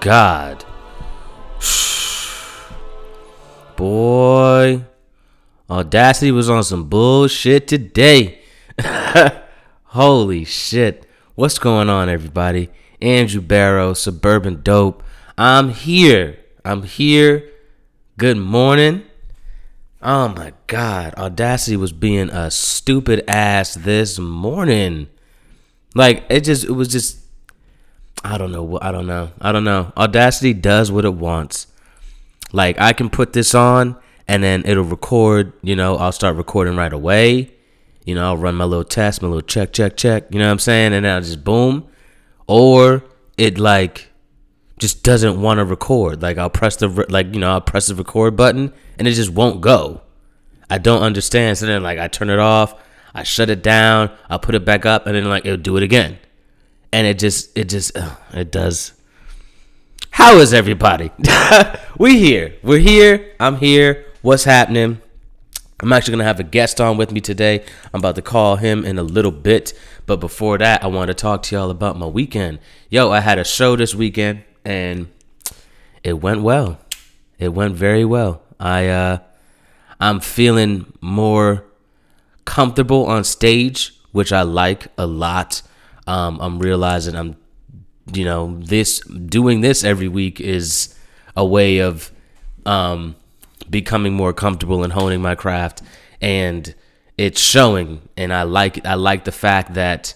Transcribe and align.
God. 0.00 0.64
Boy. 3.76 4.84
Audacity 5.68 6.32
was 6.32 6.50
on 6.50 6.64
some 6.64 6.88
bullshit 6.88 7.68
today. 7.68 8.40
Holy 9.84 10.44
shit. 10.44 11.06
What's 11.34 11.58
going 11.58 11.88
on, 11.88 12.08
everybody? 12.08 12.70
Andrew 13.00 13.40
Barrow, 13.40 13.94
Suburban 13.94 14.62
Dope. 14.62 15.02
I'm 15.38 15.70
here. 15.70 16.38
I'm 16.64 16.82
here. 16.82 17.48
Good 18.16 18.36
morning. 18.36 19.02
Oh 20.02 20.28
my 20.28 20.54
god. 20.66 21.14
Audacity 21.16 21.76
was 21.76 21.92
being 21.92 22.30
a 22.30 22.50
stupid 22.50 23.22
ass 23.28 23.74
this 23.74 24.18
morning. 24.18 25.08
Like, 25.94 26.24
it 26.28 26.44
just, 26.44 26.64
it 26.64 26.72
was 26.72 26.88
just 26.88 27.19
I 28.22 28.38
don't 28.38 28.52
know. 28.52 28.78
I 28.80 28.92
don't 28.92 29.06
know. 29.06 29.30
I 29.40 29.52
don't 29.52 29.64
know. 29.64 29.92
Audacity 29.96 30.52
does 30.52 30.92
what 30.92 31.04
it 31.04 31.14
wants. 31.14 31.66
Like 32.52 32.78
I 32.80 32.92
can 32.92 33.10
put 33.10 33.32
this 33.32 33.54
on 33.54 33.96
and 34.28 34.42
then 34.42 34.62
it'll 34.66 34.84
record, 34.84 35.52
you 35.62 35.74
know, 35.74 35.96
I'll 35.96 36.12
start 36.12 36.36
recording 36.36 36.76
right 36.76 36.92
away. 36.92 37.52
You 38.04 38.14
know, 38.14 38.24
I'll 38.24 38.36
run 38.36 38.56
my 38.56 38.64
little 38.64 38.84
test, 38.84 39.22
my 39.22 39.28
little 39.28 39.42
check, 39.42 39.72
check, 39.72 39.96
check. 39.96 40.32
You 40.32 40.38
know 40.38 40.46
what 40.46 40.52
I'm 40.52 40.58
saying? 40.58 40.92
And 40.92 41.04
then 41.04 41.14
I'll 41.14 41.20
just 41.20 41.44
boom. 41.44 41.88
Or 42.46 43.04
it 43.38 43.58
like 43.58 44.10
just 44.78 45.02
doesn't 45.02 45.40
want 45.40 45.58
to 45.58 45.64
record. 45.64 46.20
Like 46.20 46.36
I'll 46.36 46.50
press 46.50 46.76
the 46.76 46.88
like, 47.08 47.32
you 47.32 47.40
know, 47.40 47.52
I'll 47.52 47.60
press 47.60 47.86
the 47.86 47.94
record 47.94 48.36
button 48.36 48.72
and 48.98 49.08
it 49.08 49.12
just 49.12 49.30
won't 49.30 49.60
go. 49.60 50.02
I 50.68 50.78
don't 50.78 51.02
understand. 51.02 51.58
So 51.58 51.66
then 51.66 51.82
like 51.82 51.98
I 51.98 52.08
turn 52.08 52.28
it 52.30 52.38
off, 52.38 52.74
I 53.14 53.22
shut 53.22 53.48
it 53.48 53.62
down, 53.62 54.10
I'll 54.28 54.38
put 54.38 54.54
it 54.54 54.64
back 54.64 54.84
up, 54.84 55.06
and 55.06 55.16
then 55.16 55.24
like 55.24 55.46
it'll 55.46 55.56
do 55.56 55.76
it 55.76 55.82
again 55.82 56.18
and 56.92 57.06
it 57.06 57.18
just 57.18 57.56
it 57.56 57.68
just 57.68 57.92
it 58.32 58.50
does. 58.50 58.92
How 60.10 60.36
is 60.36 60.52
everybody? 60.52 61.10
We 61.98 62.18
here. 62.18 62.54
We're 62.62 62.78
here. 62.78 63.32
I'm 63.38 63.56
here. 63.56 64.06
What's 64.22 64.44
happening? 64.44 65.02
I'm 65.82 65.92
actually 65.92 66.12
gonna 66.12 66.24
have 66.24 66.40
a 66.40 66.44
guest 66.44 66.80
on 66.80 66.96
with 66.96 67.12
me 67.12 67.20
today. 67.20 67.62
I'm 67.92 68.00
about 68.00 68.14
to 68.14 68.22
call 68.22 68.56
him 68.56 68.86
in 68.86 68.98
a 68.98 69.02
little 69.02 69.30
bit. 69.30 69.74
But 70.06 70.16
before 70.16 70.56
that 70.58 70.82
i 70.82 70.86
want 70.86 71.08
to 71.08 71.14
talk 71.14 71.42
to 71.42 71.56
y'all 71.56 71.70
about 71.70 71.98
my 71.98 72.06
weekend. 72.06 72.58
Yo 72.88 73.10
i 73.10 73.20
had 73.20 73.38
a 73.38 73.44
show 73.44 73.76
this 73.76 73.94
weekend 73.94 74.44
and 74.64 75.08
it 76.02 76.14
went 76.14 76.40
well. 76.40 76.78
It 77.38 77.50
went 77.50 77.74
very 77.74 78.04
well. 78.06 78.42
I 78.58 78.88
uh 78.88 79.18
i'm 80.00 80.20
feeling 80.20 80.90
more 81.02 81.64
comfortable 82.46 83.04
on 83.04 83.24
stage 83.24 83.92
which 84.12 84.32
i 84.32 84.40
like 84.40 84.88
a 84.96 85.06
lot 85.06 85.60
um, 86.10 86.40
I'm 86.40 86.58
realizing 86.58 87.14
I'm, 87.14 87.36
you 88.12 88.24
know, 88.24 88.58
this 88.58 88.98
doing 89.00 89.60
this 89.60 89.84
every 89.84 90.08
week 90.08 90.40
is 90.40 90.92
a 91.36 91.46
way 91.46 91.78
of 91.78 92.10
um, 92.66 93.14
becoming 93.70 94.12
more 94.14 94.32
comfortable 94.32 94.82
and 94.82 94.92
honing 94.92 95.22
my 95.22 95.36
craft, 95.36 95.82
and 96.20 96.74
it's 97.16 97.40
showing. 97.40 98.08
And 98.16 98.32
I 98.32 98.42
like 98.42 98.78
it 98.78 98.86
I 98.86 98.94
like 98.94 99.22
the 99.24 99.30
fact 99.32 99.74
that, 99.74 100.14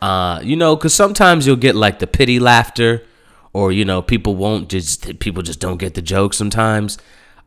uh, 0.00 0.40
you 0.42 0.56
know, 0.56 0.74
because 0.74 0.94
sometimes 0.94 1.46
you'll 1.46 1.56
get 1.56 1.76
like 1.76 1.98
the 1.98 2.06
pity 2.06 2.40
laughter, 2.40 3.04
or 3.52 3.72
you 3.72 3.84
know, 3.84 4.00
people 4.00 4.36
won't 4.36 4.70
just 4.70 5.18
people 5.18 5.42
just 5.42 5.60
don't 5.60 5.76
get 5.76 5.92
the 5.92 6.02
joke 6.02 6.32
sometimes. 6.32 6.96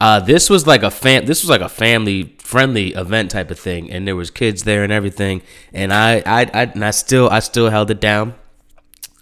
Uh, 0.02 0.20
this 0.20 0.50
was 0.50 0.66
like 0.66 0.82
a 0.82 0.92
fam. 0.92 1.26
This 1.26 1.44
was 1.44 1.50
like 1.50 1.62
a 1.62 1.70
family 1.70 2.36
friendly 2.40 2.94
event 2.94 3.32
type 3.32 3.52
of 3.52 3.60
thing, 3.60 3.92
and 3.92 4.08
there 4.08 4.16
was 4.16 4.32
kids 4.32 4.64
there 4.64 4.84
and 4.84 4.94
everything. 4.94 5.42
And 5.74 5.94
I, 5.94 6.24
I, 6.26 6.42
I, 6.54 6.64
and 6.64 6.86
I 6.86 6.92
still, 6.92 7.30
I 7.30 7.40
still 7.40 7.70
held 7.70 7.92
it 7.92 8.00
down. 8.00 8.34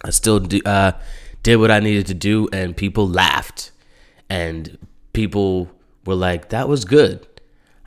I 0.04 0.12
still 0.12 0.40
do, 0.40 0.62
uh, 0.66 0.92
did 1.42 1.56
what 1.56 1.72
I 1.72 1.80
needed 1.80 2.06
to 2.08 2.14
do, 2.14 2.48
and 2.54 2.78
people 2.78 3.08
laughed, 3.08 3.72
and 4.30 4.78
people 5.14 5.72
were 6.06 6.16
like, 6.16 6.50
"That 6.50 6.70
was 6.70 6.86
good." 6.86 7.26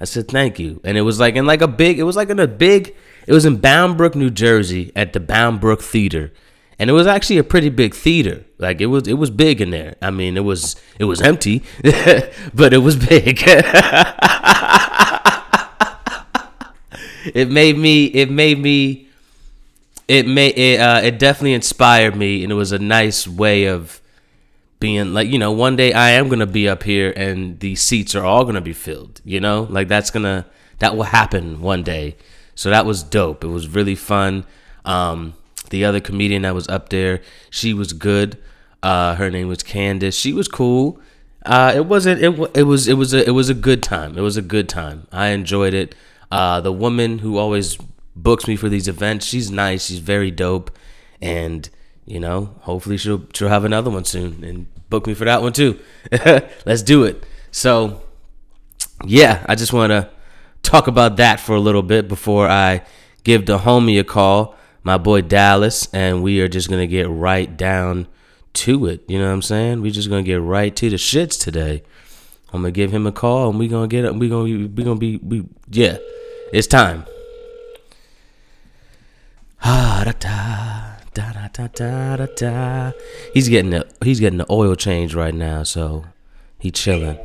I 0.00 0.04
said, 0.04 0.28
"Thank 0.28 0.58
you," 0.58 0.80
and 0.82 0.98
it 0.98 1.02
was 1.02 1.20
like 1.20 1.36
in 1.36 1.46
like 1.46 1.62
a 1.62 1.68
big. 1.68 1.98
It 2.00 2.04
was 2.04 2.16
like 2.16 2.30
in 2.30 2.40
a 2.40 2.48
big. 2.48 2.96
It 3.26 3.32
was 3.32 3.44
in 3.44 3.58
Bound 3.58 3.96
Brook, 3.96 4.16
New 4.16 4.30
Jersey, 4.30 4.90
at 4.96 5.12
the 5.12 5.20
Bound 5.20 5.60
Brook 5.60 5.82
Theater 5.82 6.32
and 6.80 6.88
it 6.88 6.94
was 6.94 7.06
actually 7.06 7.36
a 7.36 7.44
pretty 7.44 7.68
big 7.68 7.94
theater. 7.94 8.46
Like 8.56 8.80
it 8.80 8.86
was, 8.86 9.06
it 9.06 9.18
was 9.18 9.28
big 9.28 9.60
in 9.60 9.68
there. 9.68 9.96
I 10.00 10.10
mean, 10.10 10.38
it 10.38 10.44
was, 10.44 10.76
it 10.98 11.04
was 11.04 11.20
empty, 11.20 11.62
but 12.54 12.72
it 12.72 12.82
was 12.82 12.96
big. 12.96 13.42
it 17.34 17.50
made 17.50 17.76
me, 17.76 18.06
it 18.06 18.30
made 18.30 18.58
me, 18.58 19.08
it 20.08 20.26
made 20.26 20.56
it, 20.56 20.80
uh, 20.80 21.02
it 21.04 21.18
definitely 21.18 21.52
inspired 21.52 22.16
me, 22.16 22.42
and 22.42 22.50
it 22.50 22.54
was 22.54 22.72
a 22.72 22.78
nice 22.78 23.28
way 23.28 23.66
of 23.66 24.00
being 24.78 25.12
like, 25.12 25.28
you 25.28 25.38
know, 25.38 25.52
one 25.52 25.76
day 25.76 25.92
I 25.92 26.12
am 26.12 26.30
gonna 26.30 26.46
be 26.46 26.66
up 26.66 26.84
here, 26.84 27.12
and 27.14 27.60
the 27.60 27.74
seats 27.76 28.14
are 28.14 28.24
all 28.24 28.46
gonna 28.46 28.62
be 28.62 28.72
filled. 28.72 29.20
You 29.22 29.40
know, 29.40 29.66
like 29.68 29.88
that's 29.88 30.10
gonna, 30.10 30.46
that 30.78 30.96
will 30.96 31.02
happen 31.02 31.60
one 31.60 31.82
day. 31.82 32.16
So 32.54 32.70
that 32.70 32.86
was 32.86 33.02
dope. 33.02 33.44
It 33.44 33.48
was 33.48 33.68
really 33.68 33.96
fun. 33.96 34.46
Um, 34.86 35.34
the 35.70 35.84
other 35.84 36.00
comedian 36.00 36.42
that 36.42 36.54
was 36.54 36.68
up 36.68 36.90
there, 36.90 37.22
she 37.48 37.72
was 37.72 37.92
good. 37.92 38.38
Uh, 38.82 39.14
her 39.14 39.30
name 39.30 39.48
was 39.48 39.62
Candace. 39.62 40.16
She 40.16 40.32
was 40.32 40.48
cool. 40.48 41.00
Uh, 41.44 41.72
it 41.74 41.86
wasn't. 41.86 42.22
It, 42.22 42.50
it 42.54 42.62
was. 42.64 42.86
It 42.86 42.94
was 42.94 43.14
a. 43.14 43.26
It 43.26 43.32
was 43.32 43.48
a 43.48 43.54
good 43.54 43.82
time. 43.82 44.18
It 44.18 44.20
was 44.20 44.36
a 44.36 44.42
good 44.42 44.68
time. 44.68 45.06
I 45.10 45.28
enjoyed 45.28 45.74
it. 45.74 45.94
Uh, 46.30 46.60
the 46.60 46.72
woman 46.72 47.18
who 47.18 47.38
always 47.38 47.78
books 48.14 48.46
me 48.46 48.56
for 48.56 48.68
these 48.68 48.88
events, 48.88 49.26
she's 49.26 49.50
nice. 49.50 49.86
She's 49.86 49.98
very 49.98 50.30
dope, 50.30 50.70
and 51.20 51.68
you 52.04 52.20
know, 52.20 52.56
hopefully 52.60 52.96
she'll 52.96 53.26
she'll 53.32 53.48
have 53.48 53.64
another 53.64 53.90
one 53.90 54.04
soon 54.04 54.44
and 54.44 54.66
book 54.90 55.06
me 55.06 55.14
for 55.14 55.24
that 55.24 55.42
one 55.42 55.52
too. 55.52 55.78
Let's 56.66 56.82
do 56.82 57.04
it. 57.04 57.24
So, 57.50 58.02
yeah, 59.04 59.44
I 59.48 59.54
just 59.54 59.72
want 59.72 59.90
to 59.90 60.10
talk 60.62 60.86
about 60.86 61.16
that 61.16 61.40
for 61.40 61.54
a 61.54 61.60
little 61.60 61.82
bit 61.82 62.08
before 62.08 62.48
I 62.48 62.82
give 63.24 63.46
the 63.46 63.58
homie 63.58 63.98
a 63.98 64.04
call 64.04 64.56
my 64.82 64.98
boy 64.98 65.22
Dallas, 65.22 65.88
and 65.92 66.22
we 66.22 66.40
are 66.40 66.48
just 66.48 66.70
gonna 66.70 66.86
get 66.86 67.08
right 67.08 67.56
down 67.56 68.06
to 68.52 68.86
it. 68.86 69.02
You 69.08 69.18
know 69.18 69.26
what 69.26 69.34
I'm 69.34 69.42
saying? 69.42 69.82
We're 69.82 69.90
just 69.90 70.08
gonna 70.08 70.22
get 70.22 70.40
right 70.40 70.74
to 70.76 70.90
the 70.90 70.96
shits 70.96 71.42
today. 71.42 71.82
I'm 72.52 72.62
gonna 72.62 72.72
give 72.72 72.92
him 72.92 73.06
a 73.06 73.12
call, 73.12 73.50
and 73.50 73.58
we're 73.58 73.68
gonna 73.68 73.88
get 73.88 74.04
up. 74.04 74.16
We're 74.16 74.30
gonna 74.30 74.44
be, 74.44 74.66
we 74.66 74.84
gonna 74.84 74.98
be 74.98 75.16
we 75.18 75.46
yeah, 75.70 75.98
it's 76.52 76.66
time. 76.66 77.04
Ah 79.62 80.02
da 80.04 80.12
da 80.12 81.32
da 81.32 81.48
da 81.48 81.66
da 81.68 82.16
da 82.16 82.26
da. 82.34 82.92
He's 83.34 83.48
getting 83.48 83.70
the 83.70 83.86
he's 84.02 84.20
getting 84.20 84.38
the 84.38 84.46
oil 84.50 84.74
change 84.74 85.14
right 85.14 85.34
now, 85.34 85.62
so 85.62 86.06
he 86.58 86.70
chilling. 86.70 87.18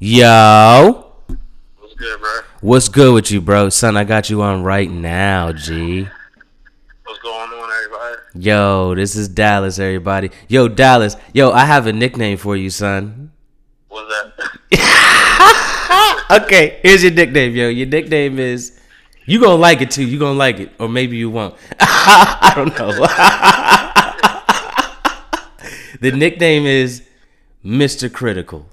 Yo. 0.00 1.12
What's 1.78 1.94
good, 1.94 2.20
bro? 2.20 2.40
What's 2.60 2.88
good 2.88 3.14
with 3.14 3.30
you, 3.30 3.40
bro? 3.40 3.68
Son, 3.68 3.96
I 3.96 4.04
got 4.04 4.30
you 4.30 4.42
on 4.42 4.64
right 4.64 4.90
now, 4.90 5.52
G. 5.52 6.08
What's 7.12 7.22
going 7.22 7.50
on, 7.50 7.70
everybody? 7.70 8.16
Yo, 8.42 8.94
this 8.94 9.16
is 9.16 9.28
Dallas, 9.28 9.78
everybody. 9.78 10.30
Yo, 10.48 10.66
Dallas. 10.66 11.14
Yo, 11.34 11.50
I 11.50 11.66
have 11.66 11.86
a 11.86 11.92
nickname 11.92 12.38
for 12.38 12.56
you, 12.56 12.70
son. 12.70 13.30
What's 13.88 14.08
that? 14.08 14.32
okay, 16.42 16.80
here's 16.82 17.02
your 17.02 17.12
nickname, 17.12 17.54
yo. 17.54 17.68
Your 17.68 17.86
nickname 17.86 18.38
is 18.38 18.80
You 19.26 19.42
gonna 19.42 19.56
like 19.56 19.82
it 19.82 19.90
too. 19.90 20.06
You 20.06 20.18
gonna 20.18 20.38
like 20.38 20.58
it, 20.58 20.72
or 20.80 20.88
maybe 20.88 21.18
you 21.18 21.28
won't. 21.28 21.54
I 21.80 22.52
don't 22.56 22.74
know. 22.78 22.92
the 26.00 26.12
nickname 26.16 26.64
is 26.64 27.02
Mr. 27.62 28.10
Critical. 28.10 28.66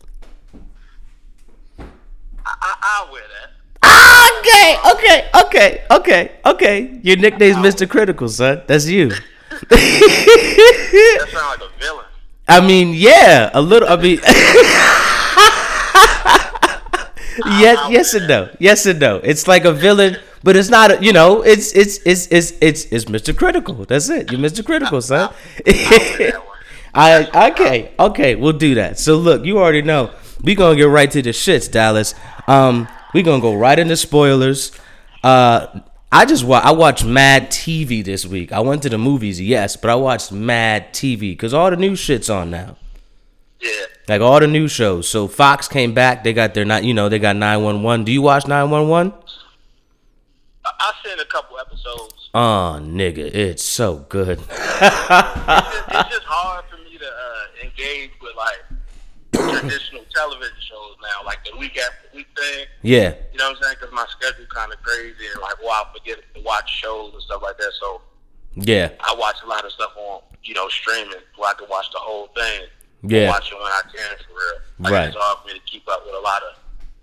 I, 1.77 1.83
I, 2.45 2.75
I 2.81 3.09
wear 3.11 3.21
that. 3.21 3.51
Ah, 3.83 4.29
okay, 4.49 4.79
okay, 4.93 5.29
okay, 5.43 5.83
okay, 5.91 6.31
okay. 6.45 6.99
Your 7.03 7.17
nickname's 7.17 7.57
Mr. 7.57 7.89
Critical, 7.89 8.27
son. 8.29 8.61
That's 8.67 8.87
you. 8.87 9.11
That 9.69 11.27
sounds 11.31 11.61
like 11.61 11.69
a 11.69 11.79
villain. 11.79 12.05
I 12.47 12.61
mean, 12.65 12.93
yeah, 12.93 13.49
a 13.53 13.61
little. 13.61 13.87
I 13.87 13.95
mean, 13.95 14.19
yes, 17.61 17.77
yes 17.89 18.13
and 18.13 18.27
no, 18.27 18.49
yes 18.59 18.85
and 18.85 18.99
no. 18.99 19.17
It's 19.17 19.47
like 19.47 19.65
a 19.65 19.71
villain, 19.71 20.17
but 20.43 20.55
it's 20.55 20.69
not. 20.69 20.91
A, 20.91 21.03
you 21.03 21.13
know, 21.13 21.41
it's 21.41 21.73
it's 21.73 21.99
it's 22.05 22.27
it's 22.31 22.53
it's 22.61 22.85
it's 22.85 23.05
Mr. 23.05 23.37
Critical. 23.37 23.85
That's 23.85 24.09
it. 24.09 24.31
You're 24.31 24.41
Mr. 24.41 24.65
Critical, 24.65 25.01
son. 25.01 25.31
I 26.93 27.49
okay, 27.51 27.91
okay, 27.99 28.35
we'll 28.35 28.53
do 28.53 28.75
that. 28.75 28.97
So 28.97 29.15
look, 29.15 29.45
you 29.45 29.59
already 29.59 29.83
know. 29.83 30.11
We 30.41 30.55
gonna 30.55 30.75
get 30.75 30.85
right 30.89 31.11
to 31.11 31.21
the 31.21 31.31
shits, 31.31 31.69
Dallas. 31.71 32.15
Um, 32.47 32.87
we 33.13 33.23
gonna 33.23 33.41
go 33.41 33.55
right 33.55 33.77
into 33.77 33.95
spoilers. 33.97 34.71
Uh, 35.23 35.81
I 36.11 36.25
just 36.25 36.43
wa- 36.43 36.61
I 36.63 36.71
watched 36.71 37.05
Mad 37.05 37.51
TV 37.51 38.03
this 38.03 38.25
week. 38.25 38.51
I 38.51 38.59
went 38.61 38.81
to 38.83 38.89
the 38.89 38.97
movies, 38.97 39.39
yes, 39.39 39.75
but 39.75 39.89
I 39.91 39.95
watched 39.95 40.31
Mad 40.31 40.91
TV 40.93 41.19
because 41.31 41.53
all 41.53 41.69
the 41.69 41.77
new 41.77 41.95
shit's 41.95 42.29
on 42.29 42.49
now. 42.49 42.77
Yeah. 43.61 43.69
Like 44.07 44.21
all 44.21 44.39
the 44.39 44.47
new 44.47 44.67
shows. 44.67 45.07
So 45.07 45.27
Fox 45.27 45.67
came 45.67 45.93
back. 45.93 46.23
They 46.23 46.33
got 46.33 46.53
their 46.53 46.65
not. 46.65 46.83
You 46.83 46.93
know, 46.93 47.09
they 47.09 47.19
got 47.19 47.35
nine 47.35 47.61
one 47.63 47.83
one. 47.83 48.03
Do 48.05 48.11
you 48.11 48.21
watch 48.21 48.47
nine 48.47 48.69
one 48.69 48.87
one? 48.87 49.13
I, 50.65 50.71
I've 50.79 50.95
seen 51.09 51.19
a 51.19 51.25
couple 51.25 51.57
episodes. 51.59 52.29
Oh, 52.33 52.79
nigga, 52.81 53.19
it's 53.33 53.63
so 53.63 54.05
good. 54.09 54.39
It's 54.81 54.87
just, 54.89 55.89
it's 55.89 56.09
just 56.15 56.25
hard 56.25 56.63
for 56.69 56.77
me 56.77 56.97
to 56.97 57.05
uh, 57.05 57.65
engage 57.65 58.11
with 58.21 58.33
like 58.37 58.68
traditional 59.59 60.05
television 60.13 60.55
shows 60.67 60.95
now, 61.01 61.25
like 61.25 61.39
the 61.45 61.57
week 61.57 61.77
after 61.77 62.15
week 62.15 62.27
thing. 62.37 62.65
Yeah, 62.81 63.13
You 63.31 63.37
know 63.39 63.49
what 63.49 63.57
I'm 63.57 63.63
saying? 63.63 63.75
Because 63.79 63.93
my 63.93 64.05
schedule 64.09 64.45
kind 64.53 64.71
of 64.73 64.81
crazy 64.81 65.25
and 65.33 65.41
like, 65.41 65.59
well, 65.61 65.71
I 65.71 65.97
forget 65.97 66.17
to 66.35 66.41
watch 66.41 66.69
shows 66.69 67.13
and 67.13 67.21
stuff 67.23 67.41
like 67.41 67.57
that. 67.57 67.71
So 67.79 68.01
yeah, 68.55 68.89
I 68.99 69.15
watch 69.17 69.37
a 69.43 69.47
lot 69.47 69.65
of 69.65 69.71
stuff 69.71 69.91
on, 69.97 70.21
you 70.43 70.53
know, 70.53 70.67
streaming 70.69 71.13
where 71.37 71.49
I 71.49 71.53
can 71.53 71.67
watch 71.69 71.85
the 71.93 71.99
whole 71.99 72.27
thing. 72.35 72.61
Yeah. 73.03 73.29
Watch 73.29 73.49
it 73.51 73.55
when 73.55 73.63
I 73.63 73.81
can 73.93 74.17
for 74.17 74.33
real. 74.33 74.61
Like, 74.79 74.91
Right. 74.93 75.07
It's 75.07 75.17
hard 75.17 75.39
for 75.41 75.47
me 75.47 75.53
to 75.53 75.65
keep 75.65 75.87
up 75.87 76.05
with 76.05 76.15
a 76.15 76.19
lot 76.19 76.41
of 76.43 76.57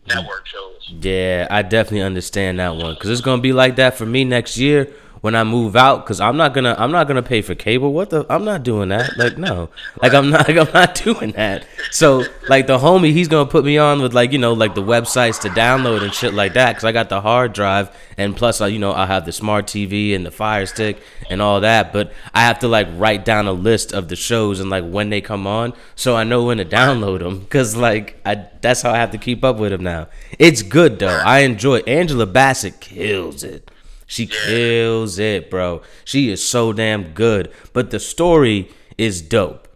network 0.08 0.46
shows. 0.46 0.92
yeah. 1.00 1.46
I 1.50 1.62
definitely 1.62 2.02
understand 2.02 2.60
that 2.60 2.76
one 2.76 2.94
because 2.94 3.10
it's 3.10 3.20
gonna 3.22 3.42
be 3.42 3.52
like 3.52 3.76
that 3.76 3.96
for 3.96 4.06
me 4.06 4.24
next 4.24 4.56
year 4.58 4.92
when 5.20 5.34
I 5.34 5.44
move 5.44 5.76
out. 5.76 6.04
Because 6.04 6.20
I'm 6.20 6.36
not 6.36 6.54
gonna 6.54 6.74
I'm 6.78 6.92
not 6.92 7.06
gonna 7.06 7.22
pay 7.22 7.42
for 7.42 7.54
cable. 7.54 7.92
What 7.92 8.10
the? 8.10 8.26
I'm 8.28 8.44
not 8.44 8.62
doing 8.62 8.88
that. 8.90 9.16
Like 9.16 9.38
no, 9.38 9.70
like 10.02 10.14
I'm 10.14 10.30
not 10.30 10.48
like, 10.48 10.56
I'm 10.66 10.72
not 10.72 10.94
doing 10.94 11.32
that. 11.32 11.66
So 11.90 12.24
like 12.48 12.66
the 12.66 12.78
homie, 12.78 13.12
he's 13.12 13.28
gonna 13.28 13.48
put 13.48 13.64
me 13.64 13.78
on 13.78 14.02
with 14.02 14.14
like 14.14 14.32
you 14.32 14.38
know 14.38 14.52
like 14.52 14.74
the 14.74 14.82
websites 14.82 15.40
to 15.42 15.48
download 15.48 16.02
and 16.02 16.12
shit 16.12 16.34
like 16.34 16.54
that. 16.54 16.72
Because 16.72 16.84
I 16.84 16.92
got 16.92 17.08
the 17.08 17.20
hard 17.20 17.52
drive 17.52 17.94
and 18.16 18.36
plus 18.36 18.60
I 18.60 18.68
you 18.68 18.78
know 18.78 18.92
I 18.92 19.06
have 19.06 19.24
the 19.24 19.32
smart 19.32 19.66
TV 19.66 20.14
and 20.14 20.24
the 20.24 20.30
Fire 20.30 20.66
Stick 20.66 20.98
and 21.30 21.40
all 21.42 21.60
that. 21.60 21.92
But 21.92 22.12
I 22.34 22.40
have 22.40 22.60
to 22.60 22.68
like 22.68 22.88
write 22.92 23.24
down 23.24 23.46
a 23.46 23.52
list 23.52 23.92
of 23.92 24.08
the 24.08 24.16
shows 24.16 24.60
and 24.60 24.70
like 24.70 24.84
when 24.84 25.10
they 25.10 25.20
come 25.20 25.46
on, 25.46 25.72
so 25.94 26.16
I 26.16 26.24
know 26.24 26.44
when 26.44 26.58
to 26.58 26.64
download 26.64 27.20
them. 27.20 27.40
Because 27.40 27.76
like 27.76 28.20
I 28.24 28.46
that's 28.60 28.82
how 28.82 28.92
I 28.92 28.96
have 28.96 29.12
to 29.12 29.18
keep 29.18 29.44
up 29.44 29.56
with 29.56 29.72
them 29.72 29.82
now. 29.82 30.08
It's 30.38 30.62
good 30.62 30.98
though. 30.98 31.20
I 31.24 31.40
enjoy. 31.40 31.78
Angela 31.86 32.26
Bassett 32.26 32.80
kills 32.80 33.44
it. 33.44 33.70
She 34.06 34.26
kills 34.26 35.18
it, 35.18 35.50
bro. 35.50 35.82
She 36.04 36.30
is 36.30 36.46
so 36.46 36.72
damn 36.72 37.12
good. 37.12 37.52
But 37.72 37.90
the 37.90 37.98
story 37.98 38.70
is 38.96 39.20
dope. 39.20 39.66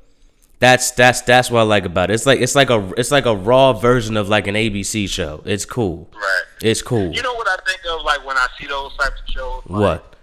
That's 0.61 0.91
that's 0.91 1.23
that's 1.23 1.50
what 1.50 1.61
I 1.61 1.62
like 1.62 1.85
about 1.85 2.11
it. 2.11 2.15
It's 2.15 2.27
like 2.27 2.41
it's 2.41 2.55
like 2.55 2.71
a 2.71 2.93
it's 2.99 3.11
like 3.11 3.27
a 3.27 3.35
raw 3.35 3.73
version 3.73 4.17
of 4.17 4.29
like 4.29 4.47
an 4.47 4.55
ABC 4.55 5.09
show. 5.09 5.43
It's 5.47 5.65
cool. 5.65 6.09
Right. 6.15 6.43
It's 6.62 6.82
cool. 6.82 7.11
You 7.12 7.23
know 7.23 7.35
what 7.35 7.49
I 7.49 7.56
think 7.67 7.81
of 7.91 8.05
like 8.05 8.25
when 8.27 8.37
I 8.37 8.47
see 8.59 8.67
those 8.67 8.94
types 8.97 9.21
of 9.27 9.29
shows? 9.32 9.62
Like 9.67 9.81
What? 9.81 10.17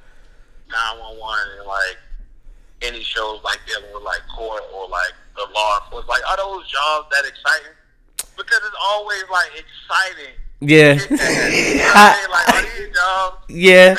911 0.69 1.59
and 1.59 1.67
like 1.67 1.97
any 2.83 3.01
shows 3.03 3.41
like 3.43 3.59
dealing 3.67 3.91
with 3.93 4.03
like 4.03 4.21
court 4.35 4.63
or 4.75 4.87
like 4.87 5.13
the 5.35 5.47
law 5.53 5.79
enforcement. 5.83 6.09
Like, 6.09 6.29
are 6.29 6.37
those 6.37 6.67
jobs 6.69 7.07
that 7.11 7.25
exciting? 7.25 7.73
Because 8.37 8.61
it's 8.65 8.77
always 8.79 9.23
like 9.31 9.49
exciting. 9.57 10.33
Yeah. 10.59 10.93
you 11.09 11.09
know 11.09 11.15
what 11.15 11.21
I 11.21 11.49
mean? 11.49 12.31
Like, 12.31 12.49
are 12.49 12.61
these 12.61 12.95
jobs? 12.95 13.37
Yeah. 13.49 13.95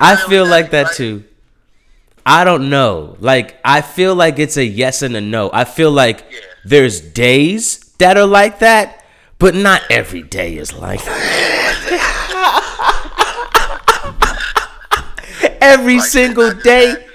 I 0.00 0.16
feel 0.16 0.46
like 0.46 0.70
that 0.70 0.92
too. 0.92 1.24
I 2.24 2.44
don't 2.44 2.68
know. 2.70 3.16
Like 3.20 3.58
I 3.64 3.82
feel 3.82 4.14
like 4.14 4.38
it's 4.38 4.56
a 4.56 4.64
yes 4.64 5.02
and 5.02 5.16
a 5.16 5.20
no. 5.20 5.50
I 5.52 5.64
feel 5.64 5.92
like 5.92 6.24
there's 6.64 7.00
days 7.00 7.78
that 7.98 8.16
are 8.16 8.26
like 8.26 8.58
that, 8.58 9.04
but 9.38 9.54
not 9.54 9.82
every 9.90 10.22
day 10.22 10.56
is 10.56 10.74
like 10.74 11.04
that. 11.04 12.22
every 15.60 16.00
single 16.00 16.52
day 16.52 17.06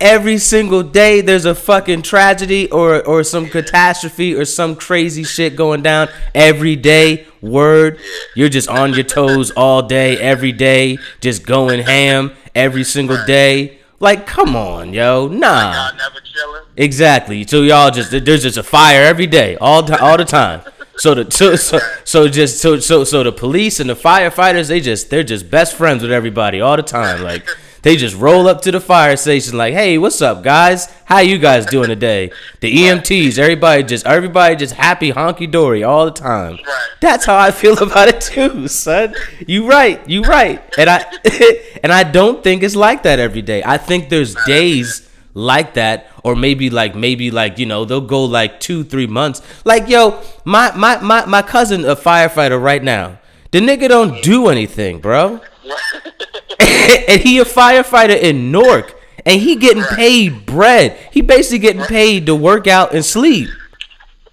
Every 0.00 0.36
day, 0.36 0.36
yeah. 0.36 0.36
every 0.36 0.38
single 0.38 0.82
day 0.82 1.20
there's 1.20 1.44
a 1.44 1.54
fucking 1.54 2.02
tragedy 2.02 2.70
or 2.70 3.02
or 3.06 3.22
some 3.24 3.48
catastrophe 3.48 4.34
or 4.34 4.44
some 4.44 4.76
crazy 4.76 5.24
shit 5.24 5.56
going 5.56 5.82
down 5.82 6.08
every 6.34 6.76
day 6.76 7.26
word 7.40 7.98
you're 8.34 8.48
just 8.48 8.68
on 8.68 8.94
your 8.94 9.04
toes 9.04 9.50
all 9.52 9.82
day 9.82 10.18
every 10.18 10.52
day 10.52 10.98
just 11.20 11.46
going 11.46 11.80
ham 11.80 12.32
every 12.54 12.84
single 12.84 13.22
day 13.26 13.78
like 14.00 14.26
come 14.26 14.56
on 14.56 14.92
yo 14.92 15.28
nah 15.28 15.72
Y'all 15.88 15.96
never 15.96 16.20
chilling. 16.20 16.62
Exactly. 16.76 17.46
So 17.46 17.62
y'all 17.62 17.90
just 17.90 18.10
there's 18.10 18.42
just 18.42 18.56
a 18.58 18.62
fire 18.62 19.02
every 19.02 19.26
day, 19.26 19.56
all 19.56 19.82
ti- 19.82 19.94
all 19.94 20.16
the 20.16 20.24
time. 20.24 20.60
So 20.96 21.14
the 21.14 21.30
so, 21.30 21.56
so 21.56 21.78
so 22.04 22.28
just 22.28 22.60
so 22.60 22.78
so 22.78 23.04
so 23.04 23.22
the 23.22 23.32
police 23.32 23.80
and 23.80 23.88
the 23.88 23.94
firefighters 23.96 24.68
they 24.68 24.80
just 24.80 25.10
they're 25.10 25.22
just 25.24 25.50
best 25.50 25.74
friends 25.74 26.02
with 26.02 26.12
everybody 26.12 26.60
all 26.60 26.76
the 26.76 26.82
time. 26.82 27.22
Like 27.22 27.46
they 27.86 27.96
just 27.96 28.16
roll 28.16 28.48
up 28.48 28.62
to 28.62 28.72
the 28.72 28.80
fire 28.80 29.16
station 29.16 29.56
like, 29.56 29.72
hey, 29.72 29.96
what's 29.96 30.20
up, 30.20 30.42
guys? 30.42 30.92
How 31.04 31.20
you 31.20 31.38
guys 31.38 31.66
doing 31.66 31.86
today? 31.86 32.32
The 32.58 32.78
EMTs, 32.78 33.38
everybody 33.38 33.84
just 33.84 34.04
everybody 34.04 34.56
just 34.56 34.74
happy 34.74 35.12
honky 35.12 35.48
dory 35.48 35.84
all 35.84 36.04
the 36.04 36.10
time. 36.10 36.54
Right. 36.54 36.88
That's 37.00 37.24
how 37.24 37.38
I 37.38 37.52
feel 37.52 37.80
about 37.84 38.08
it 38.08 38.20
too, 38.20 38.66
son. 38.66 39.14
You 39.46 39.68
right, 39.68 40.00
you 40.08 40.22
right. 40.22 40.64
And 40.76 40.90
I 40.90 41.06
and 41.84 41.92
I 41.92 42.02
don't 42.02 42.42
think 42.42 42.64
it's 42.64 42.74
like 42.74 43.04
that 43.04 43.20
every 43.20 43.42
day. 43.42 43.62
I 43.64 43.76
think 43.78 44.08
there's 44.08 44.34
days 44.46 45.08
like 45.34 45.74
that 45.74 46.10
or 46.24 46.34
maybe 46.34 46.70
like 46.70 46.96
maybe 46.96 47.30
like 47.30 47.56
you 47.56 47.66
know 47.66 47.84
they'll 47.84 48.00
go 48.00 48.24
like 48.24 48.58
two 48.58 48.82
three 48.82 49.06
months 49.06 49.42
like 49.64 49.86
yo 49.86 50.20
my 50.44 50.74
my 50.74 50.98
my, 51.02 51.24
my 51.26 51.42
cousin 51.42 51.84
a 51.84 51.94
firefighter 51.94 52.60
right 52.60 52.82
now 52.82 53.18
the 53.50 53.60
nigga 53.60 53.86
don't 53.86 54.22
do 54.22 54.48
anything 54.48 54.98
bro 54.98 55.38
and 57.08 57.20
he 57.20 57.38
a 57.38 57.44
firefighter 57.44 58.18
in 58.20 58.50
newark. 58.50 58.94
And 59.24 59.40
he 59.40 59.56
getting 59.56 59.82
paid 59.82 60.46
bread. 60.46 60.96
He 61.12 61.20
basically 61.20 61.58
getting 61.58 61.82
paid 61.82 62.26
to 62.26 62.34
work 62.34 62.66
out 62.66 62.94
and 62.94 63.04
sleep. 63.04 63.48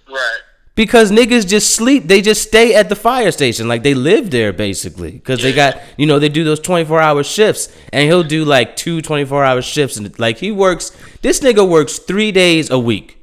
Right. 0.08 0.38
because 0.76 1.10
niggas 1.10 1.46
just 1.48 1.74
sleep 1.74 2.04
they 2.06 2.20
just 2.20 2.42
stay 2.46 2.74
at 2.74 2.88
the 2.88 2.94
fire 2.96 3.32
station. 3.32 3.66
Like 3.66 3.82
they 3.82 3.94
live 3.94 4.30
there 4.30 4.52
basically. 4.52 5.10
Because 5.12 5.42
they 5.42 5.52
got 5.52 5.80
you 5.96 6.06
know 6.06 6.18
they 6.20 6.28
do 6.28 6.44
those 6.44 6.60
24 6.60 7.00
hour 7.00 7.24
shifts. 7.24 7.68
And 7.92 8.06
he'll 8.06 8.22
do 8.22 8.44
like 8.44 8.76
two 8.76 9.02
24 9.02 9.44
hour 9.44 9.62
shifts. 9.62 9.96
And 9.96 10.16
like 10.20 10.38
he 10.38 10.52
works 10.52 10.92
this 11.22 11.40
nigga 11.40 11.68
works 11.68 11.98
three 11.98 12.30
days 12.30 12.70
a 12.70 12.78
week. 12.78 13.20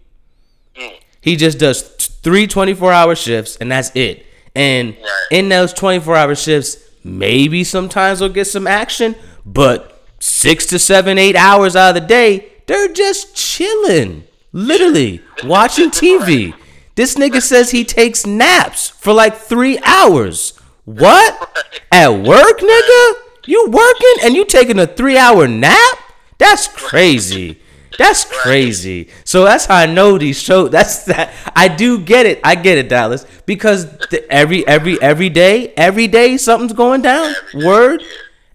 Mm. 0.75 0.91
He 1.21 1.35
just 1.37 1.57
does 1.59 1.81
three 1.81 2.47
24 2.47 2.91
hour 2.91 3.15
shifts 3.15 3.55
and 3.57 3.71
that's 3.71 3.91
it. 3.95 4.25
And 4.53 4.89
Right. 4.97 5.27
in 5.31 5.47
those 5.47 5.71
24 5.71 6.15
hour 6.17 6.35
shifts 6.35 6.75
maybe 7.03 7.63
sometimes 7.63 8.19
they'll 8.19 8.29
get 8.29 8.45
some 8.45 8.67
action 8.67 9.15
but 9.45 10.03
six 10.19 10.65
to 10.65 10.77
seven 10.77 11.17
eight 11.17 11.35
hours 11.35 11.75
out 11.75 11.95
of 11.95 12.01
the 12.01 12.07
day 12.07 12.51
they're 12.67 12.93
just 12.93 13.35
chilling 13.35 14.23
literally 14.51 15.21
watching 15.43 15.89
tv 15.91 16.53
this 16.95 17.15
nigga 17.15 17.41
says 17.41 17.71
he 17.71 17.83
takes 17.85 18.25
naps 18.25 18.89
for 18.89 19.13
like 19.13 19.35
three 19.35 19.79
hours. 19.83 20.57
What? 20.85 21.73
At 21.91 22.09
work 22.09 22.59
nigga? 22.59 23.13
You 23.45 23.67
working 23.69 24.23
and 24.23 24.35
you 24.35 24.45
taking 24.45 24.79
a 24.79 24.87
three 24.87 25.17
hour 25.17 25.47
nap? 25.47 25.97
That's 26.37 26.67
crazy 26.67 27.60
that's 27.97 28.23
crazy. 28.23 29.09
So 29.25 29.43
that's 29.43 29.65
how 29.65 29.75
I 29.77 29.85
know 29.85 30.17
these 30.17 30.39
shows. 30.39 30.69
That's 30.77 31.05
that. 31.05 31.33
I 31.55 31.67
do 31.67 31.99
get 31.99 32.25
it. 32.25 32.39
I 32.43 32.55
get 32.55 32.77
it, 32.77 32.89
Dallas, 32.89 33.25
because 33.45 33.85
the, 34.09 34.25
every 34.31 34.65
every 34.67 35.01
every 35.01 35.29
day, 35.29 35.73
every 35.75 36.07
day 36.07 36.37
something's 36.37 36.73
going 36.73 37.01
down. 37.01 37.33
Word, 37.53 38.03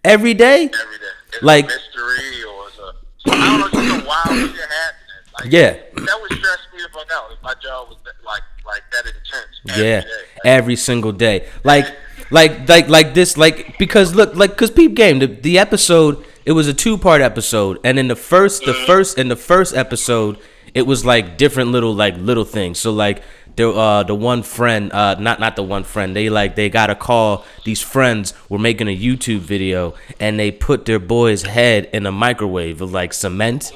every 0.04 0.34
day. 0.34 0.64
Every 0.64 0.70
day. 0.70 1.04
It's 1.32 1.42
Like- 1.42 1.64
a 1.64 1.68
mystery 1.68 2.44
or 2.44 2.68
it's 2.68 2.78
a, 2.78 3.30
I 3.30 3.58
don't 3.58 3.60
know, 3.60 3.68
just 3.80 3.88
some 3.90 4.06
wild 4.06 4.26
shit 4.28 4.60
happening. 4.60 5.32
Like, 5.38 5.52
Yeah. 5.52 5.70
That 6.06 6.18
would 6.22 6.32
stress 6.32 6.58
me 6.74 6.82
the 6.82 6.88
fuck 6.92 7.10
out 7.12 7.30
if 7.32 7.42
my 7.42 7.54
job 7.62 7.88
was 7.88 7.98
like 8.24 8.42
like 8.66 8.82
that 8.92 9.04
intense. 9.06 9.76
Yeah, 9.78 10.00
day. 10.00 10.06
every 10.44 10.76
single 10.76 11.12
day. 11.12 11.46
Like, 11.62 11.86
like, 12.30 12.68
like, 12.68 12.88
like 12.88 13.14
this. 13.14 13.36
Like 13.36 13.76
because 13.78 14.14
look, 14.14 14.34
like 14.34 14.50
because 14.50 14.70
peep 14.70 14.94
game. 14.94 15.18
The, 15.18 15.26
the 15.26 15.58
episode 15.58 16.24
it 16.46 16.52
was 16.52 16.68
a 16.68 16.74
two 16.74 16.96
part 16.96 17.20
episode, 17.20 17.78
and 17.84 17.98
in 17.98 18.08
the 18.08 18.16
first, 18.16 18.64
the 18.64 18.72
first, 18.72 19.18
in 19.18 19.28
the 19.28 19.36
first 19.36 19.74
episode, 19.74 20.38
it 20.72 20.82
was 20.82 21.04
like 21.04 21.36
different 21.36 21.72
little 21.72 21.92
like 21.92 22.16
little 22.16 22.44
things. 22.44 22.78
So 22.78 22.92
like 22.92 23.22
the 23.56 23.70
uh 23.70 24.04
the 24.04 24.14
one 24.14 24.42
friend, 24.42 24.92
uh 24.92 25.16
not 25.16 25.40
not 25.40 25.56
the 25.56 25.62
one 25.62 25.84
friend. 25.84 26.14
They 26.14 26.30
like 26.30 26.54
they 26.54 26.70
got 26.70 26.88
a 26.88 26.94
call. 26.94 27.44
These 27.64 27.82
friends 27.82 28.32
were 28.48 28.58
making 28.58 28.88
a 28.88 28.96
YouTube 28.96 29.40
video, 29.40 29.94
and 30.20 30.38
they 30.38 30.50
put 30.50 30.86
their 30.86 31.00
boy's 31.00 31.42
head 31.42 31.90
in 31.92 32.06
a 32.06 32.12
microwave 32.12 32.80
of 32.80 32.92
like 32.92 33.12
cement 33.12 33.72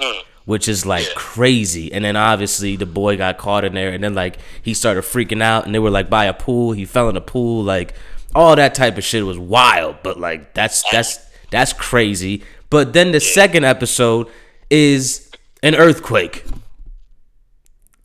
which 0.46 0.68
is 0.68 0.84
like 0.84 1.06
crazy. 1.14 1.92
And 1.92 2.04
then 2.04 2.16
obviously 2.16 2.74
the 2.74 2.86
boy 2.86 3.16
got 3.16 3.38
caught 3.38 3.64
in 3.64 3.74
there, 3.74 3.92
and 3.92 4.02
then 4.02 4.14
like 4.14 4.38
he 4.62 4.74
started 4.74 5.04
freaking 5.04 5.42
out, 5.42 5.64
and 5.64 5.72
they 5.74 5.78
were 5.78 5.90
like 5.90 6.10
by 6.10 6.24
a 6.24 6.34
pool. 6.34 6.72
He 6.72 6.84
fell 6.84 7.08
in 7.08 7.14
the 7.14 7.20
pool, 7.20 7.62
like 7.62 7.94
all 8.34 8.56
that 8.56 8.74
type 8.74 8.98
of 8.98 9.04
shit 9.04 9.24
was 9.24 9.38
wild. 9.38 9.98
But 10.02 10.18
like 10.18 10.52
that's 10.54 10.82
that's 10.90 11.20
that's 11.50 11.72
crazy. 11.72 12.42
But 12.70 12.92
then 12.92 13.12
the 13.12 13.20
second 13.20 13.64
episode 13.64 14.28
is 14.70 15.30
an 15.62 15.74
earthquake. 15.74 16.44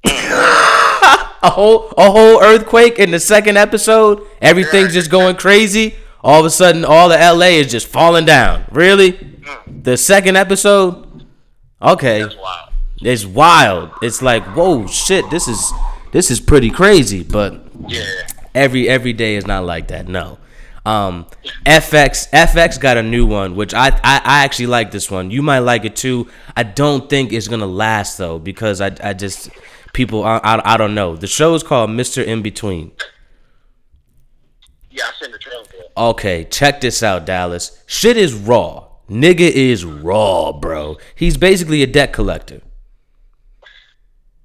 a 0.05 1.49
whole 1.51 1.89
a 1.97 2.09
whole 2.11 2.41
earthquake 2.41 2.99
in 2.99 3.11
the 3.11 3.19
second 3.19 3.57
episode. 3.57 4.21
Everything's 4.41 4.93
just 4.93 5.09
going 5.11 5.35
crazy. 5.35 5.95
All 6.21 6.39
of 6.39 6.45
a 6.45 6.49
sudden, 6.49 6.83
all 6.83 7.09
the 7.09 7.17
LA 7.17 7.57
is 7.61 7.71
just 7.71 7.87
falling 7.87 8.25
down. 8.25 8.65
Really? 8.71 9.19
The 9.67 9.95
second 9.97 10.35
episode? 10.37 11.25
Okay. 11.81 12.21
Wild. 12.25 12.69
It's 13.01 13.25
wild. 13.25 13.91
It's 14.01 14.21
like, 14.23 14.43
whoa, 14.55 14.87
shit, 14.87 15.29
this 15.29 15.47
is 15.47 15.71
this 16.11 16.31
is 16.31 16.39
pretty 16.39 16.71
crazy, 16.71 17.23
but 17.23 17.61
Yeah. 17.87 18.05
every 18.55 18.89
every 18.89 19.13
day 19.13 19.35
is 19.35 19.45
not 19.45 19.65
like 19.65 19.89
that. 19.89 20.07
No. 20.07 20.39
Um, 20.85 21.25
FX 21.65 22.29
FX 22.29 22.79
got 22.79 22.97
a 22.97 23.03
new 23.03 23.25
one, 23.25 23.55
which 23.55 23.73
I, 23.73 23.87
I 23.87 24.21
I 24.23 24.43
actually 24.43 24.67
like 24.67 24.91
this 24.91 25.09
one. 25.09 25.31
You 25.31 25.41
might 25.41 25.59
like 25.59 25.83
it 25.83 25.95
too. 25.95 26.27
I 26.55 26.63
don't 26.63 27.09
think 27.09 27.33
it's 27.33 27.47
gonna 27.47 27.65
last 27.65 28.17
though 28.17 28.37
because 28.37 28.81
I 28.81 28.95
I 29.03 29.13
just 29.13 29.49
people 29.93 30.23
I, 30.23 30.37
I, 30.37 30.73
I 30.73 30.77
don't 30.77 30.93
know. 30.93 31.15
The 31.15 31.27
show 31.27 31.55
is 31.55 31.63
called 31.63 31.89
Mister 31.89 32.21
In 32.21 32.41
Between. 32.43 32.91
Yeah, 34.91 35.03
I 35.07 35.11
seen 35.21 35.31
the 35.31 35.39
trailer. 35.39 35.63
Okay, 35.97 36.45
check 36.45 36.81
this 36.81 37.01
out, 37.01 37.25
Dallas. 37.25 37.81
Shit 37.87 38.15
is 38.17 38.33
raw. 38.33 38.87
Nigga 39.09 39.39
is 39.49 39.85
raw, 39.85 40.51
bro. 40.51 40.97
He's 41.15 41.37
basically 41.37 41.81
a 41.83 41.87
debt 41.87 42.13
collector. 42.13 42.61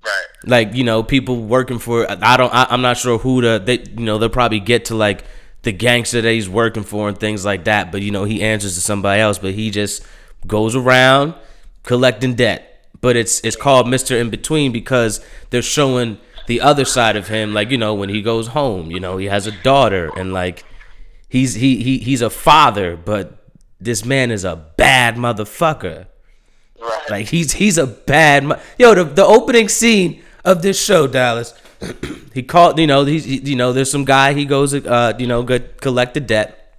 Right. 0.03 0.25
like 0.47 0.75
you 0.75 0.83
know 0.83 1.03
people 1.03 1.43
working 1.43 1.79
for 1.79 2.11
i 2.11 2.39
don't 2.39 2.55
I, 2.55 2.69
i'm 2.71 2.81
not 2.81 2.97
sure 2.97 3.19
who 3.19 3.43
to 3.43 3.59
they 3.63 3.81
you 3.81 4.07
know 4.07 4.17
they'll 4.17 4.31
probably 4.31 4.59
get 4.59 4.87
to 4.87 4.95
like 4.95 5.25
the 5.63 5.73
gangster 5.73 6.21
that 6.21 6.31
he's 6.31 6.49
working 6.49 6.83
for 6.83 7.09
and 7.09 7.19
things 7.19 7.45
like 7.45 7.65
that 7.65 7.93
but 7.93 8.01
you 8.03 8.11
know 8.11 8.25
he 8.25 8.43
answers 8.43 8.75
to 8.75 8.81
somebody 8.81 9.21
else 9.21 9.39
but 9.39 9.53
he 9.55 9.71
just 9.71 10.03
goes 10.47 10.75
around 10.75 11.35
collecting 11.83 12.35
debt 12.35 12.87
but 13.01 13.17
it's 13.17 13.41
it's 13.45 13.57
called 13.57 13.87
mr 13.87 14.19
in 14.19 14.31
between 14.31 14.73
because 14.73 15.25
they're 15.51 15.63
showing 15.63 16.19
the 16.47 16.61
other 16.61 16.85
side 16.85 17.17
of 17.17 17.29
him 17.29 17.53
like 17.55 17.71
you 17.71 17.77
know 17.79 17.95
when 17.95 18.09
he 18.09 18.23
goes 18.23 18.49
home 18.49 18.91
you 18.91 18.99
know 19.01 19.17
he 19.19 19.27
has 19.27 19.47
a 19.47 19.53
daughter 19.63 20.11
and 20.17 20.33
like 20.33 20.65
he's 21.29 21.55
he, 21.55 21.83
he 21.83 21.99
he's 21.99 22.23
a 22.23 22.31
father 22.31 22.97
but 22.97 23.37
this 23.81 24.05
man 24.05 24.31
is 24.31 24.45
a 24.45 24.57
bad 24.77 25.17
motherfucker 25.17 26.07
Right. 26.81 27.11
like 27.11 27.29
he's 27.29 27.53
he's 27.53 27.77
a 27.77 27.87
bad 27.87 28.43
mo- 28.45 28.59
yo. 28.79 28.95
The, 28.95 29.05
the 29.05 29.25
opening 29.27 29.69
scene 29.69 30.23
of 30.47 30.63
this 30.63 30.83
show, 30.83 31.07
Dallas. 31.07 31.53
he 32.35 32.43
called. 32.43 32.79
You 32.79 32.87
know, 32.87 33.05
he's 33.05 33.27
you 33.27 33.57
know. 33.57 33.73
There's 33.73 33.91
some 33.91 34.05
guy. 34.05 34.35
He 34.35 34.45
goes. 34.45 34.75
Uh, 34.75 35.15
you 35.19 35.27
know, 35.27 35.43
go 35.43 35.59
collect 35.81 36.15
the 36.15 36.21
debt, 36.21 36.77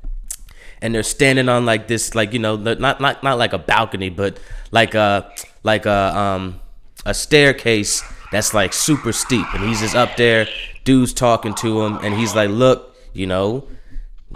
and 0.82 0.94
they're 0.94 1.04
standing 1.04 1.50
on 1.50 1.66
like 1.66 1.88
this, 1.88 2.16
like 2.16 2.34
you 2.34 2.40
know, 2.40 2.56
not 2.56 3.00
not 3.00 3.24
not 3.24 3.38
like 3.38 3.54
a 3.54 3.58
balcony, 3.58 4.10
but 4.10 4.40
like 4.72 4.96
a 4.96 5.32
like 5.64 5.86
a 5.86 6.18
um 6.18 6.60
a 7.06 7.14
staircase 7.14 8.04
that's 8.32 8.54
like 8.54 8.74
super 8.74 9.12
steep, 9.12 9.46
and 9.54 9.64
he's 9.64 9.82
just 9.82 9.96
up 9.96 10.16
there. 10.18 10.48
Dude's 10.84 11.14
talking 11.14 11.54
to 11.56 11.82
him, 11.82 11.98
and 12.02 12.14
he's 12.14 12.36
like, 12.36 12.50
"Look, 12.50 12.96
you 13.14 13.28
know, 13.28 13.68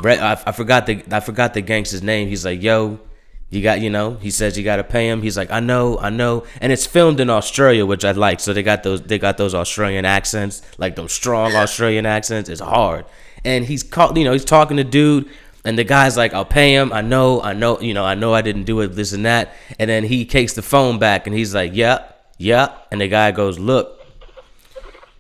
I, 0.04 0.42
I 0.46 0.52
forgot 0.52 0.86
the 0.86 1.04
I 1.12 1.20
forgot 1.20 1.54
the 1.54 1.62
gangster's 1.62 2.04
name. 2.04 2.28
He's 2.28 2.46
like, 2.46 2.62
"Yo, 2.62 3.00
you 3.56 3.64
got 3.64 3.82
you 3.82 3.90
know." 3.90 4.16
He 4.16 4.30
says 4.30 4.58
you 4.58 4.64
got 4.64 4.76
to 4.76 4.84
pay 4.84 5.10
him. 5.10 5.22
He's 5.22 5.38
like, 5.38 5.52
"I 5.52 5.60
know, 5.60 5.98
I 5.98 6.10
know." 6.10 6.46
And 6.62 6.72
it's 6.72 6.86
filmed 6.86 7.20
in 7.20 7.30
Australia, 7.30 7.86
which 7.86 8.06
I 8.06 8.12
like. 8.12 8.40
So 8.40 8.54
they 8.54 8.64
got 8.64 8.84
those 8.84 9.02
they 9.02 9.18
got 9.18 9.38
those 9.38 9.56
Australian 9.56 10.06
accents, 10.06 10.62
like 10.78 10.96
those 10.96 11.14
strong 11.14 11.56
Australian 11.56 12.06
accents. 12.06 12.50
It's 12.50 12.62
hard. 12.62 13.06
And 13.44 13.66
he's 13.66 13.84
called, 13.84 14.18
you 14.18 14.24
know, 14.24 14.34
he's 14.34 14.46
talking 14.46 14.78
to 14.78 14.84
dude, 14.84 15.30
and 15.64 15.78
the 15.78 15.84
guy's 15.84 16.18
like, 16.18 16.34
"I'll 16.34 16.46
pay 16.46 16.74
him. 16.74 16.92
I 16.94 17.02
know, 17.02 17.42
I 17.42 17.54
know, 17.54 17.80
you 17.80 17.94
know, 17.94 18.06
I 18.06 18.16
know 18.16 18.34
I 18.34 18.42
didn't 18.42 18.64
do 18.64 18.82
it, 18.82 18.90
this 18.90 19.14
and 19.14 19.26
that." 19.26 19.54
And 19.80 19.90
then 19.90 20.04
he 20.04 20.26
takes 20.26 20.54
the 20.54 20.62
phone 20.62 21.00
back, 21.00 21.26
and 21.28 21.36
he's 21.36 21.56
like, 21.56 21.74
"Yep, 21.74 22.34
yep." 22.38 22.88
And 22.92 23.02
the 23.02 23.08
guy 23.08 23.32
goes, 23.32 23.58
"Look." 23.58 24.02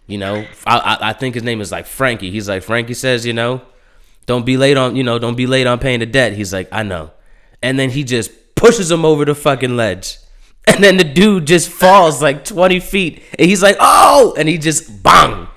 You 0.07 0.19
know, 0.19 0.45
I, 0.67 0.77
I 0.77 1.09
I 1.09 1.13
think 1.13 1.33
his 1.33 1.43
name 1.43 1.61
is 1.61 1.71
like 1.71 1.87
Frankie. 1.87 2.29
He's 2.29 2.47
like 2.47 2.61
Frankie 2.61 2.93
says, 2.93 3.25
you 3.25 3.33
know, 3.33 3.63
don't 4.25 4.45
be 4.45 4.57
late 4.57 4.77
on 4.77 4.95
you 4.95 5.03
know 5.03 5.19
don't 5.19 5.35
be 5.35 5.47
late 5.47 5.67
on 5.67 5.79
paying 5.79 5.99
the 5.99 6.05
debt 6.05 6.33
he's 6.33 6.53
like 6.53 6.67
i 6.71 6.83
know 6.83 7.11
and 7.65 7.79
then 7.79 7.89
he 7.89 8.03
just 8.03 8.31
pushes 8.53 8.91
him 8.91 9.03
over 9.03 9.25
the 9.25 9.33
fucking 9.33 9.75
ledge. 9.75 10.19
And 10.67 10.83
then 10.83 10.97
the 10.97 11.03
dude 11.03 11.45
just 11.45 11.69
falls 11.69 12.23
like 12.23 12.43
20 12.43 12.79
feet 12.79 13.21
and 13.37 13.47
he's 13.47 13.61
like 13.61 13.77
oh! 13.79 14.33
And 14.35 14.49
he 14.49 14.57
just 14.57 15.03
bang. 15.03 15.47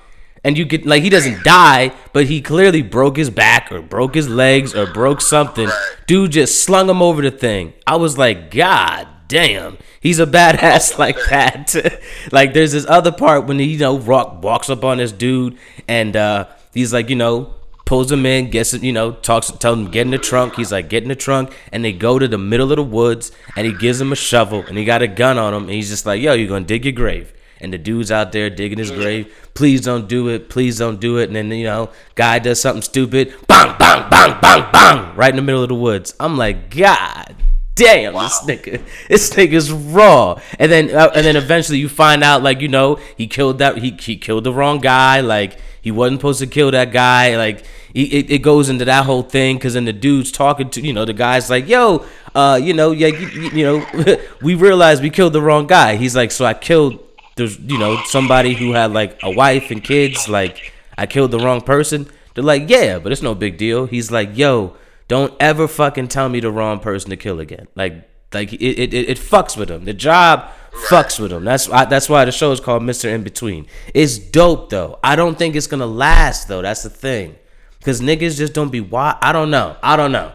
And 0.43 0.55
you 0.55 0.65
get 0.65 0.85
like 0.85 1.01
he 1.01 1.09
doesn't 1.09 1.43
die 1.43 1.93
but 2.13 2.27
he 2.27 2.41
clearly 2.41 2.83
broke 2.83 3.17
his 3.17 3.31
back 3.31 3.71
or 3.71 3.81
broke 3.81 4.13
his 4.13 4.29
legs 4.29 4.75
or 4.75 4.85
broke 4.85 5.21
something. 5.21 5.67
Dude 6.05 6.33
just 6.33 6.63
slung 6.63 6.87
him 6.89 7.01
over 7.01 7.23
the 7.23 7.31
thing. 7.31 7.73
I 7.87 7.95
was 7.95 8.19
like 8.19 8.51
god 8.51 9.07
damn 9.27 9.79
he's 9.99 10.19
a 10.19 10.27
badass 10.27 10.97
like 11.03 11.17
that. 11.29 11.75
Like 12.31 12.53
there's 12.53 12.73
this 12.73 12.85
other 12.87 13.11
part 13.11 13.47
when 13.47 13.57
he 13.57 13.65
you 13.65 13.79
know 13.79 13.97
rock 13.97 14.43
walks 14.43 14.69
up 14.69 14.83
on 14.83 14.97
this 14.99 15.11
dude 15.11 15.57
and 15.87 16.15
uh 16.15 16.45
he's 16.71 16.93
like 16.93 17.09
you 17.09 17.15
know 17.15 17.55
pulls 17.89 18.11
him 18.11 18.23
in, 18.23 18.51
gets 18.51 18.71
you 18.71 18.93
know, 18.93 19.11
talks, 19.13 19.49
tells 19.49 19.79
him 19.79 19.89
get 19.89 20.05
in 20.05 20.11
the 20.11 20.19
trunk. 20.19 20.53
He's 20.53 20.71
like, 20.71 20.89
get 20.89 21.01
in 21.01 21.09
the 21.09 21.15
trunk, 21.15 21.51
and 21.71 21.83
they 21.83 21.91
go 21.91 22.19
to 22.19 22.27
the 22.27 22.37
middle 22.37 22.71
of 22.71 22.75
the 22.75 22.83
woods, 22.83 23.31
and 23.55 23.65
he 23.65 23.73
gives 23.73 23.99
him 23.99 24.11
a 24.11 24.15
shovel, 24.15 24.63
and 24.67 24.77
he 24.77 24.85
got 24.85 25.01
a 25.01 25.07
gun 25.07 25.39
on 25.39 25.55
him, 25.55 25.63
and 25.63 25.71
he's 25.71 25.89
just 25.89 26.05
like, 26.05 26.21
yo, 26.21 26.33
you're 26.33 26.47
gonna 26.47 26.65
dig 26.65 26.85
your 26.85 26.91
grave. 26.91 27.33
And 27.59 27.73
the 27.73 27.79
dude's 27.79 28.11
out 28.11 28.31
there 28.31 28.51
digging 28.51 28.77
his 28.77 28.91
grave. 28.91 29.35
Please 29.55 29.81
don't 29.81 30.07
do 30.07 30.29
it. 30.29 30.49
Please 30.49 30.77
don't 30.77 31.01
do 31.01 31.17
it. 31.17 31.25
And 31.25 31.35
then 31.35 31.49
you 31.49 31.65
know, 31.65 31.89
guy 32.13 32.37
does 32.37 32.61
something 32.61 32.83
stupid. 32.83 33.33
Bang, 33.47 33.75
bang, 33.79 34.07
bang, 34.07 34.39
bang, 34.39 34.71
bang, 34.71 35.15
right 35.15 35.31
in 35.31 35.35
the 35.35 35.41
middle 35.41 35.63
of 35.63 35.69
the 35.69 35.75
woods. 35.75 36.13
I'm 36.19 36.37
like, 36.37 36.69
God 36.69 37.35
damn, 37.79 38.13
this 38.13 38.39
nigga, 38.41 38.81
this 39.07 39.29
nigga's 39.31 39.71
raw. 39.71 40.39
And 40.59 40.71
then, 40.71 40.89
uh, 40.95 41.11
and 41.15 41.25
then 41.25 41.35
eventually 41.35 41.79
you 41.79 41.89
find 41.89 42.23
out, 42.23 42.43
like, 42.43 42.61
you 42.61 42.67
know, 42.67 42.99
he 43.17 43.27
killed 43.27 43.59
that, 43.59 43.77
he 43.77 43.91
he 43.99 44.17
killed 44.17 44.43
the 44.43 44.53
wrong 44.53 44.79
guy. 44.79 45.21
Like, 45.21 45.57
he 45.81 45.91
wasn't 45.91 46.19
supposed 46.19 46.39
to 46.41 46.47
kill 46.47 46.71
that 46.71 46.91
guy. 46.91 47.35
Like, 47.37 47.63
he, 47.93 48.03
it, 48.05 48.29
it 48.29 48.37
goes 48.39 48.69
into 48.69 48.85
that 48.85 49.05
whole 49.05 49.23
thing 49.23 49.55
because 49.57 49.73
then 49.73 49.85
the 49.85 49.93
dude's 49.93 50.31
talking 50.31 50.69
to, 50.71 50.81
you 50.81 50.93
know, 50.93 51.05
the 51.05 51.13
guy's 51.13 51.49
like, 51.49 51.67
yo, 51.67 52.05
uh, 52.35 52.59
you 52.61 52.73
know, 52.73 52.91
yeah, 52.91 53.07
you, 53.07 53.27
you- 53.29 53.49
you 53.51 53.63
know, 53.65 54.17
we 54.41 54.53
realized 54.55 55.01
we 55.01 55.09
killed 55.09 55.33
the 55.33 55.41
wrong 55.41 55.65
guy. 55.67 55.95
He's 55.95 56.15
like, 56.15 56.31
so 56.31 56.45
I 56.45 56.53
killed, 56.53 56.99
there's, 57.35 57.57
you 57.59 57.77
know, 57.79 57.97
somebody 58.05 58.53
who 58.53 58.73
had 58.73 58.91
like 58.93 59.17
a 59.23 59.31
wife 59.31 59.71
and 59.71 59.83
kids. 59.83 60.27
Like, 60.29 60.71
I 60.97 61.05
killed 61.07 61.31
the 61.31 61.39
wrong 61.39 61.61
person. 61.61 62.07
They're 62.35 62.43
like, 62.43 62.69
yeah, 62.69 62.99
but 62.99 63.11
it's 63.11 63.21
no 63.23 63.33
big 63.33 63.57
deal. 63.57 63.85
He's 63.87 64.11
like, 64.11 64.37
yo, 64.37 64.75
don't 65.09 65.33
ever 65.39 65.67
fucking 65.67 66.07
tell 66.07 66.29
me 66.29 66.39
the 66.39 66.51
wrong 66.51 66.79
person 66.79 67.09
to 67.09 67.17
kill 67.17 67.39
again. 67.41 67.67
Like, 67.75 68.07
like 68.31 68.53
it, 68.53 68.61
it, 68.61 68.93
it, 68.93 69.17
fucks 69.17 69.57
with 69.57 69.69
him. 69.69 69.83
The 69.83 69.93
job 69.93 70.51
fucks 70.87 71.19
with 71.19 71.33
him. 71.33 71.43
That's 71.43 71.67
why 71.67 71.85
that's 71.85 72.07
why 72.07 72.25
the 72.25 72.31
show 72.31 72.51
is 72.51 72.59
called 72.59 72.83
Mister 72.83 73.09
In 73.09 73.23
Between. 73.23 73.65
It's 73.93 74.19
dope 74.19 74.69
though. 74.69 74.99
I 75.03 75.15
don't 75.15 75.37
think 75.37 75.55
it's 75.55 75.65
gonna 75.67 75.87
last 75.87 76.47
though. 76.47 76.61
That's 76.61 76.83
the 76.83 76.91
thing, 76.91 77.35
because 77.79 78.01
niggas 78.01 78.37
just 78.37 78.53
don't 78.53 78.71
be 78.71 78.81
why. 78.81 79.17
I 79.19 79.31
don't 79.31 79.49
know. 79.49 79.75
I 79.81 79.97
don't 79.97 80.11
know. 80.11 80.31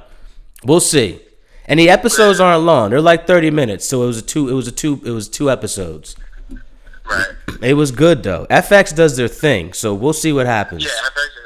We'll 0.64 0.80
see. 0.80 1.20
And 1.66 1.78
the 1.78 1.88
episodes 1.88 2.40
aren't 2.40 2.64
long. 2.64 2.90
They're 2.90 3.00
like 3.00 3.28
thirty 3.28 3.52
minutes. 3.52 3.86
So 3.86 4.02
it 4.02 4.06
was 4.06 4.18
a 4.18 4.22
two. 4.22 4.48
It 4.48 4.54
was 4.54 4.66
a 4.66 4.72
two. 4.72 5.00
It 5.04 5.12
was 5.12 5.28
two 5.28 5.48
episodes. 5.50 6.16
Right. 7.08 7.26
It 7.62 7.74
was 7.74 7.92
good 7.92 8.24
though. 8.24 8.46
FX 8.50 8.94
does 8.94 9.16
their 9.16 9.28
thing. 9.28 9.72
So 9.72 9.94
we'll 9.94 10.12
see 10.12 10.32
what 10.32 10.46
happens. 10.46 10.84
Yeah, 10.84 10.90
FX 10.90 10.94
has 10.96 11.04
some 11.04 11.14
really 11.14 11.43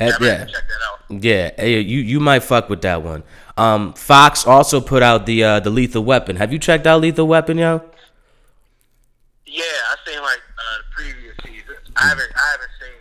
Uh, 0.00 0.06
yeah, 0.06 0.16
yeah. 0.20 0.44
check 0.46 0.52
that 0.52 1.14
out. 1.14 1.22
Yeah, 1.22 1.50
hey, 1.56 1.80
you 1.80 2.00
you 2.00 2.20
might 2.20 2.40
fuck 2.40 2.68
with 2.70 2.82
that 2.82 3.02
one. 3.02 3.22
Um, 3.56 3.92
Fox 3.92 4.46
also 4.46 4.80
put 4.80 5.02
out 5.02 5.26
the 5.26 5.44
uh, 5.44 5.60
the 5.60 5.70
Lethal 5.70 6.02
Weapon. 6.02 6.36
Have 6.36 6.52
you 6.52 6.58
checked 6.58 6.86
out 6.86 7.00
Lethal 7.00 7.26
Weapon, 7.26 7.58
yo? 7.58 7.82
Yeah, 9.46 9.62
I 9.64 9.96
seen 10.06 10.22
like 10.22 10.38
uh, 10.38 10.78
the 10.78 10.94
previous 10.94 11.36
seasons. 11.44 11.90
I 11.96 12.08
haven't 12.08 12.32
I 12.34 12.50
haven't 12.52 12.70
seen 12.80 12.96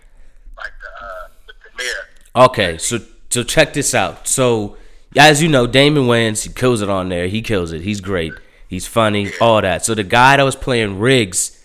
like 0.58 0.74
the 0.82 1.06
uh, 1.06 1.28
the 1.48 1.54
premiere. 1.62 2.06
Okay, 2.36 2.78
so 2.78 3.00
so 3.30 3.44
check 3.44 3.74
this 3.74 3.94
out. 3.94 4.28
So 4.28 4.76
as 5.16 5.42
you 5.42 5.48
know, 5.48 5.68
Damon 5.68 6.04
Wayans 6.04 6.44
he 6.44 6.52
kills 6.52 6.82
it 6.82 6.90
on 6.90 7.10
there. 7.10 7.28
He 7.28 7.42
kills 7.42 7.72
it. 7.72 7.82
He's 7.82 8.02
great. 8.02 8.34
He's 8.68 8.88
funny. 8.88 9.32
All 9.40 9.62
that. 9.62 9.86
So 9.86 9.96
the 9.96 10.04
guy 10.04 10.38
that 10.38 10.44
was 10.44 10.56
playing 10.56 11.00
Riggs, 11.00 11.64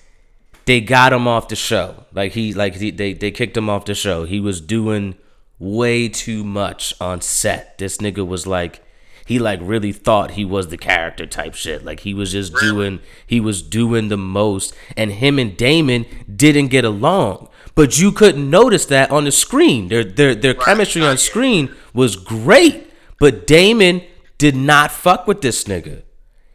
they 0.67 0.81
got 0.81 1.13
him 1.13 1.27
off 1.27 1.49
the 1.49 1.57
show. 1.57 2.05
Like 2.13 2.33
he 2.33 2.55
like 2.55 2.77
he, 2.77 2.91
they 2.91 3.13
they 3.13 3.31
kicked 3.31 3.57
him 3.57 3.69
off 3.69 3.85
the 3.87 3.95
show. 3.95 4.25
He 4.25 4.39
was 4.39 4.61
doing 4.61 5.17
way 5.59 6.09
too 6.09 6.45
much 6.45 6.95
on 7.01 7.21
set. 7.21 7.79
This 7.79 7.99
nigga 7.99 8.27
was 8.27 8.47
like 8.47 8.85
he 9.27 9.39
like 9.39 9.61
really 9.63 9.93
thought 9.93 10.33
he 10.33 10.45
was 10.45 10.69
the 10.69 10.77
character 10.77 11.27
type 11.27 11.55
shit. 11.55 11.85
Like 11.85 12.01
he 12.01 12.15
was 12.15 12.33
just 12.33 12.55
doing 12.55 13.01
he 13.27 13.41
was 13.41 13.63
doing 13.63 14.09
the 14.09 14.17
most 14.19 14.75
and 14.97 15.13
him 15.13 15.39
and 15.39 15.57
Damon 15.57 16.07
didn't 16.35 16.69
get 16.69 16.85
along. 16.85 17.49
But 17.75 17.99
you 17.99 18.13
couldn't 18.13 18.49
notice 18.49 18.85
that 18.87 19.11
on 19.11 19.25
the 19.25 19.33
screen. 19.33 19.89
Their 19.89 20.05
their 20.05 20.35
their 20.35 20.55
chemistry 20.55 21.03
on 21.03 21.19
screen 21.19 21.75
was 21.93 22.17
great. 22.17 22.91
But 23.19 23.47
Damon 23.47 24.03
did 24.39 24.55
not 24.55 24.93
fuck 24.93 25.27
with 25.27 25.41
this 25.41 25.65
nigga. 25.65 26.04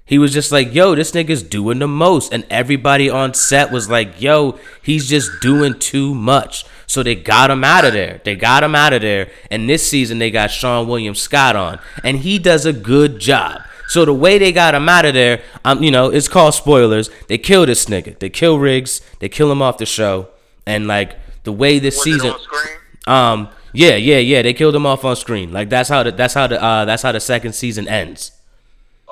He 0.09 0.17
was 0.17 0.33
just 0.33 0.51
like, 0.51 0.73
yo, 0.73 0.95
this 0.95 1.11
nigga's 1.11 1.43
doing 1.43 1.77
the 1.77 1.87
most. 1.87 2.33
And 2.33 2.43
everybody 2.49 3.11
on 3.11 3.35
set 3.35 3.71
was 3.71 3.91
like, 3.91 4.19
yo, 4.19 4.57
he's 4.81 5.07
just 5.07 5.29
doing 5.39 5.77
too 5.77 6.15
much. 6.15 6.65
So 6.87 7.03
they 7.03 7.13
got 7.13 7.51
him 7.51 7.63
out 7.63 7.85
of 7.85 7.93
there. 7.93 8.19
They 8.25 8.35
got 8.35 8.63
him 8.63 8.73
out 8.73 8.91
of 8.91 9.03
there. 9.03 9.29
And 9.51 9.69
this 9.69 9.87
season 9.87 10.17
they 10.17 10.31
got 10.31 10.49
Seann 10.49 10.87
William 10.87 11.13
Scott 11.13 11.55
on. 11.55 11.79
And 12.03 12.17
he 12.17 12.39
does 12.39 12.65
a 12.65 12.73
good 12.73 13.19
job. 13.19 13.61
So 13.87 14.03
the 14.03 14.13
way 14.13 14.39
they 14.39 14.51
got 14.51 14.73
him 14.73 14.89
out 14.89 15.05
of 15.05 15.13
there, 15.13 15.43
um, 15.63 15.83
you 15.83 15.91
know, 15.91 16.09
it's 16.09 16.27
called 16.27 16.55
spoilers. 16.55 17.11
They 17.27 17.37
kill 17.37 17.67
this 17.67 17.85
nigga. 17.85 18.17
They 18.17 18.31
kill 18.31 18.57
Riggs. 18.57 19.01
They 19.19 19.29
kill 19.29 19.51
him 19.51 19.61
off 19.61 19.77
the 19.77 19.85
show. 19.85 20.29
And 20.65 20.87
like 20.87 21.17
the 21.43 21.51
way 21.51 21.77
this 21.77 21.97
Was 21.97 22.03
season 22.03 22.29
it 22.29 22.33
on 22.33 22.39
screen? 22.39 22.77
um 23.05 23.49
yeah, 23.73 23.95
yeah, 23.95 24.17
yeah. 24.17 24.41
They 24.41 24.53
killed 24.55 24.75
him 24.75 24.87
off 24.87 25.05
on 25.05 25.15
screen. 25.15 25.53
Like 25.53 25.69
that's 25.69 25.89
how 25.89 26.01
the 26.01 26.11
that's 26.11 26.33
how 26.33 26.47
the 26.47 26.59
uh 26.59 26.85
that's 26.85 27.03
how 27.03 27.11
the 27.11 27.19
second 27.19 27.53
season 27.53 27.87
ends. 27.87 28.31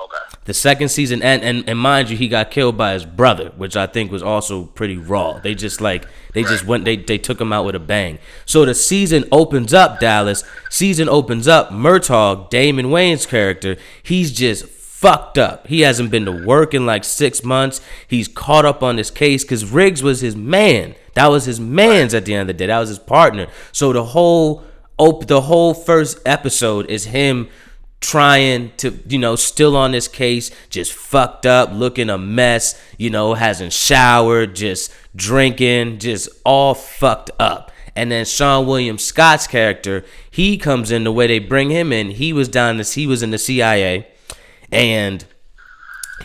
Okay. 0.08 0.36
The 0.44 0.54
second 0.54 0.88
season 0.88 1.22
end 1.22 1.42
and, 1.42 1.68
and 1.68 1.78
mind 1.78 2.08
you, 2.08 2.16
he 2.16 2.28
got 2.28 2.50
killed 2.50 2.78
by 2.78 2.94
his 2.94 3.04
brother, 3.04 3.52
which 3.56 3.76
I 3.76 3.86
think 3.86 4.10
was 4.10 4.22
also 4.22 4.64
pretty 4.64 4.96
raw. 4.96 5.38
They 5.38 5.54
just 5.54 5.80
like 5.80 6.06
they 6.32 6.42
just 6.42 6.64
went 6.64 6.84
they 6.86 6.96
they 6.96 7.18
took 7.18 7.40
him 7.40 7.52
out 7.52 7.66
with 7.66 7.74
a 7.74 7.80
bang. 7.80 8.18
So 8.46 8.64
the 8.64 8.74
season 8.74 9.24
opens 9.30 9.74
up, 9.74 10.00
Dallas. 10.00 10.44
Season 10.70 11.08
opens 11.08 11.46
up, 11.46 11.70
Murtaugh, 11.70 12.48
Damon 12.48 12.86
Wayans' 12.86 13.28
character, 13.28 13.76
he's 14.02 14.32
just 14.32 14.64
fucked 14.66 15.38
up. 15.38 15.68
He 15.68 15.82
hasn't 15.82 16.10
been 16.10 16.24
to 16.24 16.44
work 16.44 16.74
in 16.74 16.84
like 16.84 17.04
six 17.04 17.44
months. 17.44 17.80
He's 18.08 18.26
caught 18.26 18.64
up 18.64 18.82
on 18.82 18.96
this 18.96 19.12
case 19.12 19.44
because 19.44 19.70
Riggs 19.70 20.02
was 20.02 20.22
his 20.22 20.34
man. 20.34 20.96
That 21.14 21.28
was 21.28 21.44
his 21.44 21.60
man's 21.60 22.14
at 22.14 22.24
the 22.24 22.34
end 22.34 22.42
of 22.42 22.46
the 22.48 22.54
day. 22.54 22.66
That 22.66 22.80
was 22.80 22.88
his 22.88 22.98
partner. 22.98 23.46
So 23.70 23.92
the 23.92 24.04
whole 24.04 24.64
op- 24.96 25.26
the 25.28 25.42
whole 25.42 25.72
first 25.72 26.18
episode 26.26 26.90
is 26.90 27.06
him 27.06 27.48
trying 28.00 28.72
to, 28.76 28.98
you 29.08 29.18
know, 29.18 29.36
still 29.36 29.76
on 29.76 29.92
this 29.92 30.08
case, 30.08 30.50
just 30.70 30.92
fucked 30.92 31.46
up, 31.46 31.70
looking 31.72 32.10
a 32.10 32.18
mess, 32.18 32.80
you 32.96 33.10
know, 33.10 33.34
hasn't 33.34 33.72
showered, 33.72 34.54
just 34.54 34.92
drinking, 35.16 35.98
just 35.98 36.28
all 36.44 36.74
fucked 36.74 37.30
up. 37.38 37.72
And 37.96 38.12
then 38.12 38.24
Seann 38.24 38.66
William 38.66 38.98
Scott's 38.98 39.48
character, 39.48 40.04
he 40.30 40.56
comes 40.56 40.92
in 40.92 41.02
the 41.02 41.12
way 41.12 41.26
they 41.26 41.40
bring 41.40 41.70
him 41.70 41.92
in. 41.92 42.10
He 42.10 42.32
was 42.32 42.48
down 42.48 42.76
this, 42.76 42.92
he 42.92 43.06
was 43.06 43.22
in 43.22 43.30
the 43.30 43.38
CIA, 43.38 44.06
and 44.70 45.24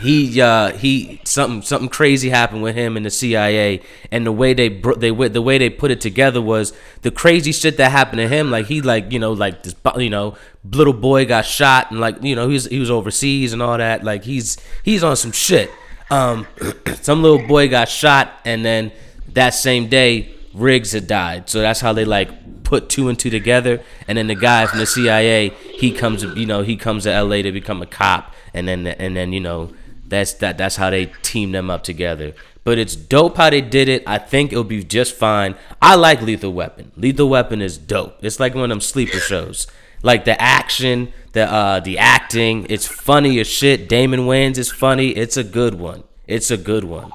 he 0.00 0.40
uh 0.40 0.72
he 0.72 1.20
something 1.24 1.62
something 1.62 1.88
crazy 1.88 2.28
happened 2.28 2.62
with 2.62 2.74
him 2.74 2.96
in 2.96 3.04
the 3.04 3.10
CIA 3.10 3.80
and 4.10 4.26
the 4.26 4.32
way 4.32 4.52
they 4.52 4.68
br- 4.68 4.94
they 4.94 5.10
the 5.28 5.42
way 5.42 5.56
they 5.56 5.70
put 5.70 5.92
it 5.92 6.00
together 6.00 6.42
was 6.42 6.72
the 7.02 7.12
crazy 7.12 7.52
shit 7.52 7.76
that 7.76 7.92
happened 7.92 8.18
to 8.18 8.28
him. 8.28 8.50
Like 8.50 8.66
he 8.66 8.82
like 8.82 9.12
you 9.12 9.20
know 9.20 9.32
like 9.32 9.62
this 9.62 9.74
you 9.96 10.10
know 10.10 10.36
little 10.64 10.92
boy 10.92 11.26
got 11.26 11.46
shot 11.46 11.90
and 11.90 12.00
like 12.00 12.22
you 12.22 12.34
know 12.34 12.48
he 12.48 12.54
was 12.54 12.66
he 12.66 12.78
was 12.80 12.90
overseas 12.90 13.52
and 13.52 13.62
all 13.62 13.78
that. 13.78 14.02
Like 14.02 14.24
he's 14.24 14.56
he's 14.82 15.04
on 15.04 15.16
some 15.16 15.30
shit. 15.30 15.70
Um 16.10 16.46
some 17.00 17.22
little 17.22 17.46
boy 17.46 17.68
got 17.68 17.88
shot 17.88 18.32
and 18.44 18.64
then 18.64 18.90
that 19.28 19.50
same 19.50 19.88
day 19.88 20.34
Riggs 20.54 20.92
had 20.92 21.06
died. 21.06 21.48
So 21.48 21.60
that's 21.60 21.80
how 21.80 21.92
they 21.92 22.04
like 22.04 22.64
put 22.64 22.88
two 22.88 23.08
and 23.08 23.18
two 23.18 23.30
together. 23.30 23.80
And 24.08 24.18
then 24.18 24.26
the 24.26 24.34
guy 24.34 24.66
from 24.66 24.80
the 24.80 24.86
CIA 24.86 25.50
he 25.50 25.92
comes 25.92 26.24
you 26.24 26.46
know 26.46 26.62
he 26.62 26.76
comes 26.76 27.04
to 27.04 27.22
LA 27.22 27.42
to 27.42 27.52
become 27.52 27.80
a 27.80 27.86
cop. 27.86 28.34
And 28.52 28.66
then 28.66 28.88
and 28.88 29.16
then 29.16 29.32
you 29.32 29.40
know 29.40 29.70
that's 30.06 30.34
that 30.34 30.58
that's 30.58 30.76
how 30.76 30.90
they 30.90 31.06
team 31.22 31.52
them 31.52 31.70
up 31.70 31.82
together. 31.82 32.34
But 32.64 32.78
it's 32.78 32.96
dope 32.96 33.36
how 33.36 33.50
they 33.50 33.60
did 33.60 33.88
it. 33.88 34.02
I 34.06 34.18
think 34.18 34.50
it'll 34.52 34.64
be 34.64 34.82
just 34.82 35.14
fine. 35.14 35.54
I 35.82 35.96
like 35.96 36.22
Lethal 36.22 36.52
Weapon. 36.52 36.92
Lethal 36.96 37.28
Weapon 37.28 37.60
is 37.60 37.76
dope. 37.76 38.16
It's 38.22 38.40
like 38.40 38.54
one 38.54 38.64
of 38.64 38.68
them 38.70 38.80
sleeper 38.80 39.18
shows. 39.18 39.66
Like 40.02 40.24
the 40.24 40.40
action, 40.40 41.12
the 41.32 41.50
uh 41.50 41.80
the 41.80 41.98
acting, 41.98 42.66
it's 42.70 42.86
funny 42.86 43.38
as 43.40 43.46
shit. 43.46 43.88
Damon 43.88 44.20
Wayans 44.20 44.58
is 44.58 44.70
funny. 44.70 45.10
It's 45.10 45.36
a 45.36 45.44
good 45.44 45.74
one. 45.74 46.04
It's 46.26 46.50
a 46.50 46.56
good 46.56 46.84
one. 46.84 47.10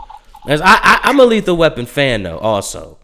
As 0.47 0.62
I, 0.62 0.80
I 0.82 0.99
I'm 1.04 1.19
a 1.19 1.25
Lethal 1.25 1.58
Weapon 1.58 1.86
fan 1.86 2.23
though, 2.23 2.38
also. 2.39 2.97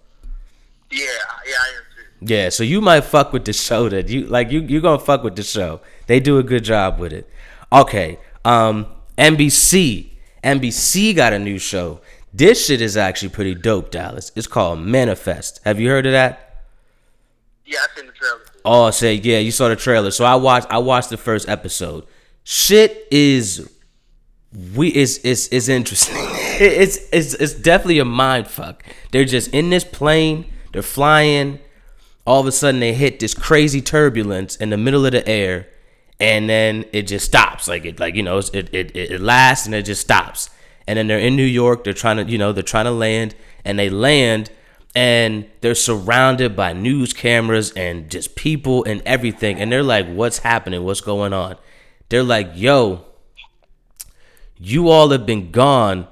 Yeah, 0.92 1.00
yeah, 1.48 1.56
I 1.60 1.68
am 1.78 1.84
too. 1.96 2.34
Yeah, 2.34 2.50
so 2.50 2.64
you 2.64 2.80
might 2.80 3.02
fuck 3.02 3.34
with 3.34 3.46
the 3.46 3.54
show 3.54 3.90
that 3.90 4.10
you 4.10 4.26
like 4.26 4.52
you 4.52 4.62
you 4.62 4.82
gonna 4.82 5.00
fuck 5.00 5.24
with 5.24 5.36
the 5.36 5.44
show. 5.44 5.82
They 6.08 6.20
do 6.20 6.38
a 6.38 6.44
good 6.44 6.64
job 6.64 7.00
with 7.00 7.14
it. 7.14 7.30
Okay. 7.72 8.20
Um 8.44 8.88
NBC. 9.18 10.12
NBC 10.44 11.16
got 11.16 11.34
a 11.34 11.40
new 11.40 11.58
show. 11.58 12.02
This 12.34 12.66
shit 12.66 12.82
is 12.82 12.98
actually 12.98 13.30
pretty 13.30 13.56
dope, 13.56 13.92
Dallas. 13.92 14.32
It's 14.36 14.48
called 14.48 14.80
Manifest. 14.80 15.62
Have 15.64 15.80
you 15.80 15.90
heard 15.90 16.06
of 16.06 16.12
that? 16.12 16.64
Yeah, 17.66 17.80
I 17.80 17.96
seen 17.96 18.08
the 18.08 18.12
trailer. 18.12 18.42
Oh, 18.64 18.92
say 18.92 19.16
yeah, 19.16 19.40
you 19.40 19.52
saw 19.52 19.70
the 19.70 19.76
trailer. 19.76 20.12
So 20.12 20.26
I 20.26 20.36
watched 20.36 20.68
I 20.70 20.78
watched 20.80 21.10
the 21.10 21.18
first 21.18 21.48
episode. 21.48 22.06
Shit 22.44 23.08
is 23.10 23.72
we 24.76 24.94
is 24.94 25.20
is 25.20 25.48
is 25.48 25.70
interesting. 25.70 26.16
it's 26.20 26.98
it's 27.12 27.34
it's 27.36 27.54
definitely 27.54 28.00
a 28.00 28.06
mind 28.06 28.48
fuck. 28.48 28.84
They're 29.12 29.26
just 29.26 29.54
in 29.54 29.70
this 29.70 29.84
plane, 29.84 30.52
they're 30.74 30.82
flying, 30.82 31.60
all 32.28 32.42
of 32.42 32.48
a 32.48 32.52
sudden 32.52 32.80
they 32.80 32.94
hit 32.94 33.20
this 33.20 33.34
crazy 33.34 33.82
turbulence 33.82 34.56
in 34.56 34.70
the 34.70 34.78
middle 34.78 35.06
of 35.06 35.12
the 35.12 35.28
air 35.28 35.68
and 36.20 36.50
then 36.50 36.86
it 36.94 37.04
just 37.04 37.26
stops. 37.26 37.68
Like 37.68 37.86
it 37.86 38.00
like 38.00 38.16
you 38.16 38.24
know 38.24 38.38
it 38.38 38.54
it, 38.54 38.96
it 38.96 39.22
lasts 39.22 39.66
and 39.66 39.76
it 39.76 39.84
just 39.84 40.02
stops. 40.02 40.50
And 40.88 40.98
then 40.98 41.08
they're 41.08 41.20
in 41.20 41.36
new 41.36 41.44
york 41.44 41.84
they're 41.84 41.94
trying 41.94 42.18
to 42.18 42.32
you 42.32 42.38
know 42.38 42.52
they're 42.52 42.64
trying 42.64 42.86
to 42.86 42.92
land 42.92 43.36
and 43.64 43.80
they 43.80 43.90
land 43.90 44.52
and 44.94 45.50
they're 45.62 45.76
surrounded 45.76 46.56
by 46.56 46.74
news 46.74 47.12
cameras 47.12 47.72
and 47.72 48.10
just 48.10 48.36
people 48.36 48.84
and 48.84 49.02
everything 49.06 49.60
and 49.60 49.72
they're 49.72 49.84
like 49.84 50.08
what's 50.08 50.40
happening? 50.40 50.84
What's 50.84 51.02
going 51.02 51.34
on? 51.34 51.58
They're 52.10 52.24
like 52.24 52.52
yo 52.54 53.06
you 54.58 54.90
all 54.90 55.10
have 55.10 55.26
been 55.26 55.52
gone. 55.52 56.08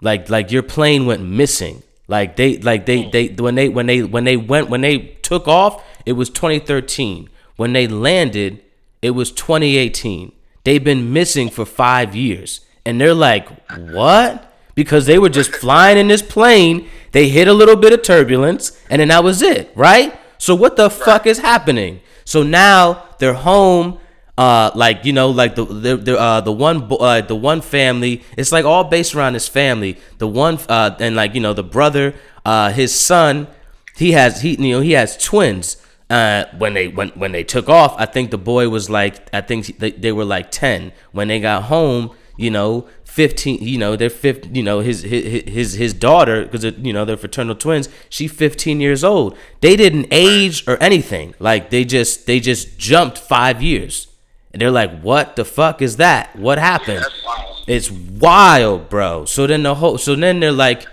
Like 0.00 0.28
like 0.28 0.50
your 0.50 0.62
plane 0.62 1.06
went 1.06 1.22
missing. 1.22 1.82
Like 2.08 2.36
they 2.36 2.58
like 2.58 2.86
they 2.86 3.08
they 3.08 3.28
when 3.28 3.54
they 3.54 3.68
when 3.68 3.86
they 3.86 4.02
when 4.02 4.24
they 4.24 4.36
went 4.36 4.68
when 4.68 4.80
they 4.80 4.98
took 5.22 5.46
off 5.46 5.84
it 6.06 6.14
was 6.14 6.30
2013 6.30 7.28
when 7.56 7.72
they 7.72 7.86
landed 7.86 8.62
it 9.02 9.10
was 9.10 9.32
2018 9.32 10.32
they've 10.64 10.84
been 10.84 11.12
missing 11.12 11.48
for 11.48 11.64
five 11.64 12.14
years. 12.14 12.60
And 12.84 13.00
they're 13.00 13.14
like 13.14 13.48
what? 13.70 14.52
Because 14.74 15.06
they 15.06 15.18
were 15.18 15.28
just 15.28 15.54
flying 15.54 15.98
in 15.98 16.08
this 16.08 16.22
plane. 16.22 16.88
They 17.12 17.28
hit 17.28 17.48
a 17.48 17.52
little 17.52 17.76
bit 17.76 17.92
of 17.92 18.02
turbulence 18.02 18.80
and 18.88 19.00
then 19.00 19.08
that 19.08 19.24
was 19.24 19.42
it 19.42 19.72
right? 19.74 20.18
So 20.38 20.54
what 20.54 20.76
the 20.76 20.88
fuck 20.88 21.26
is 21.26 21.38
happening? 21.38 22.00
So 22.24 22.42
now 22.42 23.04
they're 23.18 23.34
home 23.34 23.98
uh, 24.38 24.70
like 24.74 25.04
you 25.04 25.12
know, 25.12 25.28
like 25.28 25.54
the 25.54 25.66
the 25.66 25.96
the, 25.96 26.18
uh, 26.18 26.40
the 26.40 26.52
one 26.52 26.90
uh, 26.98 27.20
the 27.20 27.36
one 27.36 27.60
family. 27.60 28.22
It's 28.38 28.52
like 28.52 28.64
all 28.64 28.84
based 28.84 29.14
around 29.14 29.34
this 29.34 29.48
family. 29.48 29.98
The 30.16 30.26
one 30.26 30.58
uh, 30.66 30.96
and 30.98 31.14
like 31.14 31.34
you 31.34 31.42
know 31.42 31.52
the 31.52 31.62
brother, 31.62 32.14
uh, 32.46 32.72
his 32.72 32.94
son, 32.94 33.48
he 33.96 34.12
has 34.12 34.40
he 34.40 34.52
you 34.52 34.76
know 34.76 34.80
he 34.80 34.92
has 34.92 35.18
twins. 35.18 35.76
Uh, 36.10 36.46
when 36.58 36.74
they 36.74 36.88
when 36.88 37.10
when 37.10 37.30
they 37.30 37.44
took 37.44 37.68
off, 37.68 37.94
I 37.96 38.04
think 38.04 38.32
the 38.32 38.38
boy 38.38 38.68
was 38.68 38.90
like 38.90 39.32
I 39.32 39.40
think 39.40 39.78
they, 39.78 39.92
they 39.92 40.10
were 40.10 40.24
like 40.24 40.50
ten. 40.50 40.92
When 41.12 41.28
they 41.28 41.38
got 41.38 41.64
home, 41.64 42.10
you 42.36 42.50
know, 42.50 42.88
fifteen. 43.04 43.62
You 43.62 43.78
know, 43.78 43.94
they're 43.94 44.10
fifth. 44.10 44.54
You 44.54 44.64
know, 44.64 44.80
his 44.80 45.02
his 45.02 45.44
his 45.46 45.74
his 45.74 45.94
daughter 45.94 46.44
because 46.44 46.64
you 46.64 46.92
know 46.92 47.04
they're 47.04 47.16
fraternal 47.16 47.54
twins. 47.54 47.88
She 48.08 48.26
fifteen 48.26 48.80
years 48.80 49.04
old. 49.04 49.38
They 49.60 49.76
didn't 49.76 50.08
age 50.10 50.66
or 50.66 50.82
anything. 50.82 51.34
Like 51.38 51.70
they 51.70 51.84
just 51.84 52.26
they 52.26 52.40
just 52.40 52.76
jumped 52.76 53.16
five 53.16 53.62
years. 53.62 54.08
And 54.52 54.60
they're 54.60 54.72
like, 54.72 55.00
"What 55.02 55.36
the 55.36 55.44
fuck 55.44 55.80
is 55.80 55.96
that? 55.98 56.34
What 56.34 56.58
happened?" 56.58 57.04
That's 57.04 57.24
wild. 57.24 57.64
It's 57.68 57.90
wild, 57.90 58.88
bro. 58.88 59.26
So 59.26 59.46
then 59.46 59.62
the 59.62 59.76
whole, 59.76 59.96
so 59.96 60.16
then 60.16 60.40
they're 60.40 60.50
like, 60.50 60.86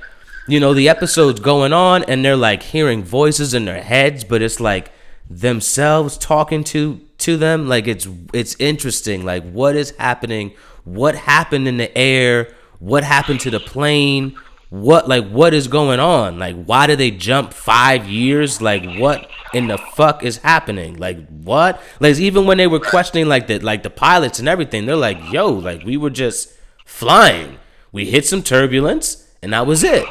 you 0.47 0.59
know, 0.59 0.75
the 0.75 0.87
episode's 0.89 1.39
going 1.39 1.73
on, 1.73 2.03
and 2.03 2.23
they're 2.23 2.37
like 2.37 2.61
hearing 2.61 3.03
voices 3.03 3.55
in 3.55 3.65
their 3.65 3.81
heads, 3.81 4.23
but 4.23 4.43
it's 4.43 4.59
like 4.59 4.91
themselves 5.29 6.17
talking 6.17 6.63
to 6.65 7.01
to 7.19 7.37
them. 7.37 7.67
Like 7.67 7.87
it's 7.87 8.07
it's 8.33 8.55
interesting. 8.59 9.25
Like 9.25 9.49
what 9.51 9.75
is 9.75 9.91
happening? 9.91 10.53
What 10.83 11.15
happened 11.15 11.67
in 11.67 11.77
the 11.77 11.95
air? 11.97 12.53
What 12.79 13.03
happened 13.03 13.39
to 13.41 13.49
the 13.51 13.59
plane? 13.59 14.35
What 14.69 15.07
like 15.07 15.27
what 15.29 15.53
is 15.53 15.67
going 15.67 15.99
on? 15.99 16.39
Like 16.39 16.55
why 16.65 16.87
did 16.87 16.99
they 16.99 17.11
jump 17.11 17.53
five 17.53 18.07
years? 18.07 18.61
Like 18.61 18.85
what 18.99 19.29
in 19.53 19.67
the 19.67 19.77
fuck 19.77 20.23
is 20.23 20.37
happening? 20.37 20.97
Like 20.97 21.27
what? 21.29 21.81
Like 21.99 22.17
even 22.17 22.45
when 22.45 22.57
they 22.57 22.67
were 22.67 22.79
questioning 22.79 23.27
like 23.27 23.47
the 23.47 23.59
like 23.59 23.83
the 23.83 23.89
pilots 23.89 24.39
and 24.39 24.47
everything, 24.47 24.85
they're 24.85 24.95
like, 24.95 25.19
yo, 25.31 25.49
like 25.51 25.83
we 25.83 25.97
were 25.97 26.09
just 26.09 26.53
flying. 26.85 27.57
We 27.91 28.05
hit 28.05 28.25
some 28.25 28.43
turbulence 28.43 29.25
and 29.41 29.53
that 29.53 29.65
was 29.65 29.83
it. 29.83 30.05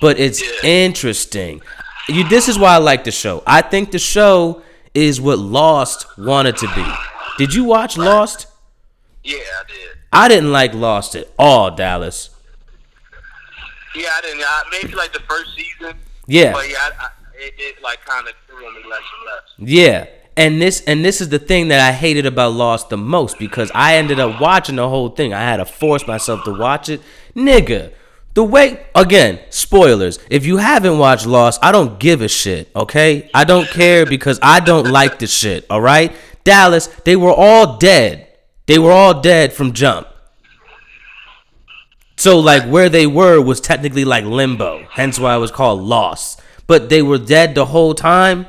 but 0.00 0.18
it's 0.18 0.42
interesting. 0.64 1.60
You 2.10 2.28
this 2.28 2.48
is 2.48 2.58
why 2.58 2.74
I 2.74 2.78
like 2.78 3.04
the 3.04 3.10
show. 3.10 3.42
I 3.46 3.62
think 3.62 3.90
the 3.90 3.98
show 3.98 4.62
is 4.94 5.20
what 5.20 5.38
Lost 5.38 6.06
wanted 6.18 6.56
to 6.58 6.66
be. 6.74 6.84
Did 7.38 7.54
you 7.54 7.64
watch 7.64 7.96
Lost? 7.96 8.46
Yeah, 9.22 9.36
I 9.38 9.62
did. 9.68 9.98
I 10.12 10.28
didn't 10.28 10.52
like 10.52 10.74
Lost 10.74 11.14
at 11.14 11.28
all, 11.38 11.74
Dallas. 11.74 12.30
Yeah, 13.94 14.08
I 14.12 14.20
didn't. 14.22 14.40
I, 14.40 14.62
maybe 14.70 14.94
like 14.94 15.12
the 15.12 15.20
first 15.20 15.54
season. 15.54 15.96
Yeah. 16.26 16.52
But 16.52 16.68
yeah, 16.68 16.76
I, 16.78 17.04
I, 17.04 17.08
it, 17.34 17.54
it 17.58 17.82
like 17.82 18.04
kind 18.04 18.26
of 18.26 18.34
on 18.54 18.74
me 18.74 18.88
less 18.88 19.00
and 19.00 19.26
less. 19.26 19.70
Yeah. 19.72 20.06
And 20.36 20.62
this 20.62 20.82
and 20.86 21.04
this 21.04 21.20
is 21.20 21.28
the 21.28 21.38
thing 21.38 21.68
that 21.68 21.80
I 21.80 21.92
hated 21.92 22.24
about 22.24 22.52
Lost 22.52 22.88
the 22.88 22.96
most 22.96 23.38
because 23.38 23.70
I 23.74 23.96
ended 23.96 24.20
up 24.20 24.40
watching 24.40 24.76
the 24.76 24.88
whole 24.88 25.10
thing. 25.10 25.34
I 25.34 25.40
had 25.40 25.56
to 25.58 25.64
force 25.64 26.06
myself 26.06 26.44
to 26.44 26.52
watch 26.52 26.88
it. 26.88 27.00
Nigga, 27.34 27.92
the 28.34 28.44
way 28.44 28.86
again, 28.94 29.40
spoilers. 29.50 30.18
If 30.30 30.46
you 30.46 30.58
haven't 30.58 30.98
watched 30.98 31.26
Lost, 31.26 31.58
I 31.62 31.72
don't 31.72 31.98
give 31.98 32.22
a 32.22 32.28
shit, 32.28 32.70
okay? 32.74 33.28
I 33.34 33.44
don't 33.44 33.68
care 33.68 34.06
because 34.06 34.38
I 34.42 34.60
don't 34.60 34.86
like 34.90 35.18
the 35.18 35.26
shit, 35.26 35.66
all 35.68 35.80
right? 35.80 36.12
Dallas, 36.44 36.86
they 37.04 37.16
were 37.16 37.32
all 37.32 37.76
dead. 37.76 38.28
They 38.66 38.78
were 38.78 38.92
all 38.92 39.20
dead 39.20 39.52
from 39.52 39.72
jump. 39.72 40.06
So 42.16 42.38
like 42.38 42.64
where 42.64 42.88
they 42.88 43.06
were 43.06 43.40
was 43.40 43.60
technically 43.60 44.04
like 44.04 44.24
limbo, 44.24 44.86
hence 44.90 45.18
why 45.18 45.34
it 45.34 45.38
was 45.38 45.50
called 45.50 45.80
Lost. 45.80 46.40
But 46.66 46.88
they 46.88 47.02
were 47.02 47.18
dead 47.18 47.54
the 47.54 47.66
whole 47.66 47.94
time. 47.94 48.46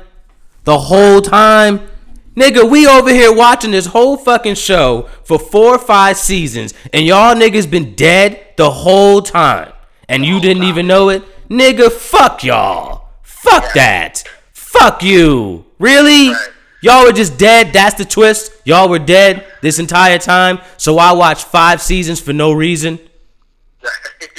The 0.64 0.78
whole 0.78 1.20
time. 1.20 1.88
Nigga, 2.34 2.68
we 2.68 2.86
over 2.86 3.10
here 3.10 3.32
watching 3.32 3.72
this 3.72 3.86
whole 3.86 4.16
fucking 4.16 4.54
show 4.54 5.08
for 5.24 5.38
four 5.38 5.74
or 5.74 5.78
five 5.78 6.16
seasons, 6.16 6.72
and 6.92 7.04
y'all 7.04 7.34
niggas 7.34 7.70
been 7.70 7.94
dead 7.94 8.54
the 8.56 8.70
whole 8.70 9.20
time. 9.20 9.72
And 10.08 10.24
you 10.24 10.40
didn't 10.40 10.64
even 10.64 10.86
know 10.86 11.10
it? 11.10 11.22
Nigga, 11.50 11.92
fuck 11.92 12.42
y'all. 12.42 13.08
Fuck 13.22 13.74
that. 13.74 14.24
Fuck 14.52 15.02
you. 15.02 15.66
Really? 15.78 16.32
Y'all 16.80 17.04
were 17.04 17.12
just 17.12 17.38
dead. 17.38 17.72
That's 17.72 17.96
the 17.96 18.04
twist. 18.04 18.52
Y'all 18.64 18.88
were 18.88 18.98
dead 18.98 19.46
this 19.60 19.78
entire 19.78 20.18
time. 20.18 20.58
So 20.78 20.98
I 20.98 21.12
watched 21.12 21.46
five 21.46 21.82
seasons 21.82 22.20
for 22.20 22.32
no 22.32 22.52
reason. 22.52 22.98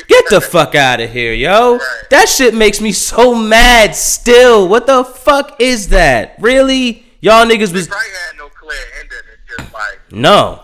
Get 0.08 0.26
the 0.30 0.42
fuck 0.42 0.74
out 0.74 1.00
of 1.00 1.12
here, 1.12 1.34
yo. 1.34 1.80
That 2.10 2.28
shit 2.28 2.54
makes 2.54 2.82
me 2.82 2.92
so 2.92 3.36
mad 3.36 3.96
still. 3.96 4.68
What 4.68 4.88
the 4.88 5.04
fuck 5.04 5.60
is 5.60 5.90
that? 5.90 6.36
Really? 6.40 7.06
Y'all 7.24 7.46
niggas 7.46 7.72
was 7.74 7.88
Probably 7.88 8.08
had 8.28 8.38
no 8.38 8.50
clear. 8.50 8.78
It 9.02 9.10
just 9.58 9.74
like 9.74 10.00
No. 10.12 10.62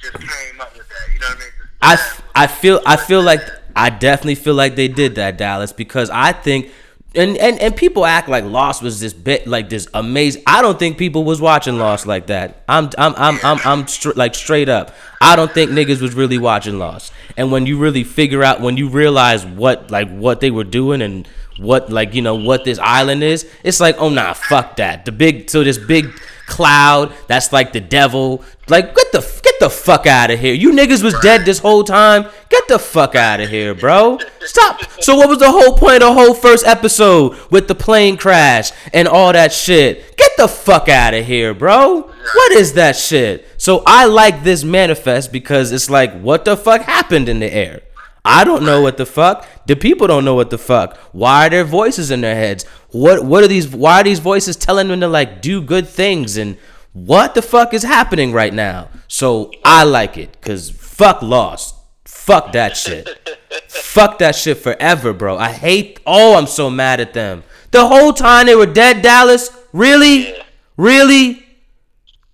just 0.00 0.14
came 0.14 0.60
up 0.60 0.72
with 0.78 0.88
that. 0.88 1.12
You 1.12 1.18
know 1.18 1.26
what 1.26 1.36
I 1.36 1.40
mean? 1.40 1.48
Just 1.58 1.72
I, 1.82 1.92
f- 1.94 2.22
I 2.36 2.46
feel 2.46 2.80
I 2.86 2.96
feel 2.96 3.20
like 3.22 3.40
I 3.74 3.90
definitely 3.90 4.36
feel 4.36 4.54
like 4.54 4.76
they 4.76 4.86
did 4.86 5.16
that 5.16 5.36
Dallas 5.38 5.72
because 5.72 6.08
I 6.08 6.30
think 6.32 6.70
and, 7.16 7.36
and 7.38 7.58
and 7.60 7.74
people 7.74 8.06
act 8.06 8.28
like 8.28 8.44
Lost 8.44 8.80
was 8.80 9.00
this 9.00 9.12
bit 9.12 9.48
like 9.48 9.68
this 9.70 9.88
amazing. 9.92 10.44
I 10.46 10.62
don't 10.62 10.78
think 10.78 10.98
people 10.98 11.24
was 11.24 11.40
watching 11.40 11.78
Lost 11.78 12.06
like 12.06 12.28
that. 12.28 12.62
I'm 12.68 12.88
I'm 12.96 13.14
I'm 13.16 13.38
I'm, 13.42 13.58
I'm 13.64 13.86
str- 13.88 14.12
like 14.14 14.36
straight 14.36 14.68
up. 14.68 14.94
I 15.20 15.34
don't 15.34 15.50
think 15.52 15.72
niggas 15.72 16.00
was 16.00 16.14
really 16.14 16.38
watching 16.38 16.78
Lost. 16.78 17.12
And 17.36 17.50
when 17.50 17.66
you 17.66 17.76
really 17.76 18.04
figure 18.04 18.44
out 18.44 18.60
when 18.60 18.76
you 18.76 18.88
realize 18.88 19.44
what 19.44 19.90
like 19.90 20.08
what 20.10 20.38
they 20.40 20.52
were 20.52 20.64
doing 20.64 21.02
and 21.02 21.28
what 21.58 21.90
like 21.90 22.14
you 22.14 22.22
know 22.22 22.34
what 22.34 22.64
this 22.64 22.78
island 22.78 23.22
is, 23.22 23.48
it's 23.64 23.80
like 23.80 23.96
oh 23.98 24.08
nah 24.08 24.32
fuck 24.32 24.76
that. 24.76 25.04
The 25.04 25.12
big 25.12 25.50
so 25.50 25.64
this 25.64 25.78
big 25.78 26.12
cloud 26.46 27.12
that's 27.28 27.52
like 27.52 27.72
the 27.72 27.80
devil. 27.80 28.44
Like 28.68 28.94
get 28.94 29.12
the 29.12 29.20
get 29.42 29.54
the 29.60 29.70
fuck 29.70 30.06
out 30.06 30.30
of 30.30 30.38
here. 30.38 30.54
You 30.54 30.72
niggas 30.72 31.02
was 31.02 31.14
dead 31.20 31.44
this 31.44 31.58
whole 31.58 31.84
time. 31.84 32.26
Get 32.48 32.68
the 32.68 32.78
fuck 32.78 33.14
out 33.14 33.40
of 33.40 33.48
here, 33.48 33.74
bro. 33.74 34.18
Stop. 34.40 34.80
So 35.02 35.16
what 35.16 35.28
was 35.28 35.38
the 35.38 35.50
whole 35.50 35.76
point 35.76 36.02
of 36.02 36.08
the 36.08 36.12
whole 36.12 36.34
first 36.34 36.66
episode 36.66 37.36
with 37.50 37.68
the 37.68 37.74
plane 37.74 38.16
crash 38.16 38.70
and 38.92 39.08
all 39.08 39.32
that 39.32 39.52
shit? 39.52 40.16
Get 40.16 40.32
the 40.36 40.48
fuck 40.48 40.88
out 40.88 41.14
of 41.14 41.24
here, 41.24 41.54
bro. 41.54 42.02
What 42.02 42.52
is 42.52 42.74
that 42.74 42.96
shit? 42.96 43.46
So 43.56 43.82
I 43.86 44.06
like 44.06 44.42
this 44.42 44.64
manifest 44.64 45.32
because 45.32 45.72
it's 45.72 45.90
like 45.90 46.20
what 46.20 46.44
the 46.44 46.56
fuck 46.56 46.82
happened 46.82 47.28
in 47.28 47.40
the 47.40 47.52
air? 47.52 47.80
I 48.24 48.44
don't 48.44 48.62
know 48.64 48.80
what 48.80 48.98
the 48.98 49.06
fuck. 49.06 49.46
The 49.66 49.74
people 49.74 50.06
don't 50.06 50.24
know 50.24 50.34
what 50.34 50.50
the 50.50 50.58
fuck. 50.58 50.96
Why 51.12 51.46
are 51.46 51.50
there 51.50 51.64
voices 51.64 52.10
in 52.10 52.20
their 52.20 52.36
heads? 52.36 52.64
What 52.90 53.24
what 53.24 53.42
are 53.42 53.48
these 53.48 53.68
why 53.68 54.00
are 54.00 54.04
these 54.04 54.20
voices 54.20 54.56
telling 54.56 54.88
them 54.88 55.00
to 55.00 55.08
like 55.08 55.42
do 55.42 55.60
good 55.60 55.88
things 55.88 56.36
and 56.36 56.56
what 56.92 57.34
the 57.34 57.42
fuck 57.42 57.74
is 57.74 57.82
happening 57.82 58.32
right 58.32 58.54
now? 58.54 58.90
So 59.08 59.50
I 59.64 59.84
like 59.84 60.16
it 60.16 60.40
cuz 60.40 60.70
fuck 60.70 61.20
lost. 61.22 61.74
Fuck 62.04 62.52
that 62.52 62.76
shit. 62.76 63.08
fuck 63.68 64.18
that 64.18 64.36
shit 64.36 64.58
forever, 64.58 65.12
bro. 65.12 65.36
I 65.36 65.50
hate 65.50 65.98
oh, 66.06 66.36
I'm 66.36 66.46
so 66.46 66.70
mad 66.70 67.00
at 67.00 67.14
them. 67.14 67.42
The 67.72 67.88
whole 67.88 68.12
time 68.12 68.46
they 68.46 68.54
were 68.54 68.66
dead, 68.66 69.02
Dallas? 69.02 69.50
Really? 69.72 70.34
Really? 70.76 71.44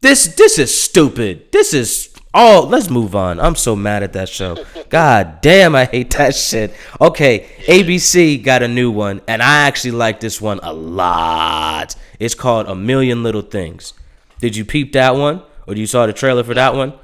This 0.03 0.35
this 0.35 0.59
is 0.59 0.79
stupid. 0.79 1.51
This 1.51 1.72
is 1.72 2.11
oh, 2.35 2.67
let's 2.69 2.91
move 2.91 3.14
on. 3.14 3.41
I'm 3.41 3.55
so 3.55 3.75
mad 3.75 4.03
at 4.03 4.12
that 4.14 4.29
show. 4.29 4.57
God 4.88 5.41
damn, 5.41 5.75
I 5.75 5.85
hate 5.85 6.11
that 6.12 6.35
shit. 6.35 6.73
Okay, 7.01 7.47
ABC 7.67 8.43
got 8.43 8.62
a 8.62 8.69
new 8.69 8.91
one, 8.91 9.21
and 9.27 9.43
I 9.43 9.67
actually 9.67 9.93
like 9.93 10.21
this 10.21 10.41
one 10.41 10.61
a 10.62 10.73
lot. 10.73 11.97
It's 12.19 12.35
called 12.35 12.67
A 12.69 12.75
Million 12.75 13.23
Little 13.23 13.43
Things. 13.43 13.95
Did 14.41 14.57
you 14.57 14.64
peep 14.64 14.93
that 14.93 15.17
one? 15.17 15.43
Or 15.67 15.75
do 15.75 15.81
you 15.81 15.87
saw 15.87 16.07
the 16.07 16.12
trailer 16.12 16.45
for 16.45 16.55
that 16.55 16.75
one? 16.75 16.95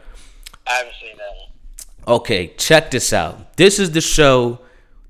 I 0.67 0.73
haven't 0.73 0.95
seen 1.01 1.17
that 1.17 2.07
one. 2.07 2.17
Okay, 2.17 2.49
check 2.57 2.91
this 2.91 3.13
out. 3.13 3.57
This 3.57 3.79
is 3.79 3.91
the 3.91 4.01
show 4.01 4.61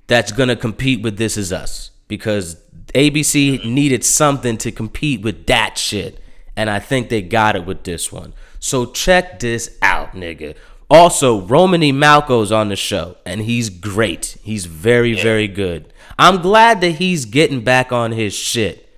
that's 0.07 0.31
gonna 0.31 0.55
compete 0.55 1.01
with 1.01 1.17
This 1.17 1.37
Is 1.37 1.53
Us 1.53 1.91
because 2.07 2.57
ABC 2.93 3.65
needed 3.65 4.03
something 4.03 4.57
to 4.57 4.71
compete 4.71 5.21
with 5.21 5.47
that 5.47 5.77
shit, 5.77 6.19
and 6.55 6.69
I 6.69 6.79
think 6.79 7.09
they 7.09 7.21
got 7.21 7.55
it 7.55 7.65
with 7.65 7.83
this 7.83 8.11
one. 8.11 8.33
So 8.65 8.87
check 8.87 9.39
this 9.41 9.77
out, 9.83 10.13
nigga. 10.13 10.55
Also, 10.89 11.41
Romany 11.41 11.91
Malco's 11.91 12.51
on 12.51 12.69
the 12.69 12.75
show, 12.75 13.15
and 13.23 13.41
he's 13.41 13.69
great. 13.69 14.37
He's 14.41 14.65
very, 14.65 15.13
very 15.13 15.47
good. 15.47 15.93
I'm 16.17 16.41
glad 16.41 16.81
that 16.81 16.93
he's 16.93 17.25
getting 17.25 17.63
back 17.63 17.91
on 17.91 18.11
his 18.11 18.33
shit. 18.33 18.89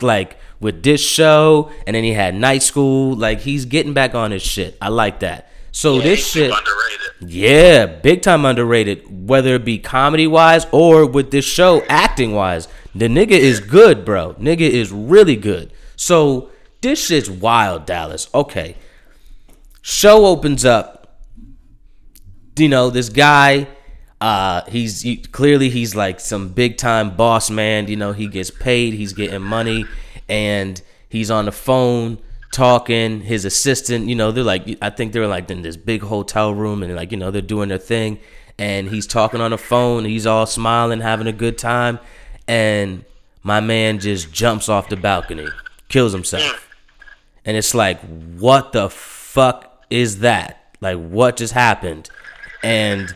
Like 0.00 0.38
with 0.58 0.82
this 0.82 1.00
show 1.00 1.70
and 1.86 1.94
then 1.94 2.02
he 2.02 2.14
had 2.14 2.34
night 2.34 2.64
school. 2.64 3.14
Like 3.14 3.38
he's 3.42 3.64
getting 3.64 3.92
back 3.92 4.16
on 4.16 4.32
his 4.32 4.42
shit. 4.42 4.76
I 4.82 4.88
like 4.88 5.20
that. 5.20 5.52
So 5.70 5.98
Yeah, 5.98 6.02
this 6.02 6.26
shit 6.28 6.50
underrated. 6.50 7.32
yeah 7.32 7.86
big 7.86 8.22
time 8.22 8.44
underrated 8.44 9.28
whether 9.28 9.54
it 9.54 9.64
be 9.64 9.78
comedy 9.78 10.26
wise 10.26 10.66
or 10.72 11.06
with 11.06 11.30
this 11.30 11.44
show 11.44 11.82
acting 11.88 12.32
wise 12.32 12.66
the 12.94 13.06
nigga 13.06 13.30
is 13.30 13.60
good 13.60 14.04
bro. 14.04 14.34
Nigga 14.34 14.68
is 14.68 14.90
really 14.90 15.36
good. 15.36 15.72
So 15.94 16.50
this 16.80 17.06
shit's 17.06 17.30
wild 17.30 17.86
dallas. 17.86 18.28
Okay 18.34 18.74
show 19.82 20.26
opens 20.26 20.64
up. 20.64 21.20
You 22.56 22.68
know 22.68 22.90
this 22.90 23.08
guy 23.08 23.68
uh 24.20 24.62
he's 24.68 25.02
he, 25.02 25.16
clearly 25.16 25.68
he's 25.68 25.96
like 25.96 26.20
some 26.20 26.48
big 26.48 26.76
time 26.76 27.16
boss 27.16 27.50
man. 27.50 27.88
You 27.88 27.96
know 27.96 28.12
he 28.12 28.26
gets 28.26 28.50
paid 28.50 28.94
he's 28.94 29.12
getting 29.12 29.42
money 29.42 29.84
and 30.28 30.80
he's 31.08 31.30
on 31.30 31.46
the 31.46 31.52
phone 31.52 32.18
talking. 32.50 33.20
His 33.22 33.44
assistant 33.44 34.08
you 34.08 34.14
know 34.14 34.30
they're 34.30 34.44
like 34.44 34.78
i 34.82 34.90
think 34.90 35.12
they're 35.12 35.26
like 35.26 35.50
in 35.50 35.62
this 35.62 35.76
big 35.76 36.02
hotel 36.02 36.54
room 36.54 36.82
and 36.82 36.94
like 36.94 37.10
you 37.10 37.16
know 37.18 37.30
they're 37.30 37.42
doing 37.42 37.70
their 37.70 37.78
thing 37.78 38.18
and 38.58 38.88
he's 38.88 39.06
talking 39.06 39.40
on 39.40 39.50
the 39.50 39.58
phone 39.58 40.04
he's 40.04 40.26
all 40.26 40.44
smiling 40.44 41.00
having 41.00 41.26
a 41.26 41.32
good 41.32 41.56
time 41.56 41.98
and 42.46 43.04
my 43.42 43.60
man 43.60 43.98
just 43.98 44.30
jumps 44.30 44.68
off 44.68 44.90
the 44.90 44.96
balcony 44.96 45.48
kills 45.92 46.12
himself. 46.12 46.68
And 47.44 47.56
it's 47.56 47.74
like 47.74 48.00
what 48.38 48.72
the 48.72 48.88
fuck 48.88 49.71
is 49.92 50.20
that? 50.20 50.76
Like 50.80 50.98
what 50.98 51.36
just 51.36 51.52
happened? 51.52 52.10
And 52.62 53.14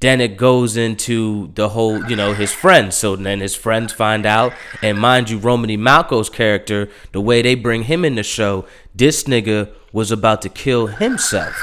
then 0.00 0.20
it 0.20 0.36
goes 0.36 0.76
into 0.76 1.50
the 1.54 1.70
whole 1.70 2.08
you 2.08 2.16
know 2.16 2.34
his 2.34 2.52
friends. 2.52 2.96
So 2.96 3.16
then 3.16 3.40
his 3.40 3.54
friends 3.54 3.92
find 3.92 4.24
out 4.26 4.52
and 4.82 4.98
mind 4.98 5.30
you 5.30 5.38
romany 5.38 5.76
malco's 5.76 6.30
character 6.30 6.88
the 7.12 7.20
way 7.20 7.42
they 7.42 7.54
bring 7.54 7.84
him 7.84 8.04
in 8.04 8.14
the 8.14 8.22
show 8.22 8.66
this 8.94 9.24
nigga 9.24 9.72
was 9.92 10.10
about 10.10 10.42
to 10.42 10.48
kill 10.48 10.86
himself. 10.86 11.54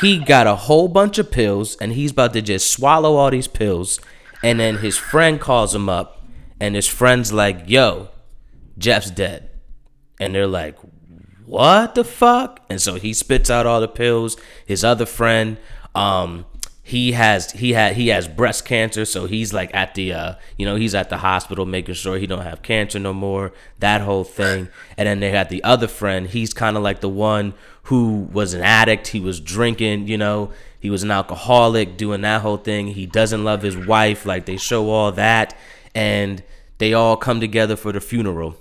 He 0.00 0.18
got 0.18 0.46
a 0.46 0.56
whole 0.56 0.88
bunch 0.88 1.18
of 1.18 1.30
pills 1.30 1.76
and 1.76 1.92
he's 1.92 2.12
about 2.12 2.32
to 2.32 2.42
just 2.42 2.70
swallow 2.70 3.16
all 3.16 3.30
these 3.30 3.48
pills. 3.48 4.00
And 4.42 4.58
then 4.58 4.78
his 4.78 4.96
friend 4.96 5.38
calls 5.38 5.74
him 5.74 5.88
up 5.88 6.22
and 6.58 6.74
his 6.74 6.86
friend's 6.86 7.32
like 7.32 7.64
yo 7.66 8.08
jeff's 8.78 9.10
dead. 9.10 9.50
And 10.18 10.34
they're 10.34 10.46
like 10.46 10.76
what 11.50 11.94
the 11.96 12.04
fuck? 12.04 12.60
And 12.70 12.80
so 12.80 12.94
he 12.94 13.12
spits 13.12 13.50
out 13.50 13.66
all 13.66 13.80
the 13.80 13.88
pills. 13.88 14.36
His 14.64 14.84
other 14.84 15.04
friend, 15.06 15.56
um, 15.96 16.46
he 16.82 17.12
has 17.12 17.52
he 17.52 17.72
had 17.72 17.96
he 17.96 18.08
has 18.08 18.28
breast 18.28 18.64
cancer, 18.64 19.04
so 19.04 19.26
he's 19.26 19.52
like 19.52 19.74
at 19.74 19.94
the 19.94 20.12
uh, 20.12 20.34
you 20.56 20.64
know, 20.64 20.76
he's 20.76 20.94
at 20.94 21.10
the 21.10 21.18
hospital 21.18 21.66
making 21.66 21.94
sure 21.94 22.18
he 22.18 22.26
don't 22.26 22.42
have 22.42 22.62
cancer 22.62 22.98
no 22.98 23.12
more. 23.12 23.52
That 23.80 24.00
whole 24.00 24.24
thing. 24.24 24.68
And 24.96 25.06
then 25.08 25.18
they 25.20 25.30
had 25.30 25.48
the 25.48 25.62
other 25.64 25.88
friend. 25.88 26.28
He's 26.28 26.54
kind 26.54 26.76
of 26.76 26.82
like 26.82 27.00
the 27.00 27.08
one 27.08 27.54
who 27.84 28.28
was 28.32 28.54
an 28.54 28.62
addict. 28.62 29.08
He 29.08 29.20
was 29.20 29.40
drinking, 29.40 30.06
you 30.06 30.18
know, 30.18 30.52
he 30.78 30.88
was 30.90 31.02
an 31.02 31.10
alcoholic, 31.10 31.96
doing 31.96 32.20
that 32.20 32.42
whole 32.42 32.58
thing. 32.58 32.88
He 32.88 33.06
doesn't 33.06 33.42
love 33.44 33.62
his 33.62 33.76
wife. 33.76 34.24
Like 34.24 34.46
they 34.46 34.56
show 34.56 34.88
all 34.90 35.12
that. 35.12 35.56
and 35.94 36.42
they 36.78 36.94
all 36.94 37.16
come 37.16 37.40
together 37.40 37.76
for 37.76 37.92
the 37.92 38.00
funeral. 38.00 38.56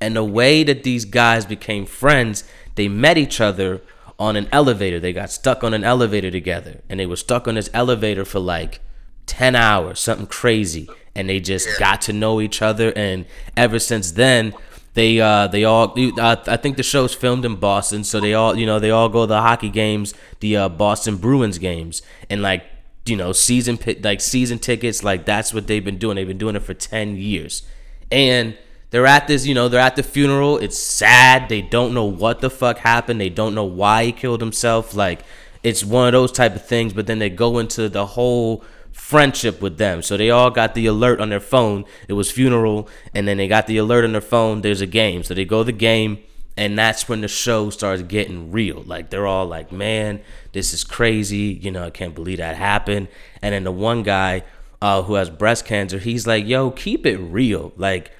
And 0.00 0.14
the 0.14 0.24
way 0.24 0.62
that 0.62 0.84
these 0.84 1.04
guys 1.04 1.44
became 1.44 1.86
friends, 1.86 2.44
they 2.76 2.88
met 2.88 3.18
each 3.18 3.40
other 3.40 3.82
on 4.18 4.36
an 4.36 4.48
elevator. 4.52 5.00
They 5.00 5.12
got 5.12 5.30
stuck 5.30 5.64
on 5.64 5.74
an 5.74 5.84
elevator 5.84 6.30
together, 6.30 6.82
and 6.88 6.98
they 7.00 7.06
were 7.06 7.16
stuck 7.16 7.48
on 7.48 7.54
this 7.54 7.70
elevator 7.72 8.24
for 8.24 8.40
like 8.40 8.80
10 9.26 9.54
hours, 9.54 10.00
something 10.00 10.26
crazy. 10.26 10.88
And 11.14 11.28
they 11.28 11.40
just 11.40 11.68
got 11.78 12.00
to 12.02 12.12
know 12.12 12.40
each 12.40 12.62
other. 12.62 12.92
And 12.94 13.26
ever 13.56 13.78
since 13.78 14.12
then, 14.12 14.54
they 14.94 15.20
uh 15.20 15.46
they 15.46 15.62
all 15.62 15.94
I 16.18 16.56
think 16.56 16.76
the 16.76 16.82
show's 16.82 17.14
filmed 17.14 17.44
in 17.44 17.54
Boston, 17.54 18.02
so 18.02 18.18
they 18.18 18.34
all 18.34 18.58
you 18.58 18.66
know 18.66 18.80
they 18.80 18.90
all 18.90 19.08
go 19.08 19.22
to 19.22 19.26
the 19.28 19.40
hockey 19.40 19.68
games, 19.68 20.12
the 20.40 20.56
uh, 20.56 20.68
Boston 20.68 21.18
Bruins 21.18 21.58
games, 21.58 22.02
and 22.28 22.42
like 22.42 22.64
you 23.06 23.14
know 23.14 23.30
season 23.30 23.78
like 24.02 24.20
season 24.20 24.58
tickets, 24.58 25.04
like 25.04 25.24
that's 25.24 25.54
what 25.54 25.68
they've 25.68 25.84
been 25.84 25.98
doing. 25.98 26.16
They've 26.16 26.26
been 26.26 26.36
doing 26.36 26.56
it 26.56 26.62
for 26.64 26.74
ten 26.74 27.16
years, 27.16 27.62
and 28.10 28.56
they're 28.90 29.06
at 29.06 29.28
this 29.28 29.46
you 29.46 29.54
know 29.54 29.68
they're 29.68 29.80
at 29.80 29.96
the 29.96 30.02
funeral. 30.02 30.58
It's 30.58 30.78
sad. 30.78 31.48
They 31.48 31.62
don't 31.62 31.94
know 31.94 32.04
what 32.04 32.40
the 32.40 32.50
fuck 32.50 32.78
happened. 32.78 33.20
They 33.20 33.28
don't 33.28 33.54
know 33.54 33.64
why 33.64 34.04
he 34.04 34.12
killed 34.12 34.40
himself. 34.40 34.94
Like 34.94 35.20
it's 35.62 35.84
one 35.84 36.06
of 36.06 36.12
those 36.12 36.32
type 36.32 36.54
of 36.54 36.66
things. 36.66 36.92
But 36.92 37.06
then 37.06 37.18
they 37.18 37.30
go 37.30 37.58
into 37.58 37.88
the 37.88 38.06
whole 38.06 38.64
friendship 38.92 39.60
with 39.60 39.78
them. 39.78 40.02
So 40.02 40.16
they 40.16 40.30
all 40.30 40.50
got 40.50 40.74
the 40.74 40.86
alert 40.86 41.20
on 41.20 41.30
their 41.30 41.40
phone. 41.40 41.84
It 42.08 42.14
was 42.14 42.30
funeral, 42.30 42.88
and 43.14 43.26
then 43.26 43.36
they 43.36 43.48
got 43.48 43.66
the 43.66 43.78
alert 43.78 44.04
on 44.04 44.12
their 44.12 44.20
phone. 44.20 44.60
There's 44.60 44.80
a 44.80 44.86
game, 44.86 45.22
so 45.22 45.34
they 45.34 45.44
go 45.44 45.62
the 45.62 45.72
game, 45.72 46.18
and 46.56 46.78
that's 46.78 47.08
when 47.08 47.20
the 47.20 47.28
show 47.28 47.70
starts 47.70 48.02
getting 48.02 48.52
real. 48.52 48.82
Like 48.82 49.10
they're 49.10 49.26
all 49.26 49.46
like, 49.46 49.72
"Man, 49.72 50.20
this 50.52 50.74
is 50.74 50.84
crazy." 50.84 51.58
You 51.62 51.70
know, 51.70 51.84
I 51.84 51.90
can't 51.90 52.14
believe 52.14 52.38
that 52.38 52.56
happened. 52.56 53.08
And 53.40 53.54
then 53.54 53.64
the 53.64 53.72
one 53.72 54.02
guy 54.02 54.42
uh, 54.82 55.02
who 55.02 55.14
has 55.14 55.30
breast 55.30 55.64
cancer, 55.64 55.98
he's 55.98 56.26
like, 56.26 56.46
"Yo, 56.46 56.70
keep 56.70 57.06
it 57.06 57.18
real." 57.18 57.72
Like 57.76 58.12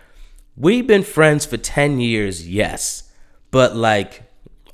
we've 0.58 0.86
been 0.86 1.02
friends 1.02 1.46
for 1.46 1.56
10 1.56 2.00
years 2.00 2.48
yes. 2.48 3.10
But 3.50 3.76
like 3.76 4.24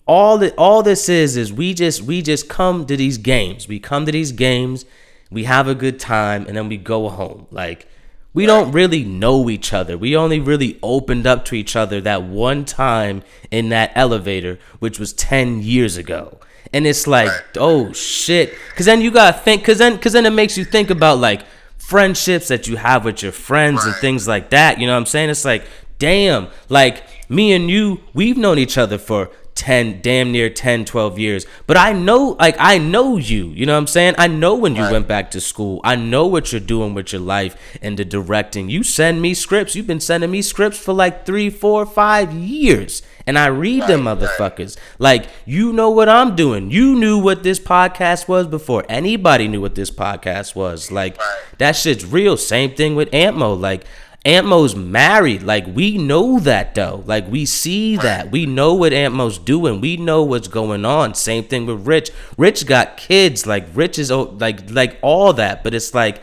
all 0.07 0.39
that 0.39 0.55
all 0.59 0.83
this 0.83 1.09
is 1.09 1.37
is 1.37 1.53
we 1.53 1.75
just 1.75 2.03
we 2.03 2.23
just 2.23 2.49
come 2.49 2.87
to 2.87 2.97
these 2.97 3.19
games. 3.19 3.69
We 3.69 3.79
come 3.79 4.07
to 4.07 4.13
these 4.13 4.33
games 4.33 4.85
we 5.31 5.45
have 5.45 5.67
a 5.67 5.75
good 5.75 5.99
time 5.99 6.47
and 6.47 6.57
then 6.57 6.69
we 6.69 6.77
go 6.77 7.09
home. 7.09 7.47
Like 7.51 7.89
we 8.33 8.47
don't 8.47 8.73
really 8.73 9.05
know 9.05 9.51
each 9.51 9.73
other. 9.73 9.99
We 9.99 10.17
only 10.17 10.41
really 10.41 10.79
opened 10.83 11.27
up 11.27 11.45
to 11.47 11.55
each 11.55 11.77
other 11.77 12.01
that 12.01 12.23
one 12.23 12.65
time 12.65 13.23
in 13.51 13.69
that 13.71 13.93
elevator 13.95 14.59
which 14.79 14.99
was 14.99 15.13
10 15.13 15.63
years 15.63 15.97
ago. 15.97 16.39
And 16.73 16.87
it's 16.87 17.07
like 17.07 17.31
oh 17.57 17.93
shit. 17.93 18.55
Because 18.71 18.87
then 18.87 19.01
you 19.01 19.11
gotta 19.11 19.37
think 19.37 19.63
because 19.63 19.79
then 19.79 19.97
because 19.97 20.13
then 20.13 20.27
it 20.27 20.33
makes 20.33 20.57
you 20.57 20.65
think 20.65 20.91
about 20.91 21.19
like 21.19 21.43
friendships 21.87 22.49
that 22.49 22.67
you 22.67 22.77
have 22.77 23.05
with 23.05 23.23
your 23.23 23.33
friends 23.33 23.85
and 23.85 23.95
things 23.97 24.27
like 24.27 24.51
that. 24.51 24.81
You 24.81 24.87
know 24.87 24.95
what 24.95 25.01
I'm 25.01 25.07
saying? 25.07 25.31
It's 25.31 25.45
like, 25.45 25.67
damn, 25.99 26.49
like 26.69 27.05
me 27.29 27.53
and 27.53 27.71
you, 27.71 28.01
we've 28.15 28.37
known 28.39 28.59
each 28.59 28.79
other 28.79 28.99
for 28.99 29.31
10, 29.55 30.01
damn 30.03 30.33
near 30.33 30.51
10, 30.51 30.85
12 30.85 31.19
years. 31.19 31.47
But 31.67 31.77
I 31.77 31.93
know, 31.93 32.37
like, 32.41 32.57
I 32.59 32.79
know 32.79 33.17
you. 33.17 33.47
You 33.49 33.67
know 33.67 33.73
what 33.75 33.79
I'm 33.79 33.87
saying? 33.87 34.15
I 34.19 34.27
know 34.27 34.55
when 34.55 34.75
you 34.77 34.83
Right. 34.83 34.93
went 34.93 35.09
back 35.09 35.31
to 35.33 35.41
school. 35.41 35.81
I 35.85 35.95
know 35.97 36.27
what 36.27 36.51
you're 36.53 36.61
doing 36.61 36.93
with 36.95 37.13
your 37.13 37.23
life 37.23 37.57
and 37.81 37.97
the 37.97 38.05
directing. 38.05 38.69
You 38.69 38.83
send 38.83 39.23
me 39.23 39.33
scripts. 39.35 39.75
You've 39.77 39.87
been 39.87 40.01
sending 40.01 40.31
me 40.31 40.43
scripts 40.43 40.79
for 40.79 40.93
like 40.93 41.25
three, 41.25 41.51
four, 41.51 41.87
five 41.87 42.33
years. 42.33 43.03
And 43.27 43.39
I 43.39 43.47
read 43.47 43.85
them 43.87 44.07
Right, 44.07 44.19
right. 44.21 44.29
motherfuckers. 44.29 44.77
Like, 44.99 45.27
you 45.47 45.73
know 45.73 45.89
what 45.89 46.09
I'm 46.11 46.37
doing. 46.37 46.71
You 46.71 46.95
knew 46.95 47.17
what 47.19 47.43
this 47.43 47.59
podcast 47.59 48.29
was 48.29 48.47
before 48.47 48.85
anybody 48.89 49.49
knew 49.49 49.61
what 49.63 49.77
this 49.77 49.91
podcast 49.91 50.55
was. 50.55 50.93
Like, 50.93 51.17
Right. 51.19 51.59
that 51.59 51.77
shit's 51.77 52.05
real. 52.05 52.37
Same 52.37 52.73
thing 52.73 52.95
with 52.97 53.11
Antmo. 53.13 53.59
Like, 53.59 53.85
Antmo's 54.25 54.75
married. 54.75 55.43
Like, 55.43 55.67
we 55.67 55.99
know 55.99 56.39
that 56.41 56.75
though. 56.75 57.03
Like, 57.07 57.29
we 57.31 57.45
see 57.45 57.97
that. 57.97 58.31
We 58.31 58.47
know 58.47 58.73
what 58.75 58.93
Antmo's 58.93 59.39
doing. 59.39 59.81
We 59.81 59.97
know 59.99 60.23
what's 60.23 60.49
going 60.49 60.85
on. 60.85 61.15
Same 61.15 61.45
thing 61.45 61.67
with 61.67 61.87
Rich. 61.87 62.11
Rich 62.39 62.67
got 62.67 62.97
kids. 62.97 63.47
Like, 63.47 63.67
Rich 63.75 63.99
is 63.99 64.11
like 64.11 64.71
like 64.71 64.99
all 65.03 65.33
that. 65.35 65.63
But 65.63 65.75
it's 65.75 65.93
like 65.93 66.23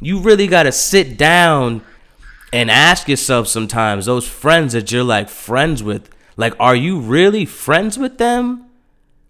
you 0.00 0.18
really 0.20 0.46
gotta 0.46 0.72
sit 0.72 1.16
down 1.16 1.82
and 2.52 2.70
ask 2.70 3.08
yourself 3.08 3.46
sometimes 3.48 4.06
those 4.06 4.26
friends 4.26 4.72
that 4.72 4.90
you're 4.90 5.04
like 5.04 5.28
friends 5.28 5.82
with 5.82 6.10
like 6.36 6.54
are 6.58 6.74
you 6.74 6.98
really 6.98 7.44
friends 7.44 7.96
with 7.98 8.18
them 8.18 8.66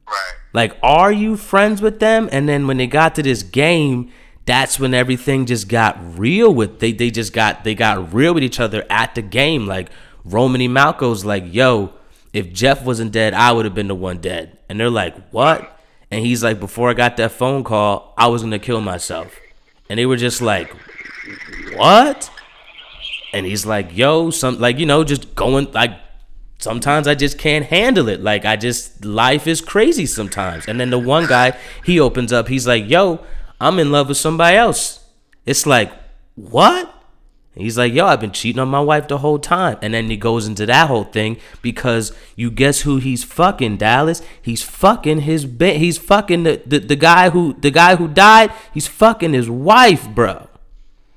Right. 0.07 0.33
like 0.55 0.77
are 0.83 1.13
you 1.13 1.37
friends 1.37 1.83
with 1.83 2.01
them 2.01 2.29
and 2.33 2.49
then 2.49 2.67
when 2.67 2.79
they 2.79 2.87
got 2.87 3.15
to 3.17 3.23
this 3.23 3.43
game 3.43 4.11
that's 4.47 4.81
when 4.81 4.95
everything 4.95 5.47
just 5.47 5.69
got 5.69 5.99
real 6.19 6.53
with 6.53 6.81
they 6.81 6.93
they 6.93 7.11
just 7.11 7.33
got 7.33 7.65
they 7.65 7.75
got 7.75 8.13
real 8.13 8.35
with 8.35 8.43
each 8.43 8.61
other 8.61 8.85
at 8.91 9.15
the 9.15 9.23
game 9.23 9.67
like 9.67 9.91
Romany 10.25 10.69
Malco's 10.69 11.25
like 11.25 11.45
yo 11.53 11.93
if 12.33 12.53
Jeff 12.53 12.85
wasn't 12.85 13.13
dead 13.13 13.35
I 13.35 13.53
would 13.53 13.65
have 13.65 13.75
been 13.75 13.89
the 13.89 13.95
one 13.95 14.19
dead 14.19 14.59
and 14.69 14.79
they're 14.81 14.91
like 14.91 15.31
what 15.31 15.79
and 16.11 16.25
he's 16.25 16.43
like 16.43 16.59
before 16.59 16.91
I 16.91 16.95
got 16.95 17.17
that 17.19 17.33
phone 17.33 17.65
call 17.65 18.15
I 18.17 18.29
was 18.29 18.43
to 18.43 18.59
kill 18.59 18.81
myself 18.81 19.39
and 19.89 19.99
they 19.99 20.07
were 20.07 20.17
just 20.17 20.41
like 20.41 20.75
what 21.77 22.31
and 23.33 23.47
he's 23.47 23.67
like, 23.67 23.97
"Yo, 23.97 24.31
some 24.31 24.59
like 24.59 24.79
you 24.79 24.87
know, 24.87 25.05
just 25.05 25.35
going 25.35 25.71
like 25.73 25.93
sometimes 26.59 27.07
I 27.07 27.15
just 27.15 27.39
can't 27.39 27.65
handle 27.65 28.09
it. 28.09 28.21
Like 28.23 28.45
I 28.45 28.57
just 28.57 29.05
life 29.05 29.47
is 29.47 29.61
crazy 29.61 30.07
sometimes." 30.07 30.67
And 30.67 30.81
then 30.81 30.91
the 30.91 30.99
one 30.99 31.27
guy, 31.27 31.57
he 31.85 32.01
opens 32.01 32.33
up. 32.33 32.49
He's 32.49 32.67
like, 32.67 32.89
"Yo, 32.89 33.21
I'm 33.61 33.79
in 33.79 33.93
love 33.93 34.09
with 34.09 34.17
somebody 34.17 34.57
else." 34.57 35.01
It's 35.47 35.67
like, 35.67 35.93
"What?" 36.35 36.95
He's 37.55 37.77
like, 37.77 37.93
"Yo, 37.93 38.07
I've 38.07 38.21
been 38.21 38.33
cheating 38.33 38.61
on 38.61 38.69
my 38.69 38.81
wife 38.81 39.09
the 39.09 39.19
whole 39.19 39.39
time." 39.39 39.77
And 39.83 39.93
then 39.93 40.09
he 40.09 40.17
goes 40.17 40.47
into 40.47 40.67
that 40.67 40.89
whole 40.89 41.05
thing 41.05 41.37
because 41.63 42.13
you 42.37 42.51
guess 42.51 42.83
who 42.83 42.99
he's 42.99 43.25
fucking, 43.25 43.77
Dallas? 43.77 44.23
He's 44.41 44.63
fucking 44.63 45.23
his 45.23 45.47
he's 45.59 45.99
fucking 45.99 46.45
the, 46.45 46.63
the 46.65 46.79
the 46.79 46.97
guy 46.97 47.31
who 47.31 47.55
the 47.55 47.71
guy 47.71 47.97
who 47.97 48.09
died, 48.09 48.53
he's 48.73 48.87
fucking 48.87 49.33
his 49.33 49.51
wife, 49.51 50.09
bro. 50.09 50.49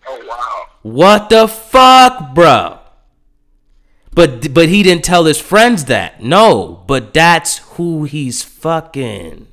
Oh 0.08 0.26
wow. 0.28 0.66
What 0.82 1.30
the 1.30 1.48
fuck, 1.48 2.34
bro? 2.34 2.80
But 4.16 4.54
but 4.54 4.70
he 4.70 4.84
didn't 4.84 5.04
tell 5.04 5.26
his 5.26 5.40
friends 5.40 5.86
that. 5.86 6.22
No, 6.22 6.84
but 6.88 7.14
that's 7.14 7.60
who 7.76 8.04
he's 8.04 8.44
fucking. 8.44 9.48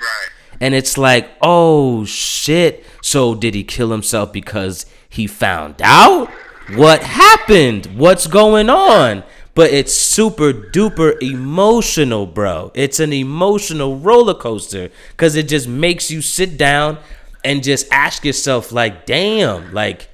Right. 0.00 0.30
And 0.64 0.74
it's 0.74 0.96
like, 0.96 1.28
"Oh 1.42 2.06
shit. 2.06 2.82
So 3.02 3.34
did 3.34 3.54
he 3.54 3.64
kill 3.64 3.90
himself 3.90 4.32
because 4.32 4.86
he 5.10 5.26
found 5.26 5.74
out 5.82 6.30
what 6.74 7.02
happened? 7.02 7.84
What's 7.94 8.26
going 8.26 8.70
on?" 8.70 9.24
But 9.54 9.72
it's 9.72 9.92
super 9.92 10.54
duper 10.54 11.22
emotional, 11.22 12.24
bro. 12.24 12.72
It's 12.74 12.98
an 12.98 13.12
emotional 13.12 13.98
roller 13.98 14.32
coaster 14.32 14.88
cuz 15.18 15.36
it 15.36 15.48
just 15.48 15.68
makes 15.68 16.10
you 16.10 16.22
sit 16.22 16.56
down 16.56 16.96
and 17.44 17.62
just 17.62 17.86
ask 17.92 18.24
yourself 18.24 18.72
like, 18.72 19.04
"Damn, 19.04 19.70
like 19.74 20.08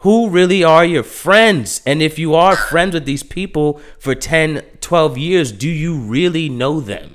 who 0.00 0.28
really 0.28 0.64
are 0.64 0.84
your 0.84 1.04
friends? 1.04 1.80
And 1.86 2.02
if 2.02 2.18
you 2.18 2.34
are 2.34 2.56
friends 2.56 2.94
with 2.94 3.04
these 3.04 3.22
people 3.22 3.80
for 4.00 4.16
10, 4.16 4.62
12 4.80 5.16
years, 5.16 5.52
do 5.52 5.68
you 5.68 5.94
really 5.94 6.48
know 6.48 6.80
them? 6.80 7.14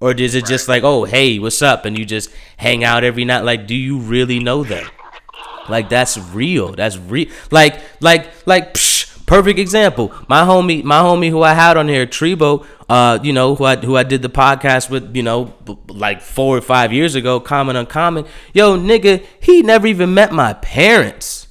Or 0.00 0.12
is 0.12 0.34
it 0.34 0.46
just 0.46 0.66
like, 0.66 0.82
oh, 0.82 1.04
hey, 1.04 1.38
what's 1.38 1.60
up? 1.60 1.84
And 1.84 1.98
you 1.98 2.06
just 2.06 2.30
hang 2.56 2.82
out 2.84 3.04
every 3.04 3.24
night? 3.24 3.44
Like, 3.44 3.66
do 3.66 3.74
you 3.74 3.98
really 3.98 4.38
know 4.38 4.64
them? 4.64 4.88
Like, 5.68 5.88
that's 5.88 6.16
real. 6.18 6.72
That's 6.72 6.96
real. 6.96 7.28
Like, 7.50 7.80
like, 8.00 8.30
like, 8.46 8.74
psh, 8.74 9.26
perfect 9.26 9.58
example. 9.58 10.12
My 10.26 10.42
homie, 10.42 10.82
my 10.82 11.00
homie 11.00 11.30
who 11.30 11.42
I 11.42 11.52
had 11.54 11.76
on 11.76 11.86
here, 11.86 12.06
Trebo, 12.06 12.66
uh, 12.88 13.18
you 13.22 13.32
know, 13.32 13.54
who 13.54 13.64
I 13.64 13.76
who 13.76 13.96
I 13.96 14.02
did 14.02 14.22
the 14.22 14.28
podcast 14.28 14.90
with, 14.90 15.14
you 15.14 15.22
know, 15.22 15.44
b- 15.64 15.78
like 15.88 16.22
four 16.22 16.56
or 16.56 16.60
five 16.60 16.92
years 16.92 17.14
ago, 17.14 17.38
Common 17.38 17.76
Uncommon. 17.76 18.26
Yo, 18.52 18.76
nigga, 18.76 19.24
he 19.38 19.62
never 19.62 19.86
even 19.86 20.12
met 20.14 20.32
my 20.32 20.54
parents. 20.54 21.46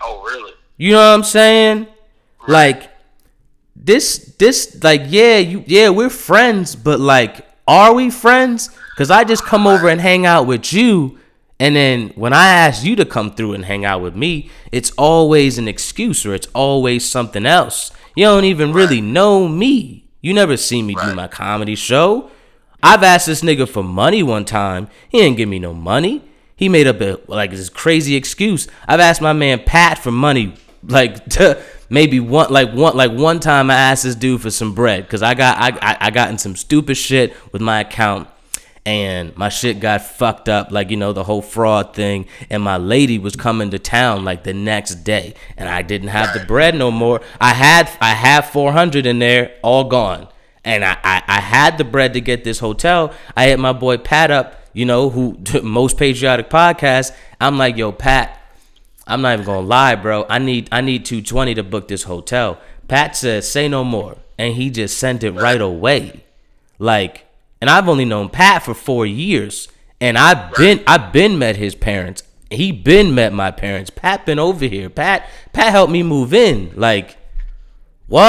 Oh 0.00 0.22
really? 0.24 0.52
You 0.76 0.92
know 0.92 0.98
what 0.98 1.14
I'm 1.18 1.22
saying? 1.22 1.86
Like 2.48 2.90
this 3.84 4.34
this 4.38 4.82
like 4.82 5.02
yeah, 5.06 5.38
you 5.38 5.64
yeah, 5.66 5.88
we're 5.88 6.10
friends, 6.10 6.76
but 6.76 7.00
like 7.00 7.46
are 7.66 7.94
we 7.94 8.10
friends? 8.10 8.70
Cuz 8.96 9.10
I 9.10 9.24
just 9.24 9.44
come 9.44 9.66
over 9.66 9.88
and 9.88 10.00
hang 10.00 10.26
out 10.26 10.46
with 10.46 10.72
you 10.72 11.18
and 11.62 11.76
then 11.76 12.08
when 12.16 12.32
I 12.32 12.48
ask 12.48 12.84
you 12.84 12.96
to 12.96 13.04
come 13.04 13.36
through 13.36 13.52
and 13.52 13.64
hang 13.64 13.84
out 13.84 14.02
with 14.02 14.16
me, 14.16 14.50
it's 14.72 14.90
always 14.98 15.58
an 15.58 15.68
excuse 15.68 16.26
or 16.26 16.34
it's 16.34 16.48
always 16.56 17.08
something 17.08 17.46
else. 17.46 17.92
You 18.16 18.24
don't 18.24 18.44
even 18.46 18.72
really 18.72 19.00
know 19.00 19.46
me. 19.46 20.08
You 20.20 20.34
never 20.34 20.56
see 20.56 20.82
me 20.82 20.96
do 20.96 21.14
my 21.14 21.28
comedy 21.28 21.76
show. 21.76 22.32
I've 22.82 23.04
asked 23.04 23.26
this 23.28 23.42
nigga 23.42 23.68
for 23.68 23.84
money 23.84 24.24
one 24.24 24.44
time. 24.44 24.88
He 25.08 25.18
didn't 25.18 25.36
give 25.36 25.48
me 25.48 25.60
no 25.60 25.72
money. 25.72 26.24
He 26.56 26.68
made 26.68 26.88
up 26.88 27.00
a 27.00 27.20
like 27.28 27.52
this 27.52 27.68
crazy 27.68 28.16
excuse. 28.16 28.66
I've 28.88 28.98
asked 28.98 29.22
my 29.22 29.32
man 29.32 29.62
Pat 29.64 29.98
for 29.98 30.10
money 30.10 30.54
like 30.82 31.16
maybe 31.90 32.20
one 32.20 32.50
like 32.52 32.72
one 32.72 32.96
like 32.96 33.12
one 33.12 33.40
time 33.40 33.70
I 33.70 33.74
asked 33.74 34.04
this 34.04 34.14
dude 34.14 34.42
for 34.42 34.50
some 34.50 34.74
bread 34.74 35.04
because 35.04 35.22
I 35.22 35.34
got 35.34 35.58
I, 35.58 35.78
I 35.80 35.96
I 36.06 36.10
got 36.10 36.30
in 36.30 36.38
some 36.38 36.56
stupid 36.56 36.96
shit 36.96 37.34
with 37.52 37.62
my 37.62 37.80
account 37.80 38.28
and 38.84 39.36
my 39.36 39.48
shit 39.48 39.78
got 39.78 40.02
fucked 40.02 40.48
up, 40.48 40.72
like 40.72 40.90
you 40.90 40.96
know 40.96 41.12
the 41.12 41.24
whole 41.24 41.42
fraud 41.42 41.94
thing. 41.94 42.26
And 42.50 42.62
my 42.62 42.76
lady 42.76 43.18
was 43.18 43.36
coming 43.36 43.70
to 43.70 43.78
town 43.78 44.24
like 44.24 44.42
the 44.44 44.54
next 44.54 44.96
day, 44.96 45.34
and 45.56 45.68
I 45.68 45.82
didn't 45.82 46.08
have 46.08 46.34
the 46.34 46.44
bread 46.44 46.74
no 46.74 46.90
more. 46.90 47.20
I 47.40 47.54
had 47.54 47.90
I 48.00 48.10
had 48.10 48.42
four 48.42 48.72
hundred 48.72 49.06
in 49.06 49.18
there, 49.18 49.54
all 49.62 49.84
gone, 49.84 50.28
and 50.64 50.84
I, 50.84 50.96
I 51.02 51.22
I 51.28 51.40
had 51.40 51.78
the 51.78 51.84
bread 51.84 52.14
to 52.14 52.20
get 52.20 52.44
this 52.44 52.58
hotel. 52.58 53.14
I 53.36 53.46
hit 53.46 53.60
my 53.60 53.72
boy 53.72 53.98
Pat 53.98 54.30
up, 54.30 54.60
you 54.72 54.84
know 54.84 55.10
who 55.10 55.38
most 55.62 55.96
patriotic 55.96 56.50
podcast. 56.50 57.12
I'm 57.40 57.58
like, 57.58 57.76
yo, 57.76 57.92
Pat. 57.92 58.38
I'm 59.12 59.20
not 59.20 59.34
even 59.34 59.44
gonna 59.44 59.66
lie, 59.66 59.94
bro. 59.94 60.24
I 60.28 60.38
need 60.38 60.68
I 60.72 60.80
need 60.80 61.04
220 61.04 61.54
to 61.56 61.62
book 61.62 61.86
this 61.86 62.04
hotel. 62.04 62.58
Pat 62.88 63.14
says, 63.14 63.50
say 63.50 63.68
no 63.68 63.84
more. 63.84 64.16
And 64.38 64.54
he 64.54 64.70
just 64.70 64.96
sent 64.96 65.22
it 65.22 65.32
right 65.32 65.60
away. 65.60 66.24
Like, 66.78 67.26
and 67.60 67.68
I've 67.68 67.88
only 67.88 68.06
known 68.06 68.30
Pat 68.30 68.62
for 68.62 68.74
four 68.74 69.04
years. 69.04 69.68
And 70.00 70.16
I've 70.16 70.54
been 70.54 70.82
I've 70.86 71.12
been 71.12 71.38
met 71.38 71.56
his 71.56 71.74
parents. 71.74 72.22
He 72.50 72.72
been 72.72 73.14
met 73.14 73.34
my 73.34 73.50
parents. 73.50 73.90
Pat 73.90 74.24
been 74.24 74.38
over 74.38 74.64
here. 74.64 74.88
Pat 74.88 75.28
Pat 75.52 75.72
helped 75.72 75.92
me 75.92 76.02
move 76.02 76.32
in. 76.32 76.72
Like, 76.74 77.18
what? 78.08 78.24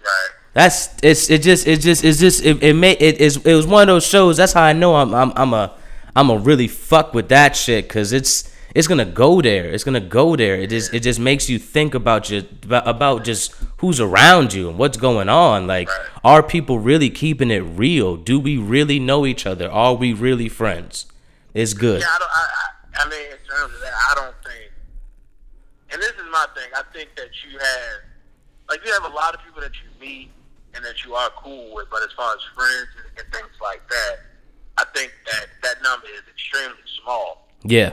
Right. 0.00 0.28
That's 0.54 0.94
it's 1.02 1.30
it 1.30 1.42
just 1.42 1.66
it 1.66 1.80
just 1.80 2.04
it's 2.04 2.20
just 2.20 2.44
it 2.44 2.62
it 2.62 2.74
made 2.74 3.02
it 3.02 3.20
is 3.20 3.38
it 3.38 3.54
was 3.54 3.66
one 3.66 3.82
of 3.82 3.88
those 3.88 4.06
shows. 4.06 4.36
That's 4.36 4.52
how 4.52 4.62
I 4.62 4.72
know 4.72 4.94
I'm 4.94 5.12
I'm 5.12 5.32
I'm 5.34 5.52
a 5.52 5.74
I'm 6.14 6.30
a 6.30 6.38
really 6.38 6.68
fuck 6.68 7.12
with 7.12 7.28
that 7.30 7.56
shit 7.56 7.88
because 7.88 8.12
it's 8.12 8.51
it's 8.74 8.88
gonna 8.88 9.04
go 9.04 9.40
there. 9.42 9.70
It's 9.70 9.84
gonna 9.84 10.00
go 10.00 10.36
there. 10.36 10.56
It 10.56 10.70
just 10.70 10.94
it 10.94 11.00
just 11.00 11.20
makes 11.20 11.48
you 11.48 11.58
think 11.58 11.94
about 11.94 12.30
your 12.30 12.42
about, 12.70 13.24
just 13.24 13.54
who's 13.78 14.00
around 14.00 14.52
you 14.52 14.68
and 14.68 14.78
what's 14.78 14.96
going 14.96 15.28
on. 15.28 15.66
Like, 15.66 15.88
are 16.24 16.42
people 16.42 16.78
really 16.78 17.10
keeping 17.10 17.50
it 17.50 17.60
real? 17.60 18.16
Do 18.16 18.40
we 18.40 18.56
really 18.56 18.98
know 18.98 19.26
each 19.26 19.46
other? 19.46 19.70
Are 19.70 19.94
we 19.94 20.12
really 20.12 20.48
friends? 20.48 21.06
It's 21.54 21.74
good. 21.74 22.00
Yeah, 22.00 22.06
I 22.08 22.18
don't. 22.18 22.30
I, 22.30 22.40
I, 22.40 23.04
I 23.04 23.08
mean, 23.10 23.26
in 23.26 23.48
terms 23.48 23.74
of 23.74 23.80
that, 23.80 23.92
I 24.10 24.14
don't 24.14 24.34
think. 24.44 24.72
And 25.92 26.00
this 26.00 26.12
is 26.12 26.26
my 26.30 26.46
thing. 26.54 26.70
I 26.74 26.82
think 26.94 27.10
that 27.16 27.28
you 27.44 27.58
have, 27.58 28.00
like, 28.70 28.80
you 28.86 28.92
have 28.92 29.04
a 29.04 29.14
lot 29.14 29.34
of 29.34 29.42
people 29.44 29.60
that 29.60 29.72
you 29.74 29.88
meet 30.00 30.30
and 30.74 30.82
that 30.82 31.04
you 31.04 31.14
are 31.14 31.28
cool 31.36 31.74
with, 31.74 31.88
but 31.90 32.02
as 32.02 32.08
far 32.16 32.34
as 32.34 32.40
friends 32.54 32.88
and, 32.96 33.18
and 33.18 33.34
things 33.34 33.52
like 33.60 33.86
that, 33.90 34.16
I 34.78 34.84
think 34.94 35.12
that 35.26 35.46
that 35.62 35.82
number 35.82 36.06
is 36.06 36.22
extremely 36.30 36.80
small. 37.02 37.48
Yeah, 37.62 37.92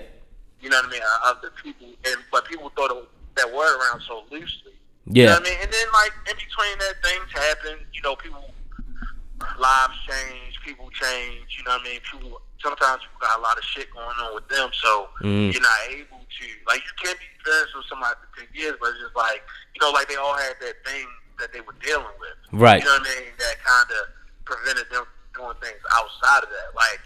You 0.61 0.69
know 0.69 0.77
what 0.77 0.87
I 0.87 0.91
mean? 0.91 1.01
Of 1.25 1.41
the 1.41 1.51
people, 1.61 1.87
and 2.05 2.17
but 2.31 2.45
people 2.45 2.71
throw 2.75 2.87
the, 2.87 3.07
that 3.35 3.47
word 3.53 3.77
around 3.79 4.01
so 4.01 4.23
loosely. 4.31 4.75
You 5.07 5.23
know 5.25 5.31
yeah, 5.31 5.33
what 5.39 5.47
I 5.47 5.49
mean? 5.49 5.59
And 5.63 5.71
then, 5.71 5.87
like, 5.93 6.13
in 6.29 6.35
between 6.35 6.75
that, 6.79 6.95
things 7.01 7.31
happen. 7.33 7.79
You 7.93 8.01
know, 8.03 8.15
people, 8.15 8.43
lives 9.57 9.97
change, 10.05 10.59
people 10.65 10.89
change. 10.91 11.47
You 11.57 11.63
know 11.63 11.79
what 11.79 11.81
I 11.81 11.95
mean? 11.95 11.99
People, 12.11 12.41
sometimes 12.61 13.01
people 13.01 13.19
got 13.21 13.39
a 13.39 13.41
lot 13.41 13.57
of 13.57 13.63
shit 13.63 13.89
going 13.91 14.05
on 14.05 14.35
with 14.35 14.47
them, 14.49 14.69
so 14.73 15.09
Mm. 15.23 15.53
you're 15.53 15.63
not 15.63 15.79
able 15.89 16.19
to, 16.19 16.45
like, 16.67 16.83
you 16.83 16.93
can't 17.01 17.17
be 17.17 17.25
friends 17.43 17.73
with 17.73 17.85
somebody 17.87 18.15
for 18.19 18.43
10 18.43 18.51
years, 18.53 18.75
but 18.79 18.91
it's 18.93 18.99
just 18.99 19.15
like, 19.15 19.41
you 19.73 19.79
know, 19.81 19.91
like 19.91 20.07
they 20.07 20.15
all 20.15 20.35
had 20.35 20.59
that 20.61 20.75
thing 20.85 21.07
that 21.39 21.53
they 21.53 21.61
were 21.61 21.75
dealing 21.81 22.13
with. 22.19 22.37
Right. 22.51 22.83
You 22.83 22.85
know 22.85 22.99
what 22.99 23.07
I 23.07 23.19
mean? 23.23 23.31
That 23.39 23.55
kind 23.63 23.89
of 23.95 24.03
prevented 24.45 24.91
them 24.91 25.05
doing 25.33 25.55
things 25.63 25.79
outside 25.95 26.43
of 26.43 26.49
that. 26.51 26.75
Like, 26.75 26.99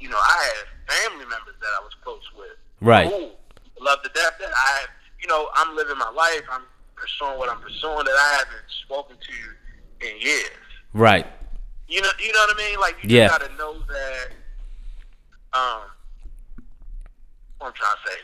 you 0.00 0.10
know, 0.10 0.18
I 0.18 0.36
had 0.50 0.66
family 0.90 1.24
members 1.24 1.54
that 1.62 1.72
I 1.78 1.80
was 1.82 1.94
close 2.02 2.26
with. 2.36 2.58
Right. 2.80 3.10
Cool. 3.10 3.32
Love 3.80 4.02
to 4.02 4.10
death 4.10 4.32
that 4.40 4.50
I 4.50 4.78
have, 4.80 4.88
you 5.20 5.28
know, 5.28 5.48
I'm 5.54 5.76
living 5.76 5.98
my 5.98 6.10
life. 6.10 6.42
I'm 6.50 6.62
pursuing 6.94 7.38
what 7.38 7.48
I'm 7.50 7.60
pursuing 7.60 8.04
that 8.04 8.16
I 8.16 8.36
haven't 8.38 8.64
spoken 8.84 9.16
to 9.16 10.06
in 10.08 10.20
years. 10.20 10.50
right. 10.92 11.26
You 11.88 12.02
know, 12.02 12.10
you 12.18 12.32
know 12.32 12.40
what 12.48 12.56
I 12.56 12.58
mean? 12.58 12.80
Like 12.80 12.96
you 13.02 13.10
Yeah. 13.10 13.28
just 13.28 13.38
gotta 13.40 13.54
know 13.56 13.78
that. 13.78 14.28
Um, 15.52 15.82
what 17.58 17.68
I'm 17.68 17.72
trying 17.74 17.94
to 18.04 18.10
say. 18.10 18.18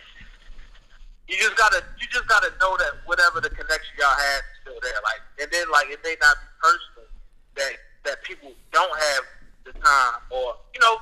You 1.28 1.36
just 1.38 1.56
gotta, 1.56 1.82
you 2.00 2.06
just 2.10 2.26
gotta 2.26 2.50
know 2.60 2.76
that 2.76 2.92
whatever 3.06 3.40
the 3.40 3.48
connection 3.50 3.94
y'all 3.98 4.10
had 4.12 4.38
is 4.38 4.56
still 4.62 4.78
there. 4.82 4.98
Like, 5.04 5.22
and 5.40 5.48
then 5.52 5.70
like 5.70 5.88
it 5.90 6.00
may 6.02 6.16
not 6.20 6.36
be 6.42 6.48
personal 6.60 7.06
that 7.54 7.72
that 8.04 8.22
people 8.24 8.50
don't 8.72 8.98
have 8.98 9.24
the 9.64 9.72
time, 9.78 10.14
or 10.30 10.56
you 10.74 10.80
know, 10.80 10.96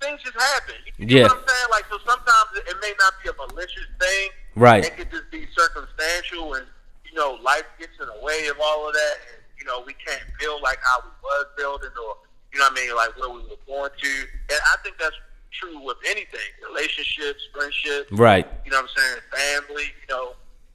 things 0.00 0.20
just 0.22 0.38
happen. 0.38 0.74
You, 0.98 1.06
Yeah. 1.06 1.22
know 1.26 1.34
what 1.34 1.42
I'm 1.42 1.48
saying? 1.48 1.68
Like, 1.70 1.84
so 1.90 1.98
sometimes 2.04 2.48
it, 2.56 2.64
it 2.68 2.76
may 2.80 2.92
not 2.98 3.14
be 3.22 3.30
a 3.30 3.34
malicious 3.48 3.88
thing. 4.00 4.30
Right. 4.54 4.84
It 4.84 4.96
could 4.96 5.10
just 5.10 5.30
be 5.30 5.46
circumstantial, 5.56 6.54
and 6.54 6.66
you 7.04 7.14
know, 7.14 7.38
life 7.42 7.64
gets 7.78 7.92
in 8.00 8.06
the 8.06 8.20
way 8.24 8.46
of 8.48 8.56
all 8.60 8.88
of 8.88 8.94
that, 8.94 9.16
and 9.32 9.42
you 9.58 9.64
know, 9.66 9.82
we 9.86 9.94
can't 9.94 10.22
build 10.40 10.62
like 10.62 10.78
how 10.82 11.00
we 11.04 11.10
was 11.22 11.46
building, 11.56 11.90
or 11.96 12.16
you 12.52 12.58
know 12.58 12.64
what 12.68 12.72
I 12.72 12.80
mean, 12.80 12.96
like 12.96 13.16
where 13.18 13.30
we 13.30 13.42
were 13.48 13.60
going 13.66 13.90
to. 13.96 14.08
And 14.50 14.60
I 14.72 14.76
think 14.82 14.96
that's 14.98 15.16
true 15.52 15.80
with 15.80 15.96
anything, 16.08 16.40
relationships, 16.68 17.48
friendships. 17.54 18.12
Right. 18.12 18.46
You 18.64 18.70
know 18.70 18.80
what 18.82 18.90
I'm 18.96 18.96
saying? 18.96 19.62
Family. 19.64 19.84
You 20.08 20.14
know, 20.14 20.32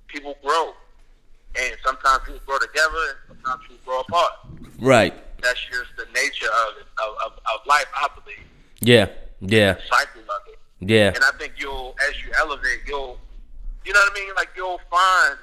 people 0.08 0.38
grow, 0.44 0.74
and 1.60 1.76
sometimes 1.84 2.24
people 2.26 2.42
grow 2.46 2.60
together, 2.60 3.18
and 3.30 3.38
sometimes 3.44 3.62
people 3.68 3.78
grow 3.86 4.00
apart. 4.02 4.32
Right. 4.80 5.14
That's 5.42 5.60
just 5.72 5.90
the 5.98 6.06
nature 6.14 6.46
of 6.68 6.78
it, 6.78 6.86
of, 7.02 7.16
of, 7.26 7.38
of 7.38 7.66
life, 7.68 7.86
I 7.98 8.08
believe. 8.14 8.46
Yeah. 8.82 9.08
Yeah. 9.40 9.76
Cycle 9.90 10.22
of 10.22 10.42
it. 10.48 10.60
Yeah. 10.80 11.14
And 11.14 11.24
I 11.24 11.32
think 11.38 11.54
you'll, 11.58 11.96
as 12.10 12.16
you 12.24 12.32
elevate, 12.38 12.82
you'll, 12.88 13.18
you 13.86 13.94
know 13.94 14.00
what 14.00 14.12
I 14.12 14.20
mean? 14.20 14.34
Like 14.36 14.50
you'll 14.56 14.82
find 14.90 15.38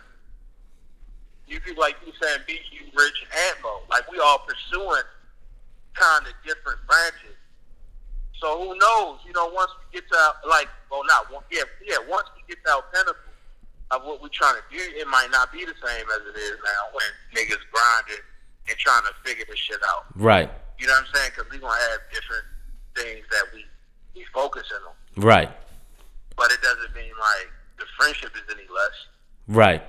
you 1.46 1.60
people 1.60 1.80
like 1.80 1.96
you 2.04 2.12
saying, 2.20 2.40
B, 2.46 2.58
you, 2.72 2.86
Rich, 2.94 3.26
and 3.32 3.62
Mo. 3.62 3.80
Like 3.90 4.10
we 4.10 4.18
all 4.18 4.38
pursuing 4.46 5.02
kind 5.94 6.26
of 6.26 6.32
different 6.44 6.78
branches. 6.86 7.36
So 8.40 8.58
who 8.58 8.78
knows? 8.78 9.18
You 9.26 9.32
know, 9.32 9.50
once 9.50 9.70
we 9.78 9.98
get 10.00 10.08
to 10.10 10.16
our, 10.16 10.34
like, 10.48 10.68
well, 10.90 11.02
not 11.06 11.32
one, 11.32 11.42
yeah, 11.50 11.62
yeah. 11.84 11.98
Once 12.08 12.28
we 12.36 12.42
get 12.46 12.62
to 12.66 12.72
our 12.72 12.84
pinnacle 12.92 13.34
of 13.90 14.04
what 14.04 14.22
we're 14.22 14.28
trying 14.28 14.54
to 14.54 14.66
do, 14.70 14.78
it 14.78 15.08
might 15.08 15.28
not 15.32 15.52
be 15.52 15.64
the 15.64 15.74
same 15.74 16.06
as 16.06 16.22
it 16.22 16.38
is 16.38 16.58
now 16.62 16.82
when 16.92 17.08
niggas 17.34 17.62
grinding 17.72 18.22
and 18.68 18.78
trying 18.78 19.02
to 19.02 19.14
figure 19.24 19.44
this 19.48 19.58
shit 19.58 19.80
out. 19.90 20.04
Right. 20.14 20.50
You 20.78 20.86
know 20.86 20.92
what 20.92 21.08
I'm 21.08 21.14
saying? 21.14 21.30
Because 21.34 21.50
we 21.50 21.58
gonna 21.58 21.80
have 21.90 22.00
different 22.12 22.44
things 22.98 23.24
that 23.30 23.44
we 23.54 23.64
we 24.14 24.24
focusing 24.34 24.76
on 24.88 24.94
Right. 25.22 25.50
but 26.36 26.50
it 26.50 26.60
doesn't 26.62 26.94
mean 26.94 27.12
like 27.18 27.48
the 27.78 27.84
friendship 27.96 28.32
is 28.34 28.42
any 28.50 28.66
less. 28.68 28.96
Right. 29.48 29.82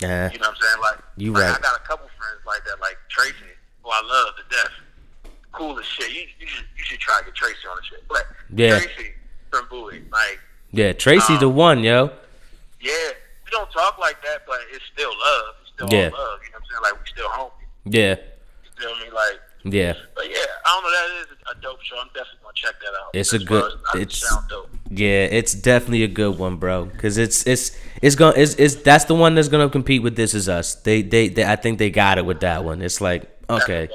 Yeah. 0.00 0.30
You 0.32 0.38
know 0.38 0.48
what 0.48 0.56
I'm 0.56 0.62
saying? 0.62 0.80
Like, 0.80 0.98
You 1.16 1.32
like, 1.32 1.42
right. 1.44 1.58
I 1.58 1.60
got 1.60 1.76
a 1.76 1.84
couple 1.86 2.06
friends 2.18 2.40
like 2.46 2.64
that, 2.64 2.80
like 2.80 2.96
Tracy, 3.08 3.36
who 3.82 3.90
I 3.90 4.02
love 4.04 4.34
to 4.36 4.56
death. 4.56 5.32
Cool 5.52 5.78
as 5.78 5.84
shit. 5.86 6.10
You, 6.10 6.22
you 6.40 6.46
should 6.46 6.64
you 6.76 6.84
should 6.84 6.98
try 7.00 7.18
to 7.20 7.24
get 7.26 7.34
Tracy 7.34 7.66
on 7.70 7.76
the 7.76 7.82
shit. 7.84 8.04
But 8.08 8.26
Yeah. 8.54 8.78
Tracy 8.80 9.12
from 9.50 9.68
Bowie, 9.70 10.02
like, 10.10 10.40
Yeah. 10.72 10.92
Tracy 10.94 11.36
the 11.38 11.48
um, 11.48 11.54
one, 11.54 11.84
yo. 11.84 12.10
yeah, 12.80 12.90
we 13.44 13.50
don't 13.50 13.70
talk 13.70 13.98
like 13.98 14.20
that, 14.24 14.42
but 14.46 14.58
it's 14.72 14.84
still 14.92 15.10
love. 15.10 15.54
It's 15.62 15.72
still 15.74 15.88
Yeah. 15.92 16.10
all 16.12 16.18
love. 16.18 16.40
You 16.44 16.50
know 16.50 16.58
what 16.58 16.62
I'm 16.62 16.68
saying? 16.70 16.82
Like 16.82 16.94
we 17.00 17.06
still 17.10 17.28
homie. 17.28 17.50
Yeah. 17.84 18.14
You 18.64 18.70
feel 18.78 18.96
me? 19.06 19.10
Like, 19.14 19.38
Yeah. 19.64 19.94
but 20.14 20.28
yeah, 20.28 20.36
I 20.66 20.80
don't 20.80 20.82
know. 20.84 20.90
That 20.90 21.32
is 21.32 21.38
a 21.56 21.60
dope 21.62 21.82
show. 21.82 21.96
I'm 21.98 22.08
definitely 22.08 22.38
gonna 22.42 22.52
check 22.54 22.74
that 22.80 22.92
out. 23.00 23.10
It's 23.14 23.32
a 23.32 23.38
good- 23.38 23.72
it's- 23.94 24.18
sound 24.18 24.48
dope. 24.48 24.70
Yeah, 24.90 25.24
it's 25.24 25.54
definitely 25.54 26.02
a 26.04 26.08
good 26.08 26.38
one, 26.38 26.56
bro. 26.56 26.90
Cause 26.98 27.16
it's 27.16 27.46
it's 27.46 27.76
it's 28.02 28.14
gonna 28.14 28.34
it's, 28.36 28.54
it's 28.56 28.74
that's 28.76 29.06
the 29.06 29.14
one 29.14 29.34
that's 29.34 29.48
gonna 29.48 29.70
compete 29.70 30.02
with 30.02 30.14
This 30.16 30.34
Is 30.34 30.48
Us. 30.48 30.74
They 30.74 31.00
they, 31.02 31.28
they 31.28 31.44
I 31.44 31.56
think 31.56 31.78
they 31.78 31.90
got 31.90 32.18
it 32.18 32.26
with 32.26 32.40
that 32.40 32.62
one. 32.64 32.82
It's 32.82 33.00
like 33.00 33.24
okay, 33.48 33.88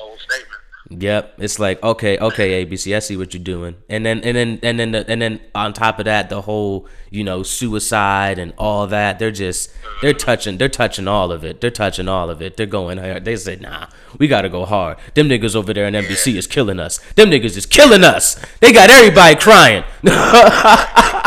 That's 0.89 1.06
a 1.06 1.12
bold 1.12 1.30
statement. 1.30 1.36
yep. 1.36 1.36
It's 1.38 1.60
like 1.60 1.82
okay, 1.84 2.17
okay, 2.17 2.65
ABC, 2.65 2.95
I 2.95 2.99
see 2.99 3.17
what 3.17 3.34
you're 3.34 3.43
doing. 3.43 3.75
And 3.89 4.06
then 4.06 4.21
and 4.21 4.38
then 4.38 4.60
and 4.63 4.80
then 4.80 4.95
and 4.95 5.21
then 5.21 5.41
on 5.56 5.73
top 5.73 5.99
of 5.99 6.06
that, 6.06 6.30
the 6.30 6.42
whole 6.42 6.87
you 7.10 7.23
know 7.23 7.44
suicide 7.44 8.40
and 8.40 8.54
all 8.58 8.87
that. 8.87 9.19
They're 9.19 9.31
just 9.31 9.71
they're 10.02 10.13
touching 10.13 10.58
they're 10.58 10.69
touching 10.69 11.08
all 11.08 11.31
of 11.31 11.44
it. 11.44 11.62
They're 11.62 11.71
touching 11.71 12.08
all 12.08 12.29
of 12.29 12.42
it. 12.42 12.58
They're 12.58 12.65
going 12.65 12.98
hard. 13.00 13.25
They 13.25 13.35
say 13.35 13.58
nah, 13.58 13.87
we 14.17 14.27
gotta 14.27 14.50
go 14.50 14.65
hard. 14.65 14.98
Them 15.15 15.29
niggas 15.29 15.56
over 15.56 15.73
there 15.73 15.87
in 15.87 15.94
NBC 15.96 16.35
is 16.35 16.48
killing 16.48 16.79
us. 16.79 17.00
Them 17.15 17.31
niggas 17.31 17.58
is 17.58 17.65
killing 17.65 18.04
us. 18.04 18.37
They 18.62 18.73
got 18.73 18.90
everybody 18.90 19.35
crying. 19.35 19.83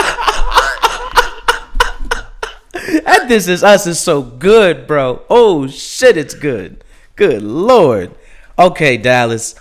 That 3.05 3.29
This 3.29 3.49
Is 3.49 3.63
Us 3.63 3.87
is 3.87 4.01
so 4.01 4.23
good, 4.23 4.87
bro. 4.87 5.23
Oh 5.31 5.67
shit, 5.67 6.17
it's 6.17 6.35
good. 6.35 6.83
Good 7.17 7.43
lord. 7.43 8.15
Okay, 8.63 8.97
Dallas. 8.97 9.57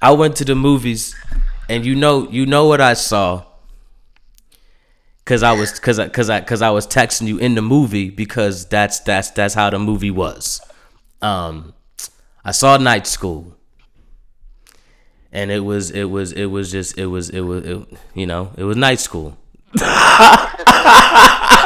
I 0.00 0.12
went 0.12 0.36
to 0.36 0.44
the 0.44 0.54
movies, 0.54 1.16
and 1.68 1.84
you 1.84 1.96
know, 1.96 2.30
you 2.30 2.46
know 2.46 2.68
what 2.68 2.80
I 2.80 2.94
saw. 2.94 3.44
Cause 5.24 5.42
I 5.42 5.50
was, 5.50 5.80
cause 5.80 5.98
I, 5.98 6.08
cause 6.08 6.30
I, 6.30 6.40
cause 6.42 6.62
I 6.62 6.70
was 6.70 6.86
texting 6.86 7.26
you 7.26 7.38
in 7.38 7.56
the 7.56 7.62
movie 7.62 8.08
because 8.10 8.64
that's 8.66 9.00
that's 9.00 9.30
that's 9.32 9.54
how 9.54 9.68
the 9.70 9.80
movie 9.80 10.12
was. 10.12 10.60
Um, 11.20 11.74
I 12.44 12.52
saw 12.52 12.76
Night 12.76 13.08
School, 13.08 13.56
and 15.32 15.50
it 15.50 15.64
was 15.64 15.90
it 15.90 16.04
was 16.04 16.30
it 16.30 16.46
was 16.46 16.70
just 16.70 16.96
it 16.96 17.06
was 17.06 17.30
it 17.30 17.40
was 17.40 17.66
it, 17.66 17.88
you 18.14 18.26
know 18.26 18.52
it 18.56 18.62
was 18.62 18.76
Night 18.76 19.00
School. 19.00 19.36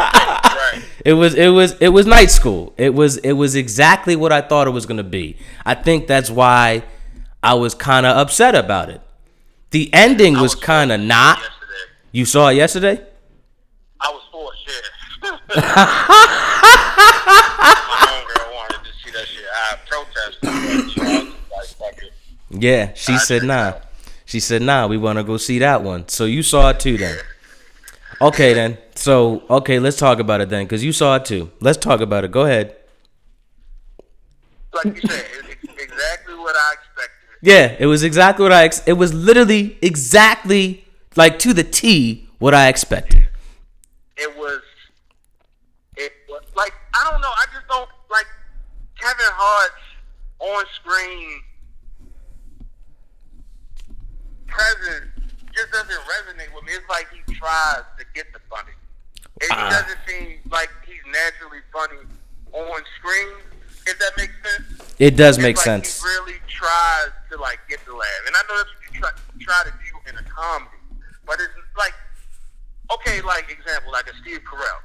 It 1.04 1.14
was 1.14 1.34
it 1.34 1.48
was 1.48 1.72
it 1.80 1.88
was 1.88 2.06
night 2.06 2.30
school. 2.30 2.74
It 2.76 2.94
was 2.94 3.16
it 3.18 3.32
was 3.32 3.54
exactly 3.54 4.16
what 4.16 4.32
I 4.32 4.40
thought 4.40 4.66
it 4.66 4.72
was 4.72 4.86
gonna 4.86 5.02
be. 5.02 5.36
I 5.64 5.74
think 5.74 6.06
that's 6.06 6.30
why 6.30 6.84
I 7.42 7.54
was 7.54 7.74
kind 7.74 8.04
of 8.06 8.16
upset 8.16 8.54
about 8.54 8.90
it 8.90 9.00
The 9.70 9.88
ending 9.94 10.36
I 10.36 10.42
was 10.42 10.54
kind 10.54 10.92
of 10.92 11.00
not. 11.00 11.38
Yesterday. 11.38 11.56
You 12.12 12.24
saw 12.26 12.48
it 12.48 12.54
yesterday? 12.54 13.00
I 14.00 14.10
was 14.10 14.22
forced, 14.30 14.66
yeah. 14.66 14.74
My 15.56 15.62
homegirl 18.06 18.54
wanted 18.54 18.84
to 18.84 18.92
see 19.02 19.10
that 19.12 19.26
shit. 19.26 19.44
I 19.54 19.78
protested. 19.86 20.90
she 20.90 21.00
like. 21.00 22.12
Yeah, 22.50 22.92
she 22.94 23.14
I 23.14 23.18
said 23.18 23.44
nah. 23.44 23.54
out. 23.54 23.82
She 24.26 24.40
said 24.40 24.62
nah. 24.62 24.86
We 24.86 24.96
want 24.96 25.18
to 25.18 25.24
go 25.24 25.36
see 25.36 25.60
that 25.60 25.82
one. 25.82 26.08
So 26.08 26.24
you 26.24 26.42
saw 26.42 26.70
it 26.70 26.80
too 26.80 26.96
then. 26.98 27.16
Okay 28.20 28.52
then. 28.52 28.78
So 28.94 29.42
okay, 29.48 29.78
let's 29.78 29.96
talk 29.96 30.18
about 30.18 30.40
it 30.40 30.48
then, 30.50 30.66
cause 30.68 30.82
you 30.82 30.92
saw 30.92 31.16
it 31.16 31.24
too. 31.24 31.50
Let's 31.60 31.78
talk 31.78 32.00
about 32.00 32.24
it. 32.24 32.30
Go 32.30 32.42
ahead. 32.42 32.76
Like 34.72 35.02
you 35.02 35.08
said, 35.08 35.24
it's 35.48 35.82
exactly 35.82 36.34
what 36.34 36.54
I 36.54 36.74
expected. 36.74 37.38
Yeah, 37.42 37.76
it 37.78 37.86
was 37.86 38.02
exactly 38.02 38.42
what 38.42 38.52
I. 38.52 38.64
Ex- 38.64 38.86
it 38.86 38.92
was 38.94 39.14
literally 39.14 39.78
exactly 39.80 40.84
like 41.16 41.38
to 41.40 41.54
the 41.54 41.64
T 41.64 42.28
what 42.38 42.54
I 42.54 42.68
expected. 42.68 43.26
It 44.16 44.36
was, 44.36 44.60
it 45.96 46.12
was 46.28 46.42
like 46.54 46.74
I 46.94 47.10
don't 47.10 47.20
know. 47.20 47.28
I 47.28 47.46
just 47.54 47.66
don't 47.68 47.88
like 48.10 48.26
Kevin 49.00 49.32
Hart's 49.32 49.74
on 50.40 50.64
screen 50.74 51.42
presence 54.46 55.10
just 55.54 55.72
doesn't 55.72 55.88
resonate 55.90 56.54
with 56.54 56.64
me. 56.64 56.72
It's 56.72 56.88
like 56.88 57.06
he 57.12 57.29
tries 57.44 57.84
to 57.98 58.04
get 58.14 58.32
the 58.32 58.40
funny. 58.52 58.72
It 59.40 59.48
Ah. 59.50 59.70
doesn't 59.70 59.98
seem 60.06 60.40
like 60.50 60.68
he's 60.86 61.00
naturally 61.08 61.60
funny 61.72 62.04
on 62.52 62.82
screen. 62.98 63.32
If 63.86 63.98
that 63.98 64.12
makes 64.18 64.34
sense. 64.44 64.94
It 64.98 65.16
does 65.16 65.38
It's 65.38 65.42
make 65.42 65.56
like 65.56 65.64
sense. 65.64 66.02
He 66.02 66.08
really 66.08 66.38
tries 66.48 67.10
to 67.30 67.38
like 67.38 67.58
get 67.68 67.82
the 67.86 67.94
laugh, 67.94 68.22
and 68.26 68.36
I 68.36 68.42
know 68.48 68.56
that's 68.58 68.68
what 68.76 68.94
you 68.94 69.00
try, 69.00 69.10
try 69.40 69.60
to 69.64 69.70
do 69.72 70.10
in 70.10 70.16
a 70.18 70.22
comedy, 70.28 70.76
but 71.24 71.40
it's 71.40 71.54
like 71.78 71.94
okay, 72.92 73.22
like 73.22 73.50
example, 73.50 73.90
like 73.92 74.06
a 74.08 74.14
Steve 74.20 74.40
Carell. 74.44 74.80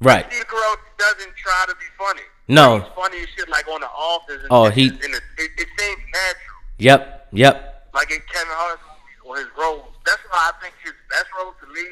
Right. 0.00 0.24
Steve 0.32 0.46
Carell 0.48 0.76
doesn't 0.96 1.36
try 1.36 1.64
to 1.68 1.74
be 1.74 1.84
funny. 1.98 2.22
No. 2.48 2.78
he's 2.80 2.88
funny 2.96 3.18
as 3.20 3.26
shit, 3.36 3.48
like 3.50 3.68
on 3.68 3.80
The 3.80 3.88
Office. 3.88 4.40
And, 4.42 4.46
Oh, 4.50 4.70
he- 4.70 4.88
and 4.88 4.94
it, 5.14 5.22
it, 5.36 5.50
it 5.58 5.68
seems 5.78 6.00
natural, 6.14 6.58
Yep. 6.78 7.28
Yep. 7.32 7.90
like 7.92 8.10
in 8.10 8.20
Kevin 8.32 8.48
Hart's 8.52 8.82
movies 8.88 9.20
or 9.24 9.36
his 9.36 9.48
roles. 9.58 9.94
That's 10.08 10.24
why 10.32 10.48
I 10.48 10.52
think 10.64 10.72
his 10.82 10.96
best 11.12 11.28
role 11.36 11.52
to 11.60 11.66
me, 11.68 11.84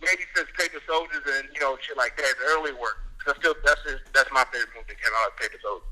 maybe 0.00 0.24
since 0.34 0.48
Paper 0.56 0.80
Soldiers 0.88 1.20
and 1.36 1.48
you 1.52 1.60
know 1.60 1.76
shit 1.84 1.96
like 2.00 2.16
that, 2.16 2.24
his 2.24 2.40
early 2.56 2.72
work. 2.72 3.04
Cause 3.24 3.36
still, 3.38 3.52
that's 3.64 3.82
his, 3.84 4.00
that's 4.14 4.30
my 4.32 4.44
favorite 4.50 4.70
movie, 4.74 4.96
Kevin 4.96 5.12
Hart, 5.20 5.36
Paper 5.36 5.58
Soldiers. 5.60 5.88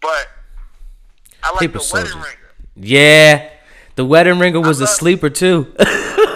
But 0.00 0.26
I 1.44 1.50
like 1.50 1.60
Paper 1.60 1.78
the 1.78 1.90
Wedding 1.92 2.10
Soldiers. 2.10 2.14
Ringer. 2.16 2.50
Yeah. 2.74 3.50
The 3.94 4.04
wedding 4.04 4.38
ringer 4.40 4.60
was 4.60 4.80
a 4.80 4.84
love- 4.84 4.90
sleeper 4.94 5.30
too. 5.30 5.72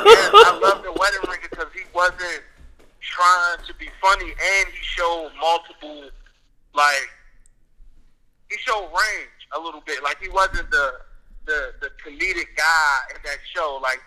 Yeah, 0.06 0.30
I 0.32 0.58
love 0.62 0.82
the 0.84 0.92
Wedding 0.92 1.20
Ringer 1.28 1.48
because 1.50 1.66
he 1.74 1.80
wasn't 1.94 2.42
trying 3.00 3.58
to 3.66 3.74
be 3.74 3.88
funny, 4.00 4.26
and 4.30 4.68
he 4.68 4.78
showed 4.82 5.30
multiple, 5.40 6.10
like, 6.74 7.08
he 8.50 8.56
showed 8.58 8.82
range 8.84 9.48
a 9.56 9.58
little 9.60 9.80
bit. 9.86 10.02
Like 10.04 10.20
he 10.22 10.28
wasn't 10.28 10.70
the 10.70 10.92
the 11.46 11.72
the 11.80 11.90
comedic 12.04 12.46
guy 12.56 12.98
in 13.14 13.20
that 13.24 13.38
show. 13.54 13.78
Like 13.82 14.00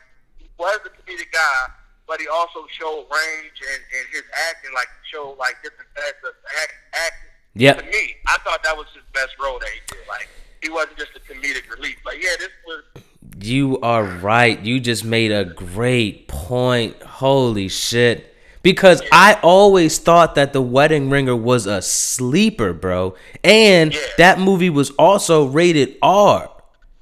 was 0.60 0.80
the 0.84 0.90
comedic 0.92 1.32
guy, 1.32 1.72
but 2.08 2.20
he 2.20 2.28
also 2.28 2.66
showed 2.78 3.06
range 3.10 3.58
and, 3.62 3.82
and 3.98 4.06
his 4.12 4.24
acting. 4.50 4.72
Like 4.74 4.88
showed 5.12 5.38
like 5.40 5.56
different 5.64 5.90
facets 5.96 6.18
of 6.28 6.34
act, 6.62 6.74
acting. 6.94 7.30
Yeah. 7.56 7.74
To 7.74 7.84
me, 7.86 8.16
I 8.28 8.38
thought 8.44 8.62
that 8.64 8.78
was 8.78 8.86
his 8.94 9.04
best 9.14 9.34
role 9.42 9.58
that 9.60 9.70
he 9.70 9.80
did. 9.88 10.08
Like 10.08 10.30
he 10.62 10.70
wasn't 10.70 10.98
just 10.98 11.12
a 11.16 11.20
comedic 11.22 11.70
relief. 11.74 11.96
Like 12.06 12.22
yeah, 12.22 12.36
this 12.38 12.50
was 12.68 13.04
You 13.42 13.80
are 13.82 14.04
right. 14.04 14.60
You 14.64 14.80
just 14.80 15.04
made 15.06 15.32
a 15.32 15.46
great 15.46 16.28
point. 16.28 17.02
Holy 17.02 17.68
shit. 17.70 18.26
Because 18.62 19.02
I 19.14 19.40
always 19.42 20.00
thought 20.00 20.36
that 20.36 20.52
The 20.52 20.62
Wedding 20.62 21.10
Ringer 21.10 21.36
was 21.36 21.66
a 21.66 21.82
sleeper, 21.82 22.74
bro. 22.74 23.16
And 23.44 23.94
Yeah. 23.94 24.00
that 24.18 24.40
movie 24.40 24.70
was 24.70 24.90
also 24.92 25.46
rated 25.46 25.98
R. 26.02 26.50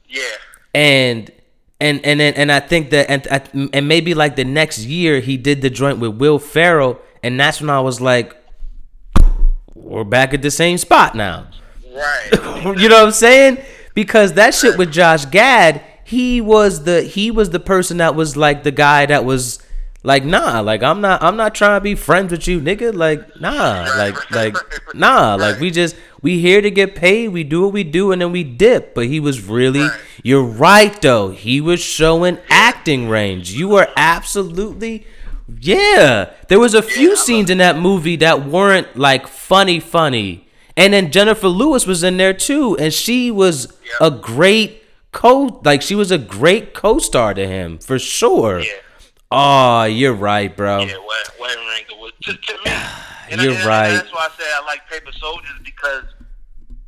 yeah. 0.07 0.21
And 0.75 1.31
and 1.79 2.03
and 2.05 2.21
and, 2.21 2.35
and 2.35 2.51
I 2.51 2.59
think 2.59 2.89
that 2.89 3.09
and 3.09 3.69
and 3.73 3.87
maybe 3.87 4.13
like 4.13 4.35
the 4.35 4.45
next 4.45 4.79
year 4.79 5.19
he 5.19 5.37
did 5.37 5.61
the 5.61 5.69
joint 5.69 5.99
with 5.99 6.15
Will 6.15 6.39
Ferrell 6.39 6.99
and 7.23 7.39
that's 7.39 7.61
when 7.61 7.69
I 7.69 7.81
was 7.81 8.01
like 8.01 8.35
we're 9.75 10.03
back 10.03 10.33
at 10.33 10.41
the 10.41 10.51
same 10.51 10.77
spot 10.77 11.15
now. 11.15 11.47
Right. 11.93 12.29
you 12.77 12.89
know 12.89 12.97
what 12.97 13.05
I'm 13.05 13.11
saying? 13.11 13.59
Because 13.93 14.33
that 14.33 14.53
shit 14.53 14.77
with 14.77 14.91
Josh 14.91 15.25
Gad, 15.25 15.81
he 16.03 16.41
was 16.41 16.83
the 16.83 17.01
he 17.01 17.31
was 17.31 17.49
the 17.51 17.59
person 17.59 17.97
that 17.97 18.15
was 18.15 18.35
like 18.37 18.63
the 18.63 18.71
guy 18.71 19.05
that 19.05 19.25
was 19.25 19.59
like 20.07 20.23
nah, 20.23 20.61
like 20.61 20.83
I'm 20.83 21.01
not 21.01 21.21
I'm 21.21 21.35
not 21.35 21.53
trying 21.53 21.75
to 21.75 21.81
be 21.83 21.93
friends 21.93 22.31
with 22.31 22.47
you, 22.47 22.61
nigga. 22.61 22.95
Like 22.95 23.41
nah, 23.41 23.83
like 23.97 24.31
like 24.31 24.55
nah, 24.95 25.35
like 25.39 25.59
we 25.59 25.69
just 25.69 25.97
we 26.21 26.39
here 26.39 26.61
to 26.61 26.71
get 26.71 26.95
paid. 26.95 27.27
We 27.29 27.43
do 27.43 27.63
what 27.63 27.73
we 27.73 27.83
do 27.83 28.13
and 28.13 28.21
then 28.21 28.31
we 28.31 28.45
dip. 28.45 28.95
But 28.95 29.07
he 29.07 29.19
was 29.19 29.41
really 29.43 29.85
you're 30.23 30.45
right 30.45 30.99
though. 31.01 31.31
He 31.31 31.59
was 31.59 31.81
showing 31.81 32.37
acting 32.49 33.09
range. 33.09 33.51
You 33.51 33.67
were 33.67 33.89
absolutely 33.97 35.05
yeah. 35.59 36.31
There 36.47 36.59
was 36.59 36.73
a 36.73 36.81
few 36.81 37.11
I 37.11 37.15
scenes 37.15 37.49
in 37.49 37.57
that 37.57 37.77
movie 37.77 38.15
that 38.15 38.45
weren't 38.45 38.95
like 38.97 39.27
funny 39.27 39.81
funny. 39.81 40.47
And 40.77 40.93
then 40.93 41.11
Jennifer 41.11 41.49
Lewis 41.49 41.85
was 41.85 42.01
in 42.01 42.15
there 42.15 42.33
too, 42.33 42.77
and 42.77 42.93
she 42.93 43.29
was 43.29 43.73
Yep. 43.99 44.13
a 44.13 44.15
great 44.17 44.83
co 45.11 45.59
like 45.65 45.81
she 45.81 45.95
was 45.95 46.11
a 46.11 46.17
great 46.17 46.73
co-star 46.73 47.33
to 47.33 47.45
him 47.45 47.77
for 47.79 47.99
sure. 47.99 48.59
Yeah. 48.59 48.71
Oh, 49.31 49.83
you're 49.83 50.13
right, 50.13 50.55
bro. 50.55 50.79
Yeah, 50.79 50.93
Wed- 50.97 51.39
Wedding 51.39 51.65
Ringer 51.65 52.01
was 52.01 52.13
to, 52.23 52.33
to 52.33 52.53
me. 52.65 52.71
And 53.29 53.41
You're 53.41 53.51
I, 53.51 53.57
and 53.57 53.65
right. 53.67 53.89
That's 53.91 54.13
why 54.13 54.29
I 54.31 54.37
say 54.39 54.45
I 54.55 54.63
like 54.65 54.87
Paper 54.89 55.11
Soldiers 55.11 55.59
because 55.61 56.05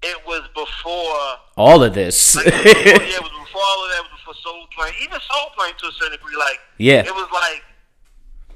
it 0.02 0.26
was 0.26 0.44
before. 0.56 1.20
All 1.58 1.84
of 1.84 1.94
this. 1.94 2.34
Like, 2.38 2.46
before- 2.46 2.64
yeah, 2.64 3.20
it 3.20 3.22
was 3.22 3.32
before 3.44 3.60
all 3.62 3.84
of 3.84 3.92
that. 3.92 3.98
It 4.00 4.08
was 4.08 4.20
before 4.24 4.34
Soul 4.36 4.64
Plane. 4.74 4.94
Even 5.04 5.20
Soul 5.20 5.50
Plane 5.58 5.74
to 5.80 5.88
a 5.88 5.92
certain 6.00 6.14
degree. 6.18 6.38
Like, 6.40 6.60
Yeah. 6.78 7.04
it 7.04 7.14
was 7.14 7.28
like 7.34 7.62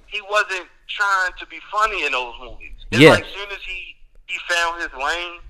he 0.07 0.21
wasn't 0.31 0.69
trying 0.87 1.31
to 1.39 1.45
be 1.47 1.59
funny 1.69 2.05
in 2.05 2.13
those 2.13 2.33
movies. 2.39 2.71
It's 2.91 3.01
Yeah. 3.01 3.09
like 3.19 3.25
as 3.25 3.33
soon 3.35 3.51
as 3.51 3.59
he 3.67 3.97
he 4.27 4.39
found 4.47 4.79
his 4.81 4.93
lane 4.95 5.41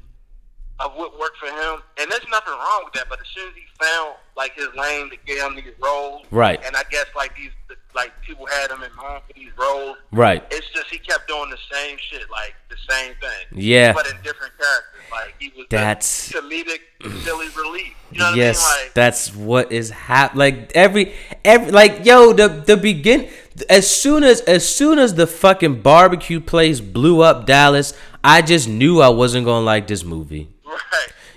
of 0.80 0.96
what 0.96 1.14
worked 1.20 1.38
for 1.38 1.54
him, 1.54 1.84
and 2.02 2.10
there's 2.10 2.26
nothing 2.32 2.54
wrong 2.58 2.82
with 2.86 2.94
that. 2.98 3.06
But 3.10 3.20
as 3.22 3.28
soon 3.30 3.48
as 3.50 3.54
he 3.54 3.62
found 3.78 4.16
like 4.36 4.56
his 4.56 4.68
lane 4.76 5.10
to 5.10 5.18
get 5.26 5.38
him 5.46 5.56
these 5.56 5.74
roles, 5.82 6.26
Right. 6.32 6.60
And 6.66 6.76
I 6.76 6.84
guess 6.90 7.06
like 7.16 7.36
these 7.36 7.52
like 7.96 8.12
people 8.24 8.48
had 8.48 8.72
him 8.72 8.82
in 8.82 8.96
mind 8.96 9.22
for 9.28 9.34
these 9.34 9.52
roles. 9.58 9.98
right. 10.12 10.44
It's 10.50 10.68
just 10.72 10.88
he 10.90 10.98
kept 10.98 11.28
doing 11.28 11.50
the 11.52 11.58
same 11.72 11.98
shit, 12.10 12.24
like 12.32 12.56
the 12.70 12.76
same 12.90 13.14
thing. 13.22 13.60
Yeah. 13.62 13.94
But 13.94 14.08
in 14.08 14.16
different 14.24 14.54
characters. 14.58 14.90
Like 15.12 15.36
he 15.38 15.52
was 15.56 15.68
That's- 15.70 16.32
comedic, 16.34 16.80
silly 17.24 17.48
relief. 17.56 17.94
You 18.12 18.20
know 18.20 18.30
what 18.30 18.36
yes, 18.38 18.64
I 18.64 18.76
mean? 18.78 18.86
Like 18.88 18.94
that's 18.96 19.36
what 19.36 19.72
is 19.72 19.90
hap 19.92 20.34
like 20.36 20.72
every 20.74 21.14
every 21.46 21.72
like 21.72 22.04
yo 22.06 22.34
the 22.34 22.48
the 22.48 22.78
begin 22.78 23.28
as 23.70 23.88
soon 23.88 24.24
as 24.24 24.42
as 24.42 24.68
soon 24.68 24.98
as 24.98 25.14
the 25.14 25.28
fucking 25.28 25.82
barbecue 25.82 26.40
place 26.40 26.80
blew 26.80 27.22
up 27.22 27.46
Dallas, 27.46 27.94
I 28.24 28.42
just 28.42 28.68
knew 28.68 29.02
I 29.02 29.10
wasn't 29.10 29.46
going 29.46 29.62
to 29.62 29.66
like 29.66 29.86
this 29.86 30.04
movie. 30.04 30.50
right. 30.66 30.80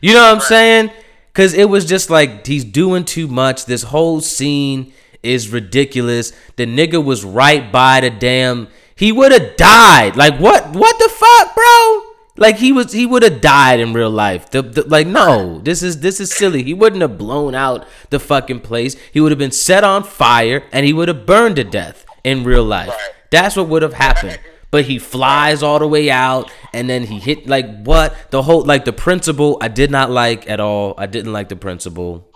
You 0.00 0.14
know 0.14 0.22
what 0.22 0.30
I'm 0.32 0.38
Right. 0.38 0.42
saying? 0.48 0.90
Cuz 1.36 1.52
it 1.52 1.68
was 1.68 1.84
just 1.84 2.08
like 2.08 2.46
he's 2.46 2.64
doing 2.64 3.04
too 3.04 3.28
much. 3.28 3.66
This 3.66 3.82
whole 3.82 4.22
scene 4.22 4.94
is 5.22 5.50
ridiculous. 5.50 6.32
The 6.56 6.64
nigga 6.64 7.04
was 7.04 7.24
right 7.24 7.70
by 7.70 8.00
the 8.00 8.08
damn 8.08 8.68
he 8.94 9.12
would 9.12 9.32
have 9.32 9.56
died. 9.56 10.16
Like 10.16 10.40
what 10.40 10.74
what 10.74 10.98
the 10.98 11.10
fuck, 11.10 11.54
bro? 11.54 12.02
Like 12.38 12.56
he 12.56 12.72
was 12.72 12.92
he 12.92 13.04
would 13.04 13.22
have 13.22 13.42
died 13.42 13.80
in 13.80 13.92
real 13.92 14.10
life. 14.10 14.50
The, 14.50 14.62
the, 14.62 14.88
like 14.88 15.06
no, 15.06 15.60
this 15.60 15.82
is 15.82 16.00
this 16.00 16.20
is 16.20 16.32
silly. 16.32 16.62
He 16.62 16.72
wouldn't 16.72 17.02
have 17.02 17.18
blown 17.18 17.54
out 17.54 17.86
the 18.08 18.18
fucking 18.18 18.60
place. 18.60 18.96
He 19.12 19.20
would 19.20 19.30
have 19.30 19.38
been 19.38 19.50
set 19.50 19.84
on 19.84 20.04
fire 20.04 20.64
and 20.72 20.86
he 20.86 20.94
would 20.94 21.08
have 21.08 21.26
burned 21.26 21.56
to 21.56 21.64
death 21.64 22.06
in 22.24 22.44
real 22.44 22.64
life. 22.64 22.96
That's 23.30 23.56
what 23.56 23.68
would 23.68 23.82
have 23.82 23.94
happened. 23.94 24.38
But 24.70 24.84
he 24.86 24.98
flies 24.98 25.62
all 25.62 25.78
the 25.78 25.86
way 25.86 26.10
out 26.10 26.50
and 26.72 26.90
then 26.90 27.04
he 27.04 27.18
hit 27.18 27.46
like 27.46 27.82
what? 27.84 28.30
The 28.30 28.42
whole 28.42 28.62
like 28.64 28.84
the 28.84 28.92
principal 28.92 29.58
I 29.60 29.68
did 29.68 29.90
not 29.90 30.10
like 30.10 30.48
at 30.50 30.60
all. 30.60 30.94
I 30.98 31.06
didn't 31.06 31.32
like 31.32 31.48
the 31.48 31.56
principal. 31.56 32.28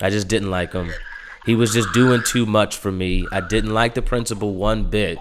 I 0.00 0.10
just 0.10 0.28
didn't 0.28 0.50
like 0.50 0.72
him. 0.72 0.92
He 1.46 1.54
was 1.54 1.72
just 1.72 1.92
doing 1.94 2.22
too 2.22 2.44
much 2.46 2.76
for 2.76 2.92
me. 2.92 3.26
I 3.32 3.40
didn't 3.40 3.72
like 3.72 3.94
the 3.94 4.02
principal 4.02 4.54
one 4.54 4.90
bit. 4.90 5.18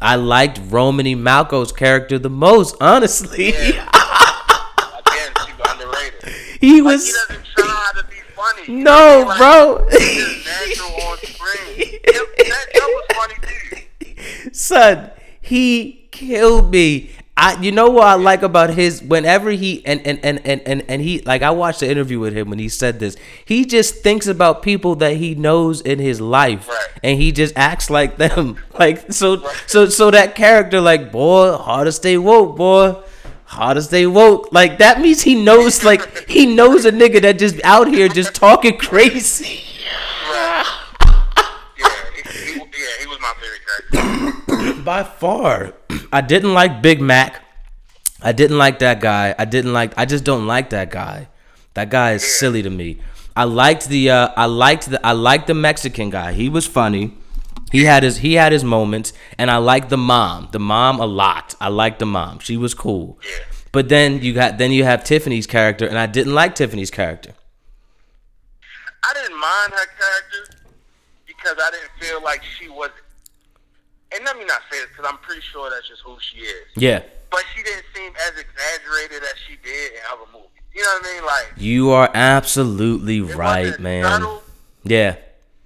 I 0.00 0.16
liked 0.16 0.60
Romany 0.64 1.14
Malco's 1.14 1.72
character 1.72 2.18
the 2.18 2.28
most, 2.28 2.76
honestly. 2.80 3.52
Yeah. 3.52 3.88
Again, 5.06 5.32
he 6.60 6.82
Like 6.82 6.92
was 6.92 7.06
he 7.06 7.12
doesn't 7.12 7.44
try 7.56 7.90
to 7.96 8.04
be 8.04 8.16
funny. 8.34 8.74
No, 8.82 9.20
know 9.20 9.24
what 9.24 9.40
I 9.40 9.68
mean? 9.68 9.74
Like, 9.74 9.78
bro. 9.78 9.88
He's 9.90 10.16
just 10.16 10.46
natural 10.46 11.02
on 11.08 11.16
screen. 11.22 12.00
That, 12.04 12.26
that, 12.36 12.66
that 12.74 12.88
was 12.88 13.06
funny 13.16 13.34
too. 14.44 14.52
son, 14.52 15.10
he 15.44 16.08
killed 16.10 16.70
me. 16.72 17.10
I 17.36 17.60
you 17.60 17.72
know 17.72 17.90
what 17.90 18.06
I 18.06 18.14
like 18.14 18.42
about 18.42 18.70
his 18.70 19.02
whenever 19.02 19.50
he 19.50 19.84
and 19.84 20.00
and 20.06 20.20
and 20.24 20.40
and 20.46 20.60
and, 20.64 20.84
and 20.88 21.02
he 21.02 21.20
like 21.22 21.42
I 21.42 21.50
watched 21.50 21.80
the 21.80 21.90
interview 21.90 22.20
with 22.20 22.32
him 22.36 22.48
when 22.48 22.60
he 22.60 22.68
said 22.68 23.00
this. 23.00 23.16
He 23.44 23.64
just 23.64 23.96
thinks 24.04 24.28
about 24.28 24.62
people 24.62 24.94
that 24.96 25.16
he 25.16 25.34
knows 25.34 25.80
in 25.80 25.98
his 25.98 26.20
life 26.20 26.68
Right. 26.68 26.86
and 27.02 27.20
he 27.20 27.32
just 27.32 27.52
acts 27.56 27.90
like 27.90 28.16
them. 28.18 28.56
Like 28.78 29.12
so 29.12 29.48
so 29.66 29.88
so 29.88 30.10
that 30.12 30.36
character 30.36 30.80
like 30.80 31.10
boy, 31.10 31.56
hard 31.56 31.86
to 31.86 31.92
stay 31.92 32.16
woke, 32.18 32.56
boy. 32.56 33.02
Hard 33.46 33.76
to 33.76 33.82
stay 33.82 34.06
woke. 34.06 34.52
Like 34.52 34.78
that 34.78 35.00
means 35.00 35.22
he 35.22 35.34
knows 35.34 35.82
like 35.84 36.28
he 36.28 36.46
knows 36.46 36.84
a 36.84 36.92
nigga 36.92 37.20
that 37.22 37.38
just 37.40 37.60
out 37.64 37.88
here 37.88 38.08
just 38.08 38.34
talking 38.34 38.78
crazy. 38.78 39.60
Yeah, 39.82 40.64
he, 41.76 41.82
he, 42.52 42.58
yeah, 42.58 42.94
he 43.00 43.06
was 43.06 43.18
my 43.20 43.32
favorite 43.40 43.62
character. 43.92 44.33
By 44.84 45.02
far. 45.04 45.74
I 46.12 46.20
didn't 46.20 46.54
like 46.54 46.82
Big 46.82 47.00
Mac. 47.00 47.42
I 48.22 48.32
didn't 48.32 48.58
like 48.58 48.78
that 48.78 49.00
guy. 49.00 49.34
I 49.38 49.44
didn't 49.44 49.72
like. 49.72 49.92
I 49.96 50.04
just 50.06 50.24
don't 50.24 50.46
like 50.46 50.70
that 50.70 50.90
guy. 50.90 51.28
That 51.74 51.90
guy 51.90 52.12
is 52.12 52.24
silly 52.24 52.62
to 52.62 52.70
me. 52.70 52.98
I 53.36 53.44
liked 53.44 53.88
the. 53.88 54.10
Uh, 54.10 54.28
I 54.36 54.46
liked 54.46 54.90
the. 54.90 55.04
I 55.04 55.12
liked 55.12 55.46
the 55.46 55.54
Mexican 55.54 56.10
guy. 56.10 56.32
He 56.32 56.48
was 56.48 56.66
funny. 56.66 57.14
He 57.72 57.84
had 57.84 58.02
his. 58.02 58.18
He 58.18 58.34
had 58.34 58.52
his 58.52 58.64
moments, 58.64 59.12
and 59.36 59.50
I 59.50 59.56
liked 59.58 59.90
the 59.90 59.98
mom. 59.98 60.48
The 60.52 60.60
mom 60.60 61.00
a 61.00 61.06
lot. 61.06 61.54
I 61.60 61.68
liked 61.68 61.98
the 61.98 62.06
mom. 62.06 62.38
She 62.38 62.56
was 62.56 62.72
cool. 62.72 63.18
But 63.72 63.88
then 63.88 64.22
you 64.22 64.32
got. 64.32 64.58
Then 64.58 64.70
you 64.70 64.84
have 64.84 65.04
Tiffany's 65.04 65.46
character, 65.46 65.86
and 65.86 65.98
I 65.98 66.06
didn't 66.06 66.34
like 66.34 66.54
Tiffany's 66.54 66.90
character. 66.90 67.32
I 69.02 69.12
didn't 69.14 69.38
mind 69.38 69.72
her 69.72 69.86
character 69.98 70.64
because 71.26 71.56
I 71.60 71.70
didn't 71.72 71.90
feel 72.00 72.22
like 72.22 72.42
she 72.42 72.68
was. 72.68 72.90
And 74.14 74.24
let 74.24 74.38
me 74.38 74.44
not 74.44 74.60
say 74.70 74.78
this 74.80 74.88
because 74.90 75.10
I'm 75.10 75.18
pretty 75.18 75.40
sure 75.42 75.68
that's 75.70 75.88
just 75.88 76.02
who 76.02 76.16
she 76.20 76.38
is. 76.38 76.66
Yeah. 76.76 77.02
But 77.30 77.42
she 77.54 77.62
didn't 77.62 77.84
seem 77.94 78.12
as 78.28 78.38
exaggerated 78.38 79.22
as 79.22 79.34
she 79.48 79.56
did 79.62 79.92
in 79.92 79.98
other 80.12 80.30
movies. 80.32 80.50
You 80.74 80.82
know 80.82 80.98
what 81.00 81.06
I 81.06 81.14
mean? 81.14 81.24
Like 81.26 81.52
You 81.56 81.90
are 81.90 82.10
absolutely 82.14 83.20
right, 83.20 83.78
man. 83.80 84.04
subtle, 84.04 84.42
Yeah. 84.84 85.16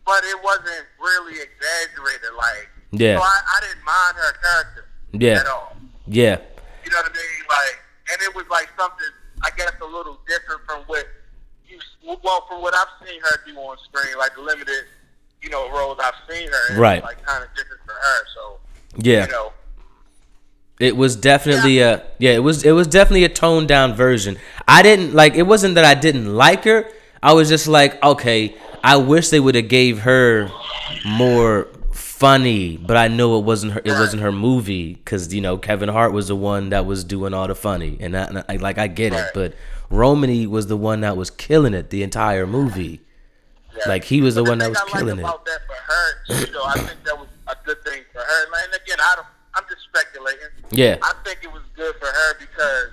but 0.07 0.25
it 0.25 0.43
wasn't 0.43 0.87
really 1.01 1.35
exaggerated. 1.41 2.31
Like 2.37 2.69
Yeah. 2.93 3.17
So 3.19 3.23
I, 3.23 3.41
I 3.57 3.61
didn't 3.67 3.85
mind 3.85 4.17
her 4.17 4.33
character 4.41 4.85
Yeah. 5.13 5.41
at 5.41 5.47
all. 5.47 5.77
Yeah. 6.07 6.39
You 6.85 6.91
know 6.91 6.99
what 6.99 7.11
I 7.13 7.15
mean? 7.15 7.45
Like, 7.49 7.79
and 8.13 8.23
it 8.23 8.35
was 8.35 8.45
like 8.51 8.69
something 8.79 9.07
I 9.43 9.51
guess 9.57 9.73
a 9.81 9.85
little 9.85 10.19
different 10.27 10.63
from 10.67 10.83
what 10.87 11.07
you 11.69 11.79
well 12.25 12.47
from 12.49 12.63
what 12.63 12.75
I've 12.75 13.07
seen 13.07 13.21
her 13.21 13.41
do 13.47 13.57
on 13.59 13.77
screen, 13.85 14.17
like 14.17 14.35
the 14.35 14.41
limited 14.43 14.85
you 15.43 15.51
know 15.51 15.71
roles 15.71 15.99
I've 16.03 16.15
seen 16.29 16.49
her. 16.49 16.75
in, 16.75 16.81
Right. 16.81 17.03
Like 17.03 17.23
kind 17.25 17.43
of 17.43 17.51
different 17.55 17.83
for 17.85 17.93
her. 17.93 18.25
So 18.35 18.59
Yeah. 18.97 19.27
you 19.27 19.33
know. 19.33 19.53
It 20.81 20.97
was 20.97 21.17
definitely 21.17 21.81
a 21.81 22.05
yeah. 22.19 22.33
It 22.33 22.43
was 22.45 22.65
it 22.65 22.71
was 22.71 22.87
definitely 22.87 23.25
a 23.25 23.29
toned 23.29 23.67
down 23.67 23.95
version. 23.95 24.39
I 24.69 24.83
didn't 24.83 25.13
like. 25.13 25.35
It 25.35 25.43
wasn't 25.43 25.75
that 25.75 25.85
I 25.85 25.95
didn't 25.95 26.33
like 26.33 26.63
her. 26.65 26.89
I 27.21 27.33
was 27.33 27.49
just 27.49 27.67
like, 27.67 28.01
okay, 28.01 28.55
I 28.85 28.97
wish 28.97 29.31
they 29.31 29.41
would 29.41 29.57
have 29.57 29.67
gave 29.69 30.01
her 30.03 30.49
more 31.05 31.67
funny, 31.91 32.77
but 32.77 32.97
I 32.97 33.09
know 33.09 33.39
it 33.39 33.45
wasn't 33.45 33.73
her. 33.73 33.83
It 33.85 33.91
wasn't 33.91 34.23
her 34.23 34.31
movie 34.31 34.95
because 34.95 35.35
you 35.35 35.41
know 35.41 35.57
Kevin 35.59 35.89
Hart 35.89 36.13
was 36.13 36.29
the 36.29 36.37
one 36.37 36.71
that 36.71 36.87
was 36.87 37.03
doing 37.03 37.35
all 37.35 37.49
the 37.49 37.57
funny, 37.57 37.97
and 37.99 38.17
I, 38.17 38.23
and 38.25 38.45
I 38.49 38.57
like 38.57 38.79
I 38.79 38.87
get 38.87 39.13
it, 39.13 39.31
but 39.35 39.55
Romany 39.91 40.47
was 40.47 40.69
the 40.69 40.77
one 40.77 41.01
that 41.01 41.17
was 41.17 41.29
killing 41.31 41.75
it 41.75 41.91
the 41.91 42.05
entire 42.05 42.47
movie. 42.47 43.01
Yeah. 43.79 43.89
Like 43.89 44.05
he 44.05 44.21
was 44.21 44.35
the 44.35 44.43
But 44.43 44.51
one 44.51 44.59
that 44.59 44.71
was 44.71 44.79
I 44.79 44.99
killing 44.99 45.19
it. 45.19 45.23
about 45.23 45.45
that 45.47 45.61
for 45.67 45.75
her, 45.75 46.45
you 46.47 46.53
know, 46.53 46.65
I 46.65 46.79
think 46.79 47.05
that 47.05 47.19
was 47.19 47.29
a 47.47 47.57
good 47.65 47.83
thing 47.85 48.03
for 48.13 48.21
her. 48.21 48.45
And 48.65 48.75
again, 48.75 48.99
I 49.01 49.15
don't. 49.17 49.27
I'm 49.55 49.65
just 49.69 49.83
speculating. 49.85 50.49
Yeah. 50.71 50.97
I 51.03 51.13
think 51.25 51.41
it 51.43 51.53
was 51.53 51.63
good 51.75 51.95
for 51.97 52.07
her 52.07 52.35
because 52.39 52.91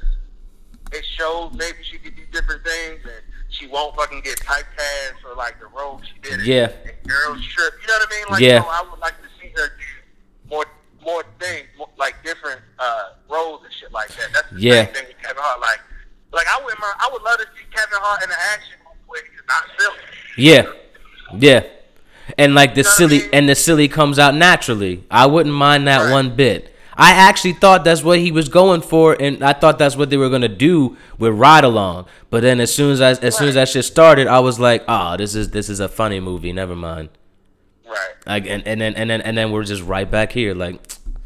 it 0.93 1.03
showed 1.17 1.51
maybe 1.55 1.77
she 1.83 1.97
could 1.97 2.15
do 2.15 2.23
different 2.31 2.63
things 2.63 3.01
and 3.03 3.21
she 3.49 3.67
won't 3.67 3.95
fucking 3.95 4.21
get 4.21 4.37
typecast 4.39 5.19
for 5.21 5.35
like 5.35 5.59
the 5.59 5.67
role 5.67 6.01
she 6.05 6.17
did. 6.21 6.45
Yeah. 6.45 6.71
in 6.85 6.95
Girls 7.07 7.45
Trip. 7.53 7.73
You 7.81 7.87
know 7.87 7.93
what 7.99 8.07
I 8.09 8.15
mean? 8.15 8.25
Like, 8.31 8.41
Yeah. 8.41 8.53
you 8.53 8.59
know, 8.61 8.69
I 8.69 8.81
would 8.89 8.99
like 8.99 9.15
to 9.21 9.29
see 9.41 9.49
her 9.55 9.67
do 9.67 10.49
more, 10.49 10.65
more 11.03 11.23
things, 11.39 11.67
more, 11.77 11.89
like 11.97 12.15
different 12.23 12.61
uh, 12.79 13.13
roles 13.29 13.63
and 13.63 13.73
shit 13.73 13.91
like 13.91 14.09
that. 14.15 14.29
That's 14.33 14.49
the 14.51 14.59
Yeah. 14.61 14.85
same 14.85 14.93
thing 14.93 15.05
with 15.07 15.17
Kevin 15.21 15.37
Hart. 15.43 15.59
Like, 15.61 15.81
like 16.33 16.47
I 16.47 16.63
would, 16.63 16.73
I 16.79 17.09
would 17.11 17.21
love 17.21 17.37
to 17.39 17.45
see 17.57 17.65
Kevin 17.75 17.99
Hart 18.01 18.23
in 18.23 18.29
an 18.31 18.37
action 18.53 18.75
movie 19.07 19.21
not 19.47 19.63
silly. 19.77 19.99
Yeah, 20.37 20.65
yeah, 21.37 21.63
and 22.37 22.53
like 22.55 22.75
the 22.75 22.83
know 22.83 22.89
what 22.89 22.93
I 22.93 22.97
silly 22.97 23.33
and 23.33 23.47
the 23.49 23.55
silly 23.55 23.87
comes 23.87 24.19
out 24.19 24.35
naturally. 24.35 25.03
I 25.09 25.25
wouldn't 25.25 25.55
mind 25.55 25.87
that 25.87 26.03
Right. 26.03 26.11
one 26.11 26.35
bit. 26.35 26.71
I 26.97 27.11
actually 27.11 27.53
thought 27.53 27.83
that's 27.83 28.03
what 28.03 28.19
he 28.19 28.31
was 28.31 28.47
going 28.47 28.81
for, 28.81 29.17
and 29.19 29.43
I 29.43 29.51
thought 29.53 29.77
that's 29.77 29.97
what 29.97 30.09
they 30.09 30.17
were 30.17 30.29
gonna 30.29 30.47
do 30.47 30.95
with 31.17 31.33
Ride 31.33 31.63
Along. 31.65 32.05
But 32.29 32.41
then 32.41 32.59
as 32.61 32.73
soon 32.73 32.91
as 32.93 33.01
I, 33.01 33.11
as 33.11 33.35
soon 33.37 33.49
as 33.49 33.55
that 33.55 33.67
shit 33.67 33.83
started, 33.85 34.27
I 34.27 34.39
was 34.39 34.59
like, 34.59 34.83
oh, 34.87 35.17
this 35.17 35.35
is 35.35 35.49
this 35.51 35.69
is 35.69 35.79
a 35.79 35.89
funny 35.89 36.19
movie. 36.21 36.53
Never 36.53 36.75
mind. 36.75 37.09
Right. 37.87 37.97
Like 38.25 38.47
and, 38.47 38.65
and 38.65 38.79
then 38.79 38.93
and 38.95 39.09
then 39.09 39.21
and 39.21 39.37
then 39.37 39.51
we're 39.51 39.63
just 39.63 39.83
right 39.83 40.09
back 40.09 40.31
here, 40.31 40.53
like, 40.55 40.79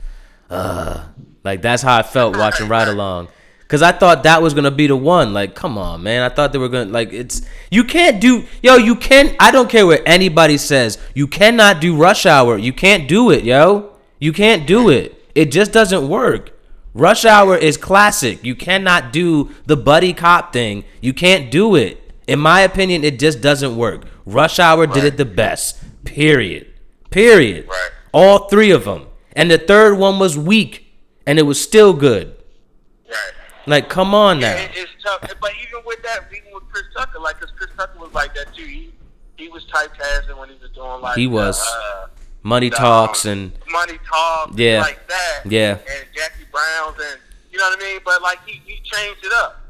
uh, 0.50 1.06
like 1.44 1.62
that's 1.62 1.84
how 1.84 1.98
I 1.98 2.04
felt 2.04 2.36
watching 2.36 2.68
Ride 2.68 2.88
Along. 2.88 3.28
Cause 3.70 3.84
I 3.84 3.92
thought 3.92 4.24
that 4.24 4.42
was 4.42 4.56
gonna 4.56 4.72
be 4.72 4.88
the 4.88 4.96
one. 4.96 5.32
Like, 5.32 5.54
come 5.54 5.78
on, 5.78 6.02
man. 6.02 6.24
I 6.24 6.34
thought 6.34 6.52
they 6.52 6.58
were 6.58 6.70
gonna 6.70 6.90
like 6.90 7.14
it's 7.14 7.44
you 7.70 7.84
can't 7.84 8.20
do 8.20 8.46
yo, 8.64 8.78
you 8.78 8.96
can't 8.96 9.36
I 9.40 9.52
don't 9.52 9.70
care 9.70 9.86
what 9.86 10.02
anybody 10.08 10.58
says. 10.58 10.98
You 11.14 11.28
cannot 11.28 11.80
do 11.80 11.96
rush 11.96 12.26
hour. 12.26 12.58
You 12.58 12.74
can't 12.74 13.08
do 13.08 13.30
it, 13.30 13.44
yo. 13.44 13.92
You 14.18 14.34
can't 14.34 14.66
do 14.66 14.90
it. 14.90 15.24
It 15.36 15.52
just 15.52 15.72
doesn't 15.72 16.10
work. 16.10 16.50
Rush 16.96 17.26
hour 17.26 17.56
is 17.56 17.78
classic. 17.78 18.44
You 18.44 18.56
cannot 18.56 19.14
do 19.14 19.52
the 19.68 19.78
buddy 19.78 20.14
cop 20.14 20.52
thing. 20.52 20.84
You 21.00 21.14
can't 21.14 21.52
do 21.52 21.76
it. 21.76 22.12
In 22.28 22.40
my 22.40 22.62
opinion, 22.62 23.04
it 23.04 23.20
just 23.20 23.40
doesn't 23.40 23.78
work. 23.78 24.06
Rush 24.26 24.60
hour 24.60 24.88
did 24.88 25.04
it 25.04 25.18
the 25.18 25.26
best. 25.26 25.78
Period. 26.06 26.66
Period. 27.12 27.68
Right. 27.68 27.90
All 28.14 28.50
three 28.50 28.72
of 28.72 28.86
them. 28.86 29.06
And 29.34 29.52
the 29.52 29.60
third 29.60 29.98
one 30.00 30.18
was 30.18 30.38
weak, 30.38 30.88
and 31.28 31.38
it 31.38 31.44
was 31.44 31.62
still 31.62 31.94
good. 31.94 32.36
Right. 33.08 33.39
Like, 33.70 33.90
come 33.90 34.14
on 34.16 34.40
now. 34.40 34.56
It, 34.56 34.72
it's 34.74 34.92
tough, 35.04 35.22
but 35.40 35.52
even 35.62 35.80
with 35.86 36.02
that, 36.04 36.22
even 36.36 36.54
with 36.54 36.64
Chris 36.72 36.84
Tucker, 36.96 37.20
like, 37.20 37.40
cause 37.40 37.52
Chris 37.56 37.70
Tucker 37.78 38.00
was 38.00 38.14
like 38.14 38.34
that 38.36 38.54
too. 38.56 38.66
He 38.66 38.92
he 39.38 39.48
was 39.50 39.66
typecasting 39.66 40.38
when 40.38 40.50
he 40.50 40.56
was 40.62 40.72
doing 40.72 41.02
like 41.02 41.16
He 41.18 41.28
was. 41.28 41.60
uh, 41.62 42.08
Money 42.42 42.70
the, 42.70 42.78
talks 42.78 43.26
um, 43.26 43.32
and 43.34 43.52
money 43.70 44.00
talks, 44.10 44.58
Yeah. 44.58 44.80
like 44.82 45.06
that, 45.10 45.42
Yeah. 45.46 45.72
and 45.78 46.06
Jackie 46.16 46.46
Brown's, 46.52 46.96
and 46.98 47.20
you 47.52 47.58
know 47.58 47.66
what 47.70 47.78
I 47.80 47.84
mean. 47.84 48.00
But 48.06 48.22
like 48.22 48.40
he, 48.46 48.62
he 48.66 48.82
changed 48.82 49.26
it 49.26 49.34
up 49.34 49.62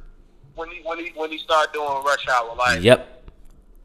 when 0.56 0.70
he 0.70 0.80
when 0.84 1.00
he 1.00 1.12
when 1.16 1.32
he 1.32 1.40
started 1.40 1.74
doing 1.74 1.90
Rush 2.06 2.28
Hour, 2.28 2.56
like 2.56 2.84
yep, 2.84 3.24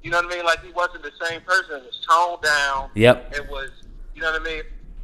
you 0.03 0.11
know 0.11 0.19
what 0.19 0.31
I 0.33 0.37
mean. 0.37 0.45
Like 0.45 0.63
he 0.63 0.71
wasn't 0.73 1.03
the 1.03 1.13
same 1.27 1.41
person. 1.43 1.77
It 1.77 1.85
was 1.85 2.07
toned 2.07 2.43
down. 2.43 2.91
yep, 2.95 3.33
It 3.35 3.49
was, 3.49 3.71
you 4.15 4.21
know 4.21 4.33
what 4.33 4.43
I 4.43 4.45
mean. 4.45 4.63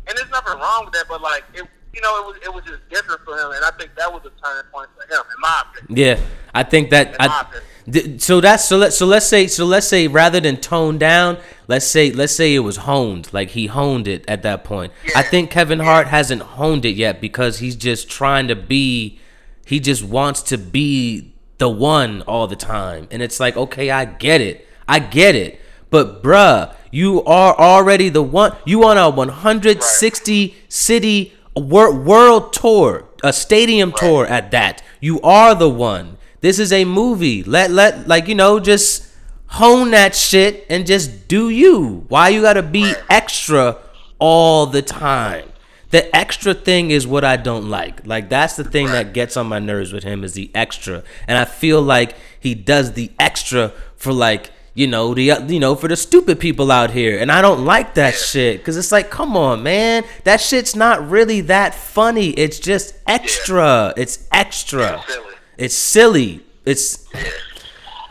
And 0.08 0.18
there's 0.18 0.30
nothing 0.30 0.58
wrong 0.60 0.84
with 0.84 0.92
that, 0.94 1.04
but 1.08 1.22
like 1.22 1.44
it, 1.54 1.64
you 1.94 2.00
know, 2.00 2.18
it 2.20 2.26
was 2.26 2.36
it 2.44 2.54
was 2.54 2.64
just 2.64 2.88
different 2.88 3.20
for 3.24 3.34
him, 3.36 3.50
and 3.52 3.64
I 3.64 3.70
think 3.78 3.90
that 3.96 4.12
was 4.12 4.22
a 4.24 4.30
turning 4.44 4.70
point 4.72 4.88
for 4.96 5.02
him, 5.12 5.22
in 5.34 5.40
my 5.40 5.62
opinion. 5.78 6.18
yeah. 6.20 6.26
I 6.54 6.62
think 6.64 6.90
that 6.90 7.14
I. 7.20 7.46
th- 7.90 8.20
So 8.20 8.40
that's 8.40 8.64
so 8.64 8.76
let 8.78 8.92
so 8.92 9.06
let's 9.06 9.26
say 9.26 9.46
so 9.46 9.64
let's 9.64 9.86
say 9.86 10.06
rather 10.08 10.40
than 10.40 10.56
toned 10.56 11.00
down, 11.00 11.38
let's 11.68 11.86
say 11.86 12.10
let's 12.12 12.32
say 12.34 12.54
it 12.54 12.60
was 12.60 12.78
honed, 12.78 13.32
like 13.32 13.50
he 13.50 13.66
honed 13.66 14.06
it 14.08 14.24
at 14.28 14.42
that 14.42 14.64
point. 14.64 14.92
I 15.14 15.22
think 15.22 15.50
Kevin 15.50 15.80
Hart 15.80 16.08
hasn't 16.08 16.42
honed 16.42 16.84
it 16.84 16.96
yet 16.96 17.20
because 17.20 17.58
he's 17.58 17.76
just 17.76 18.08
trying 18.10 18.48
to 18.48 18.56
be, 18.56 19.18
he 19.64 19.78
just 19.80 20.02
wants 20.04 20.42
to 20.42 20.58
be 20.58 21.32
the 21.58 21.68
one 21.68 22.22
all 22.22 22.46
the 22.48 22.56
time, 22.56 23.06
and 23.12 23.22
it's 23.22 23.38
like 23.40 23.56
okay, 23.56 23.90
I 23.90 24.04
get 24.04 24.40
it, 24.40 24.66
I 24.88 24.98
get 24.98 25.34
it, 25.36 25.60
but 25.90 26.20
bruh, 26.22 26.74
you 26.90 27.22
are 27.24 27.54
already 27.56 28.08
the 28.08 28.22
one. 28.24 28.56
You 28.64 28.84
on 28.84 28.98
a 28.98 29.08
160 29.08 30.54
city 30.68 31.32
wor- 31.60 31.94
world 31.94 32.52
tour, 32.52 33.04
a 33.22 33.32
stadium 33.32 33.92
tour 33.92 34.26
at 34.26 34.50
that. 34.50 34.82
You 35.00 35.20
are 35.20 35.54
the 35.54 35.68
one. 35.68 36.18
This 36.40 36.58
is 36.58 36.72
a 36.72 36.84
movie. 36.84 37.42
Let 37.42 37.70
let 37.70 38.08
like 38.08 38.28
you 38.28 38.34
know 38.34 38.60
just 38.60 39.06
hone 39.46 39.90
that 39.90 40.14
shit 40.14 40.64
and 40.70 40.86
just 40.86 41.28
do 41.28 41.48
you. 41.50 42.06
Why 42.08 42.28
you 42.28 42.42
gotta 42.42 42.62
be 42.62 42.94
extra 43.08 43.78
all 44.18 44.66
the 44.66 44.82
time? 44.82 45.46
The 45.90 46.14
extra 46.16 46.54
thing 46.54 46.90
is 46.92 47.06
what 47.06 47.24
I 47.24 47.36
don't 47.36 47.68
like. 47.68 48.06
Like 48.06 48.28
that's 48.28 48.56
the 48.56 48.64
thing 48.64 48.86
that 48.86 49.12
gets 49.12 49.36
on 49.36 49.48
my 49.48 49.58
nerves 49.58 49.92
with 49.92 50.04
him 50.04 50.24
is 50.24 50.34
the 50.34 50.50
extra, 50.54 51.02
and 51.26 51.36
I 51.36 51.44
feel 51.44 51.82
like 51.82 52.14
he 52.38 52.54
does 52.54 52.92
the 52.92 53.10
extra 53.18 53.72
for 53.96 54.12
like 54.12 54.50
you 54.74 54.86
know 54.86 55.14
the 55.14 55.30
uh, 55.32 55.46
you 55.46 55.60
know 55.60 55.74
for 55.74 55.88
the 55.88 55.96
stupid 55.96 56.38
people 56.40 56.70
out 56.70 56.90
here, 56.90 57.18
and 57.18 57.30
I 57.30 57.42
don't 57.42 57.64
like 57.64 57.94
that 57.94 58.14
shit 58.14 58.58
because 58.58 58.76
it's 58.76 58.92
like, 58.92 59.10
come 59.10 59.36
on, 59.36 59.62
man, 59.62 60.04
that 60.24 60.40
shit's 60.40 60.76
not 60.76 61.08
really 61.08 61.40
that 61.42 61.74
funny. 61.74 62.30
It's 62.30 62.58
just 62.58 62.94
extra. 63.06 63.92
It's 63.96 64.26
extra. 64.32 65.02
It's 65.02 65.12
silly. 65.14 65.34
It's 65.58 65.74
silly. 65.74 66.40
It's. 66.64 67.06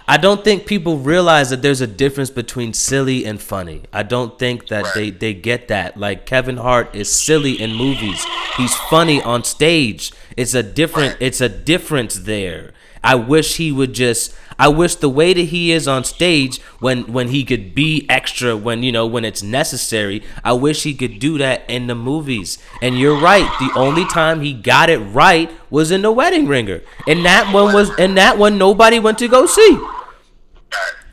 I 0.07 0.17
don't 0.17 0.43
think 0.43 0.65
people 0.65 0.97
realize 0.97 1.51
that 1.51 1.61
there's 1.61 1.81
a 1.81 1.87
difference 1.87 2.31
between 2.31 2.73
silly 2.73 3.25
and 3.25 3.39
funny. 3.39 3.83
I 3.93 4.01
don't 4.01 4.39
think 4.39 4.67
that 4.69 4.85
Right. 4.85 4.93
they, 4.95 5.09
they 5.11 5.33
get 5.35 5.67
that. 5.67 5.97
Like 5.97 6.25
Kevin 6.25 6.57
Hart 6.57 6.95
is 6.95 7.11
silly 7.11 7.61
in 7.61 7.75
movies. 7.75 8.25
He's 8.57 8.73
funny 8.75 9.21
on 9.21 9.43
stage. 9.43 10.11
It's 10.35 10.55
a 10.55 10.63
different. 10.63 11.13
Right. 11.13 11.21
It's 11.21 11.41
a 11.41 11.49
difference 11.49 12.15
there. 12.15 12.73
I 13.03 13.15
wish 13.15 13.57
he 13.57 13.71
would 13.71 13.93
just. 13.93 14.35
I 14.57 14.67
wish 14.67 14.95
the 14.95 15.09
way 15.09 15.33
that 15.33 15.41
he 15.41 15.71
is 15.71 15.87
on 15.87 16.03
stage 16.03 16.59
when 16.79 17.13
when 17.13 17.29
he 17.29 17.45
could 17.45 17.73
be 17.73 18.05
extra 18.09 18.57
when 18.57 18.83
you 18.83 18.91
know 18.91 19.07
when 19.07 19.23
it's 19.23 19.41
necessary. 19.41 20.21
I 20.43 20.53
wish 20.53 20.83
he 20.83 20.93
could 20.93 21.19
do 21.19 21.37
that 21.37 21.63
in 21.69 21.87
the 21.87 21.95
movies. 21.95 22.57
And 22.81 22.99
you're 22.99 23.19
right. 23.19 23.49
The 23.59 23.71
only 23.79 24.05
time 24.05 24.41
he 24.41 24.53
got 24.53 24.89
it 24.89 24.99
right 24.99 25.49
was 25.69 25.91
in 25.91 26.01
the 26.01 26.11
Wedding 26.11 26.47
Ringer, 26.47 26.81
and 27.07 27.23
that 27.25 27.53
one 27.53 27.73
was 27.73 27.89
and 27.97 28.17
that 28.17 28.37
one 28.37 28.57
nobody 28.57 28.99
went 28.99 29.17
to 29.19 29.27
go 29.27 29.45
see. 29.45 29.79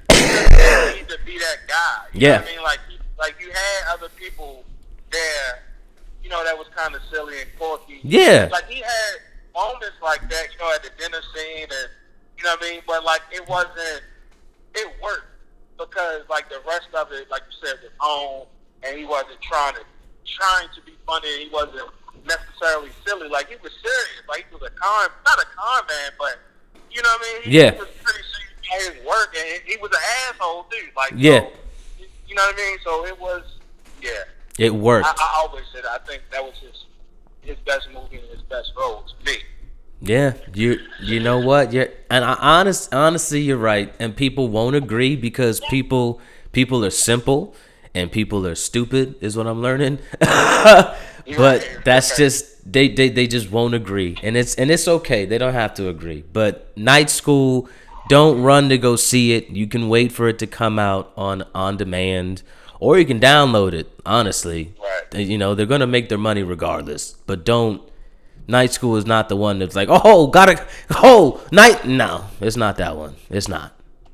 need 0.09 1.09
to 1.09 1.19
be 1.25 1.39
that 1.39 1.59
guy. 1.69 2.07
You 2.13 2.29
Yeah. 2.29 2.43
I 2.43 2.51
mean, 2.51 2.63
like, 2.63 2.81
like 3.19 3.37
you 3.41 3.51
had 3.51 3.95
other 3.95 4.09
people 4.17 4.65
there, 5.11 5.63
you 6.23 6.31
know, 6.31 6.43
that 6.45 6.57
was 6.57 6.67
kind 6.75 6.95
of 6.95 7.03
silly 7.11 7.41
and 7.41 7.51
quirky. 7.59 8.01
Yeah. 8.03 8.49
Like 8.51 8.69
he 8.69 8.81
had 8.81 9.15
moments 9.57 9.97
like 10.03 10.21
that, 10.29 10.47
you 10.53 10.59
know, 10.61 10.71
at 10.75 10.83
the 10.85 10.91
dinner 11.01 11.21
scene, 11.35 11.65
and 11.65 11.89
you 12.37 12.45
know 12.45 12.51
what 12.61 12.63
I 12.63 12.71
mean. 12.71 12.81
But 12.87 13.05
like, 13.05 13.23
it 13.33 13.49
wasn't. 13.49 14.03
It 14.77 14.89
worked 15.03 15.33
because 15.79 16.23
like 16.29 16.49
the 16.51 16.61
rest 16.69 16.89
of 16.95 17.11
it, 17.13 17.31
like 17.31 17.43
you 17.49 17.57
said, 17.67 17.79
was 17.83 17.93
on, 18.01 18.47
and 18.85 18.99
he 18.99 19.05
wasn't 19.07 19.41
trying 19.41 19.75
to 19.75 19.81
trying 20.29 20.69
to 20.77 20.81
be 20.85 20.93
funny. 21.07 21.45
He 21.45 21.51
wasn't 21.51 21.89
necessarily 22.29 22.91
silly. 23.07 23.29
Like 23.29 23.49
he 23.49 23.57
was 23.63 23.73
serious. 23.83 24.23
Like 24.29 24.45
he 24.49 24.55
was 24.55 24.63
a 24.69 24.71
con, 24.77 25.09
not 25.25 25.39
a 25.41 25.47
con 25.57 25.83
man, 25.89 26.11
but 26.19 26.39
you 26.93 27.01
know 27.03 27.09
what 27.09 27.21
I 27.21 27.33
mean. 27.41 27.43
He 27.51 27.59
Yeah. 27.61 27.71
was 27.73 27.89
pretty 28.05 28.23
serious 28.29 28.53
about 28.61 28.95
his 28.95 29.07
work, 29.07 29.35
and 29.37 29.63
he 29.65 29.77
was 29.79 29.91
an 29.93 30.05
asshole 30.29 30.65
too. 30.65 30.87
Like 30.97 31.13
Yeah. 31.17 31.41
so, 31.41 31.53
you 32.29 32.35
know 32.35 32.43
what 32.45 32.55
I 32.55 32.59
mean. 32.59 32.79
So 32.85 33.07
it 33.07 33.19
was, 33.21 33.43
yeah. 34.03 34.11
It 34.59 34.75
worked. 34.75 35.07
I, 35.07 35.13
I 35.19 35.41
always 35.47 35.65
said 35.73 35.85
I 35.85 35.99
think 36.07 36.23
that 36.33 36.43
was 36.45 36.55
his 36.59 36.85
his 37.47 37.59
best 37.65 37.89
movie 37.93 38.19
and 38.19 38.29
his 38.31 38.43
best 38.43 38.73
role 38.77 39.05
to 39.05 39.25
me. 39.25 39.39
Yeah, 40.01 40.35
you 40.55 40.79
you 41.01 41.21
know 41.21 41.39
what? 41.39 41.73
Yeah, 41.73 41.87
and 42.11 42.25
I 42.25 42.35
honest 42.35 42.95
honestly, 42.95 43.41
you're 43.41 43.57
right. 43.57 43.95
And 43.99 44.15
people 44.15 44.49
won't 44.49 44.77
agree 44.77 45.17
because 45.17 45.61
people 45.71 46.21
people 46.53 46.85
are 46.85 46.91
simple 46.91 47.55
and 47.95 48.13
people 48.13 48.47
are 48.47 48.55
stupid 48.55 49.17
is 49.21 49.37
what 49.37 49.47
I'm 49.47 49.63
learning. 49.63 49.99
but 50.21 51.67
that's 51.85 52.17
just 52.17 52.71
they, 52.71 52.89
they 52.89 53.09
they 53.09 53.27
just 53.27 53.51
won't 53.51 53.75
agree, 53.75 54.19
and 54.23 54.37
it's 54.37 54.55
and 54.57 54.71
it's 54.71 54.87
okay. 54.87 55.25
They 55.25 55.39
don't 55.39 55.55
have 55.55 55.75
to 55.75 55.89
agree. 55.89 56.23
But 56.33 56.77
night 56.77 57.09
school, 57.09 57.69
don't 58.09 58.43
run 58.43 58.69
to 58.69 58.79
go 58.79 58.97
see 58.97 59.33
it. 59.33 59.49
You 59.49 59.67
can 59.67 59.89
wait 59.89 60.13
for 60.13 60.29
it 60.29 60.39
to 60.41 60.47
come 60.47 60.79
out 60.79 61.13
on 61.17 61.45
on 61.55 61.79
demand, 61.79 62.43
or 62.81 62.99
you 62.99 63.05
can 63.05 63.21
download 63.21 63.73
it. 63.73 63.91
Honestly, 64.05 64.75
Right. 64.81 65.27
You 65.27 65.39
know 65.39 65.55
they're 65.55 65.67
gonna 65.67 65.87
make 65.87 66.09
their 66.09 66.19
money 66.19 66.43
regardless. 66.43 67.13
But 67.27 67.45
don't 67.45 67.83
Night 68.49 68.73
School 68.73 68.97
is 68.97 69.07
not 69.07 69.29
the 69.29 69.37
one 69.37 69.59
that's 69.59 69.75
like, 69.75 69.89
oh, 69.91 70.29
gotta, 70.29 70.65
oh, 70.91 71.45
night. 71.51 71.85
No, 71.85 72.27
it's 72.41 72.57
not 72.57 72.77
that 72.77 72.97
one. 72.97 73.17
It's 73.29 73.49
not. 73.49 73.73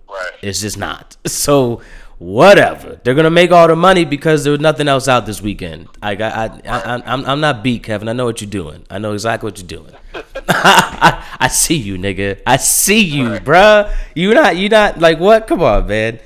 Right. 0.09 0.33
It's 0.43 0.61
just 0.61 0.79
not. 0.79 1.17
So, 1.27 1.83
whatever. 2.19 3.01
They're 3.03 3.15
gonna 3.15 3.31
make 3.31 3.51
all 3.51 3.67
the 3.69 3.77
money 3.77 4.05
because 4.05 4.45
there 4.45 4.53
was 4.53 4.61
nothing 4.61 4.89
else 4.89 5.09
out 5.09 5.27
this 5.27 5.43
weekend. 5.43 5.89
I 6.01 6.15
got, 6.15 6.33
I, 6.33 6.61
I, 6.69 6.81
I 6.81 7.03
I'm, 7.13 7.25
I'm 7.27 7.41
not 7.41 7.63
beat, 7.63 7.83
Kevin. 7.83 8.09
I 8.09 8.13
know 8.13 8.25
what 8.25 8.41
you're 8.41 8.51
doing. 8.51 8.85
I 8.89 8.99
know 8.99 9.13
exactly 9.13 9.49
what 9.49 9.59
you're 9.59 9.67
doing. 9.67 9.95
I, 10.49 11.37
I 11.41 11.49
see 11.49 11.77
you, 11.77 11.99
nigga. 11.99 12.41
I 12.47 12.57
see 12.59 13.01
you, 13.01 13.29
bruh. 13.41 13.93
You 14.15 14.33
not, 14.35 14.57
you 14.57 14.69
not 14.69 14.99
like 14.99 15.19
what? 15.19 15.47
Come 15.47 15.63
on, 15.63 15.87
man. 15.87 16.21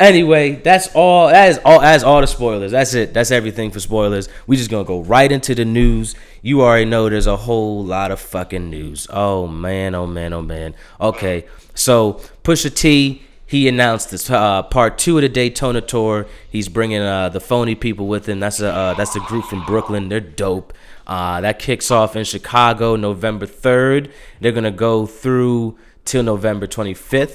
Anyway, 0.00 0.52
that's 0.52 0.88
all. 0.94 1.28
That 1.28 1.50
is 1.50 1.58
all. 1.64 1.80
That's 1.80 2.04
all 2.04 2.20
the 2.20 2.26
spoilers. 2.28 2.70
That's 2.70 2.94
it. 2.94 3.12
That's 3.12 3.32
everything 3.32 3.72
for 3.72 3.80
spoilers. 3.80 4.28
We 4.46 4.56
just 4.56 4.70
gonna 4.70 4.84
go 4.84 5.00
right 5.00 5.30
into 5.30 5.56
the 5.56 5.64
news. 5.64 6.14
You 6.40 6.62
already 6.62 6.84
know 6.84 7.08
there's 7.08 7.26
a 7.26 7.36
whole 7.36 7.84
lot 7.84 8.12
of 8.12 8.20
fucking 8.20 8.70
news. 8.70 9.08
Oh 9.10 9.48
man. 9.48 9.96
Oh 9.96 10.06
man. 10.06 10.32
Oh 10.32 10.42
man. 10.42 10.76
Okay. 11.00 11.46
So 11.74 12.20
Pusha 12.44 12.74
T. 12.74 13.22
He 13.44 13.66
announced 13.66 14.10
this 14.10 14.28
uh, 14.28 14.62
part 14.64 14.98
two 14.98 15.16
of 15.16 15.22
the 15.22 15.28
Daytona 15.28 15.80
tour. 15.80 16.26
He's 16.50 16.68
bringing 16.68 17.00
uh, 17.00 17.30
the 17.30 17.40
Phony 17.40 17.74
Ppl 17.74 18.06
with 18.06 18.28
him. 18.28 18.40
That's 18.40 18.60
a 18.60 18.70
uh, 18.70 18.94
that's 18.94 19.16
a 19.16 19.20
group 19.20 19.46
from 19.46 19.64
Brooklyn. 19.64 20.10
They're 20.10 20.20
dope. 20.20 20.74
Uh, 21.06 21.40
that 21.40 21.58
kicks 21.58 21.90
off 21.90 22.14
in 22.14 22.24
Chicago 22.24 22.94
November 22.94 23.46
third. 23.46 24.12
They're 24.40 24.52
gonna 24.52 24.70
go 24.70 25.06
through 25.06 25.78
till 26.04 26.22
November 26.22 26.66
twenty 26.66 26.92
fifth. 26.92 27.32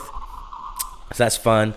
So 1.14 1.24
that's 1.24 1.36
fun. 1.36 1.74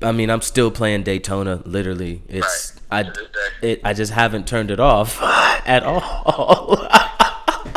I 0.00 0.12
mean, 0.12 0.30
I'm 0.30 0.42
still 0.42 0.70
playing 0.70 1.02
Daytona. 1.02 1.62
Literally, 1.64 2.22
it's 2.28 2.74
Right. 2.90 3.00
I 3.00 3.02
To 3.02 3.10
this 3.10 3.28
day. 3.60 3.72
it 3.72 3.80
I 3.84 3.92
just 3.94 4.12
haven't 4.12 4.46
turned 4.46 4.70
it 4.70 4.80
off 4.80 5.18
at 5.22 5.82
all. 5.82 6.76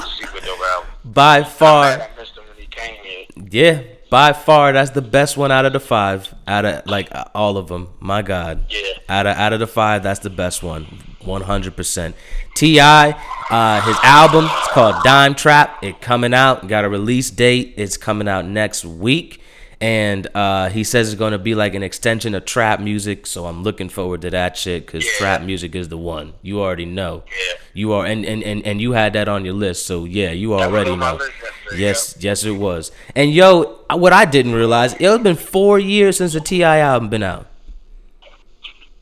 Secret 0.07 0.43
Dope 0.43 0.59
album. 0.59 0.89
by 1.03 1.43
far, 1.43 1.85
I 1.85 2.09
missed 2.17 2.37
him 2.37 2.43
when 2.47 2.57
he 2.57 2.67
came 2.67 2.95
here. 3.03 3.25
yeah, 3.49 3.81
by 4.09 4.33
far, 4.33 4.71
that's 4.71 4.91
the 4.91 5.01
best 5.01 5.35
one 5.37 5.51
out 5.51 5.65
of 5.65 5.73
the 5.73 5.79
five. 5.79 6.33
Out 6.47 6.65
of 6.65 6.85
like 6.85 7.09
all 7.33 7.57
of 7.57 7.67
them. 7.67 7.89
My 7.99 8.21
God. 8.21 8.65
Yeah. 8.69 8.79
Out 9.09 9.25
of 9.25 9.35
out 9.37 9.53
of 9.53 9.59
the 9.59 9.67
five, 9.67 10.03
that's 10.03 10.19
the 10.19 10.29
best 10.29 10.63
one. 10.63 10.85
One 11.23 11.41
hundred 11.41 11.75
percent. 11.75 12.15
T.I., 12.55 13.11
uh, 13.49 13.81
his 13.81 13.97
album 14.03 14.45
it's 14.49 14.67
called 14.69 14.95
Dime 15.03 15.35
Trap. 15.35 15.83
It 15.83 16.01
coming 16.01 16.33
out. 16.33 16.67
Got 16.67 16.83
a 16.85 16.89
release 16.89 17.29
date. 17.31 17.73
It's 17.77 17.97
coming 17.97 18.27
out 18.27 18.45
next 18.45 18.85
week. 18.85 19.40
And 19.81 20.27
uh, 20.35 20.69
he 20.69 20.83
says 20.83 21.11
it's 21.11 21.17
going 21.17 21.31
to 21.31 21.39
be 21.39 21.55
like 21.55 21.73
an 21.73 21.81
extension 21.81 22.35
of 22.35 22.45
trap 22.45 22.79
music, 22.79 23.25
so 23.25 23.47
I'm 23.47 23.63
looking 23.63 23.89
forward 23.89 24.21
to 24.21 24.29
that 24.29 24.55
shit 24.55 24.85
because 24.85 25.03
Yeah. 25.03 25.11
trap 25.17 25.41
music 25.41 25.73
is 25.73 25.89
the 25.89 25.97
one. 25.97 26.33
You 26.43 26.61
already 26.61 26.85
know. 26.85 27.23
Yeah. 27.27 27.53
You 27.73 27.93
are, 27.93 28.05
and, 28.05 28.23
and, 28.23 28.43
and, 28.43 28.63
and 28.63 28.79
you 28.79 28.91
had 28.91 29.13
that 29.13 29.27
on 29.27 29.43
your 29.43 29.55
list, 29.55 29.87
so 29.87 30.05
yeah, 30.05 30.29
you 30.31 30.53
already 30.53 30.95
know. 30.95 31.15
list 31.15 31.31
yesterday, 31.41 31.81
Yes, 31.81 32.15
yes, 32.19 32.43
it 32.43 32.51
was. 32.51 32.91
And 33.15 33.33
yo, 33.33 33.79
what 33.89 34.13
I 34.13 34.25
didn't 34.25 34.53
realize, 34.53 34.93
it's 34.99 35.23
been 35.23 35.35
four 35.35 35.79
years 35.79 36.17
since 36.17 36.33
the 36.33 36.41
T.I. 36.41 36.77
album 36.77 37.09
been 37.09 37.23
out. 37.23 37.47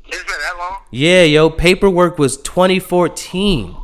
It's 0.07 0.17
been 0.23 0.25
that 0.27 0.55
long? 0.57 0.77
Yeah, 0.91 1.23
yo, 1.23 1.49
paperwork 1.49 2.17
was 2.17 2.37
2014. 2.37 3.75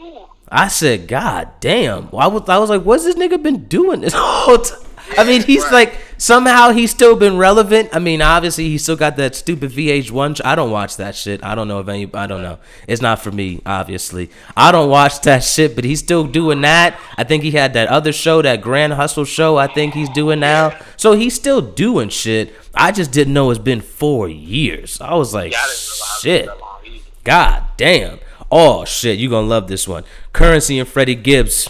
Ooh. 0.00 0.18
I 0.48 0.68
said, 0.68 1.08
God 1.08 1.48
damn. 1.60 2.10
I 2.14 2.28
was, 2.28 2.48
I 2.48 2.58
was 2.58 2.70
like, 2.70 2.82
what's 2.82 3.02
this 3.04 3.16
nigga 3.16 3.42
been 3.42 3.64
doing 3.66 4.02
this 4.02 4.12
whole 4.16 4.58
time? 4.58 4.78
I 5.16 5.24
mean, 5.24 5.42
he's 5.42 5.62
right. 5.64 5.72
like, 5.72 5.98
somehow 6.18 6.70
he's 6.72 6.90
still 6.90 7.16
been 7.16 7.36
relevant. 7.36 7.90
I 7.92 7.98
mean, 7.98 8.20
obviously, 8.22 8.68
he 8.68 8.78
still 8.78 8.96
got 8.96 9.16
that 9.16 9.34
stupid 9.34 9.70
VH1. 9.70 10.36
sh- 10.36 10.40
I 10.44 10.54
don't 10.54 10.70
watch 10.70 10.96
that 10.96 11.14
shit. 11.14 11.42
I 11.44 11.54
don't 11.54 11.68
know 11.68 11.78
if 11.80 11.88
any, 11.88 12.10
I 12.12 12.26
don't 12.26 12.42
know. 12.42 12.58
It's 12.88 13.00
not 13.02 13.20
for 13.20 13.30
me, 13.30 13.60
obviously. 13.64 14.30
I 14.56 14.72
don't 14.72 14.90
watch 14.90 15.20
that 15.22 15.44
shit, 15.44 15.74
but 15.74 15.84
he's 15.84 16.00
still 16.00 16.24
doing 16.24 16.60
that. 16.62 16.98
I 17.16 17.24
think 17.24 17.42
he 17.44 17.52
had 17.52 17.72
that 17.74 17.88
other 17.88 18.12
show, 18.12 18.42
that 18.42 18.60
Grand 18.60 18.92
Hustle 18.94 19.24
show, 19.24 19.56
I 19.56 19.66
think 19.66 19.94
he's 19.94 20.08
doing 20.10 20.40
now. 20.40 20.78
So 20.96 21.12
he's 21.12 21.34
still 21.34 21.60
doing 21.60 22.08
shit. 22.08 22.52
I 22.74 22.92
just 22.92 23.12
didn't 23.12 23.32
know 23.34 23.50
it's 23.50 23.58
been 23.58 23.80
four 23.80 24.28
years. 24.28 25.00
I 25.00 25.14
was 25.14 25.32
like, 25.32 25.52
Yeah, 25.52 25.58
I 25.58 25.66
didn't 25.66 25.78
realize 25.78 26.18
it 26.18 26.22
shit. 26.22 26.46
was 26.46 26.54
that 26.56 26.60
long 26.60 26.80
either. 26.84 27.04
God 27.24 27.62
damn. 27.76 28.18
Oh 28.50 28.84
shit, 28.84 29.18
you 29.18 29.28
gonna 29.30 29.46
love 29.46 29.66
this 29.68 29.88
one. 29.88 30.04
Curren$y 30.32 30.76
and 30.76 30.88
Freddie 30.88 31.14
Gibbs. 31.16 31.68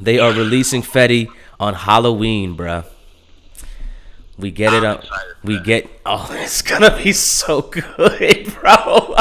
They 0.00 0.18
are 0.18 0.32
releasing 0.32 0.82
Fetti 0.82 1.28
on 1.62 1.74
Halloween, 1.74 2.56
bruh. 2.56 2.84
We 4.36 4.50
get 4.50 4.72
it 4.72 4.82
I'm 4.82 4.96
excited 4.96 5.34
We 5.44 5.54
that. 5.56 5.64
get 5.64 5.90
oh, 6.04 6.28
it's 6.32 6.60
gonna 6.60 6.96
be 7.02 7.12
so 7.12 7.62
good, 7.62 8.52
bro. 8.60 9.14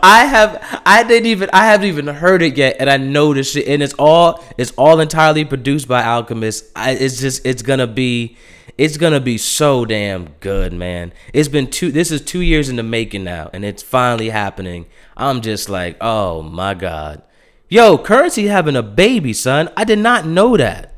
I 0.00 0.26
have 0.26 0.82
I 0.84 1.02
didn't 1.04 1.26
even 1.26 1.48
I 1.54 1.64
haven't 1.64 1.86
even 1.88 2.06
heard 2.06 2.42
it 2.42 2.56
yet, 2.56 2.76
and 2.78 2.90
I 2.90 2.98
know 2.98 3.32
this 3.32 3.52
shit, 3.52 3.66
and 3.66 3.82
it's 3.82 3.94
all 3.94 4.44
it's 4.58 4.72
all 4.72 5.00
entirely 5.00 5.44
produced 5.46 5.88
by 5.88 6.02
Alchemist. 6.04 6.66
I, 6.76 6.90
it's 6.92 7.18
just 7.20 7.44
it's 7.46 7.62
gonna 7.62 7.86
be 7.86 8.36
it's 8.76 8.98
gonna 8.98 9.20
be 9.20 9.38
so 9.38 9.86
damn 9.86 10.28
good, 10.40 10.72
man. 10.74 11.12
It's 11.32 11.48
been 11.48 11.68
two. 11.70 11.90
This 11.90 12.10
is 12.10 12.20
two 12.20 12.42
years 12.42 12.68
in 12.68 12.76
the 12.76 12.82
making 12.82 13.24
now, 13.24 13.48
and 13.54 13.64
it's 13.64 13.82
finally 13.82 14.28
happening. 14.28 14.84
I'm 15.16 15.40
just 15.40 15.68
like, 15.70 15.96
oh 16.02 16.42
my 16.42 16.74
god, 16.74 17.22
yo, 17.68 17.98
Curren$y 17.98 18.44
having 18.44 18.76
a 18.76 18.82
baby, 18.82 19.32
son. 19.32 19.70
I 19.76 19.84
did 19.84 19.98
not 19.98 20.26
know 20.26 20.56
that. 20.56 20.94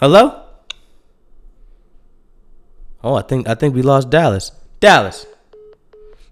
Hello. 0.00 0.42
Oh, 3.02 3.14
I 3.14 3.22
think 3.22 3.48
I 3.48 3.54
think 3.54 3.74
we 3.74 3.82
lost 3.82 4.10
Dallas. 4.10 4.52
Dallas. 4.80 5.26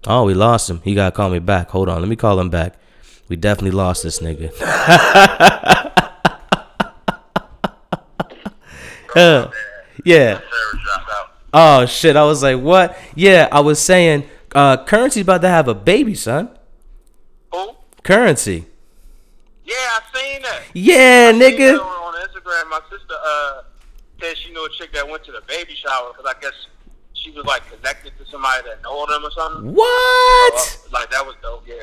Oh, 0.07 0.25
we 0.25 0.33
lost 0.33 0.69
him. 0.69 0.81
He 0.83 0.93
gotta 0.93 1.15
call 1.15 1.29
me 1.29 1.39
back. 1.39 1.69
Hold 1.71 1.89
on, 1.89 1.99
let 1.99 2.09
me 2.09 2.15
call 2.15 2.39
him 2.39 2.49
back. 2.49 2.75
We 3.27 3.35
definitely 3.35 3.71
lost 3.71 4.03
this 4.03 4.19
nigga. 4.19 4.51
Uh, 9.15 9.49
yeah. 10.03 10.39
Sarah 10.39 10.41
dropped 10.83 11.09
out. 11.09 11.29
Oh 11.53 11.85
shit. 11.85 12.17
I 12.17 12.25
was 12.25 12.43
like, 12.43 12.59
what? 12.59 12.97
Yeah, 13.15 13.47
I 13.51 13.61
was 13.61 13.79
saying, 13.79 14.27
uh, 14.55 14.83
Curren$y's 14.85 15.21
about 15.23 15.41
to 15.41 15.49
have 15.49 15.67
a 15.67 15.75
baby, 15.75 16.15
son. 16.15 16.49
Who? 17.51 17.71
Curren$y. 18.03 18.65
Yeah, 19.65 19.73
I 19.75 19.99
seen 20.13 20.41
that. 20.43 20.61
Yeah, 20.73 21.31
that 21.31 21.35
nigga. 21.35 21.79
on 21.79 22.13
Instagram. 22.27 22.69
My 22.69 22.79
sister 22.89 23.15
uh 23.25 23.61
said 24.21 24.37
she 24.37 24.51
knew 24.51 24.65
a 24.65 24.69
chick 24.77 24.93
that 24.93 25.07
went 25.07 25.23
to 25.25 25.31
the 25.31 25.41
baby 25.47 25.73
shower 25.75 26.11
because 26.15 26.31
I 26.35 26.39
guess 26.39 26.53
she 27.13 27.31
was 27.31 27.45
like 27.45 27.67
connected 27.69 28.13
to 28.19 28.25
somebody 28.31 28.63
that 28.69 28.81
know 28.83 29.05
them 29.07 29.25
or 29.25 29.31
something. 29.31 29.73
What? 29.73 30.53
Uh, 30.53 30.89
like 30.93 31.09
that 31.11 31.25
was 31.25 31.35
dope. 31.41 31.63
Yeah. 31.67 31.75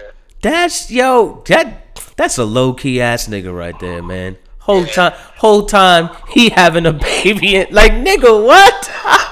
That's 0.43 0.91
yo, 0.91 1.43
that 1.47 2.01
that's 2.17 2.39
a 2.39 2.45
low 2.45 2.73
key 2.73 3.01
ass 3.01 3.27
nigga 3.29 3.53
right 3.57 3.79
there, 3.81 4.03
man. 4.03 4.39
Whole 4.61 4.87
Yeah. 4.87 4.93
time, 4.93 5.13
whole 5.39 5.67
time 5.67 6.11
he 6.29 6.51
having 6.51 6.87
a 6.87 6.93
baby, 6.93 7.57
and, 7.57 7.73
like 7.73 7.93
nigga, 7.93 8.45
what? 8.47 8.91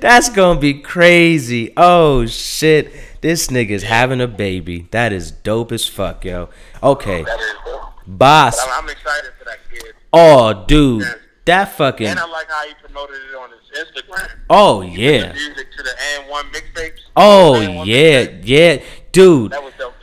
That's 0.00 0.28
gonna 0.28 0.60
be 0.60 0.74
crazy. 0.74 1.72
Oh 1.76 2.26
shit, 2.26 2.92
this 3.20 3.48
nigga's 3.48 3.82
having 3.82 4.20
a 4.20 4.26
baby. 4.26 4.88
That 4.90 5.12
is 5.12 5.30
dope 5.30 5.72
as 5.72 5.86
fuck, 5.86 6.24
yo. 6.24 6.48
Okay, 6.82 7.22
that 7.22 7.40
is 7.40 7.54
dope. 7.64 7.92
boss. 8.06 8.58
I'm, 8.60 8.84
I'm 8.84 8.90
excited 8.90 9.32
for 9.38 9.44
that 9.44 9.58
kid. 9.72 9.94
Oh, 10.12 10.64
dude, 10.66 11.04
that 11.44 11.72
fucking. 11.76 12.06
And 12.06 12.18
I 12.18 12.26
like 12.26 12.48
how 12.48 12.66
he 12.66 12.74
promoted 12.74 13.16
it 13.16 13.34
on 13.34 13.50
his 13.50 13.86
Instagram. 13.86 14.30
Oh 14.50 14.82
yeah. 14.82 15.32
music 15.32 15.72
to 15.76 15.82
the 15.82 15.90
AND1 15.90 16.42
mixtapes. 16.52 17.00
Oh 17.16 17.60
yeah, 17.60 18.24
mixtape. 18.26 18.40
yeah, 18.44 18.82
dude. 19.12 19.52
That 19.52 19.62
was 19.62 19.72
dope. 19.78 19.94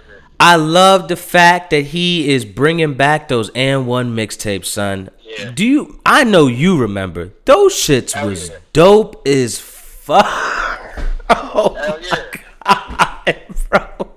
I 0.42 0.56
love 0.56 1.10
the 1.10 1.18
fact 1.18 1.72
that 1.72 1.88
he 1.88 2.30
is 2.30 2.46
bringing 2.46 2.94
back 2.94 3.28
those 3.28 3.50
AND1 3.52 4.14
mixtapes, 4.14 4.68
son. 4.68 5.10
Yeah. 5.22 5.52
Do 5.52 5.66
you? 5.66 6.02
I 6.06 6.24
know 6.24 6.48
you 6.48 6.78
remember 6.78 7.34
those 7.44 7.74
shits 7.74 8.26
was 8.26 8.52
dope 8.72 9.28
as 9.28 9.60
fuck. 10.10 10.26
Oh 11.32 11.74
Hell 11.76 12.00
yeah. 12.02 12.16
my 12.66 13.36
god, 13.36 13.46
bro. 13.70 14.08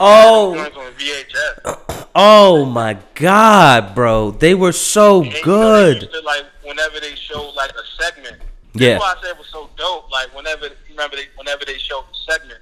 Oh, 0.00 0.70
VHS. 0.98 2.08
oh 2.14 2.64
my 2.64 2.98
god, 3.14 3.94
bro. 3.94 4.30
They 4.30 4.54
were 4.54 4.72
so 4.72 5.22
And, 5.22 5.26
you 5.32 5.38
know, 5.38 5.42
good. 5.44 6.00
to, 6.10 6.20
like 6.20 6.44
whenever 6.62 7.00
they 7.00 7.14
showed 7.14 7.52
like 7.54 7.70
a 7.72 8.02
segment. 8.02 8.36
Yeah. 8.74 8.98
That's 8.98 9.02
why 9.02 9.14
I 9.16 9.22
said 9.22 9.30
it 9.32 9.38
was 9.38 9.48
so 9.52 9.68
dope. 9.76 10.10
Like 10.10 10.34
whenever 10.34 10.68
remember 10.88 11.16
they 11.16 11.26
whenever 11.36 11.64
they 11.64 11.78
showed 11.78 12.04
the 12.10 12.32
segment 12.32 12.60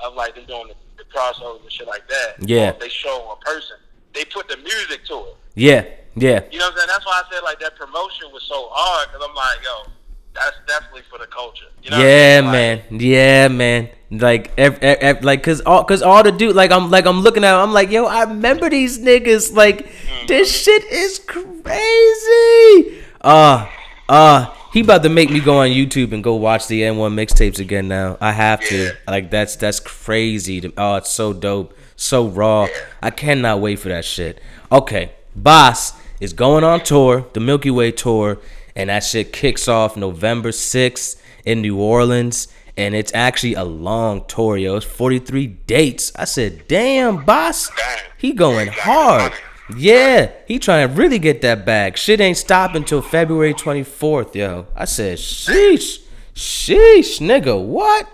of 0.00 0.14
like 0.14 0.34
them 0.34 0.44
doing 0.46 0.68
the, 0.68 0.74
the 0.98 1.04
crossovers 1.10 1.62
and 1.62 1.72
shit 1.72 1.86
like 1.86 2.06
that. 2.08 2.34
Yeah. 2.48 2.72
they 2.72 2.88
show 2.88 3.36
a 3.40 3.44
person, 3.44 3.76
they 4.14 4.24
put 4.26 4.48
the 4.48 4.56
music 4.58 5.04
to 5.06 5.14
it. 5.14 5.36
Yeah, 5.54 5.84
yeah. 6.14 6.40
You 6.50 6.58
know 6.58 6.66
what 6.66 6.72
I'm 6.72 6.76
saying? 6.78 6.88
That's 6.88 7.06
why 7.06 7.22
I 7.24 7.32
said 7.32 7.42
like 7.42 7.60
that 7.60 7.76
promotion 7.76 8.28
was 8.32 8.42
so 8.44 8.68
hard 8.70 9.08
because 9.12 9.26
I'm 9.28 9.34
like, 9.34 9.58
yo, 9.64 9.92
that's 10.34 10.56
definitely 10.66 11.02
for 11.10 11.18
the 11.18 11.26
culture. 11.26 11.66
You 11.82 11.90
know 11.90 11.96
what 11.98 12.06
I 12.06 12.08
Yeah, 12.08 12.40
mean? 12.40 12.44
Like, 12.50 12.52
man. 12.90 13.00
Yeah, 13.00 13.48
man. 13.48 13.88
Like, 14.10 14.50
ev- 14.58 14.78
ev- 14.82 15.24
like, 15.24 15.42
cause 15.42 15.60
all, 15.62 15.84
cause 15.84 16.02
all 16.02 16.22
the 16.22 16.32
dude, 16.32 16.54
like, 16.54 16.70
I'm, 16.70 16.90
like, 16.90 17.06
I'm 17.06 17.20
looking 17.20 17.44
at, 17.44 17.54
'em, 17.54 17.60
I'm 17.60 17.72
like, 17.72 17.90
yo, 17.90 18.04
I 18.06 18.24
remember 18.24 18.68
these 18.68 18.98
niggas. 18.98 19.54
Like, 19.54 19.90
this 20.28 20.54
shit 20.54 20.84
is 20.84 21.18
crazy. 21.18 23.02
Uh, 23.20 23.66
uh, 24.08 24.46
he 24.72 24.80
about 24.80 25.02
to 25.02 25.08
make 25.08 25.30
me 25.30 25.40
go 25.40 25.58
on 25.58 25.68
YouTube 25.68 26.12
and 26.12 26.22
go 26.24 26.34
watch 26.34 26.66
the 26.66 26.82
AND1 26.82 27.14
mixtapes 27.14 27.58
again. 27.58 27.88
Now 27.88 28.16
I 28.20 28.32
have 28.32 28.60
to. 28.68 28.76
Yeah. 28.84 28.90
Like, 29.06 29.30
that's 29.30 29.56
that's 29.56 29.80
crazy. 29.80 30.60
To, 30.62 30.72
oh, 30.76 30.96
it's 30.96 31.10
so 31.10 31.32
dope, 31.32 31.74
so 31.96 32.26
raw. 32.28 32.68
I 33.02 33.10
cannot 33.10 33.60
wait 33.60 33.78
for 33.78 33.88
that 33.88 34.04
shit. 34.04 34.40
Okay, 34.70 35.12
Bas 35.36 35.92
is 36.20 36.32
going 36.32 36.64
on 36.64 36.80
tour, 36.80 37.26
the 37.32 37.40
Milky 37.40 37.70
Way 37.70 37.90
tour, 37.92 38.38
and 38.74 38.90
that 38.90 39.04
shit 39.04 39.32
kicks 39.32 39.68
off 39.68 39.96
November 39.96 40.50
6th 40.50 41.20
in 41.44 41.62
New 41.62 41.78
Orleans. 41.78 42.48
And 42.76 42.94
it's 42.94 43.12
actually 43.14 43.54
a 43.54 43.64
long 43.64 44.24
tour, 44.26 44.56
yo. 44.56 44.76
It's 44.76 44.86
43 44.86 45.46
dates. 45.46 46.10
I 46.16 46.24
said, 46.24 46.66
damn, 46.68 47.24
Bas. 47.24 47.70
He 48.16 48.32
going 48.32 48.68
hard. 48.68 49.32
Yeah, 49.76 50.30
he 50.46 50.58
trying 50.58 50.88
to 50.88 50.94
really 50.94 51.18
get 51.18 51.42
that 51.42 51.64
bag. 51.64 51.96
Shit 51.96 52.20
ain't 52.20 52.36
stopping 52.36 52.78
until 52.78 53.02
February 53.02 53.54
24th, 53.54 54.34
yo. 54.34 54.66
I 54.74 54.86
said, 54.86 55.18
sheesh, 55.18 56.00
sheesh, 56.34 57.20
nigga, 57.20 57.62
what? 57.62 58.08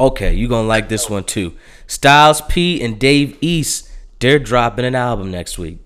Okay, 0.00 0.34
you 0.34 0.48
gonna 0.48 0.68
like 0.68 0.88
this 0.88 1.10
one 1.10 1.24
too. 1.24 1.54
Styles 1.86 2.40
P 2.42 2.82
and 2.82 2.98
Dave 2.98 3.36
East, 3.40 3.90
they're 4.20 4.38
dropping 4.38 4.84
an 4.84 4.94
album 4.94 5.30
next 5.30 5.58
week. 5.58 5.78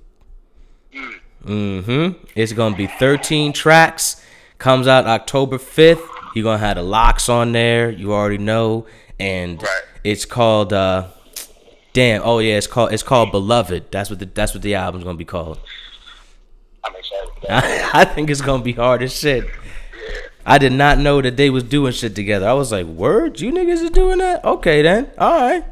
Mm-hmm. 1.44 2.24
It's 2.34 2.52
gonna 2.52 2.76
be 2.76 2.86
13 2.86 3.52
tracks. 3.52 4.24
Comes 4.58 4.86
out 4.86 5.06
October 5.06 5.58
5th. 5.58 6.06
You're 6.34 6.44
gonna 6.44 6.58
have 6.58 6.76
the 6.76 6.82
LOX 6.82 7.28
on 7.28 7.52
there. 7.52 7.90
You 7.90 8.12
already 8.12 8.38
know, 8.38 8.86
and 9.18 9.60
Right. 9.62 9.82
it's 10.04 10.24
called. 10.24 10.72
uh 10.72 11.08
Damn. 11.92 12.22
Oh 12.24 12.38
yeah, 12.38 12.56
it's 12.56 12.66
called. 12.66 12.92
It's 12.92 13.02
called 13.02 13.32
Beloved. 13.32 13.90
That's 13.90 14.08
what 14.08 14.18
the. 14.18 14.24
That's 14.26 14.54
what 14.54 14.62
the 14.62 14.74
album's 14.76 15.04
gonna 15.04 15.18
be 15.18 15.26
called. 15.26 15.58
I'm 16.84 16.94
excited. 16.96 17.50
I, 17.50 17.90
I 18.02 18.04
think 18.06 18.30
it's 18.30 18.40
gonna 18.40 18.62
be 18.62 18.72
hard 18.72 19.02
as 19.02 19.12
shit. 19.14 19.44
I 20.46 20.58
did 20.58 20.72
not 20.72 20.98
know 20.98 21.20
that 21.20 21.36
they 21.36 21.50
was 21.50 21.62
doing 21.64 21.92
shit 21.92 22.14
together. 22.14 22.48
I 22.48 22.54
was 22.54 22.72
like, 22.72 22.86
"Word, 22.86 23.40
you 23.40 23.52
niggas 23.52 23.82
is 23.82 23.90
doing 23.90 24.18
that? 24.18 24.42
Okay 24.44 24.80
then, 24.82 25.10
all 25.18 25.38
right." 25.40 25.64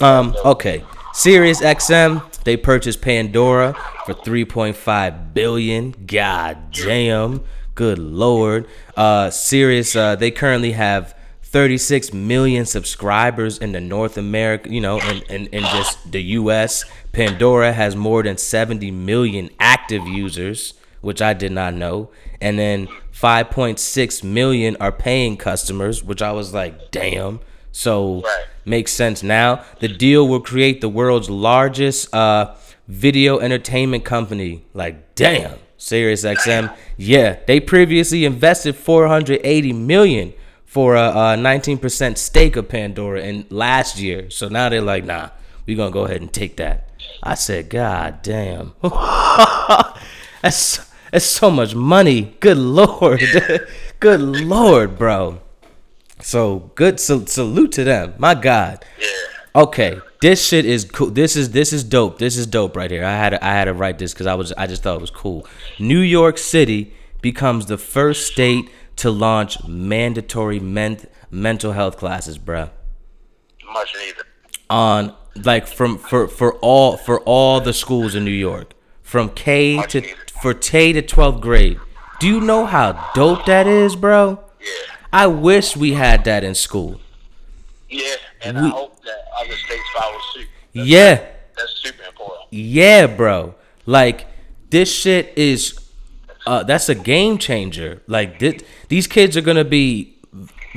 Um, 0.00 0.34
okay. 0.44 0.82
Sirius 1.12 1.60
XM 1.60 2.22
they 2.44 2.56
purchased 2.56 3.00
Pandora 3.00 3.74
for 4.06 4.14
3.5 4.14 5.34
billion. 5.34 5.94
God 6.06 6.72
damn, 6.72 7.42
good 7.74 7.98
lord. 7.98 8.66
Uh, 8.96 9.30
Sirius 9.30 9.94
uh, 9.94 10.16
they 10.16 10.30
currently 10.30 10.72
have 10.72 11.14
36 11.50 12.12
million 12.12 12.64
subscribers 12.64 13.58
in 13.58 13.72
the 13.72 13.80
North 13.80 14.16
America, 14.16 14.72
you 14.72 14.80
know, 14.80 15.00
in, 15.00 15.22
in, 15.22 15.46
in 15.48 15.62
just 15.64 16.12
the 16.12 16.22
US. 16.22 16.84
Pandora 17.12 17.72
has 17.72 17.96
more 17.96 18.22
than 18.22 18.36
70 18.36 18.92
million 18.92 19.50
active 19.58 20.06
users, 20.06 20.74
which 21.00 21.20
I 21.20 21.34
did 21.34 21.50
not 21.50 21.74
know. 21.74 22.10
And 22.40 22.56
then 22.56 22.86
5.6 23.12 24.22
million 24.22 24.76
are 24.78 24.92
paying 24.92 25.36
customers, 25.36 26.04
which 26.04 26.22
I 26.22 26.30
was 26.30 26.54
like, 26.54 26.92
damn. 26.92 27.40
So 27.72 28.22
Right. 28.22 28.44
makes 28.64 28.92
sense 28.92 29.22
now. 29.22 29.62
The 29.80 29.88
deal 29.88 30.26
will 30.26 30.40
create 30.40 30.80
the 30.80 30.88
world's 30.88 31.30
largest 31.30 32.12
uh, 32.14 32.54
video 32.88 33.38
entertainment 33.38 34.04
company. 34.04 34.64
Like, 34.74 35.14
damn. 35.14 35.58
Sirius 35.76 36.24
XM. 36.24 36.74
Yeah, 36.98 37.36
they 37.46 37.58
previously 37.58 38.24
invested 38.26 38.76
480 38.76 39.72
million 39.72 40.34
for 40.66 40.94
a, 40.94 41.08
a 41.08 41.36
19% 41.38 42.18
stake 42.18 42.56
of 42.56 42.68
Pandora 42.68 43.22
in 43.22 43.46
last 43.48 43.98
year. 43.98 44.28
So 44.30 44.48
now 44.48 44.68
they're 44.68 44.82
like, 44.82 45.04
nah, 45.04 45.30
we're 45.66 45.76
gonna 45.78 45.90
go 45.90 46.04
ahead 46.04 46.20
and 46.20 46.30
take 46.32 46.56
that. 46.58 46.88
I 47.22 47.34
said, 47.34 47.70
God 47.70 48.20
damn. 48.22 48.74
that's 50.42 50.90
that's 51.10 51.24
so 51.24 51.50
much 51.50 51.74
money. 51.74 52.36
Good 52.40 52.58
lord. 52.80 53.20
Good 54.00 54.20
lord, 54.20 54.98
bro. 54.98 55.40
So 56.22 56.70
good 56.74 57.00
sal- 57.00 57.26
salute 57.26 57.72
to 57.72 57.84
them. 57.84 58.14
My 58.18 58.34
God. 58.34 58.84
Yeah. 59.00 59.06
Okay, 59.62 60.00
this 60.20 60.46
shit 60.46 60.64
is 60.64 60.84
cool. 60.84 61.10
This 61.10 61.34
is 61.34 61.50
this 61.50 61.72
is 61.72 61.82
dope. 61.82 62.18
This 62.18 62.36
is 62.36 62.46
dope 62.46 62.76
right 62.76 62.90
here. 62.90 63.04
I 63.04 63.16
had 63.16 63.30
to, 63.30 63.44
I 63.44 63.48
had 63.52 63.64
to 63.64 63.74
write 63.74 63.98
this 63.98 64.12
because 64.12 64.26
I 64.28 64.34
was 64.34 64.52
I 64.52 64.66
just 64.68 64.82
thought 64.82 64.94
it 64.96 65.00
was 65.00 65.10
cool. 65.10 65.46
New 65.80 65.98
York 66.00 66.38
City 66.38 66.94
becomes 67.20 67.66
the 67.66 67.76
first 67.78 68.30
state 68.32 68.70
to 68.96 69.10
launch 69.10 69.66
mandatory 69.66 70.60
men- 70.60 71.06
mental 71.30 71.72
health 71.72 71.96
classes, 71.96 72.38
bruh. 72.38 72.70
Much 73.72 73.92
needed. 73.98 74.22
On 74.68 75.14
like 75.34 75.66
from 75.66 75.98
for 75.98 76.28
for 76.28 76.54
all 76.58 76.96
for 76.96 77.20
all 77.22 77.60
the 77.60 77.72
schools 77.72 78.14
in 78.14 78.24
New 78.24 78.30
York, 78.30 78.74
from 79.02 79.30
K 79.30 79.76
Much 79.76 79.90
to 79.92 80.00
needed. 80.02 80.16
for 80.40 80.54
K 80.54 80.92
to 80.92 81.02
twelfth 81.02 81.40
grade. 81.40 81.80
Do 82.20 82.28
you 82.28 82.40
know 82.40 82.66
how 82.66 83.10
dope 83.14 83.46
that 83.46 83.66
is, 83.66 83.96
bro? 83.96 84.38
Yeah. 84.60 84.66
I 85.12 85.26
wish 85.26 85.76
we 85.76 85.92
had 85.94 86.24
that 86.24 86.44
in 86.44 86.54
school. 86.54 87.00
Yeah. 87.88 88.14
And 88.42 88.56
We- 88.56 88.66
I 88.66 88.70
hope 88.70 89.02
that 89.04 89.24
other 89.40 89.56
states 89.56 89.82
follow 89.94 90.18
suit. 90.34 90.46
That's, 90.74 90.88
Yeah. 90.88 91.14
That's 91.56 91.72
super 91.82 92.04
important. 92.04 92.46
Yeah, 92.50 93.06
bro. 93.06 93.54
Like 93.86 94.26
this 94.70 94.92
shit 94.92 95.32
is 95.36 95.78
uh 96.46 96.62
that's 96.62 96.88
a 96.88 96.94
game 96.94 97.38
changer. 97.38 98.02
Like 98.06 98.38
thi- 98.38 98.60
these 98.88 99.06
kids 99.06 99.36
are 99.36 99.40
going 99.42 99.56
to 99.56 99.64
be 99.64 100.16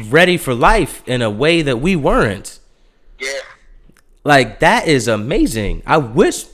ready 0.09 0.38
for 0.38 0.53
life 0.53 1.03
in 1.07 1.21
a 1.21 1.29
way 1.29 1.61
that 1.61 1.77
we 1.77 1.95
weren't. 1.95 2.59
Yeah. 3.19 3.29
Like 4.23 4.59
that 4.59 4.88
is 4.88 5.07
amazing. 5.07 5.84
I 5.86 5.97
wish 5.97 6.45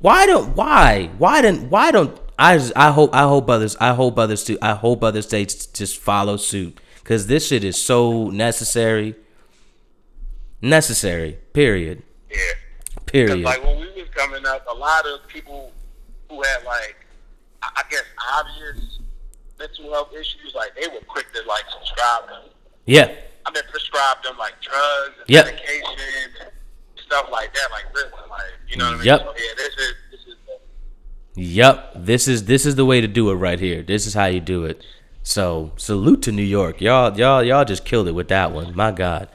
why 0.00 0.26
don't 0.26 0.54
why? 0.56 1.10
Why 1.18 1.40
don't 1.40 1.70
why 1.70 1.90
don't 1.90 2.16
I 2.42 2.56
just, 2.56 2.72
I 2.74 2.90
hope 2.90 3.14
I 3.14 3.22
hope 3.22 3.48
others 3.50 3.76
I 3.80 3.92
hope 3.92 4.18
others 4.18 4.42
too 4.44 4.58
I 4.62 4.72
hope 4.72 5.04
other 5.04 5.20
states 5.22 5.66
just 5.66 5.98
follow 5.98 6.36
suit 6.38 6.78
cuz 7.04 7.26
this 7.26 7.48
shit 7.48 7.64
is 7.64 7.80
so 7.80 8.30
necessary. 8.30 9.14
Necessary. 10.62 11.38
Period. 11.52 12.02
Yeah. 12.30 12.38
Period. 13.06 13.40
like 13.40 13.62
when 13.64 13.78
we 13.80 13.86
was 14.00 14.08
coming 14.14 14.44
up, 14.46 14.64
a 14.68 14.74
lot 14.74 15.06
of 15.06 15.26
people 15.28 15.72
who 16.28 16.42
had 16.42 16.64
like, 16.64 16.96
I 17.62 17.82
guess, 17.90 18.04
obvious 18.32 18.98
mental 19.58 19.92
health 19.92 20.12
issues, 20.14 20.54
like 20.54 20.74
they 20.80 20.86
were 20.88 21.00
quick 21.06 21.32
to 21.34 21.42
like 21.48 21.64
subscribe 21.72 22.28
them. 22.28 22.42
Yeah. 22.86 23.10
I 23.46 23.50
mean, 23.52 23.62
prescribe 23.70 24.22
them 24.22 24.36
like 24.38 24.54
drugs, 24.60 25.14
and 25.18 25.28
Yep. 25.28 25.44
medication, 25.46 26.30
stuff 27.04 27.28
like 27.30 27.52
that. 27.54 27.68
Like 27.70 27.86
really, 27.94 28.10
like 28.30 28.40
you 28.68 28.76
know 28.76 28.84
what 28.86 28.94
I 28.94 28.96
mean? 28.98 29.06
Yep. 29.06 29.20
So, 29.20 29.34
yeah, 29.36 29.54
this 29.56 29.68
is 29.68 29.76
this 29.76 29.84
is. 29.84 29.94
The, 29.94 29.99
Yep, 31.36 31.92
this 31.96 32.26
is 32.26 32.44
this 32.44 32.66
is 32.66 32.74
the 32.74 32.84
way 32.84 33.00
to 33.00 33.08
do 33.08 33.30
it 33.30 33.34
right 33.34 33.60
here. 33.60 33.82
This 33.82 34.06
is 34.06 34.14
how 34.14 34.26
you 34.26 34.40
do 34.40 34.64
it. 34.64 34.84
So 35.22 35.72
salute 35.76 36.22
to 36.22 36.32
New 36.32 36.42
York. 36.42 36.80
Y'all, 36.80 37.16
y'all, 37.16 37.42
y'all 37.42 37.64
just 37.64 37.84
killed 37.84 38.08
it 38.08 38.12
with 38.12 38.28
that 38.28 38.52
one. 38.52 38.74
My 38.74 38.90
God. 38.90 39.28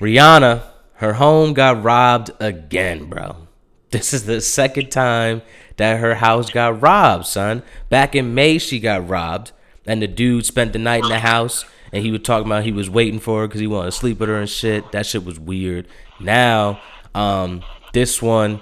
Rihanna, 0.00 0.62
her 0.94 1.14
home 1.14 1.52
got 1.52 1.82
robbed 1.82 2.30
again, 2.38 3.08
bro. 3.08 3.48
This 3.90 4.12
is 4.12 4.26
the 4.26 4.40
second 4.40 4.90
time 4.90 5.42
that 5.78 6.00
her 6.00 6.16
house 6.16 6.50
got 6.50 6.82
robbed, 6.82 7.26
son. 7.26 7.62
Back 7.88 8.14
in 8.14 8.34
May, 8.34 8.58
she 8.58 8.80
got 8.80 9.08
robbed, 9.08 9.52
and 9.86 10.02
the 10.02 10.06
dude 10.06 10.44
spent 10.44 10.74
the 10.74 10.78
night 10.78 11.04
in 11.04 11.08
the 11.08 11.20
house, 11.20 11.64
and 11.90 12.04
he 12.04 12.10
was 12.10 12.20
talking 12.20 12.46
about 12.46 12.64
he 12.64 12.72
was 12.72 12.90
waiting 12.90 13.18
for 13.18 13.40
her 13.40 13.48
because 13.48 13.60
he 13.60 13.66
wanted 13.66 13.86
to 13.86 13.96
sleep 13.96 14.20
with 14.20 14.28
her 14.28 14.36
and 14.36 14.50
shit. 14.50 14.92
That 14.92 15.06
shit 15.06 15.24
was 15.24 15.40
weird. 15.40 15.88
Now, 16.20 16.80
um, 17.14 17.62
this 17.94 18.20
one, 18.20 18.60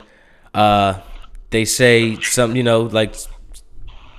uh, 0.54 1.00
they 1.50 1.64
say 1.64 2.18
some, 2.20 2.56
you 2.56 2.62
know, 2.62 2.82
like 2.82 3.14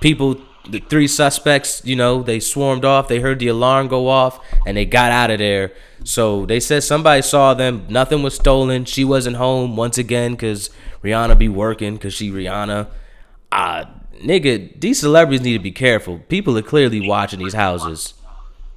people 0.00 0.40
the 0.68 0.80
three 0.80 1.08
suspects 1.08 1.80
you 1.84 1.96
know 1.96 2.22
they 2.22 2.38
swarmed 2.38 2.84
off 2.84 3.08
they 3.08 3.20
heard 3.20 3.38
the 3.38 3.48
alarm 3.48 3.88
go 3.88 4.08
off 4.08 4.38
and 4.66 4.76
they 4.76 4.84
got 4.84 5.10
out 5.10 5.30
of 5.30 5.38
there. 5.38 5.72
So 6.04 6.46
they 6.46 6.60
said 6.60 6.82
somebody 6.82 7.22
saw 7.22 7.54
them 7.54 7.86
nothing 7.88 8.22
was 8.22 8.34
stolen 8.34 8.84
she 8.84 9.04
wasn't 9.04 9.36
home 9.36 9.76
once 9.76 9.98
again 9.98 10.32
because 10.32 10.70
rihanna 11.02 11.38
be 11.38 11.48
working 11.48 11.94
because 11.94 12.14
she 12.14 12.30
rihanna. 12.30 12.88
Uh 13.50 13.86
nigga 14.22 14.78
these 14.80 15.00
celebrities 15.00 15.40
need 15.40 15.54
to 15.54 15.62
be 15.62 15.72
careful. 15.72 16.18
People 16.28 16.56
are 16.58 16.62
clearly 16.62 17.06
watching 17.06 17.38
these 17.38 17.54
houses. 17.54 18.14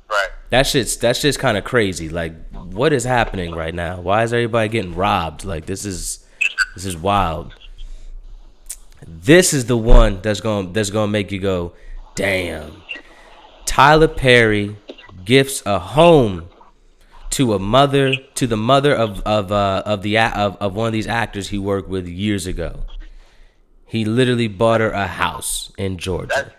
Right. 0.09 0.29
that 0.49 0.67
shit's 0.67 0.97
that 0.97 1.15
shit's 1.15 1.37
kind 1.37 1.57
of 1.57 1.63
crazy. 1.63 2.09
Like 2.09 2.33
what 2.51 2.93
is 2.93 3.03
happening 3.03 3.53
right 3.53 3.73
now? 3.73 3.99
Why 3.99 4.23
is 4.23 4.33
everybody 4.33 4.69
getting 4.69 4.95
robbed? 4.95 5.43
Like 5.45 5.65
this 5.65 5.85
is 5.85 6.25
this 6.75 6.85
is 6.85 6.97
wild 6.97 7.53
this 9.07 9.53
is 9.53 9.65
the 9.65 9.77
one 9.77 10.21
that's 10.21 10.41
going 10.41 10.73
that's 10.73 10.89
going 10.89 11.07
to 11.07 11.11
make 11.11 11.31
you 11.31 11.39
go, 11.39 11.73
"Damn." 12.15 12.81
Tyler 13.65 14.07
Perry 14.07 14.75
gifts 15.23 15.63
a 15.65 15.79
home 15.79 16.49
to 17.31 17.53
a 17.53 17.59
mother 17.59 18.15
to 18.35 18.47
the 18.47 18.57
mother 18.57 18.93
of 18.93 19.21
of 19.21 19.51
uh, 19.51 19.83
of 19.85 20.01
the 20.01 20.17
of, 20.17 20.57
of 20.57 20.75
one 20.75 20.87
of 20.87 20.93
these 20.93 21.07
actors 21.07 21.49
he 21.49 21.57
worked 21.57 21.89
with 21.89 22.07
years 22.07 22.45
ago. 22.45 22.81
He 23.85 24.05
literally 24.05 24.47
bought 24.47 24.81
her 24.81 24.91
a 24.91 25.07
house 25.07 25.71
in 25.77 25.97
Georgia. 25.97 26.53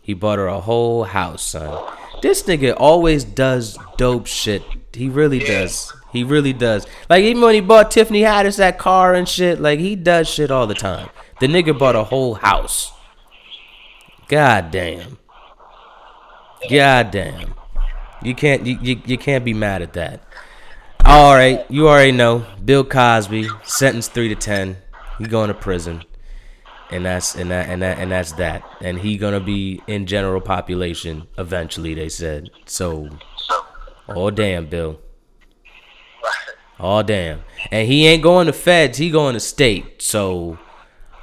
He 0.00 0.14
bought 0.14 0.38
her 0.38 0.46
a 0.46 0.60
whole 0.60 1.04
house, 1.04 1.42
son. 1.42 1.86
This 2.22 2.42
nigga 2.44 2.74
always 2.76 3.24
does 3.24 3.78
dope 3.96 4.26
shit. 4.26 4.62
He 4.94 5.08
really 5.08 5.38
does. 5.38 5.92
He 6.12 6.24
really 6.24 6.52
does. 6.52 6.86
Like 7.08 7.24
even 7.24 7.42
when 7.42 7.54
he 7.54 7.60
bought 7.60 7.90
Tiffany 7.90 8.22
Haddish 8.22 8.56
that 8.58 8.78
car 8.78 9.14
and 9.14 9.28
shit, 9.28 9.60
like 9.60 9.80
he 9.80 9.96
does 9.96 10.28
shit 10.28 10.50
all 10.50 10.66
the 10.66 10.74
time. 10.74 11.08
The 11.42 11.48
nigga 11.48 11.76
bought 11.76 11.96
a 11.96 12.04
whole 12.04 12.34
house. 12.34 12.92
God 14.28 14.70
damn. 14.70 15.18
God 16.70 17.10
damn. 17.10 17.54
You 18.22 18.36
can't 18.36 18.64
you, 18.64 18.78
you, 18.80 19.02
you 19.04 19.18
can't 19.18 19.44
be 19.44 19.52
mad 19.52 19.82
at 19.82 19.94
that. 19.94 20.22
All 21.04 21.34
right, 21.34 21.68
you 21.68 21.88
already 21.88 22.12
know. 22.12 22.46
Bill 22.64 22.84
Cosby 22.84 23.48
sentenced 23.64 24.12
3 24.12 24.28
to 24.28 24.36
10. 24.36 24.76
He 25.18 25.24
going 25.24 25.48
to 25.48 25.54
prison 25.54 26.04
and 26.92 27.04
that's 27.04 27.34
and 27.34 27.50
that 27.50 27.68
and 27.68 27.82
that 27.82 27.98
and 27.98 28.12
that's 28.12 28.30
that. 28.34 28.62
And 28.80 29.00
he 29.00 29.18
gonna 29.18 29.40
be 29.40 29.82
in 29.88 30.06
general 30.06 30.40
population 30.40 31.26
eventually. 31.36 31.94
They 31.94 32.08
said 32.08 32.50
so. 32.66 33.08
Oh 34.08 34.30
damn, 34.30 34.66
Bill. 34.66 35.00
Oh 36.78 37.02
damn. 37.02 37.42
And 37.72 37.88
he 37.88 38.06
ain't 38.06 38.22
going 38.22 38.46
to 38.46 38.52
feds. 38.52 38.98
He 38.98 39.10
going 39.10 39.34
to 39.34 39.40
state. 39.40 40.02
So 40.02 40.60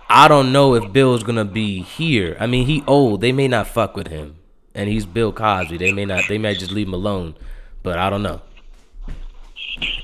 I 0.10 0.28
don't 0.28 0.52
know 0.52 0.74
if 0.74 0.92
Bill's 0.92 1.24
gonna 1.24 1.46
be 1.46 1.82
here. 1.84 2.36
I 2.40 2.48
mean, 2.48 2.66
he 2.66 2.84
old. 2.88 3.22
They 3.22 3.32
may 3.32 3.48
not 3.48 3.68
fuck 3.68 3.96
with 3.96 4.08
him, 4.08 4.36
and 4.74 4.90
he's 4.90 5.06
Bill 5.06 5.32
Cosby. 5.32 5.78
They 5.78 5.92
may 5.92 6.06
not. 6.06 6.24
They 6.28 6.40
may 6.40 6.56
just 6.56 6.72
leave 6.72 6.88
him 6.88 6.94
alone. 6.96 7.36
But 7.84 8.00
I 8.00 8.10
don't 8.10 8.24
know. 8.24 8.42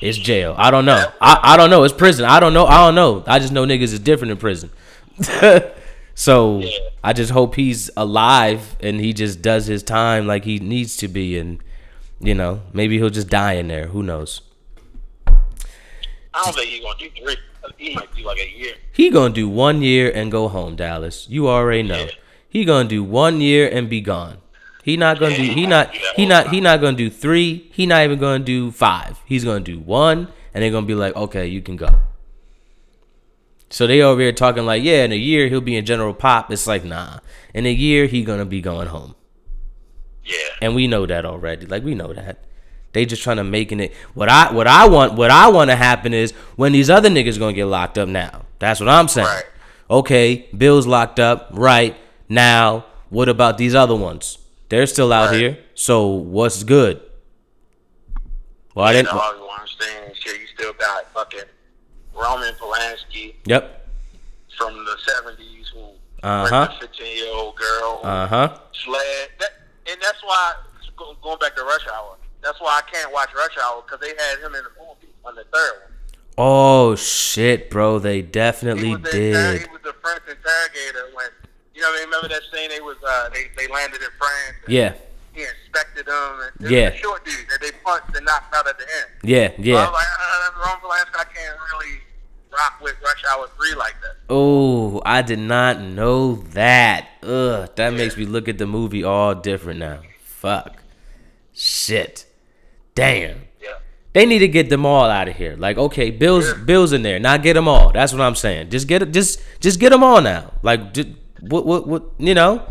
It's 0.02 0.18
jail. 0.18 0.56
I 0.58 0.72
don't 0.72 0.86
know. 0.86 1.12
I, 1.20 1.40
I 1.42 1.58
don't 1.58 1.70
know. 1.70 1.84
It's 1.84 1.94
prison. 1.94 2.26
I 2.26 2.40
don't 2.40 2.54
know. 2.54 2.66
I 2.66 2.86
don't 2.86 2.96
know. 2.96 3.24
I 3.28 3.40
just 3.40 3.52
know 3.52 3.66
niggas 3.66 3.94
is 3.94 4.00
different 4.00 4.32
in 4.32 4.38
prison. 4.38 4.70
so 6.16 6.62
I 7.04 7.14
just 7.14 7.32
hope 7.32 7.56
he's 7.56 7.90
alive 7.98 8.78
and 8.80 9.00
he 9.00 9.12
just 9.12 9.42
does 9.42 9.66
his 9.66 9.84
time 9.84 10.28
like 10.28 10.46
he 10.46 10.60
needs 10.60 10.98
to 10.98 11.08
be, 11.08 11.38
and 11.38 11.64
you 12.20 12.36
know 12.36 12.62
maybe 12.74 12.98
he'll 12.98 13.10
just 13.10 13.30
die 13.30 13.54
in 13.54 13.68
there. 13.68 13.88
Who 13.88 14.04
knows? 14.04 14.42
I 15.28 16.44
don't 16.44 16.54
think 16.54 16.70
he's 16.70 16.84
gonna 16.84 17.00
do 17.00 17.10
three. 17.10 17.38
He 17.78 17.96
might 17.96 18.14
do 18.16 18.24
like 18.24 18.38
a 18.40 18.50
year. 18.50 18.74
He 18.92 19.10
gonna 19.10 19.34
do 19.34 19.48
one 19.50 19.82
year 19.82 20.12
and 20.14 20.32
go 20.32 20.48
home, 20.48 20.76
Dallas. 20.76 21.28
You 21.30 21.48
already 21.48 21.84
know. 21.84 22.06
Yeah. 22.06 22.12
He 22.48 22.64
gonna 22.66 22.88
do 22.88 23.04
one 23.04 23.42
year 23.42 23.68
and 23.72 23.90
be 23.90 24.02
gone. 24.02 24.38
He 24.84 24.98
not 24.98 25.20
gonna 25.20 25.36
do. 25.36 25.44
He 25.44 25.66
not. 25.66 25.94
He 26.16 26.26
not. 26.26 26.50
He 26.50 26.62
not 26.62 26.80
gonna 26.82 26.96
do 26.98 27.10
three. 27.10 27.70
He 27.74 27.86
not 27.86 28.04
even 28.04 28.20
gonna 28.20 28.44
do 28.44 28.72
five. 28.72 29.20
He's 29.26 29.44
gonna 29.44 29.60
do 29.60 29.80
one, 29.80 30.28
and 30.54 30.64
they're 30.64 30.72
gonna 30.72 30.86
be 30.86 30.96
like, 30.96 31.16
okay, 31.16 31.48
you 31.48 31.62
can 31.62 31.76
go. 31.76 31.90
So 33.70 33.88
they 33.88 34.02
over 34.02 34.22
here 34.22 34.32
talking 34.32 34.66
like, 34.66 34.84
yeah, 34.84 35.04
in 35.04 35.12
a 35.12 35.16
year 35.18 35.48
he'll 35.50 35.60
be 35.60 35.76
in 35.76 35.86
general 35.86 36.14
pop. 36.14 36.52
It's 36.52 36.68
like, 36.68 36.86
nah. 36.86 37.20
In 37.54 37.66
a 37.66 37.72
year 37.72 38.06
he 38.06 38.24
gonna 38.24 38.46
be 38.46 38.62
going 38.62 38.88
home, 38.88 39.16
Yeah. 40.24 40.36
and 40.62 40.76
we 40.76 40.88
know 40.88 41.06
that 41.08 41.26
already. 41.26 41.66
Like 41.66 41.84
we 41.84 41.96
know 41.96 42.14
that. 42.14 42.45
They 42.96 43.06
just 43.06 43.22
trying 43.22 43.36
to 43.38 43.44
making 43.44 43.82
it. 43.82 43.94
What 44.14 44.30
I 44.30 44.54
what 44.54 44.68
I 44.68 44.88
want 44.88 45.16
what 45.16 45.30
I 45.30 45.50
want 45.50 45.70
to 45.70 45.76
happen 45.76 46.14
is 46.14 46.32
when 46.56 46.72
these 46.72 46.90
other 46.90 47.10
niggas 47.10 47.38
gonna 47.38 47.52
get 47.52 47.66
locked 47.66 47.98
up 47.98 48.08
now. 48.08 48.44
That's 48.60 48.80
what 48.80 48.88
I'm 48.88 49.10
saying. 49.10 49.28
Right. 49.28 49.44
Okay, 49.90 50.48
Bill's 50.58 50.88
locked 50.88 51.20
up. 51.20 51.50
Right 51.52 51.98
now, 52.30 52.86
what 53.10 53.28
about 53.28 53.58
these 53.58 53.76
other 53.76 53.96
ones? 53.98 54.38
They're 54.70 54.88
still 54.88 55.12
out 55.12 55.32
Right. 55.32 55.36
here. 55.40 55.58
So 55.74 56.08
what's 56.08 56.64
good? 56.64 57.02
Well, 58.74 58.86
I 58.86 58.92
You 58.94 59.04
didn't. 59.04 59.14
know, 59.14 59.34
you 59.40 59.48
understand 59.50 60.06
and 60.06 60.16
shit. 60.16 60.40
You 60.40 60.48
still 60.56 60.74
got 60.80 61.04
fucking 61.14 61.42
Roman 62.16 62.54
Polanski 62.56 63.36
Yep. 63.46 63.88
from 64.58 64.74
the 64.86 64.96
seventies 65.06 65.68
who 65.74 65.84
Uh-huh. 66.24 66.62
raped 66.62 66.74
a 66.82 66.88
fifteen 66.88 67.18
year 67.18 67.34
old 67.36 67.58
girl 67.58 68.00
Uh 68.06 68.26
huh. 68.28 68.50
sled. 68.74 69.30
That, 69.40 69.52
and 69.92 70.02
that's 70.02 70.24
why 70.24 70.54
going 71.22 71.38
back 71.40 71.56
to 71.58 71.64
Rush 71.66 71.86
Hour. 71.94 72.16
That's 72.46 72.62
why 72.62 72.80
I 72.82 72.90
can't 72.90 73.12
watch 73.12 73.30
Rush 73.36 73.58
Hour 73.62 73.82
because 73.82 74.00
they 74.00 74.14
had 74.16 74.40
him 74.40 74.56
in 74.56 74.64
the 74.64 74.70
movie 74.80 75.12
on 75.26 75.36
the 75.36 75.44
third 75.52 75.72
one. 75.82 75.92
Oh 76.38 76.96
shit, 76.96 77.70
bro! 77.70 78.00
They 78.00 78.18
He 78.18 78.22
definitely 78.22 78.92
was, 78.92 79.02
the, 79.02 79.22
inter- 79.28 79.52
did. 79.54 79.62
he 79.62 79.68
was 79.74 79.82
the 79.84 79.94
French 80.02 80.22
interrogator 80.30 81.10
when 81.16 81.26
you 81.74 81.82
know. 81.82 81.92
Remember 81.92 82.28
that 82.30 82.42
scene? 82.54 82.70
They 82.70 82.80
was 82.82 82.98
uh, 83.06 83.30
they 83.30 83.46
they 83.58 83.68
landed 83.74 84.02
in 84.02 84.10
France. 84.18 84.58
Yeah. 84.68 84.94
He 85.34 85.42
inspected 85.44 86.06
them. 86.06 86.40
And 86.62 86.70
Yeah. 86.72 86.86
Was 86.92 86.94
a 86.94 86.98
short 86.98 87.26
dude 87.26 87.34
that 87.50 87.60
they 87.62 87.72
punched 87.84 88.16
and 88.16 88.26
knocked 88.26 88.54
out 88.56 88.68
at 88.68 88.78
the 88.78 88.84
end. 88.86 89.10
Yeah. 89.24 89.50
So 89.50 89.80
I 89.80 89.84
was 89.84 89.92
like, 89.92 90.08
uh, 90.20 90.60
Roman 90.60 90.80
Polanski, 90.80 91.20
I 91.20 91.24
can't 91.26 91.58
really 91.74 92.00
rock 92.52 92.80
with 92.82 92.96
Rush 93.04 93.24
Hour 93.30 93.50
3 93.58 93.76
like 93.76 93.96
that. 94.02 94.16
Oh, 94.30 95.02
I 95.06 95.22
did 95.24 95.40
not 95.40 95.82
know 95.82 96.36
that. 96.54 97.10
Ugh, 97.22 97.70
that 97.76 97.94
makes 97.94 98.16
me 98.16 98.26
look 98.26 98.48
at 98.48 98.58
the 98.60 98.66
movie 98.66 99.04
all 99.04 99.36
different 99.36 99.80
now. 99.80 100.04
Fuck. 100.24 100.78
Shit. 101.54 102.25
Damn. 102.96 103.42
Yeah. 103.62 103.74
They 104.14 104.26
need 104.26 104.40
to 104.40 104.48
get 104.48 104.70
them 104.70 104.86
all 104.86 105.06
out 105.06 105.28
of 105.28 105.36
here. 105.36 105.56
Like, 105.58 105.78
okay, 105.78 106.10
Bill's 106.10 106.54
Bill's 106.54 106.94
in 106.94 107.04
there. 107.04 107.20
Now 107.20 107.38
get 107.38 107.54
them 107.54 107.68
all. 107.68 107.92
That's 107.92 108.14
what 108.14 108.22
I'm 108.22 108.36
saying. 108.36 108.70
Just 108.70 108.88
get 108.88 109.12
just 109.12 109.42
just 109.60 109.80
get 109.80 109.90
them 109.90 110.04
all 110.04 110.22
now. 110.22 110.54
Like, 110.64 110.94
just, 110.94 111.10
what 111.42 111.66
what 111.66 111.88
what? 111.88 112.04
You 112.18 112.34
know? 112.34 112.66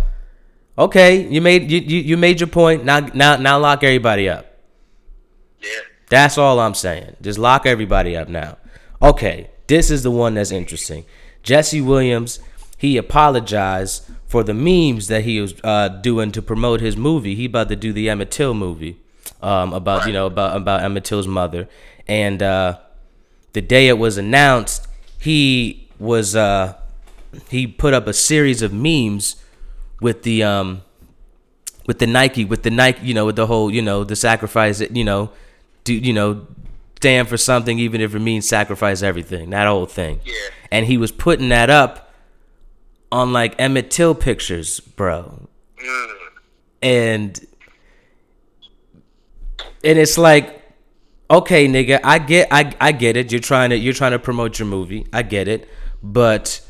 Okay, 0.77 1.29
you 1.29 1.41
made 1.41 1.70
you, 1.70 1.79
you 1.79 1.99
you 1.99 2.16
made 2.16 2.41
your 2.41 2.49
point. 2.49 2.85
Now 2.85 3.01
now 3.01 3.37
now 3.37 3.59
lock 3.59 3.85
everybody 3.85 4.29
up. 4.29 4.47
Yeah. 5.61 5.68
That's 6.09 6.39
all 6.39 6.59
I'm 6.59 6.75
saying. 6.75 7.16
Just 7.20 7.39
lock 7.39 7.66
everybody 7.66 8.16
up 8.16 8.29
now. 8.29 8.57
Okay, 9.03 9.51
this 9.66 9.91
is 9.91 10.03
the 10.03 10.11
one 10.11 10.35
that's 10.35 10.51
interesting. 10.51 11.05
Jesse 11.43 11.81
Williams, 11.81 12.41
he 12.79 12.97
apologized 12.97 14.11
for 14.27 14.43
the 14.43 14.55
memes 14.55 15.09
that 15.09 15.25
he 15.25 15.41
was 15.41 15.55
uh, 15.62 15.89
doing 15.89 16.33
to 16.33 16.41
promote 16.41 16.81
his 16.81 16.97
movie. 16.97 17.35
He 17.35 17.45
about 17.47 17.68
to 17.68 17.77
do 17.77 17.93
the 17.93 18.09
Emmett 18.09 18.31
Till 18.31 18.55
movie 18.55 19.04
um, 19.45 19.73
about 19.73 20.07
you 20.07 20.13
know 20.13 20.27
about 20.27 20.57
about 20.57 20.83
Emmett 20.83 21.05
Till's 21.05 21.29
mother, 21.29 21.69
and 22.09 22.43
uh, 22.43 22.79
the 23.53 23.63
day 23.63 23.89
it 23.89 23.99
was 23.99 24.17
announced, 24.17 24.89
he 25.19 25.89
was 25.99 26.35
uh, 26.35 26.75
he 27.49 27.67
put 27.67 27.95
up 27.95 28.07
a 28.07 28.13
series 28.13 28.63
of 28.63 28.73
memes 28.73 29.37
with 30.01 30.23
the 30.23 30.43
um 30.43 30.83
with 31.87 31.99
the 31.99 32.07
Nike, 32.07 32.45
with 32.45 32.63
the 32.63 32.71
Nike, 32.71 33.07
you 33.07 33.15
know, 33.15 33.27
with 33.27 33.37
the 33.37 33.47
whole, 33.47 33.71
you 33.71 33.83
know, 33.83 34.05
the 34.05 34.17
sacrifice, 34.17 34.81
you 34.81 35.05
know, 35.05 35.31
do 35.85 35.95
you 35.95 36.13
know, 36.13 36.47
stand 36.97 37.29
for 37.29 37.37
something 37.37 37.79
even 37.79 38.01
if 38.01 38.15
it 38.15 38.21
means 38.21 38.49
sacrifice 38.49 39.03
everything, 39.03 39.51
that 39.51 39.67
whole 39.67 39.87
thing. 39.87 40.21
Yeah. 40.25 40.33
And 40.71 40.87
he 40.87 40.97
was 40.97 41.13
putting 41.13 41.51
that 41.51 41.69
up 41.69 42.11
on 43.13 43.33
like 43.33 43.55
Emmett 43.59 43.91
Till 43.91 44.15
pictures, 44.15 44.81
bro. 44.81 45.49
Mm. 45.79 46.17
And 46.83 47.47
and 49.85 49.99
it's 49.99 50.18
like, 50.18 50.62
okay, 51.30 51.68
nigga, 51.68 52.01
I 52.03 52.18
get 52.18 52.49
I 52.51 52.74
I 52.80 52.93
get 52.93 53.16
it. 53.16 53.30
You're 53.30 53.41
trying 53.41 53.70
to 53.70 53.76
you're 53.76 53.95
trying 53.95 54.12
to 54.12 54.18
promote 54.18 54.59
your 54.59 54.68
movie. 54.68 55.07
I 55.12 55.22
get 55.22 55.49
it. 55.49 55.68
But 56.03 56.61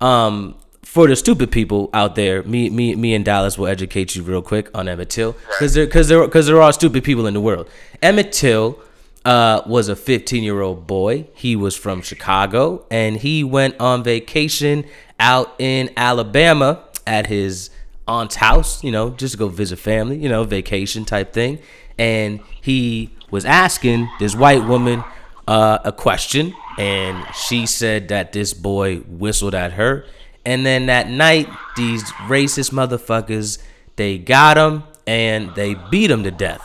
um 0.00 0.56
for 0.88 1.06
the 1.06 1.14
stupid 1.14 1.50
people 1.50 1.90
out 1.92 2.14
there, 2.14 2.42
me, 2.44 2.70
me, 2.70 2.94
me, 2.94 3.14
and 3.14 3.22
Dallas 3.22 3.58
will 3.58 3.66
educate 3.66 4.16
you 4.16 4.22
real 4.22 4.40
quick 4.40 4.70
on 4.74 4.88
Emmett 4.88 5.10
Till, 5.10 5.32
because 5.32 5.74
there, 5.74 5.84
because 5.84 6.08
there, 6.08 6.24
because 6.24 6.46
there 6.46 6.62
are 6.62 6.72
stupid 6.72 7.04
people 7.04 7.26
in 7.26 7.34
the 7.34 7.42
world. 7.42 7.68
Emmett 8.00 8.32
Till 8.32 8.80
uh, 9.26 9.60
was 9.66 9.90
a 9.90 9.94
15 9.94 10.42
year 10.42 10.62
old 10.62 10.86
boy. 10.86 11.26
He 11.34 11.56
was 11.56 11.76
from 11.76 12.00
Chicago, 12.00 12.86
and 12.90 13.18
he 13.18 13.44
went 13.44 13.78
on 13.78 14.02
vacation 14.02 14.86
out 15.20 15.54
in 15.58 15.90
Alabama 15.94 16.82
at 17.06 17.26
his 17.26 17.68
aunt's 18.06 18.36
house. 18.36 18.82
You 18.82 18.90
know, 18.90 19.10
just 19.10 19.32
to 19.32 19.38
go 19.38 19.48
visit 19.48 19.78
family. 19.78 20.16
You 20.16 20.30
know, 20.30 20.44
vacation 20.44 21.04
type 21.04 21.34
thing. 21.34 21.58
And 21.98 22.40
he 22.60 23.10
was 23.30 23.44
asking 23.44 24.08
this 24.18 24.34
white 24.34 24.64
woman 24.64 25.04
uh, 25.46 25.78
a 25.84 25.92
question, 25.92 26.54
and 26.78 27.24
she 27.34 27.66
said 27.66 28.08
that 28.08 28.32
this 28.32 28.54
boy 28.54 28.98
whistled 29.00 29.54
at 29.54 29.72
her. 29.72 30.04
And 30.44 30.64
then 30.64 30.86
that 30.86 31.10
night, 31.10 31.48
these 31.76 32.04
racist 32.26 32.72
motherfuckers, 32.72 33.58
they 33.96 34.16
got 34.16 34.56
him 34.56 34.84
and 35.06 35.54
they 35.54 35.74
beat 35.74 36.10
him 36.10 36.22
to 36.22 36.30
death. 36.30 36.62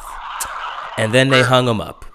And 0.98 1.14
then 1.14 1.30
they 1.30 1.42
hung 1.42 1.68
him 1.68 1.82
up. 1.82 2.06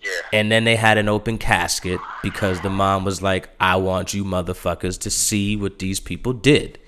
Yeah. 0.00 0.10
And 0.32 0.50
then 0.50 0.64
they 0.64 0.76
had 0.76 0.98
an 0.98 1.08
open 1.08 1.38
casket 1.38 2.00
because 2.22 2.60
the 2.62 2.70
mom 2.70 3.04
was 3.04 3.22
like, 3.22 3.50
I 3.60 3.76
want 3.76 4.14
you 4.14 4.24
motherfuckers 4.24 4.98
to 5.00 5.10
see 5.10 5.56
what 5.56 5.78
these 5.78 6.00
people 6.00 6.32
did. 6.32 6.78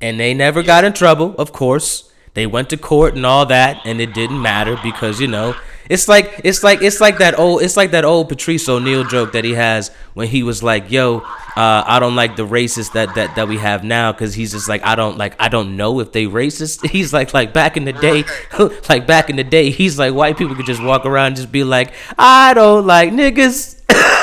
And 0.00 0.20
they 0.20 0.34
never 0.34 0.62
got 0.62 0.84
in 0.84 0.92
trouble, 0.92 1.34
of 1.38 1.52
course. 1.52 2.11
They 2.34 2.46
went 2.46 2.70
to 2.70 2.76
court 2.76 3.14
and 3.14 3.26
all 3.26 3.46
that, 3.46 3.84
and 3.84 4.00
it 4.00 4.14
didn't 4.14 4.40
matter 4.40 4.78
because 4.82 5.20
you 5.20 5.28
know 5.28 5.54
it's 5.88 6.08
like 6.08 6.40
it's 6.44 6.62
like 6.62 6.80
it's 6.80 7.00
like 7.00 7.18
that 7.18 7.38
old 7.38 7.62
it's 7.62 7.76
like 7.76 7.90
that 7.90 8.04
old 8.04 8.28
Patrice 8.30 8.66
O'Neal 8.68 9.04
joke 9.04 9.32
that 9.32 9.44
he 9.44 9.52
has 9.52 9.90
when 10.14 10.28
he 10.28 10.42
was 10.42 10.62
like, 10.62 10.90
"Yo, 10.90 11.18
uh, 11.18 11.84
I 11.86 11.98
don't 12.00 12.16
like 12.16 12.36
the 12.36 12.46
racist 12.46 12.92
that 12.92 13.14
that 13.16 13.36
that 13.36 13.48
we 13.48 13.58
have 13.58 13.84
now," 13.84 14.12
because 14.12 14.32
he's 14.32 14.52
just 14.52 14.68
like, 14.68 14.82
"I 14.84 14.94
don't 14.94 15.18
like 15.18 15.34
I 15.38 15.48
don't 15.48 15.76
know 15.76 16.00
if 16.00 16.12
they 16.12 16.24
racist." 16.24 16.88
He's 16.92 17.12
like 17.12 17.34
like 17.34 17.52
back 17.52 17.76
in 17.76 17.84
the 17.84 17.92
day, 17.92 18.24
like 18.88 19.06
back 19.06 19.28
in 19.28 19.36
the 19.36 19.44
day, 19.44 19.70
he's 19.70 19.98
like 19.98 20.14
white 20.14 20.38
people 20.38 20.54
could 20.54 20.66
just 20.66 20.82
walk 20.82 21.04
around 21.04 21.28
and 21.28 21.36
just 21.36 21.52
be 21.52 21.64
like, 21.64 21.92
"I 22.18 22.54
don't 22.54 22.86
like 22.86 23.10
niggas." 23.10 23.80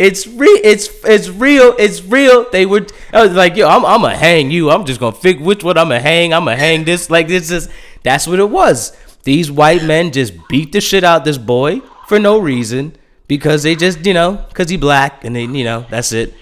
It's 0.00 0.26
real. 0.26 0.58
It's 0.64 0.88
it's 1.04 1.28
real. 1.28 1.74
It's 1.78 2.02
real. 2.02 2.48
They 2.50 2.64
would. 2.64 2.90
I 3.12 3.22
was 3.22 3.34
like, 3.34 3.54
yo, 3.54 3.68
I'm 3.68 3.84
I'm 3.84 4.00
gonna 4.00 4.16
hang 4.16 4.50
you. 4.50 4.70
I'm 4.70 4.86
just 4.86 4.98
gonna 4.98 5.14
figure 5.14 5.44
which 5.44 5.62
one 5.62 5.76
I'm 5.76 5.88
gonna 5.88 6.00
hang. 6.00 6.32
I'm 6.32 6.46
gonna 6.46 6.56
hang 6.56 6.84
this. 6.84 7.10
Like 7.10 7.28
this 7.28 7.50
is. 7.50 7.68
That's 8.02 8.26
what 8.26 8.38
it 8.38 8.48
was. 8.48 8.96
These 9.24 9.50
white 9.50 9.84
men 9.84 10.10
just 10.10 10.32
beat 10.48 10.72
the 10.72 10.80
shit 10.80 11.04
out 11.04 11.26
this 11.26 11.36
boy 11.36 11.80
for 12.08 12.18
no 12.18 12.38
reason 12.38 12.96
because 13.28 13.62
they 13.62 13.76
just 13.76 14.06
you 14.06 14.14
know 14.14 14.42
because 14.48 14.70
he 14.70 14.78
black 14.78 15.22
and 15.22 15.36
they 15.36 15.42
you 15.42 15.64
know 15.64 15.84
that's 15.90 16.12
it. 16.12 16.32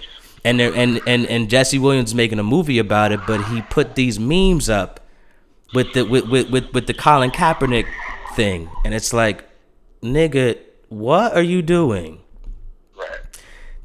And 0.45 0.61
and 0.61 1.01
and 1.05 1.25
and 1.25 1.49
Jesse 1.49 1.79
Williams 1.79 2.15
making 2.15 2.39
a 2.39 2.43
movie 2.43 2.79
about 2.79 3.11
it, 3.11 3.19
but 3.27 3.43
he 3.47 3.61
put 3.63 3.95
these 3.95 4.17
memes 4.17 4.69
up 4.69 5.01
with 5.73 5.91
the 5.91 6.05
with 6.05 6.29
with 6.29 6.49
with, 6.49 6.73
with 6.73 6.87
the 6.87 6.93
Colin 6.93 7.29
Kaepernick 7.29 7.87
thing, 8.37 8.69
and 8.85 8.93
it's 8.93 9.11
like, 9.11 9.43
nigga, 10.01 10.57
what 10.87 11.35
are 11.35 11.43
you 11.43 11.61
doing? 11.61 12.21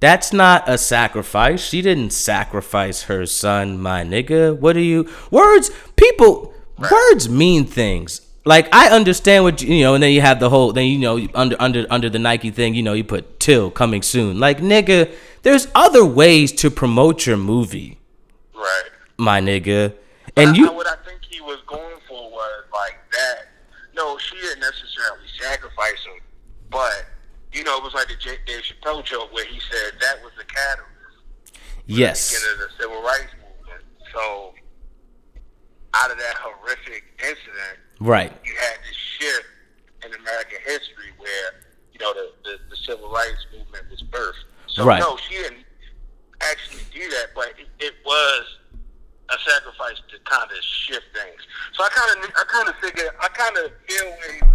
That's 0.05 0.35
not 0.35 0.69
a 0.69 0.77
sacrifice. 0.77 1.67
She 1.67 1.81
didn't 1.81 2.11
sacrifice 2.11 3.05
her 3.05 3.25
son, 3.25 3.81
my 3.81 4.03
nigga. 4.05 4.55
What 4.55 4.77
are 4.77 4.81
you? 4.81 5.09
Words, 5.31 5.71
people, 5.97 6.53
words 6.77 7.31
mean 7.31 7.65
things. 7.65 8.21
Like 8.45 8.69
I 8.71 8.91
understand 8.91 9.45
what 9.45 9.63
you, 9.63 9.75
you 9.75 9.83
know, 9.83 9.95
and 9.95 10.03
then 10.03 10.13
you 10.13 10.21
have 10.21 10.41
the 10.41 10.51
whole. 10.51 10.73
Then 10.75 10.89
you 10.89 10.99
know, 10.99 11.27
under 11.35 11.57
under 11.59 11.87
under 11.89 12.11
the 12.11 12.19
Nike 12.19 12.51
thing, 12.51 12.75
you 12.75 12.83
know, 12.83 12.93
you 12.93 13.03
put 13.03 13.41
"till 13.41 13.71
coming 13.71 14.03
soon." 14.03 14.39
Like 14.39 14.59
nigga, 14.59 15.11
there's 15.41 15.69
other 15.75 16.05
ways 16.05 16.53
to 16.61 16.71
promote 16.71 17.25
your 17.25 17.39
movie, 17.39 17.97
Right. 18.55 18.83
my 19.17 19.41
nigga. 19.41 19.95
And 20.37 20.51
I- 20.51 20.55
you, 20.55 20.69
I- 20.69 20.73
what 20.75 20.87
I 20.87 20.97
think 21.07 21.21
he 21.31 21.41
was 21.41 21.61
going 21.67 21.97
for 22.07 22.31
was 22.31 22.65
like 22.75 22.99
that. 23.13 23.47
No, 23.97 24.19
she 24.19 24.37
didn't 24.37 24.61
necessarily 24.61 25.25
sacrifice 25.41 26.05
him, 26.05 26.21
but 26.71 27.07
you 27.55 27.63
know, 27.65 27.79
it 27.79 27.83
was 27.85 27.95
like 27.95 28.09
the 28.09 28.17
J- 28.17 28.39
Dave 28.47 28.63
Chappelle 28.63 29.05
joke 29.05 29.33
where 29.33 29.45
he 29.47 29.59
said 29.71 29.95
that 30.01 30.23
was 30.23 30.33
the 30.37 30.45
catalyst. 30.45 31.63
yes, 31.87 32.33
beginning 32.35 32.55
of 32.55 32.69
the 32.69 32.83
civil 32.83 33.03
rights 33.03 33.33
movement. 33.39 33.85
So, 34.13 34.53
out 35.95 36.11
of 36.11 36.19
that 36.19 36.35
horrific 36.39 37.05
incident, 37.23 37.79
right, 38.01 38.33
you 38.45 38.55
had 38.59 38.77
this 38.87 38.97
shift 38.97 39.47
in 40.05 40.13
American 40.21 40.59
history 40.67 41.15
where 41.19 41.63
you 41.93 41.99
know 42.01 42.13
the, 42.13 42.33
the, 42.45 42.59
the 42.71 42.77
civil 42.77 43.11
rights 43.11 43.47
movement 43.57 43.85
was 43.91 44.03
birthed. 44.03 44.45
So 44.67 44.85
Right. 44.85 44.99
no, 45.01 45.17
she 45.17 45.35
didn't 45.37 45.65
actually 46.43 46.83
do 46.93 47.09
that, 47.11 47.27
but 47.35 47.55
it, 47.59 47.69
it 47.79 47.95
was 48.05 48.45
a 49.31 49.37
sacrifice 49.49 50.03
to 50.11 50.19
kind 50.29 50.51
of 50.51 50.59
shift 50.63 51.07
things. 51.15 51.41
So 51.75 51.85
I 51.85 51.89
kind 51.91 52.25
of 52.25 52.31
I 52.37 52.45
kind 52.49 52.69
of 52.69 52.75
figure 52.83 53.15
I 53.21 53.29
kind 53.29 53.57
of 53.59 53.71
feel 53.87 54.05
where 54.11 54.33
he 54.35 54.41
was 54.43 54.54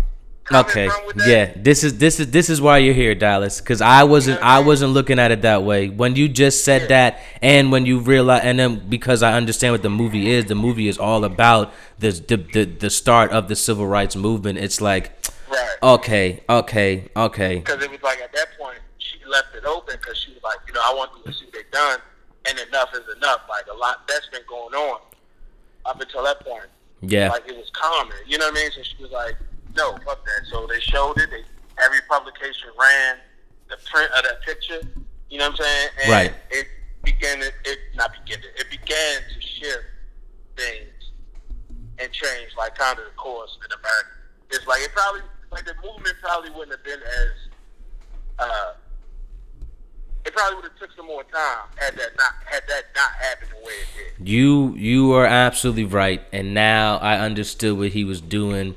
okay, 0.54 0.88
that. 0.88 1.28
yeah. 1.28 1.54
This 1.56 1.84
is 1.84 1.98
this 1.98 2.20
is 2.20 2.32
this 2.32 2.50
is 2.50 2.62
why 2.62 2.78
you're 2.80 2.94
here, 2.94 3.16
Dallas. 3.16 3.60
Because 3.60 3.82
I 3.82 4.04
wasn't 4.04 4.42
I 4.42 4.60
wasn't 4.60 4.94
looking 4.94 5.20
at 5.20 5.32
it 5.32 5.42
that 5.44 5.64
way. 5.64 5.90
When 5.90 6.16
you 6.16 6.28
just 6.30 6.64
said 6.66 6.90
that, 6.90 7.20
and 7.42 7.72
when 7.72 7.86
you 7.86 8.00
realize, 8.00 8.42
and 8.44 8.58
then 8.60 8.88
because 8.90 9.24
I 9.24 9.34
understand 9.34 9.74
what 9.74 9.84
the 9.84 9.90
movie 9.90 10.30
is, 10.32 10.46
the 10.46 10.56
movie 10.56 10.88
is 10.88 10.98
all 10.98 11.24
about 11.24 11.74
the 12.00 12.12
the 12.12 12.38
the, 12.38 12.64
the 12.66 12.90
start 12.90 13.32
of 13.32 13.48
the 13.48 13.56
civil 13.56 13.88
rights 13.88 14.16
movement. 14.16 14.60
It's 14.60 14.82
like, 14.82 15.12
Right. 15.50 15.76
okay, 15.82 16.44
okay, 16.50 17.10
okay, 17.16 17.58
because 17.60 17.84
it 17.84 17.90
was 17.92 18.02
like 18.04 18.20
at 18.22 18.32
that 18.34 18.48
point 18.60 18.80
she 19.00 19.18
left 19.28 19.56
it 19.56 19.66
open 19.66 19.96
because 20.02 20.18
she 20.18 20.32
was 20.34 20.44
like, 20.44 20.58
you 20.68 20.74
know, 20.74 20.82
I 20.84 20.94
want 20.94 21.12
them 21.14 21.32
to 21.32 21.38
see 21.40 21.46
they 21.52 21.64
done, 21.72 22.00
and 22.48 22.60
enough 22.60 22.90
is 22.94 23.04
enough. 23.18 23.42
Like 23.50 23.66
a 23.72 23.76
lot 23.76 24.08
that's 24.08 24.28
been 24.28 24.42
going 24.48 24.74
on 24.76 25.02
up 25.86 26.00
until 26.02 26.24
that 26.24 26.40
point. 26.46 26.66
yeah, 27.02 27.30
Like 27.30 27.48
it 27.48 27.56
was 27.58 27.70
common, 27.74 28.16
you 28.28 28.38
know 28.38 28.46
what 28.46 28.58
I 28.58 28.62
mean? 28.62 28.72
So 28.76 28.84
she 28.84 29.02
was 29.02 29.12
like, 29.12 29.36
no, 29.76 29.98
fuck 30.06 30.24
that. 30.26 30.48
So 30.52 30.68
they 30.68 30.80
showed 30.80 31.18
it. 31.18 31.30
They, 31.30 31.44
every 31.84 32.00
publication 32.10 32.70
ran 32.80 33.18
the 33.70 33.78
print 33.92 34.12
of 34.18 34.24
that 34.24 34.42
picture. 34.42 34.82
You 35.30 35.40
know 35.40 35.50
what 35.50 35.60
I'm 35.60 35.66
saying? 35.66 35.90
And 36.04 36.12
Right. 36.12 36.34
It 36.50 36.68
began. 37.04 37.42
It, 37.42 37.54
it 37.66 37.80
not 37.96 38.12
began. 38.14 38.40
It, 38.40 38.62
it 38.62 38.70
began 38.70 39.22
to 39.34 39.42
shift 39.42 39.86
things 40.58 41.12
and 42.00 42.12
change 42.12 42.52
like 42.58 42.76
kind 42.76 42.98
of 42.98 43.06
the 43.06 43.12
course 43.12 43.58
in 43.64 43.72
America. 43.72 44.10
It's 44.52 44.66
like 44.68 44.82
it 44.82 44.92
probably 44.94 45.22
like 45.52 45.66
the 45.66 45.76
movement 45.84 46.16
probably 46.22 46.50
wouldn't 46.52 46.72
have 46.72 46.84
been 46.84 47.00
as 47.02 47.32
uh 48.40 48.74
it 50.26 50.34
probably 50.34 50.56
would 50.58 50.66
have 50.66 50.80
took 50.80 50.92
some 50.96 51.08
more 51.08 51.24
time 51.24 51.68
had 51.76 51.96
that 51.96 52.10
not 52.18 52.34
had 52.46 52.64
that 52.68 52.84
not 52.96 53.12
happened 53.20 53.52
the 53.52 53.66
way 53.66 53.74
it 53.74 54.18
did. 54.18 54.28
You 54.28 54.74
you 54.76 55.14
are 55.14 55.26
absolutely 55.26 55.86
right, 55.86 56.22
and 56.32 56.54
now 56.54 56.98
I 56.98 57.18
understood 57.20 57.78
what 57.78 57.90
he 57.90 58.04
was 58.04 58.22
doing. 58.22 58.76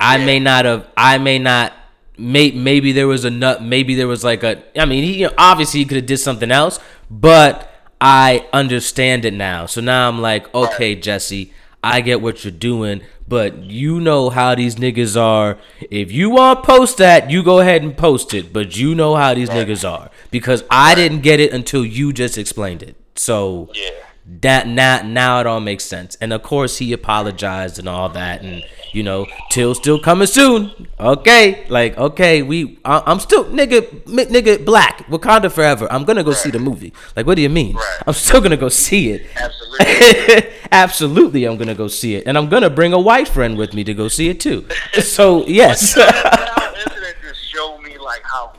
I 0.00 0.18
may 0.18 0.38
not 0.38 0.64
have. 0.64 0.88
I 0.96 1.18
may 1.18 1.38
not. 1.38 1.72
May, 2.16 2.52
maybe 2.52 2.92
there 2.92 3.08
was 3.08 3.24
a 3.24 3.30
nut. 3.30 3.62
Maybe 3.62 3.94
there 3.94 4.06
was 4.08 4.22
like 4.22 4.42
a. 4.42 4.62
I 4.78 4.84
mean, 4.84 5.02
he 5.04 5.20
you 5.20 5.26
know, 5.28 5.34
obviously 5.36 5.80
he 5.80 5.86
could 5.86 5.96
have 5.96 6.06
did 6.06 6.18
something 6.18 6.50
else, 6.50 6.78
but 7.10 7.70
I 8.00 8.46
understand 8.52 9.24
it 9.24 9.34
now. 9.34 9.66
So 9.66 9.80
now 9.80 10.08
I'm 10.08 10.20
like, 10.20 10.52
okay, 10.54 10.94
Jesse, 10.94 11.52
I 11.82 12.00
get 12.00 12.20
what 12.20 12.44
you're 12.44 12.50
doing, 12.52 13.02
but 13.26 13.64
you 13.64 14.00
know 14.00 14.30
how 14.30 14.54
these 14.54 14.76
niggas 14.76 15.20
are. 15.20 15.58
If 15.90 16.12
you 16.12 16.30
want 16.30 16.62
to 16.62 16.66
post 16.66 16.98
that, 16.98 17.30
you 17.30 17.42
go 17.42 17.60
ahead 17.60 17.82
and 17.82 17.96
post 17.96 18.32
it. 18.34 18.52
But 18.52 18.76
you 18.76 18.94
know 18.94 19.16
how 19.16 19.34
these 19.34 19.48
niggas 19.48 19.88
are 19.88 20.10
because 20.30 20.64
I 20.70 20.94
didn't 20.94 21.20
get 21.20 21.40
it 21.40 21.52
until 21.52 21.84
you 21.84 22.12
just 22.12 22.38
explained 22.38 22.82
it. 22.82 22.96
So 23.16 23.70
Yeah. 23.74 23.90
That 24.26 24.66
now 24.66 25.02
now 25.02 25.40
it 25.40 25.46
all 25.46 25.60
makes 25.60 25.84
sense. 25.84 26.16
And 26.20 26.32
of 26.32 26.42
course 26.42 26.78
he 26.78 26.92
apologized 26.92 27.78
and 27.78 27.88
all 27.88 28.08
that, 28.10 28.42
and 28.42 28.62
you 28.92 29.02
know, 29.02 29.26
till 29.50 29.74
still 29.74 29.98
coming 30.00 30.26
soon. 30.26 30.88
Okay, 30.98 31.66
like 31.68 31.96
okay, 31.98 32.42
we 32.42 32.78
I, 32.84 33.02
I'm 33.06 33.20
still 33.20 33.44
nigga 33.46 34.06
mi- 34.06 34.24
nigga 34.26 34.64
black 34.64 35.06
Wakanda 35.08 35.52
forever. 35.52 35.86
I'm 35.90 36.04
gonna 36.04 36.24
go 36.24 36.32
see 36.32 36.50
the 36.50 36.58
movie. 36.58 36.92
Like, 37.16 37.26
what 37.26 37.34
do 37.36 37.42
you 37.42 37.48
mean? 37.50 37.76
Right. 37.76 37.98
I'm 38.06 38.14
still 38.14 38.40
gonna 38.40 38.56
go 38.56 38.68
see 38.68 39.10
it. 39.10 39.26
Absolutely. 39.36 40.50
Absolutely, 40.72 41.44
I'm 41.44 41.56
gonna 41.56 41.74
go 41.74 41.88
see 41.88 42.14
it, 42.16 42.24
and 42.26 42.36
I'm 42.38 42.48
gonna 42.48 42.70
bring 42.70 42.92
a 42.92 43.00
white 43.00 43.28
friend 43.28 43.56
with 43.58 43.74
me 43.74 43.84
to 43.84 43.94
go 43.94 44.08
see 44.08 44.28
it 44.28 44.40
too. 44.40 44.66
So 45.00 45.46
yes, 45.46 45.94
that 45.96 46.74
incident 46.86 47.16
just 47.22 47.44
showed 47.52 47.78
me 47.82 47.98
like 47.98 48.22
how 48.22 48.52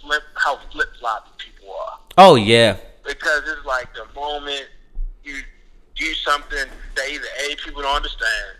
flip 0.00 0.22
how 0.34 0.58
flip 0.70 0.88
people 1.38 1.74
are. 1.74 1.98
oh 2.18 2.36
yeah, 2.36 2.76
Because 3.04 3.42
it's 3.48 3.66
like 3.66 3.92
the 3.94 4.06
moment 4.14 4.66
give 6.02 6.16
something 6.16 6.66
that 6.94 7.08
either 7.08 7.26
A, 7.46 7.56
people 7.56 7.82
don't 7.82 7.96
understand, 7.96 8.58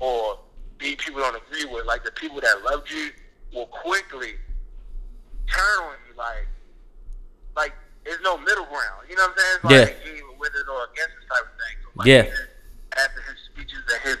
or 0.00 0.38
B, 0.78 0.96
people 0.96 1.20
don't 1.20 1.36
agree 1.36 1.64
with. 1.66 1.86
Like 1.86 2.04
the 2.04 2.12
people 2.12 2.40
that 2.40 2.62
loved 2.64 2.90
you 2.90 3.10
will 3.52 3.66
quickly 3.66 4.34
turn 5.50 5.84
on 5.84 5.94
you. 6.08 6.16
Like, 6.16 6.46
like 7.56 7.72
there's 8.04 8.20
no 8.22 8.38
middle 8.38 8.64
ground. 8.64 9.06
You 9.08 9.16
know 9.16 9.26
what 9.28 9.38
I'm 9.64 9.70
saying? 9.70 9.88
Like 9.88 9.96
yeah. 10.04 10.20
with 10.38 10.52
it 10.54 10.66
or 10.68 10.84
against 10.92 11.14
this 11.18 11.28
type 11.30 11.46
of 11.46 11.54
thing. 11.58 11.76
So 11.82 11.90
like, 11.96 12.06
yeah. 12.06 12.24
After 12.96 13.20
his 13.22 13.38
speeches 13.52 13.82
and 13.92 14.02
his, 14.02 14.18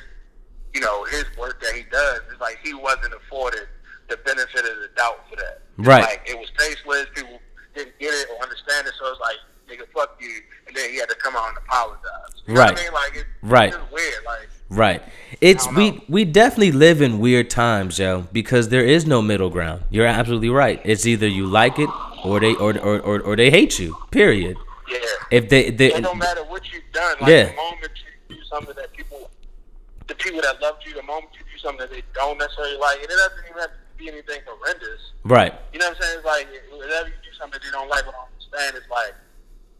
you 0.74 0.80
know, 0.80 1.04
his 1.04 1.24
work 1.38 1.60
that 1.62 1.74
he 1.74 1.84
does, 1.90 2.20
it's 2.30 2.40
like 2.40 2.58
he 2.62 2.74
wasn't 2.74 3.14
afforded 3.14 3.66
the 4.08 4.16
benefit 4.18 4.64
of 4.64 4.76
the 4.82 4.90
doubt 4.96 5.24
for 5.28 5.36
that. 5.36 5.62
Right. 5.78 6.02
Like 6.02 6.22
it 6.26 6.38
was 6.38 6.48
tasteless. 6.58 7.06
People 7.14 7.40
didn't 7.74 7.98
get 7.98 8.12
it 8.12 8.28
or 8.30 8.42
understand 8.42 8.86
it. 8.86 8.94
So 8.98 9.10
it's 9.10 9.20
like 9.20 9.38
Nigga, 9.68 9.86
fuck 9.94 10.16
you 10.20 10.28
know 10.28 10.34
Right. 12.54 12.72
what 12.72 12.80
I 12.80 12.84
mean? 12.84 12.92
Like 12.92 13.16
it's, 13.16 13.24
Right. 13.42 13.74
it's 13.74 13.92
weird. 13.92 14.24
Like 14.24 14.48
Right. 14.70 15.02
It's 15.40 15.66
we 15.72 16.02
we 16.08 16.24
definitely 16.24 16.72
live 16.72 17.00
in 17.00 17.18
weird 17.20 17.48
times, 17.50 17.98
yo, 17.98 18.22
because 18.32 18.68
there 18.68 18.84
is 18.84 19.06
no 19.06 19.22
middle 19.22 19.50
ground. 19.50 19.84
You're 19.90 20.06
absolutely 20.06 20.50
right. 20.50 20.80
It's 20.84 21.06
either 21.06 21.26
you 21.26 21.46
like 21.46 21.78
it 21.78 21.88
or 22.24 22.40
they 22.40 22.54
or 22.54 22.76
or 22.78 23.00
or, 23.00 23.20
or 23.20 23.36
they 23.36 23.50
hate 23.50 23.78
you. 23.78 23.96
Period. 24.10 24.56
yeah. 24.88 24.98
If 25.30 25.48
they 25.48 25.70
they 25.70 25.92
it 25.94 26.02
don't 26.02 26.18
matter 26.18 26.44
what 26.44 26.70
you've 26.72 26.82
done. 26.92 27.16
Like 27.20 27.30
Yeah. 27.30 27.44
the 27.50 27.56
moment 27.56 27.92
you 28.28 28.36
do 28.36 28.42
something 28.44 28.74
that 28.76 28.92
people, 28.92 29.30
the 30.06 30.14
people 30.14 30.40
that 30.42 30.60
loved 30.60 30.84
you, 30.86 30.94
the 30.94 31.02
moment 31.02 31.32
you 31.38 31.44
do 31.50 31.58
something 31.58 31.80
that 31.80 31.90
they 31.90 32.02
don't 32.14 32.38
necessarily 32.38 32.76
like, 32.76 32.96
and 33.02 33.10
it 33.10 33.16
doesn't 33.16 33.44
even 33.48 33.58
have 33.60 33.70
to 33.70 33.76
be 33.96 34.08
anything 34.08 34.40
horrendous. 34.46 35.00
right. 35.24 35.54
You 35.72 35.78
know 35.80 35.88
what 35.88 35.96
I'm 35.96 36.02
saying? 36.02 36.16
It's 36.18 36.26
like 36.26 36.46
whenever 36.72 37.08
you 37.08 37.14
do 37.24 37.32
something 37.38 37.60
they 37.64 37.70
don't 37.70 37.88
like, 37.88 38.04
what 38.06 38.14
I 38.16 38.24
understand 38.32 38.76
is 38.76 38.88
like 38.90 39.14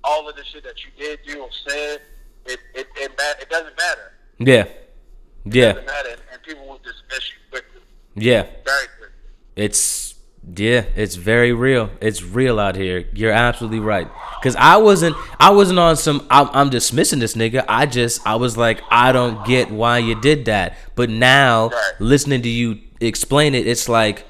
all 0.08 0.28
of 0.28 0.34
the 0.36 0.44
shit 0.44 0.64
that 0.64 0.76
you 0.84 0.90
did 0.98 1.18
do 1.26 1.40
or 1.42 1.48
said, 1.68 2.00
it 2.46 2.58
it 2.74 2.86
it, 2.96 3.10
ma- 3.18 3.42
it 3.42 3.48
doesn't 3.50 3.76
matter. 3.76 4.12
Yeah. 4.38 4.64
It 4.64 5.54
Yeah. 5.54 5.72
doesn't 5.72 5.86
matter, 5.86 6.08
and, 6.10 6.20
and 6.32 6.42
people 6.42 6.66
will 6.68 6.78
dismiss 6.78 7.24
you 7.30 7.36
quickly, 7.50 7.80
Yeah. 8.14 8.42
very 8.64 8.86
quickly. 8.98 9.14
It's 9.56 10.14
yeah, 10.56 10.84
it's 10.96 11.16
very 11.16 11.52
real. 11.52 11.90
It's 12.00 12.22
real 12.22 12.58
out 12.58 12.74
here. 12.76 13.04
You're 13.12 13.32
absolutely 13.32 13.80
right. 13.80 14.08
Cause 14.42 14.56
I 14.56 14.76
wasn't, 14.78 15.14
I 15.38 15.50
wasn't 15.50 15.78
on 15.80 15.96
some. 15.96 16.26
I'm, 16.30 16.48
I'm 16.52 16.70
dismissing 16.70 17.18
this 17.18 17.34
nigga. 17.34 17.64
I 17.68 17.84
just, 17.86 18.24
I 18.26 18.36
was 18.36 18.56
like, 18.56 18.80
I 18.88 19.12
don't 19.12 19.44
get 19.46 19.70
why 19.70 19.98
you 19.98 20.14
did 20.18 20.44
that. 20.46 20.76
But 20.94 21.10
now, 21.10 21.70
listening 21.98 22.40
to 22.42 22.48
you 22.48 22.78
explain 23.00 23.54
it, 23.54 23.66
it's 23.66 23.88
like, 23.90 24.24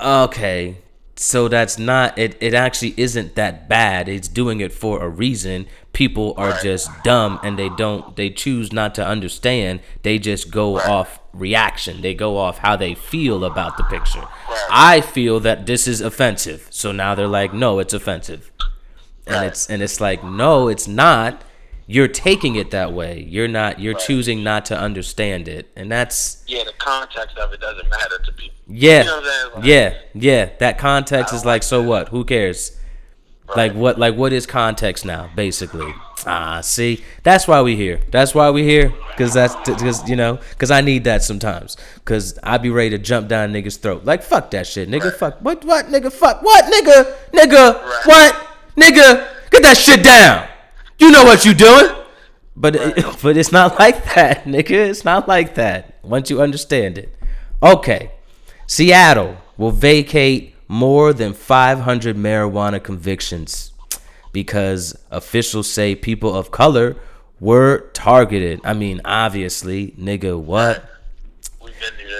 okay, 0.00 0.78
so 1.16 1.48
that's 1.48 1.78
not. 1.78 2.18
It, 2.18 2.36
it 2.40 2.54
actually 2.54 2.94
isn't 2.96 3.34
that 3.36 3.68
bad. 3.68 4.08
It's 4.08 4.28
doing 4.28 4.60
it 4.60 4.72
for 4.72 5.02
a 5.02 5.08
reason. 5.08 5.66
People 5.92 6.34
are 6.36 6.50
Right. 6.50 6.62
just 6.62 6.90
dumb 7.04 7.38
and 7.42 7.56
they 7.58 7.68
don't. 7.68 8.16
They 8.16 8.30
choose 8.30 8.72
not 8.72 8.94
to 8.96 9.06
understand. 9.06 9.80
They 10.02 10.18
just 10.18 10.50
go 10.50 10.78
off 10.78 11.20
reaction. 11.32 12.00
They 12.02 12.14
go 12.14 12.36
off 12.36 12.58
how 12.58 12.74
they 12.76 12.94
feel 12.94 13.44
about 13.44 13.76
the 13.76 13.84
picture. 13.84 14.26
I 14.70 15.00
feel 15.00 15.38
that 15.40 15.66
this 15.66 15.86
is 15.86 16.00
offensive. 16.00 16.66
So 16.70 16.90
now 16.90 17.14
they're 17.14 17.28
like, 17.28 17.52
no, 17.54 17.78
it's 17.78 17.94
offensive. 17.94 18.50
And 19.26 19.44
it's 19.46 19.70
and 19.70 19.82
it's 19.82 20.00
like, 20.00 20.24
no, 20.24 20.68
it's 20.68 20.88
not. 20.88 21.42
You're 21.86 22.08
taking 22.08 22.56
it 22.56 22.70
that 22.70 22.92
way. 22.92 23.20
You're 23.28 23.48
not 23.48 23.78
you're 23.78 23.94
choosing 23.94 24.42
not 24.42 24.64
to 24.66 24.78
understand 24.78 25.48
it. 25.48 25.70
And 25.76 25.92
that's 25.92 26.42
Yeah, 26.46 26.64
the 26.64 26.72
context 26.78 27.36
of 27.36 27.52
it 27.52 27.60
doesn't 27.60 27.88
matter 27.90 28.18
to 28.18 28.32
people. 28.32 28.56
yeah. 28.68 29.00
You 29.00 29.04
know 29.06 29.16
what 29.16 29.24
I'm 29.24 29.30
saying? 29.30 29.54
Like, 29.56 29.64
yeah, 29.64 29.94
yeah. 30.14 30.50
That 30.60 30.78
context 30.78 31.34
is 31.34 31.44
like 31.44 31.54
like 31.56 31.62
so 31.62 31.82
what? 31.82 32.08
Who 32.08 32.24
cares? 32.24 32.78
Right. 33.48 33.56
Like 33.56 33.74
what 33.74 33.98
like 33.98 34.14
what 34.16 34.32
is 34.32 34.46
context 34.46 35.04
now, 35.04 35.28
basically? 35.36 35.92
Ah, 36.26 36.62
see? 36.62 37.04
That's 37.22 37.46
why 37.46 37.60
we 37.60 37.76
here. 37.76 38.00
That's 38.10 38.34
why 38.34 38.48
we 38.50 38.62
here 38.64 38.94
cuz 39.18 39.34
that's 39.34 39.54
cuz 39.68 40.08
you 40.08 40.16
know, 40.16 40.38
cuz 40.56 40.70
I 40.70 40.80
need 40.80 41.04
that 41.04 41.22
sometimes 41.22 41.76
cuz 42.06 42.38
I 42.42 42.56
be 42.56 42.70
ready 42.70 42.90
to 42.90 42.98
jump 42.98 43.28
down 43.28 43.52
niggas 43.52 43.78
throat. 43.78 44.06
Like 44.06 44.22
fuck 44.22 44.50
that 44.52 44.66
shit. 44.66 44.88
Nigga 44.88 45.04
Right. 45.10 45.14
fuck. 45.18 45.36
What 45.42 45.62
what 45.66 45.88
nigga 45.88 46.10
fuck? 46.10 46.42
What 46.42 46.64
nigga? 46.64 47.14
Nigga? 47.34 47.74
Right. 47.84 48.06
What? 48.06 48.46
Nigga, 48.78 49.28
get 49.50 49.62
that 49.62 49.76
shit 49.76 50.02
down. 50.02 50.48
You 50.98 51.10
know 51.10 51.24
what 51.24 51.44
you 51.44 51.54
doing? 51.54 51.94
But 52.56 52.74
but 53.22 53.36
it's 53.36 53.52
not 53.52 53.78
like 53.78 54.14
that, 54.14 54.44
nigga. 54.44 54.70
It's 54.70 55.04
not 55.04 55.28
like 55.28 55.54
that. 55.54 55.98
Once 56.02 56.30
you 56.30 56.40
understand 56.40 56.98
it. 56.98 57.14
Okay. 57.62 58.10
Seattle 58.66 59.36
will 59.56 59.70
vacate 59.70 60.54
more 60.68 61.12
than 61.12 61.34
500 61.34 62.16
marijuana 62.16 62.82
convictions 62.82 63.72
because 64.32 64.98
officials 65.10 65.70
say 65.70 65.94
people 65.94 66.34
of 66.34 66.50
color 66.50 66.96
were 67.40 67.90
targeted. 67.92 68.60
I 68.64 68.74
mean, 68.74 69.00
obviously, 69.04 69.92
nigga, 69.98 70.38
what? 70.38 70.88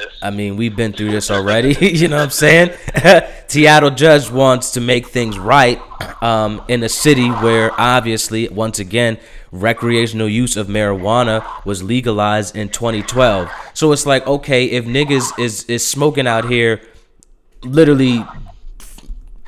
This. 0.01 0.19
I 0.23 0.31
mean, 0.31 0.57
we've 0.57 0.75
been 0.75 0.93
through 0.93 1.11
this 1.11 1.31
already. 1.31 1.75
you 1.81 2.09
know 2.09 2.17
what 2.17 2.25
I'm 2.25 2.31
saying? 2.31 2.71
Seattle 3.47 3.91
judge 3.91 4.31
wants 4.31 4.73
to 4.73 4.81
make 4.81 5.09
things 5.09 5.39
right 5.39 5.81
um, 6.23 6.63
in 6.69 6.83
a 6.83 6.89
city 6.89 7.29
where, 7.29 7.71
obviously, 7.79 8.49
once 8.49 8.79
again, 8.79 9.19
recreational 9.53 10.29
use 10.29 10.57
of 10.57 10.67
marijuana 10.67 11.45
was 11.65 11.83
legalized 11.83 12.57
in 12.57 12.69
2012. 12.69 13.51
So 13.75 13.93
it's 13.93 14.07
like, 14.07 14.27
okay, 14.27 14.67
if 14.67 14.85
niggas 14.85 15.39
is 15.39 15.65
is 15.65 15.87
smoking 15.87 16.27
out 16.27 16.49
here, 16.49 16.81
literally 17.63 18.25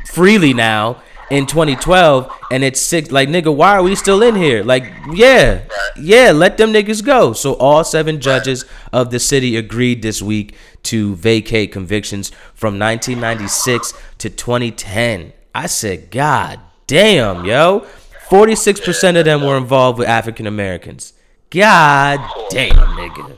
freely 0.06 0.54
now 0.54 1.02
in 1.30 1.46
2012 1.46 2.32
and 2.50 2.62
it's 2.62 2.80
six 2.80 3.10
like 3.10 3.28
nigga 3.28 3.54
why 3.54 3.72
are 3.72 3.82
we 3.82 3.94
still 3.94 4.22
in 4.22 4.34
here? 4.34 4.62
Like 4.62 4.92
yeah 5.12 5.62
yeah 5.96 6.30
let 6.32 6.56
them 6.56 6.72
niggas 6.72 7.04
go. 7.04 7.32
So 7.32 7.54
all 7.54 7.84
seven 7.84 8.20
judges 8.20 8.64
of 8.92 9.10
the 9.10 9.18
city 9.18 9.56
agreed 9.56 10.02
this 10.02 10.22
week 10.22 10.54
to 10.84 11.16
vacate 11.16 11.72
convictions 11.72 12.30
from 12.54 12.78
1996 12.78 13.92
to 14.18 14.30
2010 14.30 15.32
i 15.54 15.66
said 15.66 16.10
god 16.10 16.60
damn 16.86 17.44
yo. 17.44 17.84
46% 18.28 19.18
of 19.18 19.24
them 19.24 19.42
were 19.42 19.56
involved 19.56 19.98
with 19.98 20.08
african 20.08 20.46
americans. 20.46 21.12
God 21.50 22.20
damn 22.50 22.70
nigga. 22.70 23.36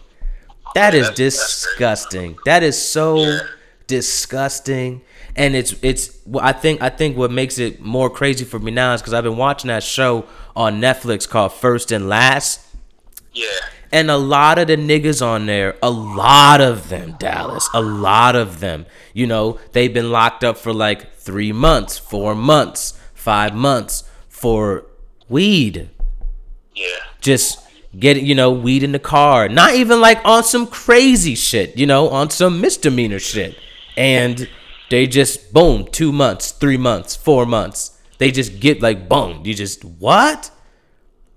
That 0.74 0.94
is 0.94 1.10
disgusting. 1.10 2.38
That 2.44 2.62
is 2.62 2.80
so 2.80 3.40
disgusting 3.86 5.02
and 5.38 5.54
it's 5.56 5.74
it's 5.82 6.18
I 6.40 6.52
think 6.52 6.82
I 6.82 6.90
think 6.90 7.16
what 7.16 7.30
makes 7.30 7.58
it 7.58 7.80
more 7.80 8.10
crazy 8.10 8.44
for 8.44 8.58
me 8.58 8.70
now 8.70 8.92
is 8.94 9.00
because 9.00 9.14
I've 9.14 9.24
been 9.24 9.36
watching 9.38 9.68
that 9.68 9.82
show 9.82 10.24
on 10.54 10.80
Netflix 10.80 11.26
called 11.28 11.52
First 11.52 11.92
and 11.92 12.08
Last, 12.08 12.60
Yeah. 13.32 13.46
and 13.92 14.10
a 14.10 14.16
lot 14.18 14.58
of 14.58 14.66
the 14.66 14.76
niggas 14.76 15.24
on 15.24 15.46
there, 15.46 15.76
a 15.82 15.90
lot 15.90 16.60
of 16.60 16.88
them, 16.88 17.14
Dallas, 17.18 17.68
a 17.72 17.80
lot 17.80 18.34
of 18.36 18.60
them, 18.60 18.84
you 19.14 19.26
know, 19.26 19.58
they've 19.72 19.94
been 19.94 20.10
locked 20.10 20.42
up 20.44 20.58
for 20.58 20.72
like 20.74 21.14
three 21.14 21.52
months, 21.52 21.96
four 21.96 22.34
months, 22.34 22.98
five 23.14 23.54
months 23.54 24.04
for 24.28 24.84
weed 25.28 25.88
Yeah. 26.74 26.86
just 27.20 27.58
getting 27.98 28.24
you 28.26 28.34
know 28.34 28.50
weed 28.52 28.82
in 28.82 28.92
the 28.92 28.98
car 28.98 29.48
not 29.48 29.74
even 29.74 30.00
like 30.00 30.20
on 30.24 30.44
some 30.44 30.66
crazy 30.66 31.34
shit 31.34 31.76
you 31.76 31.86
know 31.86 32.08
on 32.10 32.28
some 32.30 32.60
misdemeanor 32.60 33.18
shit 33.18 33.56
and 33.96 34.48
they 34.90 35.06
just 35.06 35.52
boom 35.52 35.86
two 35.86 36.12
months 36.12 36.52
three 36.52 36.76
months 36.76 37.14
four 37.16 37.46
months. 37.46 37.98
They 38.18 38.30
just 38.30 38.60
get 38.60 38.82
like 38.82 39.08
boom 39.08 39.42
you 39.44 39.54
just 39.54 39.84
what? 39.84 40.50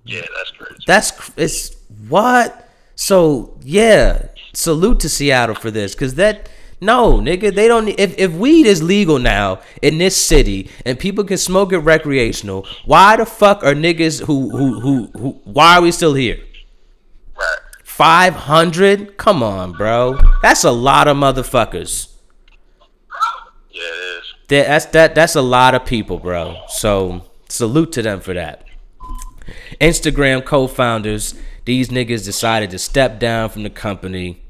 Yeah, 0.03 0.21
that's 0.35 0.51
crazy. 0.51 0.83
that's 0.87 1.31
it's 1.37 1.75
what? 2.07 2.69
So 2.95 3.57
yeah 3.63 4.27
salute 4.53 4.99
to 4.99 5.09
seattle 5.09 5.55
for 5.55 5.71
this 5.71 5.93
because 5.93 6.15
that 6.15 6.49
no 6.81 7.19
nigga 7.19 7.53
they 7.53 7.67
don't 7.67 7.87
if, 7.87 8.17
if 8.17 8.31
weed 8.33 8.65
is 8.65 8.83
legal 8.83 9.19
now 9.19 9.61
in 9.81 9.97
this 9.97 10.15
city 10.15 10.69
and 10.85 10.99
people 10.99 11.23
can 11.23 11.37
smoke 11.37 11.71
it 11.71 11.77
recreational 11.77 12.65
why 12.85 13.15
the 13.15 13.25
fuck 13.25 13.63
are 13.63 13.73
niggas 13.73 14.25
who 14.25 14.49
who 14.49 14.79
who, 14.79 15.05
who 15.17 15.29
why 15.43 15.77
are 15.77 15.81
we 15.81 15.91
still 15.91 16.15
here? 16.15 16.39
Right. 17.37 17.57
500 17.83 19.17
come 19.17 19.43
on 19.43 19.73
bro. 19.73 20.17
That's 20.41 20.63
a 20.63 20.71
lot 20.71 21.07
of 21.07 21.17
motherfuckers. 21.17 21.79
Yeah, 21.79 21.79
it 21.79 22.01
is. 22.01 22.10
That, 24.51 24.67
that's 24.67 24.85
that 24.87 25.15
that's 25.15 25.35
a 25.35 25.41
lot 25.41 25.73
of 25.75 25.85
people, 25.85 26.19
bro. 26.19 26.57
So 26.67 27.23
salute 27.47 27.93
to 27.93 28.01
them 28.01 28.19
for 28.19 28.33
that. 28.33 28.65
Instagram 29.79 30.45
co-founders, 30.45 31.35
these 31.65 31.89
niggas 31.89 32.25
decided 32.25 32.69
to 32.71 32.77
step 32.77 33.19
down 33.19 33.49
from 33.49 33.63
the 33.63 33.69
company. 33.69 34.43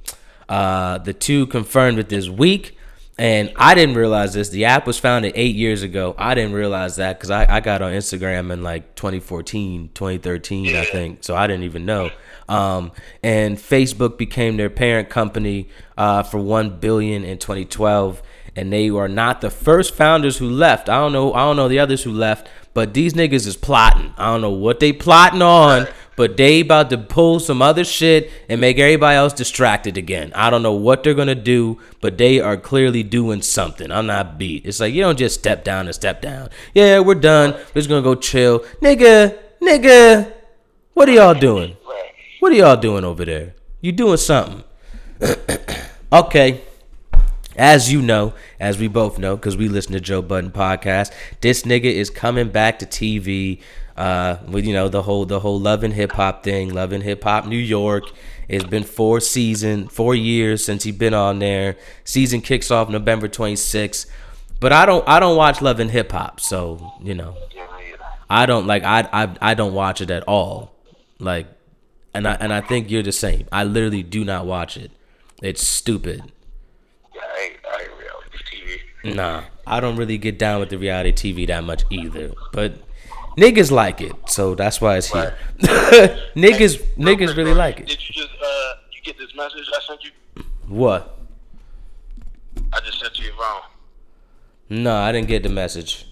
Uh, 0.50 0.98
the 0.98 1.14
two 1.14 1.46
confirmed 1.48 2.00
it 2.00 2.10
this 2.10 2.28
week, 2.28 2.76
and 3.18 3.54
I 3.56 3.76
didn't 3.76 3.96
realize 3.96 4.34
this. 4.34 4.50
The 4.50 4.66
app 4.66 4.88
was 4.88 4.98
founded 4.98 5.34
eight 5.36 5.56
years 5.56 5.84
ago. 5.84 6.16
I 6.18 6.34
didn't 6.34 6.54
realize 6.54 6.96
that 6.96 7.18
because 7.18 7.30
I, 7.30 7.58
I 7.58 7.60
got 7.60 7.84
on 7.84 7.94
Instagram 7.94 8.52
in 8.52 8.64
like 8.64 8.96
2014, 8.96 9.92
2013, 9.94 10.76
I 10.76 10.84
think. 10.86 11.24
So 11.24 11.36
I 11.36 11.46
didn't 11.46 11.64
even 11.64 11.86
know. 11.86 12.10
Um, 12.50 12.92
and 13.22 13.58
Facebook 13.58 14.18
became 14.18 14.58
their 14.58 14.72
parent 14.72 15.10
company 15.10 15.70
uh, 15.96 16.24
for 16.24 16.40
one 16.40 16.80
billion 16.80 17.24
in 17.24 17.38
2012 17.38 18.22
and 18.56 18.72
they 18.72 18.90
are 18.90 19.08
not 19.08 19.42
the 19.42 19.50
first 19.50 19.94
founders 19.94 20.38
who 20.38 20.50
left. 20.50 20.90
I 20.90 21.00
don't 21.00 21.14
know. 21.14 21.34
I 21.34 21.40
don't 21.40 21.56
know 21.56 21.68
the 21.68 21.80
others 21.80 22.04
who 22.04 22.12
left, 22.12 22.50
but 22.74 22.94
these 22.94 23.14
niggas 23.14 23.48
is 23.48 23.56
plotting. 23.56 24.14
I 24.18 24.28
don't 24.28 24.42
know 24.42 24.52
what 24.52 24.80
they 24.80 24.92
plotting 24.94 25.42
on, 25.42 25.88
but 26.16 26.38
they 26.38 26.62
about 26.62 26.90
to 26.90 26.98
pull 26.98 27.40
some 27.40 27.62
other 27.62 27.84
shit 27.84 28.32
and 28.50 28.60
make 28.60 28.78
everybody 28.78 29.16
else 29.16 29.34
distracted 29.34 29.98
again. 29.98 30.32
I 30.36 30.50
don't 30.50 30.64
know 30.64 30.74
what 30.74 31.04
they're 31.04 31.14
gonna 31.14 31.36
do, 31.36 31.80
but 32.02 32.18
they 32.18 32.40
are 32.40 32.58
clearly 32.58 33.04
doing 33.04 33.42
something. 33.42 33.92
I'm 33.92 34.08
not 34.08 34.38
beat. 34.38 34.66
It's 34.66 34.80
like 34.80 34.94
you 34.94 35.02
don't 35.02 35.18
just 35.18 35.40
step 35.40 35.64
down 35.64 35.86
and 35.86 35.96
step 35.96 36.22
down. 36.22 36.50
Yeah, 36.74 37.00
we're 37.00 37.16
done. 37.16 37.54
We're 37.54 37.82
just 37.82 37.90
gonna 37.90 38.02
go 38.02 38.16
chill, 38.16 38.60
nigga, 38.82 39.38
nigga. 39.62 40.34
What 40.94 41.08
are 41.08 41.14
y'all 41.14 41.34
doing? 41.34 41.78
What 42.40 42.52
are 42.52 42.56
y'all 42.56 42.78
doing 42.78 43.06
over 43.06 43.24
there? 43.24 43.56
You 43.80 43.92
doing 43.92 44.18
something? 44.18 44.64
okay. 46.14 46.62
As 47.62 47.92
you 47.92 48.02
know, 48.02 48.34
as 48.60 48.80
we 48.80 48.88
both 48.88 49.20
know, 49.20 49.36
because 49.36 49.56
we 49.56 49.68
listen 49.68 49.94
to 49.94 50.00
Joe 50.00 50.24
Budden 50.24 50.50
podcast, 50.50 51.12
this 51.42 51.62
nigga 51.62 51.84
is 51.84 52.10
coming 52.10 52.50
back 52.50 52.80
to 52.80 52.88
TV. 52.88 53.62
Uh, 53.96 54.38
with 54.48 54.66
you 54.66 54.74
know 54.74 54.90
the 54.90 55.04
whole 55.04 55.26
the 55.26 55.42
whole 55.42 55.60
love 55.60 55.84
and 55.84 55.94
hip 55.94 56.14
hop 56.14 56.44
thing, 56.44 56.74
love 56.74 56.92
and 56.92 57.04
hip 57.04 57.24
hop 57.24 57.46
New 57.46 57.58
York. 57.58 58.06
It's 58.48 58.64
been 58.64 58.84
four 58.84 59.20
season, 59.20 59.88
four 59.90 60.16
years 60.16 60.66
since 60.66 60.84
he 60.86 60.92
been 60.92 61.14
on 61.14 61.38
there. 61.38 61.78
Season 62.04 62.42
kicks 62.42 62.72
off 62.72 62.90
November 62.90 63.30
26th. 63.30 64.08
But 64.60 64.74
I 64.74 64.88
don't 64.88 65.08
I 65.08 65.20
don't 65.20 65.38
watch 65.38 65.62
love 65.62 65.80
and 65.80 65.92
hip 65.92 66.12
hop, 66.12 66.40
so 66.40 66.94
you 67.00 67.14
know. 67.14 67.36
I 68.28 68.48
don't 68.48 68.66
like 68.66 68.84
I 68.84 69.08
I 69.14 69.36
I 69.40 69.54
don't 69.54 69.76
watch 69.76 70.02
it 70.02 70.10
at 70.10 70.24
all. 70.24 70.74
Like 71.20 71.46
and 72.14 72.28
I 72.28 72.34
and 72.40 72.52
I 72.52 72.62
think 72.62 72.90
you're 72.90 73.04
the 73.04 73.12
same. 73.12 73.46
I 73.52 73.66
literally 73.66 74.02
do 74.02 74.26
not 74.26 74.48
watch 74.48 74.78
it. 74.78 74.90
It's 75.44 75.68
stupid. 75.68 76.32
Yeah, 77.14 77.22
I 77.24 77.42
ain't, 77.42 77.54
I 77.66 77.82
ain't 77.82 77.92
reality 78.00 78.38
TV. 78.52 78.80
Nah, 79.04 79.44
I 79.66 79.80
don't 79.80 79.96
really 79.96 80.18
get 80.18 80.38
down 80.38 80.60
with 80.60 80.70
the 80.70 80.78
reality 80.78 81.12
TV 81.12 81.48
that 81.48 81.64
much 81.64 81.84
either. 81.90 82.32
But 82.54 82.76
niggas 83.38 83.72
like 83.72 84.02
it, 84.02 84.14
so 84.28 84.56
that's 84.56 84.80
why 84.80 84.98
it's 84.98 85.12
here. 85.12 85.36
niggas 86.36 86.82
niggas 86.98 87.36
really 87.36 87.54
like 87.54 87.80
it. 87.80 87.88
Did 87.88 88.08
you 88.08 88.14
just 88.14 88.30
uh 88.30 88.74
you 88.92 89.02
get 89.04 89.18
this 89.18 89.34
message 89.36 89.66
I 89.76 89.88
sent 89.88 90.04
you? 90.04 90.44
What? 90.68 91.18
I 92.74 92.80
just 92.82 93.00
sent 93.00 93.14
to 93.16 93.24
your 93.24 93.34
phone. 93.34 93.62
No, 94.70 94.96
I 94.96 95.12
didn't 95.12 95.28
get 95.28 95.44
the 95.44 95.50
message. 95.50 96.06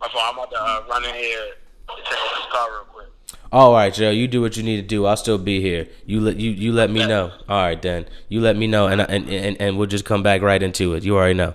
My 0.00 0.08
phone. 0.08 0.22
I'm 0.24 0.34
about 0.34 0.50
to 0.50 0.56
uh, 0.56 0.84
run 0.88 1.04
in 1.04 1.14
here 1.14 1.40
and 1.88 1.98
take 1.98 2.08
this 2.08 2.46
car 2.50 2.70
real 2.70 2.84
quick. 2.84 3.06
All 3.52 3.72
right, 3.72 3.92
Joe. 3.92 4.10
You 4.10 4.26
do 4.26 4.40
what 4.40 4.56
you 4.56 4.62
need 4.62 4.76
to 4.76 4.82
do. 4.82 5.06
I'll 5.06 5.16
still 5.16 5.38
be 5.38 5.60
here. 5.60 5.88
You 6.06 6.20
let 6.20 6.36
you 6.36 6.50
you 6.50 6.72
let 6.72 6.90
me 6.90 7.06
know. 7.06 7.32
All 7.48 7.62
right, 7.62 7.80
then. 7.80 8.06
You 8.28 8.40
let 8.40 8.56
me 8.56 8.66
know, 8.66 8.86
and 8.86 9.02
and 9.02 9.28
and, 9.28 9.60
and 9.60 9.76
we'll 9.76 9.86
just 9.86 10.04
come 10.04 10.22
back 10.22 10.40
right 10.40 10.62
into 10.62 10.94
it. 10.94 11.04
You 11.04 11.16
already 11.16 11.34
know. 11.34 11.54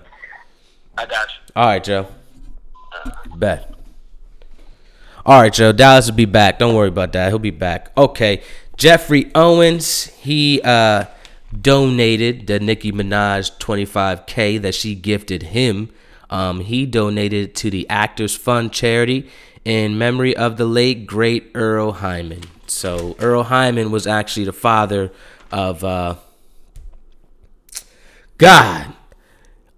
I 0.96 1.06
got 1.06 1.28
you. 1.28 1.52
All 1.54 1.66
right, 1.66 1.82
Joe. 1.84 2.08
Bet. 3.36 3.74
All 5.24 5.40
right, 5.40 5.52
Joe. 5.52 5.72
Dallas 5.72 6.08
will 6.08 6.16
be 6.16 6.24
back. 6.24 6.58
Don't 6.58 6.74
worry 6.74 6.88
about 6.88 7.12
that. 7.12 7.28
He'll 7.28 7.38
be 7.38 7.50
back. 7.50 7.90
Okay. 7.96 8.42
Geoffrey 8.76 9.30
Owens, 9.34 10.04
he 10.16 10.60
uh 10.62 11.06
donated 11.58 12.46
the 12.46 12.60
Nicki 12.60 12.92
Minaj 12.92 13.56
25k 13.58 14.60
that 14.62 14.74
she 14.74 14.94
gifted 14.94 15.44
him. 15.44 15.90
Um, 16.28 16.60
he 16.60 16.86
donated 16.86 17.54
to 17.56 17.70
the 17.70 17.88
Actors 17.88 18.34
Fund 18.34 18.72
charity 18.72 19.30
in 19.64 19.96
memory 19.96 20.36
of 20.36 20.56
the 20.56 20.66
late 20.66 21.06
great 21.06 21.50
Earle 21.54 21.92
Hyman. 21.92 22.42
So 22.66 23.16
Earle 23.20 23.44
Hyman 23.44 23.90
was 23.90 24.06
actually 24.06 24.44
the 24.44 24.52
father 24.52 25.12
of 25.50 25.84
uh 25.84 26.16
God 28.38 28.92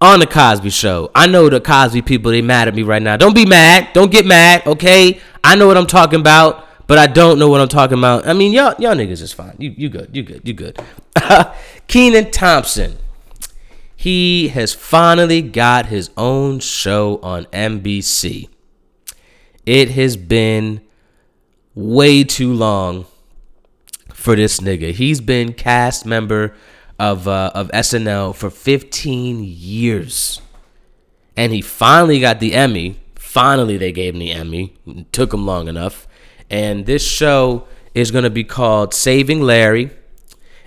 on 0.01 0.19
the 0.19 0.27
Cosby 0.27 0.69
Show. 0.69 1.11
I 1.13 1.27
know 1.27 1.49
the 1.49 1.59
Cosby 1.59 2.01
people 2.01 2.31
they 2.31 2.41
mad 2.41 2.67
at 2.67 2.75
me 2.75 2.83
right 2.83 3.01
now. 3.01 3.17
Don't 3.17 3.35
be 3.35 3.45
mad. 3.45 3.89
Don't 3.93 4.11
get 4.11 4.25
mad. 4.25 4.65
Okay. 4.65 5.19
I 5.43 5.55
know 5.55 5.67
what 5.67 5.77
I'm 5.77 5.87
talking 5.87 6.19
about, 6.19 6.65
but 6.87 6.97
I 6.97 7.07
don't 7.07 7.39
know 7.39 7.49
what 7.49 7.61
I'm 7.61 7.67
talking 7.67 7.97
about. 7.97 8.27
I 8.27 8.33
mean, 8.33 8.53
y'all 8.53 8.75
y'all 8.79 8.95
niggas 8.95 9.21
is 9.21 9.33
fine. 9.33 9.55
You 9.57 9.73
you 9.75 9.89
good. 9.89 10.15
You 10.15 10.23
good. 10.23 10.41
You 10.47 10.53
good. 10.53 10.79
Kenan 11.87 12.31
Thompson. 12.31 12.97
He 13.95 14.47
has 14.49 14.73
finally 14.73 15.41
got 15.41 15.87
his 15.87 16.09
own 16.15 16.59
show 16.59 17.19
on 17.21 17.45
NBC. 17.47 18.47
It 19.65 19.91
has 19.91 20.15
been 20.15 20.79
way 21.75 22.23
too 22.23 22.53
long 22.53 23.07
for 24.13 24.37
this 24.37 24.61
nigga. 24.61 24.93
He's 24.93 25.19
been 25.19 25.51
cast 25.51 26.05
member 26.05 26.55
of 26.99 27.27
uh, 27.27 27.51
of 27.55 27.69
SNL 27.71 28.35
for 28.35 28.49
15 28.49 29.43
years, 29.43 30.41
and 31.35 31.53
he 31.53 31.61
finally 31.61 32.19
got 32.19 32.39
the 32.39 32.53
Emmy. 32.53 32.99
Finally, 33.15 33.77
they 33.77 33.91
gave 33.91 34.13
him 34.13 34.19
the 34.19 34.31
Emmy. 34.31 34.73
It 34.85 35.11
took 35.13 35.33
him 35.33 35.45
long 35.45 35.67
enough, 35.67 36.07
and 36.49 36.85
this 36.85 37.05
show 37.05 37.67
is 37.95 38.11
gonna 38.11 38.29
be 38.29 38.43
called 38.43 38.93
Saving 38.93 39.41
Larry, 39.41 39.91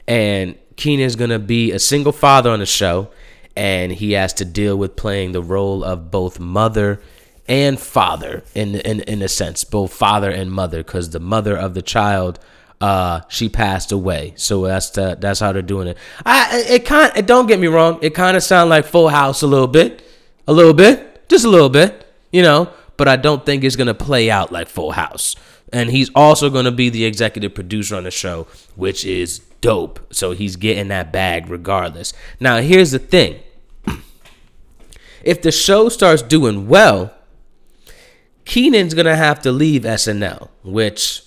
and 0.09 0.57
Kenan's 0.77 1.17
gonna 1.17 1.39
be 1.39 1.71
a 1.71 1.79
single 1.79 2.13
father 2.13 2.51
on 2.51 2.61
the 2.61 2.67
show, 2.67 3.11
and 3.55 3.93
he 3.93 4.13
has 4.13 4.33
to 4.35 4.45
deal 4.45 4.77
with 4.77 4.97
playing 4.97 5.33
the 5.33 5.43
role 5.43 5.85
of 5.85 6.11
both 6.11 6.41
mother 6.41 7.01
and 7.47 7.79
father 7.79 8.43
in 8.55 8.77
in 8.77 9.01
in 9.01 9.21
a 9.21 9.29
sense, 9.29 9.65
both 9.65 9.93
father 9.93 10.31
and 10.31 10.51
mother, 10.51 10.79
because 10.79 11.11
the 11.11 11.21
mother 11.21 11.57
of 11.57 11.75
the 11.75 11.83
child 11.83 12.39
uh 12.83 13.21
she 13.29 13.49
passed 13.49 13.93
away. 13.93 14.35
So 14.37 14.63
that's 14.63 14.91
the, 14.91 15.17
that's 15.19 15.39
how 15.39 15.53
they're 15.53 15.63
doing 15.63 15.87
it. 15.87 15.97
I 16.27 16.65
it 16.69 16.85
kind 16.85 17.13
it 17.17 17.27
don't 17.27 17.47
get 17.47 17.61
me 17.61 17.69
wrong 17.69 18.01
it 18.03 18.11
kind 18.15 18.37
of 18.37 18.43
sound 18.43 18.71
like 18.71 18.85
full 18.85 19.09
house 19.09 19.41
a 19.43 19.47
little 19.47 19.69
bit 19.69 20.03
a 20.49 20.53
little 20.53 20.75
bit 20.75 21.29
just 21.29 21.45
a 21.45 21.49
little 21.49 21.69
bit 21.69 22.05
you 22.33 22.43
know 22.43 22.69
but 22.97 23.07
i 23.07 23.15
don't 23.17 23.47
think 23.47 23.63
it's 23.63 23.77
gonna 23.77 23.95
play 23.95 24.31
out 24.31 24.51
like 24.53 24.69
full 24.69 24.93
house. 24.93 25.37
And 25.73 25.91
he's 25.91 26.11
also 26.15 26.51
gonna 26.51 26.73
be 26.73 26.91
the 26.91 27.05
executive 27.05 27.55
producer 27.55 27.95
on 27.95 28.03
the 28.03 28.11
show 28.11 28.49
which 28.75 29.05
is 29.05 29.39
dope. 29.61 30.01
So 30.13 30.33
he's 30.33 30.57
getting 30.57 30.89
that 30.89 31.13
bag 31.13 31.49
regardless. 31.49 32.13
Now 32.41 32.61
here's 32.61 32.91
the 32.91 32.99
thing. 32.99 33.41
If 35.25 35.41
the 35.41 35.53
show 35.53 35.89
starts 35.89 36.21
doing 36.21 36.67
well 36.67 37.15
Kenan's 38.45 38.95
gonna 38.95 39.15
have 39.15 39.41
to 39.43 39.53
leave 39.53 39.83
SNL, 39.83 40.49
which 40.65 41.23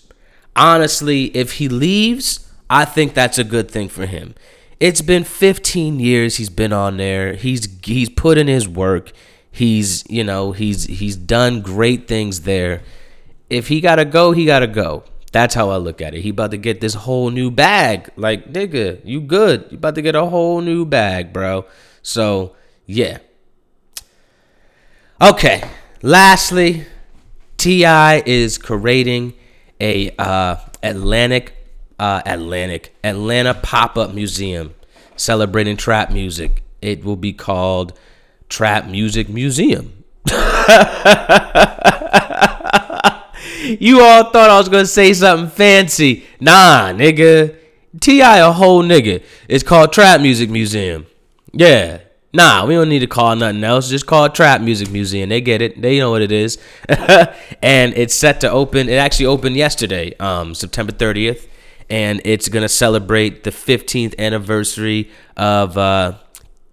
honestly, 0.56 1.26
if 1.36 1.53
he 1.53 1.68
leaves, 1.68 2.49
I 2.69 2.86
think 2.86 3.14
that's 3.14 3.38
a 3.38 3.44
good 3.44 3.69
thing 3.69 3.90
for 3.90 4.06
him. 4.06 4.36
It's 4.80 5.02
been 5.02 5.23
15 5.23 5.99
years 5.99 6.38
he's 6.38 6.49
been 6.49 6.73
on 6.73 6.98
there. 6.98 7.34
He's 7.34 7.68
he's 7.84 8.10
put 8.10 8.38
in 8.38 8.48
his 8.48 8.68
work. 8.68 9.11
He's 9.52 10.03
you 10.10 10.23
know 10.23 10.52
he's 10.52 10.86
he's 10.86 11.15
done 11.15 11.61
great 11.61 12.07
things 12.07 12.41
there. 12.41 12.82
If 13.49 13.68
he 13.68 13.80
gotta 13.80 14.06
go, 14.06 14.32
he 14.32 14.45
gotta 14.45 14.68
go. 14.68 15.03
That's 15.32 15.53
how 15.56 15.69
I 15.69 15.77
look 15.77 16.02
at 16.02 16.14
it. 16.14 16.22
He 16.22 16.30
about 16.30 16.52
to 16.52 16.57
get 16.57 16.82
this 16.82 16.94
whole 16.94 17.30
new 17.30 17.52
bag. 17.52 18.10
Like 18.15 18.52
nigga, 18.52 18.99
you 19.06 19.22
good? 19.22 19.68
You 19.69 19.77
about 19.77 19.95
to 19.95 20.02
get 20.02 20.15
a 20.15 20.26
whole 20.26 20.61
new 20.61 20.86
bag, 20.86 21.32
bro. 21.32 21.65
So 22.02 22.56
yeah. 22.86 23.19
Okay. 25.22 25.64
Lastly, 26.02 26.86
T.I. 27.57 28.23
is 28.26 28.57
creating 28.57 29.34
a 29.86 30.10
uh, 30.18 30.56
Atlantic, 30.82 31.56
uh, 31.99 32.22
Atlantic, 32.26 32.95
Atlanta 33.03 33.53
pop-up 33.53 34.14
museum 34.14 34.74
celebrating 35.16 35.78
trap 35.78 36.12
music. 36.12 36.64
It 36.82 37.03
will 37.03 37.16
be 37.16 37.34
called 37.34 37.94
Trap 38.49 38.88
Music 38.88 39.30
Museum. 39.30 40.03
you 40.28 40.34
all 44.02 44.32
thought 44.32 44.49
I 44.49 44.57
was 44.57 44.70
gonna 44.70 44.86
say 44.88 45.14
something 45.14 45.49
fancy. 45.49 46.26
Nah, 46.40 46.91
nigga. 46.91 47.56
T.I. 47.99 48.38
a 48.40 48.52
whole 48.52 48.84
nigga. 48.84 49.24
It's 49.48 49.64
called 49.64 49.94
Trap 49.94 50.20
Music 50.20 50.49
Museum. 50.49 51.06
Yeah. 51.53 51.99
Nah, 52.36 52.66
we 52.66 52.74
don't 52.74 52.90
need 52.90 52.99
to 52.99 53.07
call 53.07 53.34
nothing 53.34 53.64
else. 53.64 53.90
Just 53.90 54.07
call 54.07 54.26
it 54.26 54.36
Trap 54.36 54.60
Music 54.60 54.91
Museum. 54.91 55.30
They 55.30 55.40
get 55.40 55.62
it. 55.62 55.82
They 55.82 55.99
know 55.99 56.12
what 56.12 56.22
it 56.22 56.34
is. 56.34 56.57
and 56.90 57.94
it's 57.94 58.14
set 58.14 58.41
to 58.41 58.52
open. 58.52 58.90
It 58.90 58.95
actually 58.95 59.28
opened 59.28 59.56
yesterday, 59.56 60.14
um, 60.20 60.53
September 60.53 60.91
30th. 60.91 61.48
And 61.90 62.22
it's 62.26 62.49
to 62.49 62.68
celebrate 62.68 63.45
the 63.45 63.52
15th 63.52 64.20
anniversary 64.20 65.10
of 65.38 65.78
uh, 65.78 66.18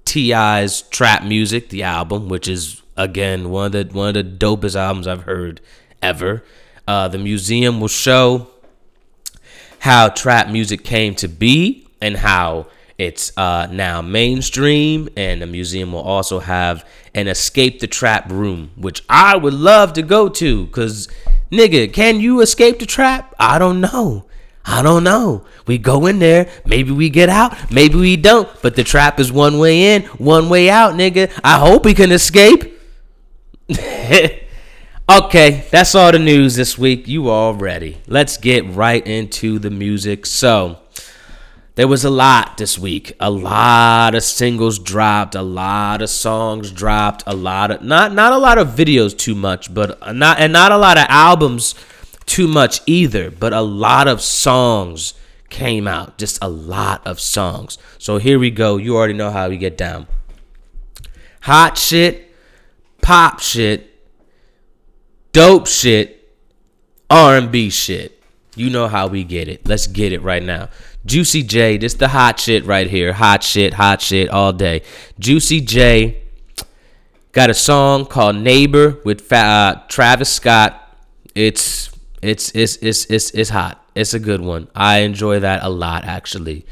T.I.'s 0.05 0.83
Trap 0.83 1.23
Muzik, 1.23 1.69
the 1.69 1.85
album, 1.85 2.29
which 2.29 2.49
is, 2.49 2.83
again, 2.97 3.49
one 3.51 3.67
of 3.67 3.73
the, 3.73 3.85
one 3.97 4.09
of 4.09 4.15
the 4.15 4.25
dopest 4.25 4.75
albums 4.75 5.07
I've 5.07 5.23
heard 5.23 5.61
ever. 6.03 6.43
Uh, 6.89 7.07
the 7.07 7.19
museum 7.19 7.81
will 7.81 7.87
show 7.87 8.49
how 9.79 10.09
trap 10.09 10.49
music 10.49 10.83
came 10.83 11.15
to 11.15 11.29
be 11.29 11.87
and 12.01 12.17
how 12.17 12.67
it's 13.03 13.37
uh, 13.37 13.67
now 13.71 14.01
mainstream. 14.01 15.09
And 15.17 15.43
the 15.43 15.47
museum 15.47 15.93
will 15.93 16.03
also 16.03 16.39
have 16.39 16.87
an 17.15 17.29
escape 17.29 17.81
the 17.81 17.87
trap 17.87 18.31
room, 18.31 18.71
which 18.77 19.03
I 19.09 19.37
would 19.37 19.55
love 19.55 19.93
to 19.95 20.03
go 20.03 20.29
to. 20.29 20.67
Cause 20.69 21.09
nigga, 21.51 21.93
can 21.93 22.21
you 22.21 22.41
escape 22.41 22.79
the 22.79 22.87
trap? 22.87 23.35
I 23.39 23.59
don't 23.59 23.81
know. 23.81 24.27
I 24.65 24.83
don't 24.83 25.03
know. 25.03 25.45
We 25.67 25.79
go 25.79 26.07
in 26.07 26.21
there, 26.21 26.49
maybe 26.65 26.93
we 26.93 27.11
get 27.11 27.29
out, 27.29 27.73
maybe 27.73 27.97
we 27.97 28.17
don't. 28.17 28.49
But 28.63 28.77
the 28.77 28.85
trap 28.85 29.19
is 29.19 29.33
one 29.33 29.59
way 29.59 29.95
in, 29.95 30.03
one 30.03 30.49
way 30.49 30.71
out, 30.71 30.95
nigga. 30.95 31.33
I 31.43 31.59
hope 31.59 31.85
we 31.85 31.95
can 31.95 32.13
escape. 32.13 32.79
okay, 33.69 35.67
that's 35.73 35.97
all 35.97 36.13
the 36.13 36.21
news 36.21 36.55
this 36.55 36.79
week. 36.79 37.09
You 37.09 37.29
all 37.29 37.55
ready? 37.55 38.01
Let's 38.07 38.37
get 38.37 38.65
right 38.67 39.05
into 39.05 39.59
the 39.59 39.71
music. 39.71 40.27
So, 40.27 40.82
there 41.75 41.89
was 41.89 42.05
a 42.05 42.11
lot 42.11 42.59
this 42.59 42.79
week. 42.79 43.15
A 43.19 43.31
lot 43.31 44.15
of 44.15 44.23
singles 44.23 44.79
dropped, 44.79 45.35
a 45.35 45.43
lot 45.43 46.03
of 46.03 46.11
songs 46.11 46.71
dropped, 46.71 47.23
a 47.27 47.35
lot 47.35 47.71
of 47.71 47.83
not 47.83 48.13
not 48.13 48.33
a 48.33 48.39
lot 48.39 48.59
of 48.59 48.69
videos 48.69 49.17
too 49.17 49.35
much, 49.35 49.73
but 49.73 49.99
not 50.15 50.39
and 50.39 50.53
not 50.53 50.73
a 50.73 50.77
lot 50.77 50.99
of 50.99 51.07
albums 51.09 51.75
too 52.27 52.47
much 52.47 52.81
either, 52.87 53.31
but 53.31 53.53
a 53.53 53.63
lot 53.63 54.07
of 54.07 54.21
songs 54.21 55.15
came 55.49 55.89
out. 55.89 56.19
Just 56.19 56.39
a 56.43 56.49
lot 56.49 57.07
of 57.07 57.21
songs. 57.21 57.79
So 57.99 58.19
here 58.19 58.39
we 58.39 58.51
go. 58.51 58.77
You 58.77 58.97
already 58.97 59.15
know 59.15 59.31
how 59.31 59.49
we 59.49 59.57
get 59.57 59.79
down. 59.79 60.07
Hot 61.43 61.77
shit, 61.77 62.35
pop 63.01 63.41
shit, 63.41 63.91
dope 65.33 65.67
shit, 65.67 66.33
R&B 67.11 67.71
shit. 67.71 68.23
You 68.55 68.69
know 68.69 68.87
how 68.87 69.07
we 69.07 69.25
get 69.25 69.49
it. 69.49 69.67
Let's 69.67 69.87
get 69.87 70.13
it 70.13 70.21
right 70.21 70.43
now. 70.43 70.69
Juicy 71.05 71.43
J, 71.43 71.79
this 71.79 71.95
the 71.95 72.09
hot 72.09 72.39
shit 72.39 72.65
right 72.65 72.89
here. 72.89 73.13
Hot 73.13 73.43
shit, 73.43 73.75
hot 73.75 74.01
shit 74.01 74.29
all 74.29 74.53
day. 74.53 74.83
Juicy 75.19 75.61
J 75.61 76.23
got 77.33 77.51
a 77.51 77.55
song 77.55 78.07
called 78.07 78.37
Neighbor 78.37 78.99
with 79.05 79.33
uh, 79.33 79.83
Travis 79.89 80.33
Scott. 80.33 80.79
It's 81.35 81.91
it's 82.21 82.51
it's 82.51 82.77
it's 82.77 83.05
it's 83.07 83.31
it's 83.33 83.51
hot. 83.51 83.85
It's 83.95 84.15
a 84.15 84.21
good 84.21 84.41
one. 84.41 84.69
I 84.75 84.99
enjoy 85.01 85.41
that 85.41 85.63
a 85.63 85.69
lot 85.69 86.05
actually. 86.05 86.65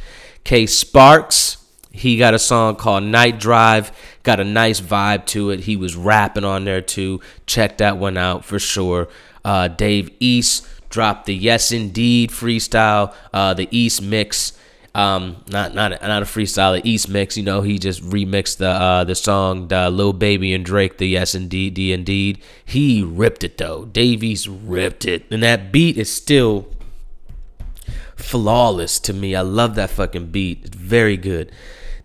K 0.45 0.67
Sparks, 0.67 1.57
he 1.91 2.17
got 2.17 2.33
a 2.33 2.39
song 2.39 2.77
called 2.77 3.05
Night 3.05 3.41
Drive. 3.41 3.91
Got 4.23 4.39
a 4.39 4.45
nice 4.45 4.81
vibe 4.81 5.27
to 5.27 5.51
it. 5.51 5.61
He 5.61 5.77
was 5.77 5.97
rapping 5.97 6.45
on 6.45 6.65
there 6.65 6.81
too. 6.81 7.21
Check 7.47 7.79
that 7.79 7.97
one 7.99 8.17
out 8.17 8.45
for 8.45 8.59
sure. 8.59 9.09
Uh, 9.45 9.69
Dave 9.69 10.11
East 10.21 10.67
dropped 10.91 11.27
the 11.27 11.35
Yes 11.35 11.73
Indeed 11.73 12.31
freestyle, 12.31 13.15
uh, 13.33 13.55
the 13.55 13.69
East 13.71 14.03
mix. 14.03 14.53
Um, 14.93 15.45
not 15.49 15.73
not 15.73 16.03
not 16.03 16.23
a 16.23 16.27
freestyle, 16.27 16.81
the 16.81 16.89
East 16.89 17.09
mix. 17.09 17.37
You 17.37 17.45
know, 17.45 17.63
he 17.63 17.79
just 17.79 18.03
remixed 18.03 18.59
the 18.59 18.69
uh, 18.69 19.05
the 19.05 19.15
song, 19.15 19.69
the 19.69 19.89
Lil 19.89 20.13
Baby 20.13 20.53
and 20.53 20.65
Drake, 20.65 20.99
the 20.99 21.09
Yes 21.09 21.35
Indeed, 21.35 21.79
Indeed. 21.79 22.43
He 22.65 23.03
ripped 23.03 23.45
it 23.45 23.57
though. 23.57 23.85
Dave 23.87 24.23
East 24.25 24.49
ripped 24.51 25.07
it, 25.07 25.25
and 25.31 25.43
that 25.43 25.71
beat 25.73 25.97
is 25.97 26.13
still 26.13 26.67
flawless 28.17 28.99
to 29.01 29.13
me. 29.13 29.35
I 29.35 29.43
love 29.43 29.77
that 29.77 29.91
fucking 29.91 30.27
beat. 30.27 30.65
It's 30.65 30.77
very 30.77 31.17
good. 31.17 31.53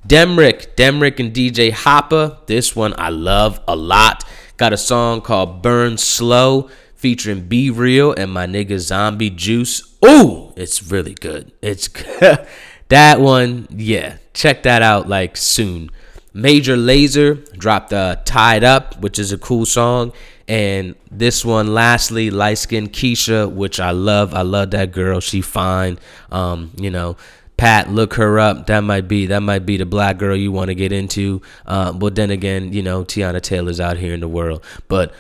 Demrick, 0.08 0.76
Demrick 0.76 1.20
and 1.20 1.34
DJ 1.34 1.72
Hoppa. 1.72 2.46
This 2.46 2.76
one 2.76 2.94
I 2.98 3.10
love 3.10 3.60
a 3.68 3.76
lot. 3.76 4.24
Got 4.58 4.72
a 4.72 4.78
song 4.78 5.22
called 5.22 5.64
Burn 5.64 5.98
Slow 5.98 6.70
featuring 7.06 7.42
B-Real 7.42 8.14
and 8.14 8.32
my 8.32 8.48
nigga 8.48 8.80
Zombie 8.80 9.30
Juice. 9.30 9.96
Ooh, 10.04 10.52
it's 10.56 10.82
really 10.82 11.14
good. 11.14 11.52
It's 11.62 11.88
that 12.88 13.20
one, 13.20 13.68
yeah. 13.70 14.18
Check 14.34 14.64
that 14.64 14.82
out 14.82 15.08
like 15.08 15.38
soon. 15.38 15.92
Major 16.34 16.76
Lazer 16.76 17.48
dropped 17.60 17.94
uh, 17.94 18.16
Tied 18.26 18.64
Up, 18.64 19.00
which 19.02 19.20
is 19.20 19.32
a 19.32 19.38
cool 19.38 19.68
song. 19.68 20.14
And 20.48 20.96
this 21.12 21.46
one, 21.46 21.76
lastly, 21.76 22.32
Light 22.32 22.58
Skin 22.58 22.90
Keisha, 22.90 23.52
which 23.52 23.80
I 23.80 23.92
love. 23.92 24.34
I 24.34 24.42
love 24.42 24.72
that 24.72 24.92
girl. 24.92 25.20
She 25.20 25.42
fine. 25.42 26.00
Um, 26.32 26.72
you 26.76 26.90
know, 26.90 27.18
Pat, 27.56 27.92
look 27.92 28.16
her 28.16 28.40
up. 28.40 28.66
That 28.66 28.80
might 28.80 29.08
be 29.08 29.28
that 29.28 29.42
might 29.42 29.68
be 29.68 29.78
the 29.78 29.86
black 29.86 30.18
girl 30.18 30.36
you 30.36 30.52
want 30.52 30.70
to 30.70 30.76
get 30.76 30.92
into. 30.92 31.44
Uh, 31.68 31.94
but 31.94 32.16
then 32.16 32.32
again, 32.32 32.74
you 32.74 32.82
know, 32.82 33.04
Teyana 33.04 33.42
Taylor's 33.42 33.80
out 33.80 33.98
here 33.98 34.16
in 34.16 34.22
the 34.22 34.28
world. 34.28 34.64
But 34.88 35.14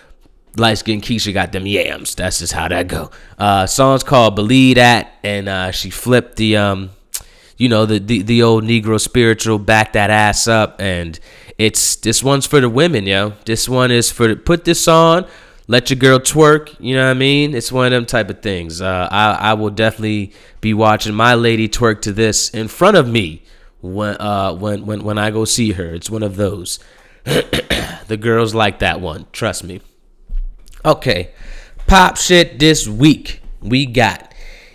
light 0.57 0.76
skin 0.76 1.02
Keisha 1.02 1.34
got 1.34 1.52
them 1.52 1.65
yams. 1.65 2.15
That's 2.15 2.40
just 2.40 2.53
how 2.53 2.68
that 2.68 2.88
go. 2.88 3.11
Uh, 3.38 3.65
song's 3.68 4.03
called 4.03 4.36
"Believe 4.36 4.76
That," 4.76 5.14
and 5.23 5.49
uh, 5.49 5.72
she 5.72 5.90
flipped 5.90 6.38
the 6.38 6.57
um, 6.57 6.91
you 7.57 7.69
know, 7.69 7.86
the, 7.86 7.99
the 7.99 8.22
the 8.22 8.44
old 8.44 8.64
Negro 8.64 8.99
spiritual, 8.99 9.60
back 9.60 9.94
that 9.94 10.10
ass 10.10 10.48
up, 10.48 10.80
and 10.80 11.19
it's 11.57 11.95
this 11.98 12.23
one's 12.23 12.45
for 12.45 12.60
the 12.60 12.69
women, 12.69 13.06
yo. 13.06 13.34
This 13.45 13.69
one 13.69 13.91
is 13.91 14.11
for 14.11 14.36
put 14.36 14.65
this 14.65 14.88
on 14.88 15.26
let 15.68 15.90
your 15.90 15.98
girl 15.98 16.19
twerk. 16.19 16.76
You 16.80 16.95
know 16.95 17.06
what 17.06 17.11
I 17.11 17.15
mean? 17.15 17.56
It's 17.56 17.72
one 17.72 17.88
of 17.88 17.91
them 17.91 18.06
type 18.06 18.30
of 18.30 18.41
things. 18.41 18.82
Uh, 18.82 19.07
I 19.11 19.32
I 19.34 19.53
will 19.53 19.69
definitely 19.69 20.34
be 20.61 20.73
watching 20.73 21.14
my 21.14 21.36
lady 21.36 21.68
twerk 21.68 22.02
to 22.02 22.11
this 22.11 22.49
in 22.49 22.68
front 22.68 22.98
of 22.98 23.07
me 23.07 23.44
when 23.82 24.15
uh 24.19 24.53
when 24.53 24.86
when 24.86 25.03
when 25.03 25.18
I 25.18 25.32
go 25.32 25.45
see 25.45 25.73
her. 25.73 25.94
It's 25.94 26.10
one 26.10 26.23
of 26.23 26.36
those. 26.36 26.80
the 27.23 28.18
girls 28.19 28.53
like 28.53 28.80
that 28.80 29.02
one. 29.02 29.26
Trust 29.32 29.64
me. 29.64 29.82
Okay, 30.86 31.32
pop 31.88 32.16
shit 32.16 32.60
this 32.60 32.88
week. 32.88 33.41
We 33.60 33.88
got 33.88 34.32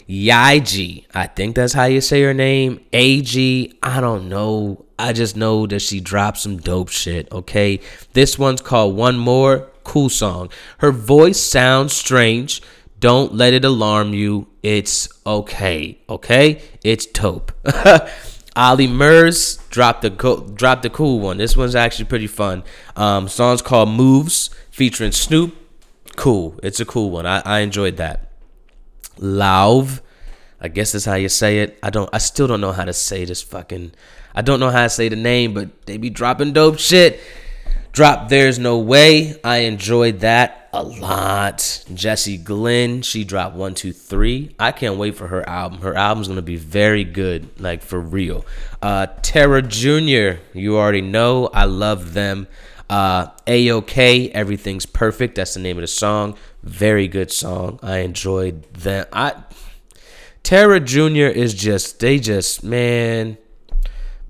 Yaeji. 0.09 1.05
I 1.15 1.29
think 1.29 1.55
that's 1.55 1.73
how 1.73 1.85
you 1.85 2.01
say 2.01 2.23
her 2.23 2.35
name. 2.35 2.85
AG. 2.93 3.79
I 3.81 4.01
don't 4.01 4.29
know. 4.29 4.87
I 4.99 5.13
just 5.13 5.37
know 5.37 5.69
that 5.69 5.79
she 5.79 6.01
dropped 6.01 6.39
some 6.39 6.57
dope 6.57 6.89
shit. 6.89 7.31
Okay, 7.31 7.79
this 8.13 8.37
one's 8.37 8.61
called 8.61 8.97
One 8.97 9.19
More 9.19 9.71
cool 9.85 10.09
song. 10.09 10.51
Her 10.79 10.91
voice 10.91 11.41
sounds 11.41 11.93
strange. 11.93 12.61
Don't 12.99 13.37
let 13.37 13.55
it 13.55 13.65
alarm 13.65 14.13
you. 14.13 14.49
It's 14.65 15.09
okay. 15.25 16.01
Okay? 16.09 16.61
It's 16.83 17.07
dope. 17.07 17.53
Olly 18.57 18.89
Murs 18.89 19.59
dropped 19.71 20.03
the 20.03 20.11
co- 20.11 20.49
dropped 20.49 20.83
the 20.83 20.91
cool 20.91 21.21
one. 21.21 21.39
This 21.39 21.57
one's 21.57 21.77
actually 21.77 22.07
pretty 22.07 22.27
fun. 22.27 22.65
Um, 22.97 23.29
song's 23.29 23.63
called 23.63 23.91
Moves 23.91 24.51
featuring 24.73 25.13
Snoop. 25.13 25.55
Cool. 26.21 26.61
It's 26.63 26.81
a 26.81 26.85
cool 26.85 27.11
one. 27.11 27.25
I, 27.25 27.41
I 27.47 27.61
enjoyed 27.61 27.97
that. 27.97 28.29
Lauv. 29.17 30.03
I 30.61 30.69
guess 30.69 30.93
that's 30.93 31.07
how 31.07 31.15
you 31.15 31.31
say 31.31 31.61
it. 31.61 31.79
I 31.83 31.89
don't 31.89 32.11
I 32.13 32.19
still 32.19 32.47
don't 32.47 32.61
know 32.61 32.73
how 32.73 32.85
to 32.85 32.93
say 32.93 33.25
this 33.25 33.41
fucking 33.41 33.93
I 34.35 34.43
don't 34.43 34.61
know 34.61 34.69
how 34.69 34.83
to 34.83 34.91
say 34.91 35.09
the 35.09 35.17
name, 35.17 35.55
but 35.55 35.87
they 35.87 35.97
be 35.97 36.11
dropping 36.11 36.53
dope 36.53 36.79
shit. 36.79 37.21
Drop 37.93 38.29
There's 38.29 38.59
No 38.59 38.77
Way. 38.77 39.41
I 39.43 39.61
enjoyed 39.61 40.21
that 40.21 40.69
a 40.75 40.83
lot. 40.83 41.87
Jessie 41.95 42.37
Glenn, 42.37 43.01
she 43.01 43.25
dropped 43.25 43.57
one, 43.57 43.73
two, 43.73 43.95
three. 43.95 44.55
I 44.59 44.73
can't 44.73 44.99
wait 44.99 45.17
for 45.17 45.27
her 45.29 45.49
album. 45.49 45.81
Her 45.81 45.95
album's 45.95 46.29
gonna 46.29 46.43
be 46.43 46.57
very 46.57 47.03
good, 47.03 47.49
like 47.59 47.81
for 47.81 47.99
real. 47.99 48.45
Uh 48.83 49.07
Terror 49.23 49.63
Jr., 49.63 50.43
you 50.53 50.77
already 50.77 51.01
know. 51.01 51.47
I 51.47 51.65
love 51.65 52.13
them. 52.13 52.47
Uh 52.91 53.31
A-OK, 53.47 54.31
Everything's 54.31 54.85
Perfect. 54.85 55.37
That's 55.37 55.55
the 55.55 55.61
name 55.61 55.79
of 55.79 55.83
the 55.83 55.87
song. 55.87 56.37
Very 56.63 57.09
good 57.09 57.31
song. 57.31 57.79
I 57.83 57.99
enjoyed 57.99 58.65
them. 58.75 59.07
I 59.13 59.35
Terror 60.43 60.81
Jr. 60.81 61.31
is 61.33 61.55
just 61.55 62.01
they 62.01 62.19
just 62.19 62.63
man 62.63 63.39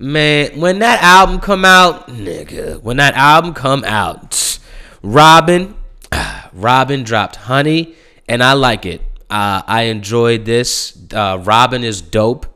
Man, 0.03 0.59
when 0.59 0.78
that 0.78 1.03
album 1.03 1.41
come 1.41 1.62
out, 1.62 2.09
nigga, 2.09 2.81
when 2.82 2.97
that 2.97 3.12
album 3.12 3.53
come 3.53 3.85
out, 3.85 4.59
Robyn, 5.03 5.74
Robyn 6.55 7.05
dropped 7.05 7.37
Honey, 7.37 7.95
and 8.27 8.43
I 8.43 8.55
like 8.55 8.87
it. 8.87 9.03
Uh, 9.28 9.61
I 9.66 9.82
enjoyed 9.82 10.47
this. 10.47 10.97
Uh, 11.12 11.39
Robyn 11.43 11.85
is 11.85 12.01
dope. 12.01 12.47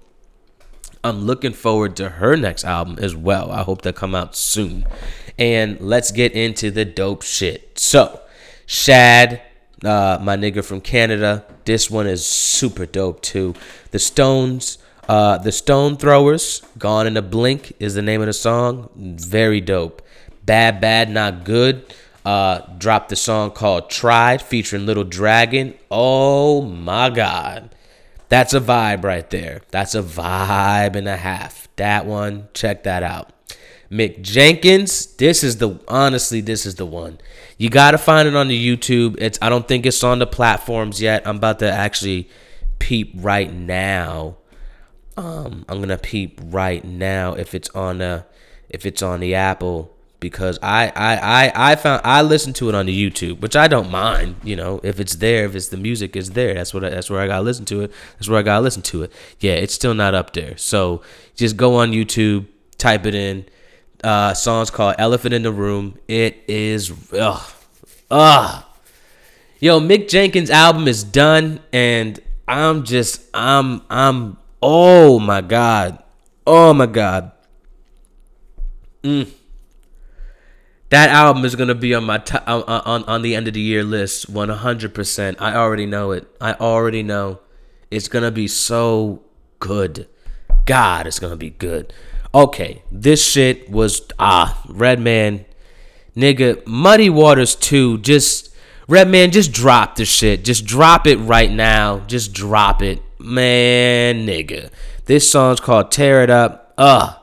I'm 1.04 1.26
looking 1.26 1.52
forward 1.52 1.96
to 1.96 2.08
her 2.08 2.34
next 2.34 2.64
album 2.64 2.98
as 2.98 3.14
well. 3.14 3.50
I 3.50 3.62
hope 3.62 3.82
that 3.82 3.94
come 3.94 4.14
out 4.14 4.34
soon. 4.34 4.86
And 5.38 5.80
let's 5.80 6.12
get 6.12 6.32
into 6.32 6.70
the 6.70 6.84
dope 6.84 7.22
shit. 7.22 7.78
So, 7.78 8.20
Shad, 8.66 9.42
uh, 9.84 10.18
my 10.22 10.36
nigga 10.36 10.64
from 10.64 10.80
Canada, 10.80 11.44
this 11.64 11.90
one 11.90 12.06
is 12.06 12.24
super 12.24 12.86
dope 12.86 13.20
too. 13.20 13.54
The 13.90 13.98
Stones 13.98 14.78
uh, 15.08 15.38
the 15.38 15.52
Stone 15.52 15.96
Throwers, 15.96 16.62
Gone 16.78 17.06
in 17.06 17.16
a 17.16 17.22
Blink 17.22 17.72
is 17.78 17.94
the 17.94 18.02
name 18.02 18.20
of 18.20 18.26
the 18.26 18.32
song. 18.32 18.88
Very 18.96 19.60
dope. 19.60 20.02
Bad, 20.44 20.80
Bad, 20.80 21.10
Not 21.10 21.44
Good. 21.44 21.84
Uh, 22.24 22.60
dropped 22.78 23.10
the 23.10 23.16
song 23.16 23.50
called 23.50 23.90
Tried 23.90 24.40
featuring 24.40 24.86
Little 24.86 25.04
Dragon. 25.04 25.74
Oh 25.90 26.62
my 26.62 27.10
God. 27.10 27.74
That's 28.30 28.54
a 28.54 28.60
vibe 28.60 29.04
right 29.04 29.28
there. 29.28 29.60
That's 29.70 29.94
a 29.94 30.02
vibe 30.02 30.96
and 30.96 31.06
a 31.06 31.16
half. 31.16 31.68
That 31.76 32.06
one, 32.06 32.48
check 32.54 32.84
that 32.84 33.02
out. 33.02 33.33
Mick 33.94 34.22
Jenkins, 34.22 35.06
this 35.16 35.44
is 35.44 35.58
the 35.58 35.78
honestly, 35.86 36.40
this 36.40 36.66
is 36.66 36.74
the 36.74 36.86
one. 36.86 37.18
You 37.58 37.70
gotta 37.70 37.98
find 37.98 38.26
it 38.26 38.34
on 38.34 38.48
the 38.48 38.76
YouTube. 38.76 39.16
It's 39.20 39.38
I 39.40 39.48
don't 39.48 39.68
think 39.68 39.86
it's 39.86 40.02
on 40.02 40.18
the 40.18 40.26
platforms 40.26 41.00
yet. 41.00 41.26
I'm 41.26 41.36
about 41.36 41.60
to 41.60 41.70
actually 41.70 42.28
peep 42.78 43.12
right 43.14 43.52
now 43.52 44.38
um, 45.16 45.64
I'm 45.68 45.80
gonna 45.80 45.98
peep 45.98 46.40
right 46.44 46.84
now 46.84 47.34
if 47.34 47.54
it's 47.54 47.70
on 47.70 47.98
the 47.98 48.26
if 48.68 48.84
it's 48.84 49.02
on 49.02 49.20
the 49.20 49.34
Apple 49.34 49.94
because 50.18 50.58
I, 50.62 50.88
I 50.96 51.16
I 51.16 51.72
I 51.72 51.76
found 51.76 52.02
I 52.04 52.22
listened 52.22 52.56
to 52.56 52.68
it 52.68 52.74
on 52.74 52.86
the 52.86 53.10
YouTube, 53.10 53.40
which 53.40 53.54
I 53.54 53.68
don't 53.68 53.90
mind. 53.90 54.36
You 54.42 54.56
know, 54.56 54.80
if 54.82 54.98
it's 54.98 55.16
there, 55.16 55.44
if 55.44 55.54
it's 55.54 55.68
the 55.68 55.76
music 55.76 56.16
is 56.16 56.30
there, 56.30 56.54
that's 56.54 56.74
what 56.74 56.84
I, 56.84 56.90
that's 56.90 57.10
where 57.10 57.20
I 57.20 57.26
gotta 57.26 57.44
listen 57.44 57.64
to 57.66 57.82
it. 57.82 57.92
That's 58.14 58.28
where 58.28 58.38
I 58.38 58.42
gotta 58.42 58.62
listen 58.62 58.82
to 58.82 59.04
it. 59.04 59.12
Yeah, 59.38 59.52
it's 59.52 59.74
still 59.74 59.94
not 59.94 60.14
up 60.14 60.32
there. 60.32 60.56
So 60.56 61.02
just 61.36 61.56
go 61.56 61.76
on 61.76 61.92
YouTube, 61.92 62.46
type 62.76 63.06
it 63.06 63.14
in. 63.14 63.46
Uh, 64.02 64.34
song's 64.34 64.70
called 64.70 64.96
"Elephant 64.98 65.34
in 65.34 65.42
the 65.42 65.52
Room." 65.52 65.98
It 66.08 66.42
is 66.48 66.92
ugh, 67.12 67.42
ugh. 68.10 68.64
Yo, 69.60 69.80
Mick 69.80 70.08
Jenkins' 70.08 70.50
album 70.50 70.88
is 70.88 71.04
done, 71.04 71.60
and 71.72 72.20
I'm 72.46 72.84
just 72.84 73.22
I'm 73.32 73.82
I'm 73.88 74.36
Oh 74.66 75.18
my 75.18 75.42
God. 75.42 76.02
Oh 76.46 76.72
my 76.72 76.86
God. 76.86 77.32
Mm. 79.02 79.30
That 80.88 81.10
album 81.10 81.44
is 81.44 81.54
gonna 81.54 81.74
be 81.74 81.92
on 81.92 82.04
my 82.04 82.16
t- 82.16 82.38
on, 82.46 82.62
on 82.62 83.04
on 83.04 83.20
the 83.20 83.34
end 83.34 83.46
of 83.46 83.52
the 83.52 83.60
year 83.60 83.84
list, 83.84 84.30
one 84.30 84.48
hundred 84.48 84.94
percent. 84.94 85.36
I 85.38 85.54
already 85.54 85.84
know 85.84 86.12
it. 86.12 86.26
I 86.40 86.54
already 86.54 87.02
know 87.02 87.40
it's 87.90 88.08
gonna 88.08 88.30
be 88.30 88.48
so 88.48 89.22
good. 89.58 90.08
God, 90.64 91.06
it's 91.06 91.18
gonna 91.18 91.36
be 91.36 91.50
good. 91.50 91.92
Okay, 92.34 92.82
this 92.90 93.24
shit 93.24 93.70
was 93.70 94.02
ah 94.18 94.60
Redman, 94.68 95.44
nigga. 96.16 96.66
Muddy 96.66 97.08
Waters 97.08 97.54
two. 97.54 97.98
Just 97.98 98.52
Redman, 98.88 99.30
just 99.30 99.52
drop 99.52 99.94
the 99.94 100.04
shit. 100.04 100.44
Just 100.44 100.66
drop 100.66 101.06
it 101.06 101.16
right 101.18 101.50
now. 101.50 102.00
Just 102.00 102.32
drop 102.32 102.82
it. 102.82 103.00
Man, 103.20 104.26
nigga. 104.26 104.70
This 105.04 105.30
song's 105.30 105.60
called 105.60 105.92
Tear 105.92 106.24
It 106.24 106.30
Up. 106.30 106.74
Ugh. 106.76 107.14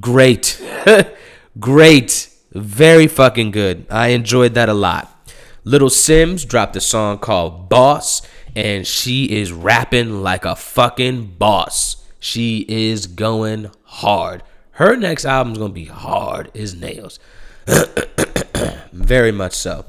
Great. 0.00 0.60
Great. 1.60 2.30
Very 2.52 3.06
fucking 3.06 3.50
good. 3.50 3.86
I 3.90 4.08
enjoyed 4.08 4.54
that 4.54 4.70
a 4.70 4.74
lot. 4.74 5.14
Little 5.64 5.90
Simz 5.90 6.48
dropped 6.48 6.76
a 6.76 6.80
song 6.80 7.18
called 7.18 7.68
Boss, 7.68 8.22
and 8.56 8.86
she 8.86 9.26
is 9.26 9.52
rapping 9.52 10.22
like 10.22 10.46
a 10.46 10.56
fucking 10.56 11.34
boss. 11.38 11.96
She 12.20 12.64
is 12.68 13.06
going 13.06 13.70
hard. 13.98 14.42
Her 14.72 14.96
next 14.96 15.24
album's 15.24 15.58
gonna 15.58 15.72
be 15.72 15.86
hard 15.86 16.56
as 16.56 16.74
nails. 16.74 17.18
Very 18.92 19.32
much 19.32 19.54
so. 19.54 19.84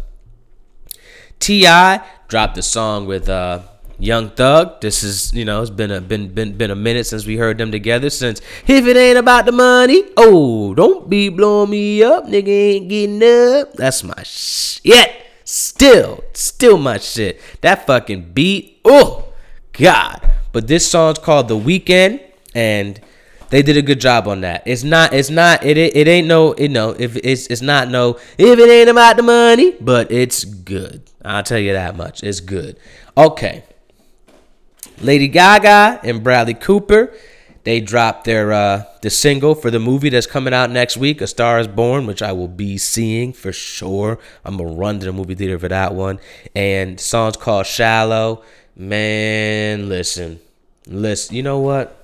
T.I. 1.40 2.04
dropped 2.28 2.58
a 2.58 2.62
song 2.62 3.06
with 3.06 3.30
uh, 3.30 3.62
Young 4.00 4.30
Thug. 4.32 4.82
This 4.82 5.04
is 5.04 5.34
you 5.34 5.46
know 5.46 5.62
it's 5.62 5.70
been 5.70 5.92
a 5.92 6.02
been 6.02 6.34
been 6.34 6.58
been 6.58 6.72
a 6.72 6.76
minute 6.76 7.06
since 7.06 7.26
we 7.26 7.38
heard 7.38 7.58
them 7.58 7.72
together. 7.72 8.10
Since 8.10 8.42
if 8.66 8.88
it 8.88 8.98
ain't 8.98 9.18
about 9.18 9.46
the 9.46 9.52
money, 9.52 10.04
oh 10.18 10.74
don't 10.74 11.10
be 11.10 11.30
blowing 11.30 11.70
me 11.70 12.02
up, 12.04 12.26
nigga 12.26 12.48
ain't 12.48 12.90
getting 12.90 13.24
up. 13.24 13.74
That's 13.74 14.04
my 14.04 14.24
shit. 14.24 15.28
Still, 15.44 16.24
still 16.34 16.78
my 16.78 16.98
shit. 16.98 17.42
That 17.62 17.86
fucking 17.86 18.34
beat. 18.34 18.82
Oh 18.86 19.34
God. 19.74 20.32
But 20.52 20.68
this 20.68 20.90
song's 20.90 21.20
called 21.20 21.48
The 21.48 21.58
Weekend, 21.58 22.22
and 22.56 23.00
they 23.50 23.62
did 23.62 23.78
a 23.78 23.82
good 23.82 24.00
job 24.00 24.28
on 24.28 24.42
that. 24.42 24.64
It's 24.66 24.84
not. 24.84 25.14
It's 25.14 25.30
not. 25.30 25.66
It. 25.66 25.78
It, 25.78 26.08
ain't 26.08 26.28
no. 26.28 26.56
You 26.56 26.70
know. 26.70 26.92
If 26.98 27.16
it's. 27.18 27.48
It's 27.48 27.62
not 27.62 27.90
no. 27.90 28.20
If 28.38 28.60
it 28.60 28.70
ain't 28.70 28.90
about 28.90 29.18
the 29.18 29.24
money, 29.24 29.76
but 29.82 30.12
it's 30.12 30.44
good. 30.44 31.10
I'll 31.24 31.44
tell 31.44 31.60
you 31.60 31.74
that 31.74 31.96
much. 31.96 32.24
It's 32.24 32.40
good. 32.40 32.80
Okay. 33.18 33.64
Lady 35.02 35.28
Gaga 35.28 36.02
and 36.04 36.24
Bradley 36.24 36.54
Cooper, 36.54 37.14
they 37.64 37.80
dropped 37.80 38.26
their 38.26 38.52
uh 38.52 38.84
the 39.02 39.10
single 39.10 39.56
for 39.56 39.72
the 39.72 39.80
movie 39.80 40.10
that's 40.10 40.28
coming 40.28 40.54
out 40.54 40.70
next 40.70 40.98
week, 40.98 41.22
A 41.22 41.28
Star 41.28 41.60
Is 41.60 41.68
Born, 41.68 42.06
which 42.06 42.22
I 42.22 42.34
will 42.34 42.48
be 42.50 42.78
seeing 42.78 43.32
for 43.34 43.54
sure. 43.54 44.20
I'm 44.44 44.58
gonna 44.58 44.74
run 44.74 45.00
to 45.00 45.06
the 45.06 45.14
movie 45.14 45.36
theater 45.36 45.58
for 45.58 45.70
that 45.70 45.96
one. 45.96 46.20
And 46.56 47.00
song's 47.00 47.38
called 47.38 47.66
Shallow. 47.66 48.44
Man, 48.76 49.90
listen, 49.90 50.40
listen. 50.86 51.36
You 51.36 51.44
know 51.44 51.60
what? 51.60 51.99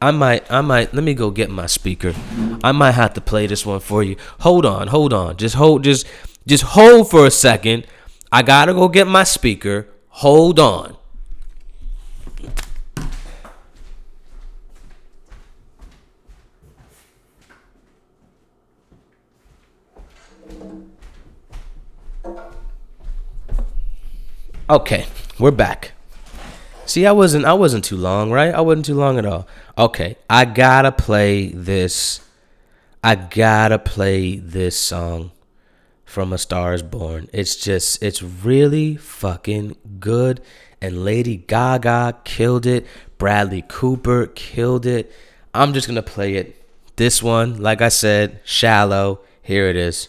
I 0.00 0.10
might, 0.10 0.50
I 0.50 0.60
might. 0.60 0.92
Let 0.92 1.04
me 1.04 1.14
go 1.14 1.30
get 1.30 1.50
my 1.50 1.66
speaker. 1.66 2.14
I 2.62 2.72
might 2.72 2.92
have 2.92 3.14
to 3.14 3.20
play 3.20 3.46
this 3.46 3.64
one 3.64 3.80
for 3.80 4.02
you. 4.02 4.16
Hold 4.40 4.66
on, 4.66 4.88
hold 4.88 5.12
on. 5.12 5.36
Just 5.36 5.54
hold, 5.54 5.84
just, 5.84 6.06
just 6.46 6.64
hold 6.64 7.10
for 7.10 7.26
a 7.26 7.30
second. 7.30 7.86
I 8.30 8.42
gotta 8.42 8.74
go 8.74 8.88
get 8.88 9.06
my 9.06 9.24
speaker. 9.24 9.88
Hold 10.08 10.58
on. 10.58 10.96
Okay, 24.68 25.06
we're 25.38 25.52
back. 25.52 25.92
See, 26.86 27.06
I 27.06 27.12
wasn't 27.12 27.44
I 27.44 27.52
wasn't 27.52 27.84
too 27.84 27.96
long, 27.96 28.30
right? 28.30 28.52
I 28.52 28.60
wasn't 28.60 28.86
too 28.86 28.94
long 28.94 29.16
at 29.18 29.24
all. 29.24 29.46
Okay, 29.78 30.16
I 30.30 30.46
gotta 30.46 30.90
play 30.90 31.48
this. 31.48 32.22
I 33.04 33.14
gotta 33.14 33.78
play 33.78 34.36
this 34.36 34.78
song 34.78 35.32
from 36.06 36.32
A 36.32 36.38
Star 36.38 36.72
Is 36.72 36.82
Born. 36.82 37.28
It's 37.30 37.56
just 37.56 38.02
it's 38.02 38.22
really 38.22 38.96
fucking 38.96 39.76
good. 40.00 40.40
And 40.80 41.04
Lady 41.04 41.36
Gaga 41.36 42.20
killed 42.24 42.64
it. 42.64 42.86
Bradley 43.18 43.64
Cooper 43.68 44.28
killed 44.28 44.86
it. 44.86 45.12
I'm 45.52 45.74
just 45.74 45.86
gonna 45.86 46.02
play 46.02 46.36
it. 46.36 46.56
This 46.96 47.22
one, 47.22 47.60
like 47.60 47.82
I 47.82 47.90
said, 47.90 48.40
shallow. 48.44 49.20
Here 49.42 49.68
it 49.68 49.76
is. 49.76 50.08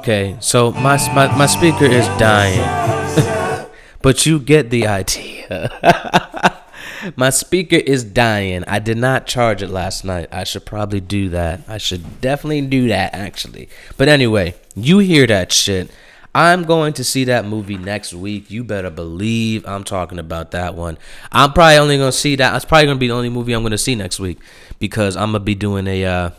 Okay, 0.00 0.38
so 0.40 0.72
my 0.72 0.96
my, 1.12 1.26
my 1.36 1.44
speaker 1.44 1.84
is 1.84 2.06
dying. 2.16 3.68
but 4.02 4.24
you 4.24 4.38
get 4.38 4.70
the 4.70 4.86
idea. 4.86 6.62
my 7.16 7.28
speaker 7.28 7.76
is 7.76 8.02
dying. 8.02 8.64
I 8.64 8.78
did 8.78 8.96
not 8.96 9.26
charge 9.26 9.62
it 9.62 9.68
last 9.68 10.06
night. 10.06 10.30
I 10.32 10.44
should 10.44 10.64
probably 10.64 11.00
do 11.00 11.28
that. 11.28 11.60
I 11.68 11.76
should 11.76 12.22
definitely 12.22 12.62
do 12.62 12.88
that 12.88 13.12
actually. 13.12 13.68
But 13.98 14.08
anyway, 14.08 14.54
you 14.74 15.00
hear 15.00 15.26
that 15.26 15.52
shit. 15.52 15.90
I'm 16.34 16.64
going 16.64 16.94
to 16.94 17.04
see 17.04 17.24
that 17.24 17.44
movie 17.44 17.76
next 17.76 18.14
week. 18.14 18.50
You 18.50 18.64
better 18.64 18.88
believe 18.88 19.68
I'm 19.68 19.84
talking 19.84 20.18
about 20.18 20.52
that 20.52 20.74
one. 20.74 20.96
I'm 21.30 21.52
probably 21.52 21.76
only 21.76 21.98
going 21.98 22.10
to 22.10 22.16
see 22.16 22.36
that. 22.36 22.56
It's 22.56 22.64
probably 22.64 22.86
going 22.86 22.96
to 22.96 23.00
be 23.00 23.08
the 23.08 23.14
only 23.14 23.28
movie 23.28 23.52
I'm 23.52 23.60
going 23.60 23.72
to 23.72 23.76
see 23.76 23.96
next 23.96 24.18
week 24.18 24.38
because 24.78 25.14
I'm 25.14 25.32
going 25.32 25.42
to 25.42 25.44
be 25.44 25.54
doing 25.54 25.86
a 25.86 26.06
uh 26.06 26.30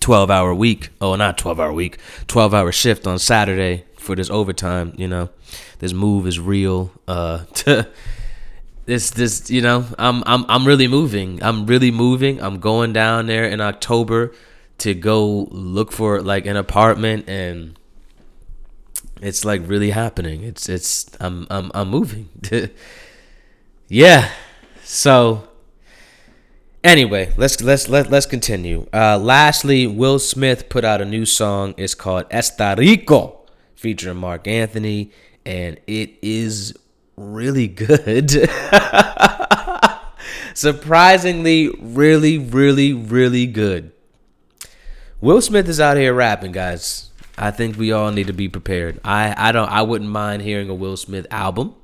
12 0.00 0.30
hour 0.30 0.54
week. 0.54 0.90
Oh, 1.00 1.14
not 1.14 1.38
12 1.38 1.60
hour 1.60 1.72
week. 1.72 1.98
12 2.26 2.54
hour 2.54 2.72
shift 2.72 3.06
on 3.06 3.18
Saturday 3.18 3.84
for 3.96 4.16
this 4.16 4.30
overtime, 4.30 4.94
you 4.96 5.06
know. 5.06 5.30
This 5.78 5.92
move 5.92 6.26
is 6.26 6.40
real. 6.40 6.92
Uh 7.06 7.44
this 8.86 9.10
this 9.10 9.50
you 9.50 9.60
know, 9.60 9.86
I'm 9.98 10.22
I'm 10.26 10.44
I'm 10.48 10.66
really 10.66 10.88
moving. 10.88 11.42
I'm 11.42 11.66
really 11.66 11.90
moving. 11.90 12.42
I'm 12.42 12.58
going 12.60 12.92
down 12.92 13.26
there 13.26 13.44
in 13.44 13.60
October 13.60 14.32
to 14.78 14.94
go 14.94 15.48
look 15.50 15.92
for 15.92 16.22
like 16.22 16.46
an 16.46 16.56
apartment 16.56 17.28
and 17.28 17.78
it's 19.20 19.44
like 19.44 19.60
really 19.66 19.90
happening. 19.90 20.42
It's 20.42 20.68
it's 20.68 21.10
I'm 21.20 21.46
I'm 21.50 21.70
I'm 21.74 21.88
moving. 21.88 22.28
yeah. 23.88 24.30
So 24.82 25.49
Anyway, 26.82 27.30
let's 27.36 27.60
let's 27.62 27.90
let, 27.90 28.10
let's 28.10 28.24
continue. 28.24 28.86
Uh, 28.92 29.18
lastly, 29.18 29.86
Will 29.86 30.18
Smith 30.18 30.70
put 30.70 30.82
out 30.82 31.02
a 31.02 31.04
new 31.04 31.26
song. 31.26 31.74
It's 31.76 31.94
called 31.94 32.24
Esta 32.30 32.74
Rico, 32.78 33.40
featuring 33.74 34.16
Marc 34.16 34.48
Anthony, 34.48 35.12
and 35.44 35.78
it 35.86 36.18
is 36.22 36.74
really 37.16 37.68
good. 37.68 38.30
Surprisingly, 40.54 41.68
really, 41.78 42.38
really, 42.38 42.94
really 42.94 43.46
good. 43.46 43.92
Will 45.20 45.42
Smith 45.42 45.68
is 45.68 45.80
out 45.80 45.98
here 45.98 46.14
rapping, 46.14 46.52
guys. 46.52 47.10
I 47.36 47.50
think 47.50 47.76
we 47.76 47.92
all 47.92 48.10
need 48.10 48.28
to 48.28 48.32
be 48.32 48.48
prepared. 48.48 49.00
I 49.04 49.34
I 49.36 49.52
don't 49.52 49.68
I 49.68 49.82
wouldn't 49.82 50.10
mind 50.10 50.40
hearing 50.40 50.70
a 50.70 50.74
Will 50.74 50.96
Smith 50.96 51.26
album. 51.30 51.74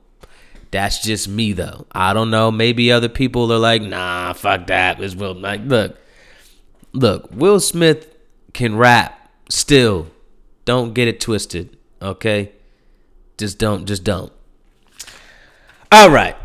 That's 0.76 0.98
just 0.98 1.26
me 1.26 1.54
though. 1.54 1.86
I 1.90 2.12
don't 2.12 2.28
know. 2.28 2.50
Maybe 2.50 2.92
other 2.92 3.08
people 3.08 3.50
are 3.50 3.58
like, 3.58 3.80
nah, 3.80 4.34
fuck 4.34 4.66
that. 4.66 5.02
It's 5.02 5.14
Will. 5.14 5.32
Like, 5.32 5.62
look, 5.64 5.96
look. 6.92 7.30
Will 7.32 7.60
Smith 7.60 8.14
can 8.52 8.76
rap 8.76 9.30
still. 9.48 10.08
Don't 10.66 10.92
get 10.92 11.08
it 11.08 11.18
twisted. 11.18 11.78
Okay, 12.02 12.52
just 13.38 13.58
don't. 13.58 13.86
Just 13.86 14.04
don't. 14.04 14.30
All 15.90 16.10
right. 16.10 16.36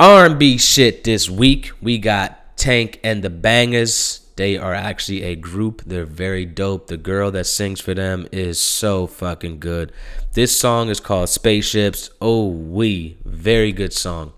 R&B 0.00 0.58
shit 0.58 1.04
this 1.04 1.30
week. 1.30 1.70
We 1.80 1.98
got 1.98 2.56
Tank 2.56 2.98
and 3.04 3.22
the 3.22 3.30
Bangas. 3.30 4.23
They 4.36 4.56
are 4.56 4.74
actually 4.74 5.22
a 5.22 5.36
group. 5.36 5.82
They're 5.86 6.04
very 6.04 6.44
dope. 6.44 6.88
The 6.88 6.96
girl 6.96 7.30
that 7.30 7.46
sings 7.46 7.80
for 7.80 7.94
them 7.94 8.26
is 8.32 8.60
so 8.60 9.06
fucking 9.06 9.60
good. 9.60 9.92
This 10.32 10.58
song 10.58 10.88
is 10.88 10.98
called 11.00 11.28
Spaceships. 11.28 12.10
Oh, 12.20 12.48
we. 12.48 13.16
Very 13.24 13.72
good 13.72 13.92
song. 13.92 14.32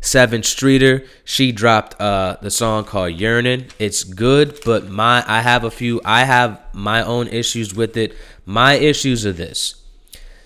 Sevyn 0.00 0.44
Streeter, 0.44 1.04
she 1.24 1.52
dropped 1.52 2.00
uh 2.00 2.36
the 2.42 2.50
song 2.50 2.84
called 2.84 3.12
Yearning. 3.14 3.66
It's 3.78 4.02
good, 4.02 4.58
but 4.64 4.88
my 4.88 5.24
I 5.28 5.42
have 5.42 5.62
a 5.62 5.70
few 5.70 6.00
I 6.04 6.24
have 6.24 6.60
my 6.72 7.02
own 7.04 7.28
issues 7.28 7.74
with 7.74 7.96
it. 7.96 8.14
My 8.44 8.74
issues 8.74 9.24
are 9.24 9.32
this. 9.32 9.76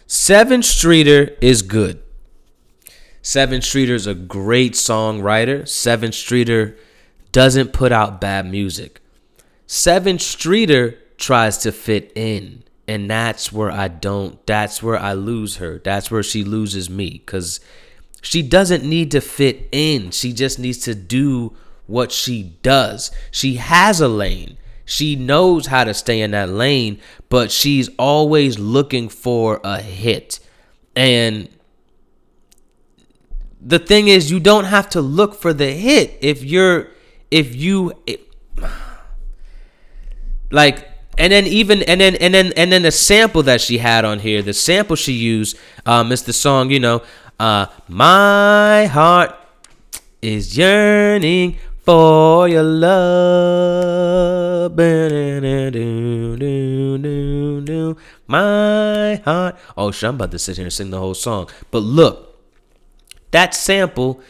Sevyn 0.07 0.63
Streeter 0.63 1.37
is 1.41 1.63
good. 1.63 2.03
Sevyn 3.23 3.63
Streeter's 3.63 4.07
a 4.07 4.15
great 4.15 4.75
songwriter. 4.75 5.63
Sevyn 5.63 6.13
Streeter 6.13 6.77
doesn't 7.37 7.75
put 7.75 7.93
out 7.93 8.19
bad 8.19 8.51
music. 8.51 8.99
Sevyn 9.69 10.19
Streeter 10.19 10.99
tries 11.19 11.59
to 11.59 11.71
fit 11.71 12.11
in. 12.15 12.63
And 12.89 13.11
that's 13.11 13.53
where 13.53 13.71
I 13.71 13.89
don't, 13.89 14.45
that's 14.47 14.83
where 14.83 14.99
I 14.99 15.13
lose 15.13 15.57
her. 15.57 15.79
That's 15.85 16.11
where 16.11 16.23
she 16.23 16.45
loses 16.45 16.89
me. 16.89 17.11
Because 17.11 17.61
she 18.23 18.41
doesn't 18.41 18.85
need 18.85 19.11
to 19.11 19.21
fit 19.21 19.69
in. 19.71 20.13
She 20.13 20.33
just 20.33 20.59
needs 20.59 20.79
to 20.85 20.95
do 20.95 21.55
what 21.87 22.11
she 22.11 22.57
does. 22.63 23.11
She 23.31 23.57
has 23.57 24.01
a 24.01 24.09
lane. 24.09 24.57
She 24.87 25.15
knows 25.15 25.67
how 25.67 25.85
to 25.85 25.93
stay 25.93 26.23
in 26.23 26.31
that 26.31 26.49
lane, 26.49 27.01
but 27.29 27.51
she's 27.51 27.91
always 27.99 28.59
looking 28.59 29.11
for 29.11 29.61
a 29.63 29.83
hit. 29.83 30.41
And 30.95 31.51
the 33.61 33.79
thing 33.79 34.09
is, 34.09 34.31
you 34.31 34.41
don't 34.41 34.65
have 34.65 34.89
to 34.91 35.03
look 35.03 35.35
for 35.35 35.53
the 35.53 35.73
hit 35.73 36.17
if 36.23 36.43
you're 36.43 36.96
if 37.31 37.55
you 37.55 37.93
it, 38.07 38.21
like 40.51 40.89
and 41.19 41.33
then 41.33 41.47
even 41.47 41.83
and 41.83 42.01
then 42.01 42.15
and 42.17 42.35
then 42.35 42.53
and 42.57 42.73
then 42.73 42.83
the 42.83 42.91
sample 42.91 43.43
that 43.43 43.61
she 43.61 43.79
had 43.79 44.05
on 44.05 44.19
here 44.19 44.43
the 44.43 44.53
sample 44.53 44.97
she 44.97 45.13
used 45.13 45.57
um 45.87 46.13
is 46.13 46.23
the 46.23 46.33
song 46.33 46.71
you 46.71 46.81
know 46.81 47.03
uh 47.41 47.67
my 47.89 48.87
heart 48.87 49.35
is 50.23 50.57
yearning 50.57 51.59
for 51.87 52.49
your 52.49 52.65
love. 52.65 52.97
My 58.27 59.15
heart 59.25 59.57
oh 59.77 59.93
shit, 59.93 60.09
i'm 60.09 60.17
about 60.17 60.33
to 60.33 60.39
sit 60.39 60.57
here 60.57 60.65
and 60.67 60.73
sing 60.73 60.91
the 60.91 60.99
whole 60.99 61.15
song. 61.15 61.49
But 61.71 61.79
look 61.79 62.43
that 63.31 63.55
sample 63.55 64.21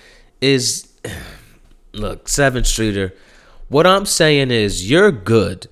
is 0.41 0.93
look, 1.99 2.27
Sevyn 2.27 2.65
Streeter, 2.65 3.15
what 3.69 3.87
I'm 3.87 4.07
saying 4.07 4.51
is 4.51 4.89
you're 4.89 5.11
good. 5.11 5.69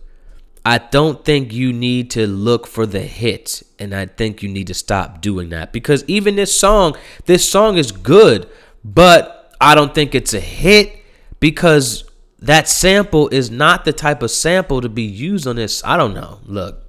I 0.64 0.78
don't 0.78 1.24
think 1.24 1.52
you 1.52 1.72
need 1.72 2.10
to 2.12 2.26
look 2.26 2.66
for 2.66 2.86
the 2.86 3.02
hit, 3.02 3.62
and 3.78 3.94
I 3.94 4.06
think 4.06 4.42
you 4.42 4.48
need 4.48 4.66
to 4.68 4.74
stop 4.74 5.20
doing 5.20 5.50
that 5.50 5.72
because 5.72 6.04
even 6.06 6.36
this 6.36 6.58
song, 6.58 6.96
this 7.26 7.48
song 7.48 7.76
is 7.76 7.92
good, 7.92 8.48
but 8.82 9.54
I 9.60 9.74
don't 9.74 9.94
think 9.94 10.14
it's 10.14 10.32
a 10.32 10.40
hit 10.40 10.98
because 11.38 12.04
that 12.38 12.66
sample 12.66 13.28
is 13.28 13.50
not 13.50 13.84
the 13.84 13.92
type 13.92 14.22
of 14.22 14.30
sample 14.30 14.80
to 14.80 14.88
be 14.88 15.02
used 15.02 15.46
on 15.46 15.56
this. 15.56 15.84
I 15.84 15.98
don't 15.98 16.14
know. 16.14 16.40
Look, 16.44 16.82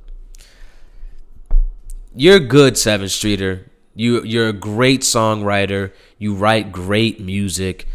you're 2.15 2.39
good, 2.39 2.75
Sevyn 2.75 3.09
Streeter. 3.09 3.69
You 3.93 4.23
you're 4.23 4.49
a 4.49 4.53
great 4.53 5.01
songwriter. 5.01 5.91
You 6.17 6.33
write 6.33 6.71
great 6.71 7.19
music 7.19 7.87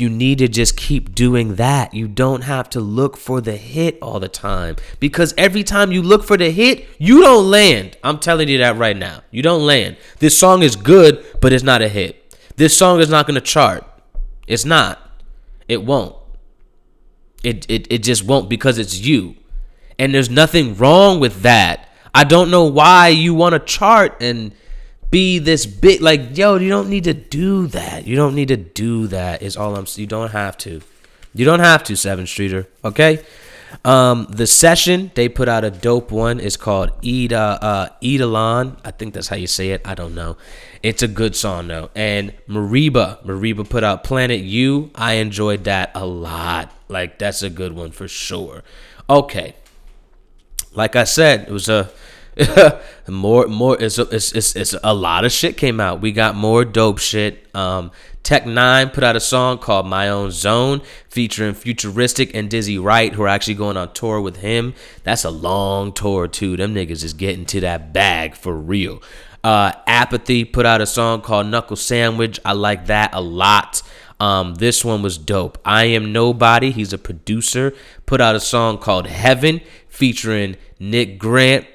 you 0.00 0.08
need 0.08 0.38
to 0.38 0.48
just 0.48 0.76
keep 0.76 1.14
doing 1.14 1.56
that. 1.56 1.92
You 1.92 2.08
don't 2.08 2.42
have 2.42 2.70
to 2.70 2.80
look 2.80 3.16
for 3.16 3.40
the 3.40 3.56
hit 3.56 3.98
all 4.00 4.20
the 4.20 4.28
time 4.28 4.76
because 5.00 5.34
every 5.36 5.62
time 5.62 5.92
you 5.92 6.02
look 6.02 6.24
for 6.24 6.36
the 6.36 6.50
hit, 6.50 6.88
you 6.98 7.20
don't 7.20 7.50
land. 7.50 7.96
I'm 8.02 8.18
telling 8.18 8.48
you 8.48 8.58
that 8.58 8.76
right 8.76 8.96
now. 8.96 9.22
You 9.30 9.42
don't 9.42 9.66
land. 9.66 9.96
This 10.18 10.38
song 10.38 10.62
is 10.62 10.76
good, 10.76 11.24
but 11.40 11.52
it's 11.52 11.64
not 11.64 11.82
a 11.82 11.88
hit. 11.88 12.36
This 12.56 12.76
song 12.76 13.00
is 13.00 13.10
not 13.10 13.26
going 13.26 13.34
to 13.34 13.40
chart. 13.40 13.84
It's 14.46 14.64
not. 14.64 14.98
It 15.68 15.84
won't. 15.84 16.16
It, 17.42 17.68
it 17.68 17.90
it 17.90 18.02
just 18.02 18.24
won't 18.24 18.48
because 18.48 18.78
it's 18.78 19.00
you. 19.00 19.36
And 19.98 20.14
there's 20.14 20.30
nothing 20.30 20.76
wrong 20.76 21.20
with 21.20 21.42
that. 21.42 21.88
I 22.14 22.24
don't 22.24 22.50
know 22.50 22.64
why 22.64 23.08
you 23.08 23.34
want 23.34 23.54
to 23.54 23.58
chart 23.58 24.16
and 24.20 24.54
be 25.12 25.38
this 25.38 25.66
big 25.66 26.00
like 26.00 26.36
yo 26.36 26.56
you 26.56 26.70
don't 26.70 26.88
need 26.88 27.04
to 27.04 27.14
do 27.14 27.68
that. 27.68 28.06
You 28.06 28.16
don't 28.16 28.34
need 28.34 28.48
to 28.48 28.56
do 28.56 29.06
that 29.08 29.42
is 29.42 29.56
all 29.56 29.76
i'm 29.76 29.86
you 29.94 30.06
don't 30.06 30.32
have 30.32 30.56
to. 30.58 30.80
You 31.34 31.44
don't 31.44 31.60
have 31.60 31.84
to 31.84 31.92
Sevyn 31.92 32.26
Streeter 32.26 32.66
okay? 32.82 33.22
Um 33.84 34.26
the 34.30 34.46
session 34.46 35.12
they 35.14 35.28
put 35.28 35.48
out 35.48 35.64
a 35.64 35.70
dope 35.70 36.10
one 36.10 36.40
it's 36.40 36.56
called 36.56 36.90
Ida 37.04 37.58
uh 37.70 37.88
Eidolon. 38.02 38.76
i 38.84 38.90
think 38.90 39.14
that's 39.14 39.28
how 39.28 39.36
you 39.36 39.46
say 39.46 39.70
it. 39.70 39.82
I 39.84 39.94
don't 39.94 40.14
know. 40.14 40.36
It's 40.82 41.02
a 41.02 41.08
good 41.08 41.36
song 41.36 41.68
though. 41.68 41.90
And 41.94 42.32
mariba 42.48 43.22
mariba 43.24 43.68
put 43.68 43.84
out 43.84 44.04
planet 44.04 44.40
u. 44.40 44.90
I 44.94 45.14
enjoyed 45.14 45.64
that 45.64 45.92
a 45.94 46.06
lot. 46.06 46.72
Like 46.88 47.18
that's 47.18 47.42
a 47.42 47.50
good 47.50 47.74
one 47.74 47.92
for 47.92 48.08
sure. 48.08 48.64
Okay. 49.10 49.56
Like 50.74 50.96
i 50.96 51.04
said 51.04 51.48
it 51.48 51.52
was 51.52 51.68
a 51.68 51.90
more 53.08 53.46
more 53.46 53.76
it's, 53.80 53.98
it's 53.98 54.32
it's 54.32 54.56
it's 54.56 54.74
a 54.82 54.94
lot 54.94 55.24
of 55.24 55.32
shit 55.32 55.56
came 55.56 55.80
out. 55.80 56.00
We 56.00 56.12
got 56.12 56.34
more 56.34 56.64
dope 56.64 56.98
shit. 56.98 57.46
Um 57.54 57.90
Tech 58.22 58.44
N9ne 58.44 58.92
put 58.92 59.02
out 59.02 59.16
a 59.16 59.20
song 59.20 59.58
called 59.58 59.86
My 59.86 60.08
Own 60.08 60.30
Zone 60.30 60.80
featuring 61.08 61.54
Futuristic 61.54 62.34
and 62.34 62.48
Dizzy 62.48 62.78
Wright 62.78 63.12
who 63.12 63.22
are 63.24 63.28
actually 63.28 63.54
going 63.54 63.76
on 63.76 63.92
tour 63.92 64.20
with 64.20 64.36
him. 64.36 64.74
That's 65.02 65.24
a 65.24 65.30
long 65.30 65.92
tour 65.92 66.28
too. 66.28 66.56
Them 66.56 66.74
niggas 66.74 67.04
is 67.04 67.14
getting 67.14 67.44
to 67.46 67.60
that 67.60 67.92
bag 67.92 68.34
for 68.34 68.54
real. 68.54 69.02
Uh 69.44 69.72
Apathy 69.86 70.44
put 70.44 70.64
out 70.64 70.80
a 70.80 70.86
song 70.86 71.20
called 71.20 71.48
Knuckle 71.48 71.76
Sandwich. 71.76 72.40
I 72.44 72.52
like 72.52 72.86
that 72.86 73.12
a 73.12 73.20
lot. 73.20 73.82
Um, 74.22 74.54
this 74.54 74.84
one 74.84 75.02
was 75.02 75.18
dope. 75.18 75.58
I 75.64 75.86
am 75.86 76.12
nobody. 76.12 76.70
He's 76.70 76.92
a 76.92 76.98
producer. 76.98 77.74
Put 78.06 78.20
out 78.20 78.36
a 78.36 78.40
song 78.40 78.78
called 78.78 79.08
Heaven 79.08 79.60
featuring 79.88 80.56
Nick 80.78 81.18
Grant, 81.18 81.66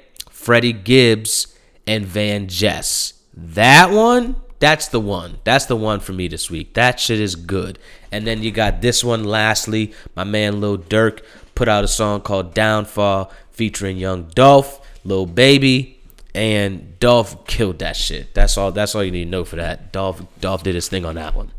Freddie 0.48 0.72
Gibbs, 0.72 1.54
and 1.86 2.06
Van 2.06 2.48
Jess. 2.48 3.12
That 3.34 3.90
one, 3.90 4.36
that's 4.60 4.88
the 4.88 4.98
one. 4.98 5.40
That's 5.44 5.66
the 5.66 5.76
one 5.76 6.00
for 6.00 6.14
me 6.14 6.26
this 6.26 6.50
week. 6.50 6.72
That 6.72 6.98
shit 6.98 7.20
is 7.20 7.34
good. 7.34 7.78
And 8.10 8.26
then 8.26 8.42
you 8.42 8.50
got 8.50 8.80
this 8.80 9.04
one. 9.04 9.24
Lastly, 9.24 9.92
my 10.16 10.24
man 10.24 10.58
Lil 10.58 10.78
Durk 10.78 11.20
put 11.54 11.68
out 11.68 11.84
a 11.84 11.86
song 11.86 12.22
called 12.22 12.54
Downfall 12.54 13.30
featuring 13.50 13.98
Young 13.98 14.30
Dolph, 14.34 14.80
Lil 15.04 15.26
Baby, 15.26 16.00
and 16.34 16.98
Dolph 16.98 17.46
killed 17.46 17.80
that 17.80 17.94
shit. 17.94 18.32
That's 18.32 18.56
all. 18.56 18.72
That's 18.72 18.94
all 18.94 19.04
you 19.04 19.10
need 19.10 19.24
to 19.24 19.30
know 19.30 19.44
for 19.44 19.56
that. 19.56 19.92
Dolph 19.92 20.22
Dolph 20.40 20.62
did 20.62 20.74
his 20.74 20.88
thing 20.88 21.04
on 21.04 21.16
that 21.16 21.34
one. 21.34 21.50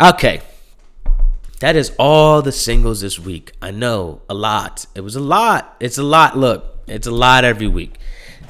Okay. 0.00 0.42
That 1.60 1.76
is 1.76 1.92
all 2.00 2.42
the 2.42 2.50
singles 2.50 3.02
this 3.02 3.20
week. 3.20 3.52
I 3.62 3.70
know, 3.70 4.22
a 4.28 4.34
lot. 4.34 4.86
It 4.96 5.02
was 5.02 5.14
a 5.14 5.20
lot. 5.20 5.76
It's 5.78 5.98
a 5.98 6.02
lot. 6.02 6.36
Look, 6.36 6.69
it's 6.86 7.06
a 7.06 7.10
lot 7.10 7.44
every 7.44 7.68
week. 7.68 7.98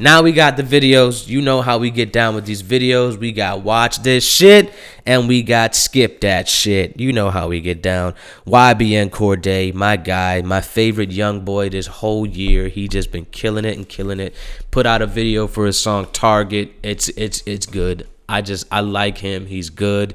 Now 0.01 0.23
we 0.23 0.33
got 0.33 0.57
the 0.57 0.63
videos. 0.63 1.29
You 1.29 1.43
know 1.43 1.61
how 1.61 1.77
we 1.77 1.91
get 1.91 2.11
down 2.11 2.35
with 2.35 2.47
these 2.47 2.63
videos. 2.63 3.19
We 3.19 3.33
got 3.33 3.63
watch 3.63 4.03
this 4.03 4.27
shit 4.27 4.73
and 5.05 5.29
we 5.29 5.43
got 5.43 5.75
skip 5.75 6.23
that 6.23 6.49
shit. 6.49 6.99
You 6.99 7.13
know 7.13 7.29
how 7.29 7.49
we 7.49 7.61
get 7.61 7.83
down. 7.83 8.15
YBN 8.47 9.11
Cordae, 9.11 9.75
my 9.75 9.97
guy, 9.97 10.41
my 10.41 10.63
favorite 10.63 11.13
young 11.13 11.45
boy 11.45 11.69
this 11.69 11.87
whole 11.87 12.27
year. 12.27 12.69
He 12.69 12.89
just 12.89 13.13
been 13.13 13.27
killing 13.27 13.67
it 13.67 13.77
and 13.77 13.87
killing 13.87 14.21
it. 14.21 14.35
Put 14.71 14.87
out 14.87 15.03
a 15.03 15.07
video 15.07 15.47
for 15.47 15.67
his 15.67 15.79
song 15.79 16.07
Target. 16.13 16.73
It's 16.83 17.11
it's 17.11 17.43
it's 17.45 17.67
good. 17.67 18.09
I 18.27 18.41
just 18.41 18.67
I 18.73 18.81
like 18.81 19.19
him. 19.19 19.45
He's 19.47 19.69
good. 19.69 20.15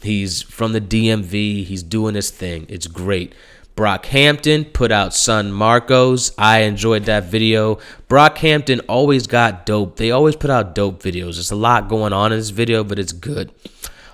He's 0.00 0.40
from 0.40 0.72
the 0.72 0.80
DMV. 0.80 1.64
He's 1.64 1.82
doing 1.82 2.14
his 2.14 2.30
thing. 2.30 2.64
It's 2.70 2.86
great. 2.86 3.34
Brockhampton 3.78 4.72
put 4.72 4.90
out 4.90 5.14
San 5.14 5.52
Marcos. 5.52 6.32
I 6.36 6.62
enjoyed 6.62 7.04
that 7.04 7.26
video. 7.26 7.78
Brockhampton 8.08 8.80
always 8.88 9.28
got 9.28 9.66
dope. 9.66 9.94
They 9.98 10.10
always 10.10 10.34
put 10.34 10.50
out 10.50 10.74
dope 10.74 11.00
videos. 11.00 11.34
There's 11.34 11.52
a 11.52 11.56
lot 11.56 11.88
going 11.88 12.12
on 12.12 12.32
in 12.32 12.38
this 12.40 12.50
video, 12.50 12.82
but 12.82 12.98
it's 12.98 13.12
good. 13.12 13.52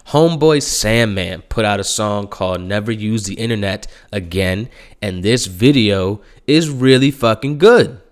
Homeboy 0.09 0.63
Sandman 0.63 1.45
put 1.49 1.65
out 1.65 1.81
a 1.81 1.85
song 1.85 2.29
called 2.29 2.61
Never 2.61 2.93
Use 2.93 3.25
the 3.25 3.37
Internet 3.37 3.87
Again, 4.13 4.69
and 5.01 5.23
this 5.23 5.47
video 5.47 6.21
is 6.47 6.69
really 6.69 7.11
fucking 7.11 7.57
good. 7.57 8.03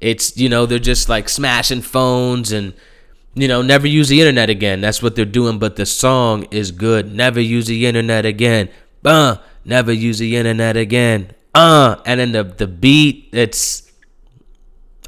It's, 0.00 0.38
you 0.38 0.48
know, 0.48 0.64
they're 0.64 0.78
just 0.78 1.10
like 1.10 1.28
smashing 1.28 1.82
phones 1.82 2.50
and, 2.50 2.72
you 3.34 3.46
know, 3.46 3.60
never 3.60 3.86
use 3.86 4.08
the 4.08 4.20
internet 4.20 4.48
again. 4.48 4.80
That's 4.80 5.02
what 5.02 5.16
they're 5.16 5.26
doing, 5.26 5.58
but 5.58 5.76
the 5.76 5.84
song 5.84 6.44
is 6.50 6.70
good. 6.70 7.12
Never 7.12 7.40
use 7.40 7.66
the 7.66 7.84
internet 7.84 8.24
again. 8.24 8.70
Uh, 9.04 9.36
never 9.64 9.92
use 9.92 10.18
the 10.18 10.36
internet 10.36 10.76
again. 10.76 11.32
Uh, 11.54 11.96
and 12.04 12.20
then 12.20 12.32
the, 12.32 12.44
the 12.44 12.66
beat, 12.66 13.28
it's, 13.32 13.90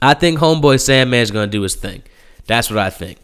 I 0.01 0.15
think 0.15 0.39
Homeboy 0.39 0.77
Sandman's 0.77 1.31
gonna 1.31 1.47
do 1.47 1.63
his 1.63 1.75
thing. 1.75 2.03
That's 2.47 2.71
what 2.71 2.79
I 2.79 2.91
think. 2.91 3.19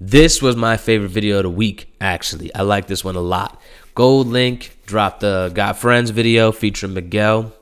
This 0.00 0.42
was 0.42 0.56
my 0.56 0.76
favorite 0.76 1.10
video 1.10 1.36
of 1.38 1.42
the 1.44 1.50
week, 1.50 1.94
actually. 2.00 2.52
I 2.54 2.62
like 2.62 2.86
this 2.86 3.04
one 3.04 3.14
a 3.14 3.20
lot. 3.20 3.60
GoldLink 3.94 4.70
dropped 4.86 5.20
the 5.20 5.52
Got 5.54 5.76
Friends 5.76 6.10
video 6.10 6.50
featuring 6.50 6.94
Miguel. 6.94 7.52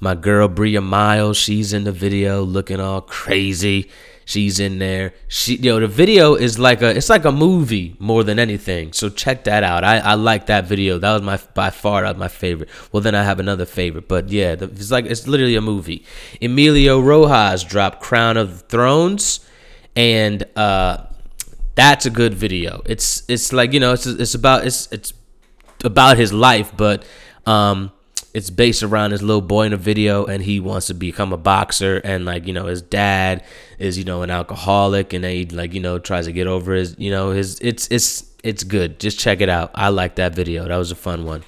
My 0.00 0.14
girl 0.14 0.48
Bria 0.48 0.80
Myles, 0.80 1.36
she's 1.36 1.72
in 1.72 1.84
the 1.84 1.92
video 1.92 2.42
looking 2.42 2.80
all 2.80 3.00
crazy. 3.00 3.90
She's 4.28 4.60
in 4.60 4.78
there. 4.78 5.14
She 5.26 5.56
yo, 5.56 5.80
the 5.80 5.86
video 5.88 6.34
is 6.34 6.58
like 6.58 6.82
a 6.82 6.94
it's 6.94 7.08
like 7.08 7.24
a 7.24 7.32
movie 7.32 7.96
more 7.98 8.22
than 8.22 8.38
anything. 8.38 8.92
So 8.92 9.08
check 9.08 9.44
that 9.44 9.64
out. 9.64 9.84
I, 9.84 10.00
I 10.00 10.14
like 10.16 10.44
that 10.48 10.66
video. 10.66 10.98
That 10.98 11.14
was 11.14 11.22
my 11.22 11.40
by 11.54 11.70
far 11.70 12.02
that 12.02 12.18
my 12.18 12.28
favorite. 12.28 12.68
Well 12.92 13.00
then 13.00 13.14
I 13.14 13.22
have 13.22 13.40
another 13.40 13.64
favorite, 13.64 14.06
but 14.06 14.28
yeah, 14.28 14.54
the, 14.54 14.66
it's 14.66 14.90
like 14.90 15.06
it's 15.06 15.26
literally 15.26 15.56
a 15.56 15.62
movie. 15.62 16.04
Emilio 16.42 17.00
Rojas 17.00 17.64
dropped 17.64 18.02
Crown 18.02 18.36
of 18.36 18.68
Thrones, 18.68 19.40
and 19.96 20.44
uh, 20.56 21.06
that's 21.74 22.04
a 22.04 22.10
good 22.10 22.34
video. 22.34 22.82
It's 22.84 23.22
it's 23.28 23.54
like 23.54 23.72
you 23.72 23.80
know 23.80 23.94
it's 23.94 24.04
it's 24.04 24.34
about 24.34 24.66
it's 24.66 24.92
it's 24.92 25.14
about 25.82 26.18
his 26.18 26.34
life, 26.34 26.70
but 26.76 27.02
um 27.46 27.92
it's 28.34 28.50
based 28.50 28.82
around 28.82 29.10
this 29.10 29.22
little 29.22 29.42
boy 29.42 29.64
in 29.64 29.72
a 29.72 29.76
video 29.76 30.26
and 30.26 30.42
he 30.42 30.60
wants 30.60 30.86
to 30.86 30.94
become 30.94 31.32
a 31.32 31.36
boxer 31.36 31.96
and 32.04 32.24
like 32.24 32.46
you 32.46 32.52
know 32.52 32.66
his 32.66 32.82
dad 32.82 33.42
is 33.78 33.98
you 33.98 34.04
know 34.04 34.22
an 34.22 34.30
alcoholic 34.30 35.12
and 35.12 35.24
he 35.24 35.46
like 35.46 35.72
you 35.74 35.80
know 35.80 35.98
tries 35.98 36.26
to 36.26 36.32
get 36.32 36.46
over 36.46 36.74
his 36.74 36.94
you 36.98 37.10
know 37.10 37.30
his 37.30 37.58
it's 37.60 37.88
it's 37.90 38.28
it's 38.44 38.64
good. 38.64 39.00
Just 39.00 39.18
check 39.18 39.40
it 39.40 39.48
out. 39.48 39.70
I 39.74 39.88
like 39.88 40.14
that 40.16 40.34
video. 40.34 40.66
That 40.68 40.76
was 40.76 40.90
a 40.90 40.96
fun 40.96 41.24
one. 41.24 41.44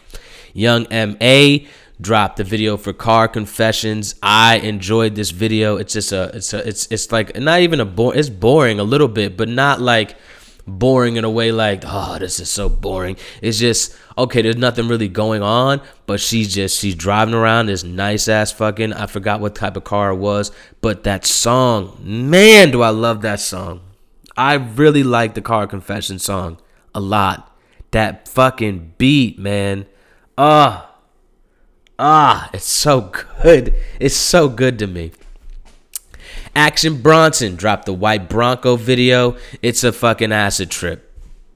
Young 0.52 0.86
M.A 0.86 1.66
dropped 2.00 2.38
the 2.38 2.44
video 2.44 2.78
for 2.78 2.94
car 2.94 3.28
confessions. 3.28 4.14
I 4.22 4.56
enjoyed 4.58 5.14
this 5.14 5.30
video. 5.30 5.76
It's 5.76 5.92
just 5.92 6.12
a 6.12 6.30
it's 6.34 6.52
a 6.54 6.66
it's 6.66 6.88
it's 6.90 7.12
like 7.12 7.36
not 7.38 7.60
even 7.60 7.78
a 7.80 7.84
bore 7.84 8.16
it's 8.16 8.30
boring 8.30 8.80
a 8.80 8.84
little 8.84 9.08
bit 9.08 9.36
but 9.36 9.48
not 9.48 9.80
like 9.80 10.16
boring 10.66 11.16
in 11.16 11.24
a 11.24 11.30
way 11.30 11.52
like 11.52 11.82
oh 11.86 12.18
this 12.18 12.40
is 12.40 12.50
so 12.50 12.68
boring. 12.68 13.16
It's 13.42 13.58
just 13.58 13.96
okay 14.16 14.42
there's 14.42 14.56
nothing 14.56 14.88
really 14.88 15.08
going 15.08 15.42
on 15.42 15.80
but 16.06 16.20
she's 16.20 16.52
just 16.54 16.78
she's 16.78 16.94
driving 16.94 17.34
around 17.34 17.66
this 17.66 17.84
nice 17.84 18.28
ass 18.28 18.52
fucking 18.52 18.92
i 18.92 19.06
forgot 19.06 19.40
what 19.40 19.54
type 19.54 19.76
of 19.76 19.84
car 19.84 20.10
it 20.10 20.16
was 20.16 20.50
but 20.82 21.04
that 21.04 21.24
song 21.24 21.96
man 22.02 22.70
do 22.70 22.82
i 22.82 22.90
love 22.90 23.22
that 23.22 23.40
song. 23.40 23.80
I 24.36 24.54
really 24.54 25.02
like 25.02 25.34
the 25.34 25.42
car 25.42 25.66
confession 25.66 26.18
song 26.18 26.58
a 26.94 27.00
lot. 27.00 27.54
That 27.90 28.26
fucking 28.28 28.94
beat 28.96 29.38
man. 29.38 29.86
Ah 30.38 30.94
ah 31.98 32.48
it's 32.54 32.64
so 32.64 33.12
good. 33.42 33.74
It's 33.98 34.16
so 34.16 34.48
good 34.48 34.78
to 34.78 34.86
me 34.86 35.12
Action 36.54 37.00
Bronson 37.00 37.56
dropped 37.56 37.86
the 37.86 37.94
White 37.94 38.28
Bronco 38.28 38.76
video. 38.76 39.36
It's 39.62 39.84
a 39.84 39.92
fucking 39.92 40.32
acid 40.32 40.70
trip. 40.70 41.06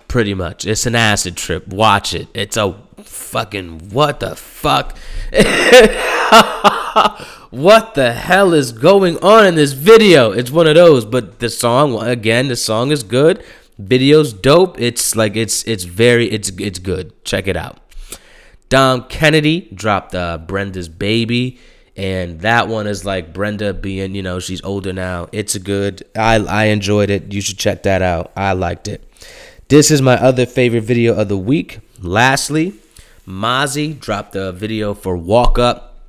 Pretty 0.09 0.35
much. 0.35 0.67
It's 0.67 0.87
an 0.87 0.95
acid 0.95 1.37
trip. 1.37 1.69
Watch 1.69 2.15
it. 2.15 2.29
It's 2.35 2.57
a 2.57 2.79
fucking 3.03 3.91
what 3.91 4.21
the 4.21 4.37
fuck? 4.37 4.97
what 7.51 7.95
the 7.95 8.13
hell 8.13 8.55
is 8.55 8.73
going 8.73 9.19
on 9.19 9.47
in 9.47 9.55
this 9.57 9.73
video? 9.73 10.31
It's 10.31 10.51
one 10.51 10.69
of 10.69 10.77
those, 10.77 11.05
but 11.05 11.41
the 11.41 11.51
song 11.51 12.01
again, 12.01 12.49
the 12.49 12.57
song 12.57 12.93
is 12.93 13.03
good. 13.03 13.45
Video's 13.79 14.33
dope. 14.33 14.81
It's 14.81 15.17
like 15.17 15.35
it's 15.35 15.65
it's 15.65 15.85
very 15.85 16.31
it's 16.31 16.51
it's 16.59 16.79
good. 16.79 17.25
Check 17.25 17.49
it 17.49 17.57
out. 17.57 17.79
Dom 18.69 19.05
Kennedy 19.05 19.69
dropped 19.75 20.15
uh, 20.15 20.39
Brenda's 20.39 20.89
Baby 20.89 21.59
and 21.97 22.41
that 22.41 22.69
one 22.69 22.87
is 22.87 23.05
like 23.05 23.33
Brenda 23.33 23.73
being, 23.73 24.15
you 24.15 24.23
know, 24.23 24.41
she's 24.41 24.63
older 24.65 24.93
now. 24.93 25.29
It's 25.33 25.55
a 25.55 25.61
good. 25.61 26.05
I 26.17 26.37
I 26.37 26.65
enjoyed 26.65 27.11
it. 27.11 27.33
You 27.33 27.41
should 27.41 27.59
check 27.59 27.85
that 27.85 28.03
out. 28.03 28.33
I 28.37 28.53
liked 28.53 28.89
it. 28.89 29.05
This 29.69 29.91
is 29.91 30.03
my 30.03 30.15
other 30.15 30.45
favorite 30.45 30.83
video 30.83 31.15
of 31.15 31.29
the 31.29 31.39
week. 31.39 31.81
Lastly, 32.01 32.75
Mozzy 33.27 33.99
dropped 33.99 34.35
a 34.35 34.53
video 34.53 34.93
for 34.93 35.17
Walk 35.17 35.59
Up, 35.59 36.01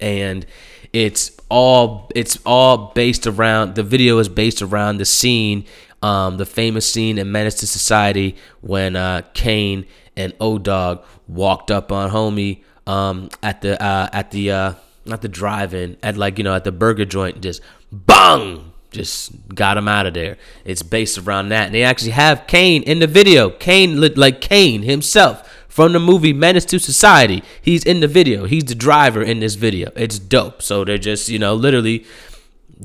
and 0.00 0.46
it's 0.92 1.30
all 1.50 2.10
it's 2.14 2.38
all 2.46 2.92
based 2.94 3.26
around 3.26 3.74
the 3.74 3.82
video 3.82 4.18
is 4.18 4.30
based 4.30 4.62
around 4.62 4.96
the 4.96 5.04
scene, 5.04 5.66
um, 6.02 6.38
the 6.38 6.46
famous 6.46 6.90
scene 6.90 7.18
in 7.18 7.30
Menace 7.30 7.56
to 7.56 7.66
Society 7.66 8.36
when 8.62 8.96
uh, 8.96 9.22
Kane 9.34 9.86
and 10.16 10.32
O 10.40 10.58
Dog 10.58 11.04
walked 11.28 11.70
up 11.70 11.92
on 11.92 12.10
Homie 12.10 12.62
um, 12.86 13.28
at 13.42 13.60
the 13.60 13.80
uh, 13.82 14.08
at 14.12 14.30
the 14.30 14.50
uh, 14.50 14.72
not 15.06 15.22
the 15.22 15.28
drive-in 15.28 15.96
at 16.02 16.16
like 16.16 16.38
you 16.38 16.44
know 16.44 16.54
at 16.54 16.64
the 16.64 16.72
burger 16.72 17.04
joint 17.04 17.40
just 17.40 17.60
bang 17.92 18.72
just 18.96 19.32
got 19.54 19.76
him 19.76 19.88
out 19.88 20.06
of 20.06 20.14
there. 20.14 20.38
It's 20.64 20.82
based 20.82 21.18
around 21.18 21.50
that. 21.50 21.66
And 21.66 21.74
they 21.74 21.82
actually 21.82 22.12
have 22.12 22.46
kane 22.46 22.82
in 22.82 22.98
the 22.98 23.06
video. 23.06 23.50
Kane 23.50 24.00
like 24.16 24.40
kane 24.40 24.82
himself 24.82 25.64
from 25.68 25.92
the 25.92 26.00
movie 26.00 26.32
menace 26.32 26.64
to 26.66 26.78
society. 26.78 27.42
He's 27.60 27.84
in 27.84 28.00
the 28.00 28.08
video. 28.08 28.46
He's 28.46 28.64
the 28.64 28.74
driver 28.74 29.22
in 29.22 29.40
this 29.40 29.54
video. 29.54 29.92
It's 29.94 30.18
dope. 30.18 30.62
So 30.62 30.84
they're 30.84 30.98
just 30.98 31.28
you 31.28 31.38
know 31.38 31.54
literally 31.54 32.06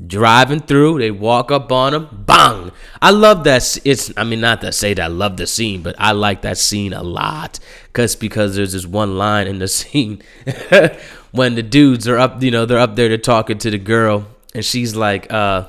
driving 0.06 0.60
through. 0.60 0.98
They 0.98 1.10
walk 1.10 1.50
up 1.50 1.72
on 1.72 1.94
him 1.94 2.08
bang 2.12 2.72
i 3.02 3.10
love 3.10 3.44
that 3.44 3.78
it's 3.84 4.10
i 4.16 4.24
mean 4.24 4.40
not 4.40 4.60
to 4.62 4.72
say 4.72 4.94
that 4.94 5.02
i 5.02 5.06
love 5.06 5.36
the 5.36 5.46
scene 5.46 5.82
but 5.82 5.94
i 5.98 6.12
like 6.12 6.42
that 6.42 6.56
scene 6.56 6.92
a 6.92 7.02
lot. 7.02 7.58
Because 7.86 8.16
because 8.16 8.56
there's 8.56 8.72
this 8.72 8.86
one 8.86 9.18
line 9.18 9.46
in 9.46 9.58
the 9.58 9.68
scene 9.78 10.22
when 11.32 11.54
the 11.54 11.62
dudes 11.62 12.06
are 12.06 12.18
up, 12.18 12.42
you 12.42 12.50
know, 12.50 12.64
they're 12.64 12.78
up 12.78 12.94
there, 12.94 13.08
they're 13.08 13.18
talking 13.18 13.58
to 13.58 13.70
the 13.70 13.78
girl, 13.78 14.26
and 14.54 14.64
she's 14.64 14.94
like, 14.94 15.32
uh, 15.32 15.68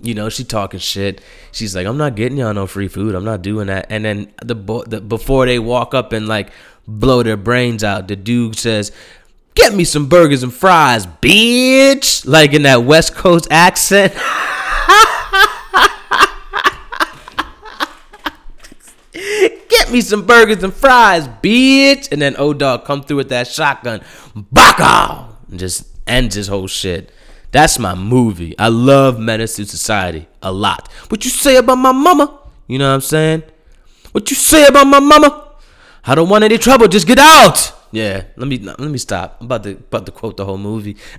you 0.00 0.14
know, 0.14 0.28
she 0.28 0.44
talking 0.44 0.80
shit. 0.80 1.20
She's 1.52 1.74
like, 1.76 1.86
I'm 1.86 1.98
not 1.98 2.14
getting 2.14 2.38
y'all 2.38 2.54
no 2.54 2.66
free 2.66 2.88
food. 2.88 3.14
I'm 3.14 3.24
not 3.24 3.42
doing 3.42 3.66
that. 3.66 3.86
And 3.90 4.04
then 4.04 4.32
the, 4.42 4.54
the 4.86 5.00
before 5.00 5.46
they 5.46 5.58
walk 5.58 5.94
up 5.94 6.12
and 6.12 6.26
like 6.28 6.50
blow 6.86 7.22
their 7.22 7.36
brains 7.36 7.84
out, 7.84 8.08
the 8.08 8.16
dude 8.16 8.56
says, 8.56 8.92
"Get 9.54 9.74
me 9.74 9.84
some 9.84 10.08
burgers 10.08 10.42
and 10.42 10.52
fries, 10.52 11.06
bitch!" 11.06 12.26
Like 12.26 12.52
in 12.52 12.62
that 12.62 12.84
West 12.84 13.14
Coast 13.14 13.48
accent. 13.50 14.14
Get 19.88 19.94
me 19.94 20.00
some 20.02 20.26
burgers 20.26 20.62
and 20.62 20.74
fries, 20.74 21.26
bitch. 21.26 22.12
And 22.12 22.20
then 22.20 22.36
O 22.36 22.52
Dog 22.52 22.84
come 22.84 23.02
through 23.02 23.16
with 23.16 23.30
that 23.30 23.46
shotgun, 23.46 24.02
baka, 24.34 25.34
and 25.48 25.58
just 25.58 25.86
ends 26.06 26.34
his 26.34 26.46
whole 26.46 26.66
shit. 26.66 27.10
That's 27.52 27.78
my 27.78 27.94
movie. 27.94 28.54
I 28.58 28.68
love 28.68 29.18
Menace 29.18 29.56
to 29.56 29.64
Society 29.64 30.28
a 30.42 30.52
lot. 30.52 30.92
What 31.08 31.24
you 31.24 31.30
say 31.30 31.56
about 31.56 31.76
my 31.76 31.92
mama? 31.92 32.38
You 32.66 32.78
know 32.78 32.88
what 32.90 32.96
I'm 32.96 33.00
saying? 33.00 33.44
What 34.12 34.30
you 34.30 34.36
say 34.36 34.66
about 34.66 34.88
my 34.88 35.00
mama? 35.00 35.54
I 36.04 36.14
don't 36.14 36.28
want 36.28 36.44
any 36.44 36.58
trouble. 36.58 36.86
Just 36.86 37.06
get 37.06 37.18
out. 37.18 37.72
Yeah, 37.90 38.24
let 38.36 38.46
me 38.46 38.58
let 38.58 38.78
me 38.78 38.98
stop. 38.98 39.38
I'm 39.40 39.46
about 39.46 39.62
to 39.62 39.70
about 39.70 40.04
to 40.04 40.12
quote 40.12 40.36
the 40.36 40.44
whole 40.44 40.58
movie. 40.58 40.98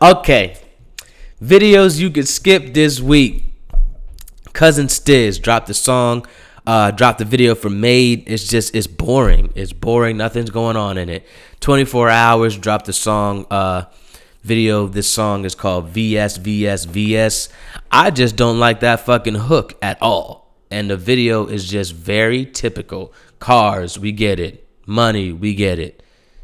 okay, 0.00 0.56
videos 1.42 1.98
you 1.98 2.10
could 2.10 2.28
skip 2.28 2.72
this 2.72 3.00
week. 3.00 3.55
Cousin 4.56 4.86
Stiz 4.86 5.40
dropped 5.40 5.66
the 5.66 5.74
song, 5.74 6.26
uh, 6.66 6.90
dropped 6.90 7.18
the 7.18 7.26
video 7.26 7.54
for 7.54 7.68
Made. 7.68 8.24
It's 8.26 8.48
just 8.48 8.74
it's 8.74 8.86
boring. 8.86 9.52
It's 9.54 9.74
boring. 9.74 10.16
Nothing's 10.16 10.48
going 10.48 10.76
on 10.76 10.96
in 10.96 11.10
it. 11.10 11.26
24 11.60 12.08
hours 12.08 12.56
dropped 12.56 12.86
the 12.86 12.94
song. 12.94 13.44
Uh, 13.50 13.84
video. 14.42 14.86
This 14.86 15.10
song 15.10 15.44
is 15.44 15.54
called 15.54 15.88
VS 15.88 16.38
VS 16.38 16.86
VS. 16.86 17.50
I 17.90 18.10
just 18.10 18.36
don't 18.36 18.58
like 18.58 18.80
that 18.80 19.00
fucking 19.00 19.34
hook 19.34 19.74
at 19.82 20.00
all. 20.00 20.54
And 20.70 20.88
the 20.88 20.96
video 20.96 21.46
is 21.46 21.68
just 21.68 21.92
very 21.92 22.46
typical. 22.46 23.12
Cars, 23.38 23.98
we 23.98 24.10
get 24.10 24.40
it. 24.40 24.66
Money, 24.86 25.32
we 25.32 25.54
get 25.54 25.78
it. 25.78 26.02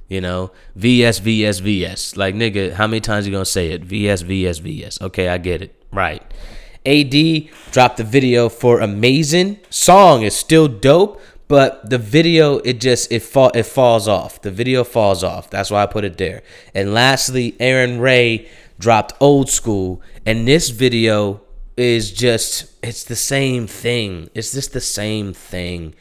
You 0.09 0.21
know, 0.21 0.53
VS 0.77 1.21
VS 1.21 1.61
VS. 1.61 2.19
Like 2.19 2.35
nigga, 2.35 2.75
how 2.75 2.87
many 2.87 3.01
times 3.01 3.27
you 3.27 3.33
gonna 3.33 3.47
say 3.47 3.71
it? 3.71 3.83
VS 3.83 4.21
VS 4.21 4.59
VS. 4.59 5.01
Okay, 5.01 5.29
I 5.29 5.39
get 5.39 5.63
it. 5.63 5.75
Right. 5.91 6.23
AD 6.85 7.49
dropped 7.71 7.97
the 7.97 8.05
video 8.05 8.49
for 8.49 8.81
Amazing. 8.81 9.59
Song 9.71 10.23
is 10.23 10.35
still 10.35 10.69
dope, 10.69 11.21
but 11.49 11.89
the 11.89 11.99
video 11.99 12.59
it 12.59 12.81
just 12.81 13.13
it 13.13 13.23
fall 13.23 13.51
it 13.55 13.65
falls 13.65 14.09
off. 14.09 14.41
The 14.43 14.51
video 14.51 14.85
falls 14.85 15.23
off. 15.23 15.51
That's 15.51 15.71
why 15.71 15.83
I 15.83 15.87
put 15.87 16.05
it 16.05 16.19
there. 16.19 16.43
And 16.75 16.95
lastly, 16.95 17.53
Arin 17.61 18.01
Ray 18.01 18.49
dropped 18.79 19.13
Old 19.21 19.49
School, 19.49 20.03
and 20.27 20.49
this 20.49 20.71
video 20.71 21.43
is 21.77 22.13
just 22.13 22.73
it's 22.83 23.05
the 23.05 23.17
same 23.17 23.67
thing. 23.67 24.31
It's 24.35 24.53
just 24.53 24.73
the 24.73 24.81
same 24.81 25.33
thing. 25.33 25.95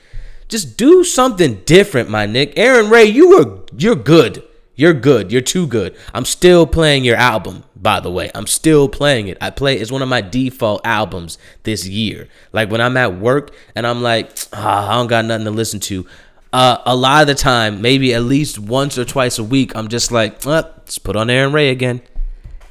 Just 0.48 0.78
do 0.78 1.04
something 1.04 1.62
different, 1.66 2.10
my 2.10 2.26
Nick. 2.26 2.56
Arin 2.56 2.90
Ray, 2.90 3.06
you 3.06 3.38
were 3.38 3.64
you're 3.78 3.96
good. 3.96 4.44
You're 4.82 4.94
good. 4.96 5.32
You're 5.32 5.42
too 5.42 5.68
good. 5.68 5.96
I'm 6.12 6.26
still 6.26 6.66
playing 6.66 7.04
your 7.04 7.16
album, 7.16 7.66
by 7.76 8.00
the 8.00 8.10
way. 8.10 8.32
I'm 8.34 8.48
still 8.48 8.90
playing 8.90 9.28
it. 9.28 9.38
I 9.40 9.52
play 9.52 9.78
it's 9.78 9.92
one 9.92 10.02
of 10.02 10.10
my 10.10 10.22
default 10.22 10.82
albums 10.84 11.38
this 11.62 11.88
year. 11.88 12.28
Like 12.52 12.72
when 12.72 12.82
I'm 12.82 12.98
at 12.98 13.20
work 13.20 13.54
and 13.76 13.86
I'm 13.86 14.02
like, 14.02 14.32
ah, 14.54 14.90
I 14.90 14.96
don't 14.96 15.06
got 15.06 15.26
nothing 15.26 15.46
to 15.46 15.52
listen 15.52 15.80
to. 15.82 16.08
Uh, 16.52 16.80
a 16.84 16.96
lot 16.96 17.22
of 17.22 17.28
the 17.28 17.36
time, 17.36 17.84
maybe 17.84 18.16
at 18.16 18.24
least 18.24 18.58
once 18.58 18.98
or 18.98 19.06
twice 19.06 19.38
a 19.38 19.44
week, 19.44 19.76
I'm 19.76 19.88
just 19.88 20.12
like, 20.12 20.48
uh, 20.48 20.50
let's 20.50 20.98
put 20.98 21.16
on 21.16 21.28
Arin 21.28 21.54
Ray 21.54 21.70
again. 21.70 22.02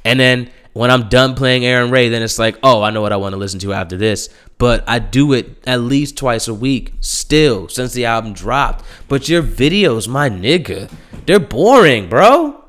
And 0.03 0.19
then 0.19 0.49
when 0.73 0.89
I'm 0.89 1.09
done 1.09 1.35
playing 1.35 1.63
Arin 1.63 1.91
Ray, 1.91 2.09
then 2.09 2.21
it's 2.21 2.39
like, 2.39 2.57
oh, 2.63 2.81
I 2.81 2.91
know 2.91 3.01
what 3.01 3.11
I 3.11 3.17
want 3.17 3.33
to 3.33 3.37
listen 3.37 3.59
to 3.61 3.73
after 3.73 3.97
this. 3.97 4.29
But 4.57 4.83
I 4.87 4.99
do 4.99 5.33
it 5.33 5.57
at 5.67 5.81
least 5.81 6.17
twice 6.17 6.47
a 6.47 6.53
week 6.53 6.93
still 7.01 7.67
since 7.67 7.93
the 7.93 8.05
album 8.05 8.33
dropped. 8.33 8.85
But 9.07 9.27
your 9.27 9.43
videos, 9.43 10.07
my 10.07 10.29
nigga, 10.29 10.91
they're 11.25 11.39
boring, 11.39 12.07
bro. 12.07 12.63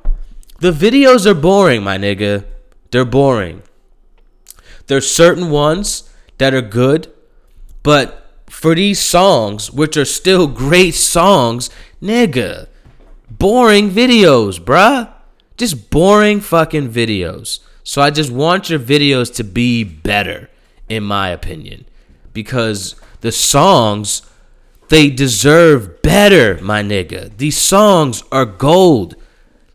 The 0.59 0.73
videos 0.73 1.27
are 1.27 1.35
boring, 1.35 1.83
my 1.83 1.99
nigga. 1.99 2.45
They're 2.91 3.05
boring. 3.05 3.63
There's 4.87 5.11
certain 5.11 5.51
ones 5.51 6.11
that 6.39 6.55
are 6.55 6.63
good, 6.63 7.13
but 7.83 8.43
for 8.51 8.75
these 8.75 9.01
songs, 9.01 9.71
which 9.71 9.97
are 9.97 10.05
still 10.05 10.47
great 10.47 10.95
songs, 10.95 11.71
nigga, 12.03 12.67
boring 13.31 13.91
videos, 13.91 14.61
bruh. 14.61 15.13
Just 15.57 15.91
boring 15.91 16.41
fucking 16.41 16.91
videos. 16.91 17.61
So 17.85 18.01
I 18.03 18.11
just 18.11 18.31
want 18.31 18.71
your 18.71 18.79
videos 18.79 19.35
to 19.37 19.45
be 19.45 19.85
better, 19.85 20.49
in 20.89 21.03
my 21.03 21.29
opinion, 21.31 21.87
because 22.33 22.95
the 23.21 23.33
songs 23.33 24.23
they 24.93 25.09
deserve 25.09 26.03
better, 26.03 26.59
my 26.63 26.83
nigga. 26.83 27.35
These 27.39 27.57
songs 27.57 28.23
are 28.31 28.45
gold. 28.45 29.17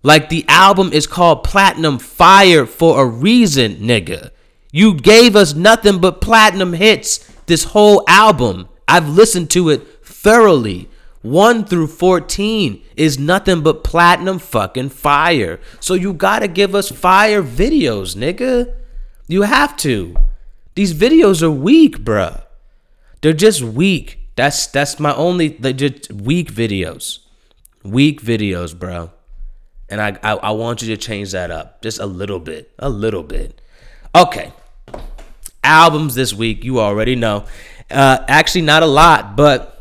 Like 0.04 0.30
the 0.30 0.46
album 0.48 0.94
is 0.94 1.08
called 1.08 1.44
Platinum 1.44 1.98
Fire 1.98 2.68
for 2.68 3.02
a 3.02 3.06
reason, 3.08 3.78
nigga. 3.78 4.30
You 4.72 4.94
gave 4.94 5.36
us 5.36 5.56
nothing 5.56 6.00
but 6.00 6.22
platinum 6.22 6.74
hits 6.74 7.18
this 7.48 7.64
whole 7.64 8.04
album. 8.08 8.70
I've 8.88 9.10
listened 9.10 9.50
to 9.52 9.70
it 9.70 10.06
thoroughly. 10.06 10.88
1 11.22 11.66
through 11.66 11.88
14 11.88 12.82
is 12.96 13.18
nothing 13.20 13.62
but 13.62 13.84
platinum 13.84 14.40
fucking 14.40 14.90
fire. 14.90 15.60
So 15.80 15.94
you 15.94 16.14
gotta 16.14 16.48
give 16.48 16.76
us 16.76 16.90
fire 16.90 17.42
videos, 17.42 18.16
nigga. 18.16 18.74
You 19.28 19.42
have 19.42 19.76
to. 19.78 20.16
These 20.76 20.94
videos 20.94 21.42
are 21.42 21.52
weak, 21.52 22.00
bruh. 22.00 22.44
They're 23.22 23.34
just 23.34 23.62
weak. 23.62 24.20
That's 24.36 24.68
that's 24.68 25.00
my 25.00 25.14
only 25.16 25.50
they 25.50 25.74
just 25.74 26.12
weak 26.14 26.54
videos. 26.54 27.20
Weak 27.84 28.22
videos, 28.22 28.78
bro. 28.78 29.12
And 29.90 30.00
I, 30.00 30.18
I 30.22 30.34
I 30.36 30.52
want 30.52 30.82
you 30.82 30.96
to 30.96 30.98
change 30.98 31.32
that 31.32 31.50
up. 31.50 31.82
Just 31.82 32.00
a 32.00 32.06
little 32.06 32.40
bit. 32.40 32.72
A 32.78 32.90
little 32.90 33.24
bit. 33.24 33.60
Okay. 34.16 34.54
Albums 35.64 36.16
this 36.16 36.34
week, 36.34 36.64
you 36.64 36.80
already 36.80 37.16
know. 37.16 37.46
Uh 37.90 38.20
actually 38.28 38.62
not 38.62 38.84
a 38.84 38.88
lot, 38.88 39.36
but 39.36 39.77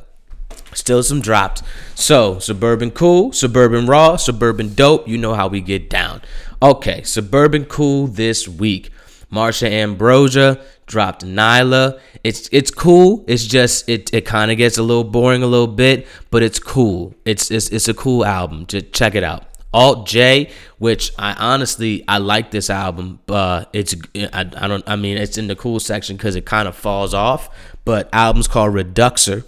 Still 0.76 1.02
some 1.02 1.22
drops. 1.22 1.62
So, 1.94 2.38
Suburban 2.38 2.90
Cool, 2.90 3.32
Suburban 3.32 3.86
Raw, 3.86 4.16
Suburban 4.16 4.74
Dope. 4.74 5.08
You 5.08 5.16
know 5.16 5.32
how 5.32 5.48
we 5.48 5.62
get 5.62 5.88
down. 5.88 6.20
Okay, 6.60 7.02
Suburban 7.02 7.64
Cool 7.64 8.08
this 8.08 8.46
week. 8.46 8.90
Marsha 9.32 9.70
Ambrosius 9.70 10.58
dropped 10.84 11.24
Nyla. 11.24 11.98
It's 12.22 12.50
it's 12.52 12.70
cool. 12.70 13.24
It's 13.26 13.46
just 13.46 13.88
it 13.88 14.12
it 14.12 14.26
kind 14.26 14.50
of 14.50 14.58
gets 14.58 14.76
a 14.76 14.82
little 14.82 15.02
boring 15.02 15.42
a 15.42 15.46
little 15.46 15.66
bit, 15.66 16.06
but 16.30 16.42
it's 16.42 16.58
cool. 16.58 17.14
It's 17.24 17.50
it's 17.50 17.70
it's 17.70 17.88
a 17.88 17.94
cool 17.94 18.24
album. 18.24 18.66
Just 18.66 18.92
check 18.92 19.14
it 19.14 19.24
out. 19.24 19.44
Alt 19.72 20.06
J, 20.06 20.50
which 20.76 21.10
I 21.18 21.32
honestly 21.32 22.04
I 22.06 22.18
like 22.18 22.50
this 22.50 22.68
album, 22.68 23.20
but 23.24 23.70
it's 23.72 23.94
I, 24.14 24.40
I 24.40 24.68
don't 24.68 24.84
I 24.86 24.96
mean 24.96 25.16
it's 25.16 25.38
in 25.38 25.46
the 25.46 25.56
cool 25.56 25.80
section 25.80 26.16
because 26.16 26.36
it 26.36 26.44
kind 26.44 26.68
of 26.68 26.76
falls 26.76 27.14
off. 27.14 27.48
But 27.86 28.10
album's 28.12 28.46
called 28.46 28.74
Reduxer 28.74 29.44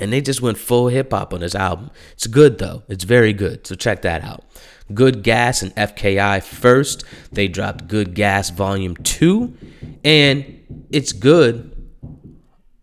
and 0.00 0.12
they 0.12 0.20
just 0.20 0.40
went 0.40 0.58
full 0.58 0.88
hip 0.88 1.12
hop 1.12 1.32
on 1.32 1.40
this 1.40 1.54
album. 1.54 1.90
It's 2.12 2.26
good 2.26 2.58
though. 2.58 2.82
It's 2.88 3.04
very 3.04 3.32
good. 3.32 3.66
So 3.66 3.74
check 3.74 4.02
that 4.02 4.22
out. 4.22 4.44
Good 4.92 5.22
Gas 5.22 5.62
and 5.62 5.74
FKI 5.74 6.42
first. 6.42 7.04
They 7.30 7.48
dropped 7.48 7.88
Good 7.88 8.14
Gas 8.14 8.50
Volume 8.50 8.96
2 8.96 9.56
and 10.04 10.84
it's 10.90 11.12
good. 11.12 11.74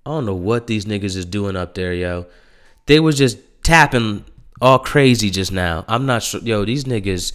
I 0.05 0.11
don't 0.11 0.25
know 0.25 0.35
what 0.35 0.67
these 0.67 0.85
niggas 0.85 1.15
is 1.15 1.25
doing 1.25 1.55
up 1.55 1.73
there, 1.73 1.93
yo. 1.93 2.27
They 2.85 2.99
was 2.99 3.17
just 3.17 3.39
tapping 3.63 4.23
all 4.61 4.79
crazy 4.79 5.31
just 5.31 5.51
now. 5.51 5.83
I'm 5.87 6.05
not 6.05 6.21
sure. 6.21 6.41
Yo, 6.41 6.63
these 6.63 6.83
niggas. 6.83 7.33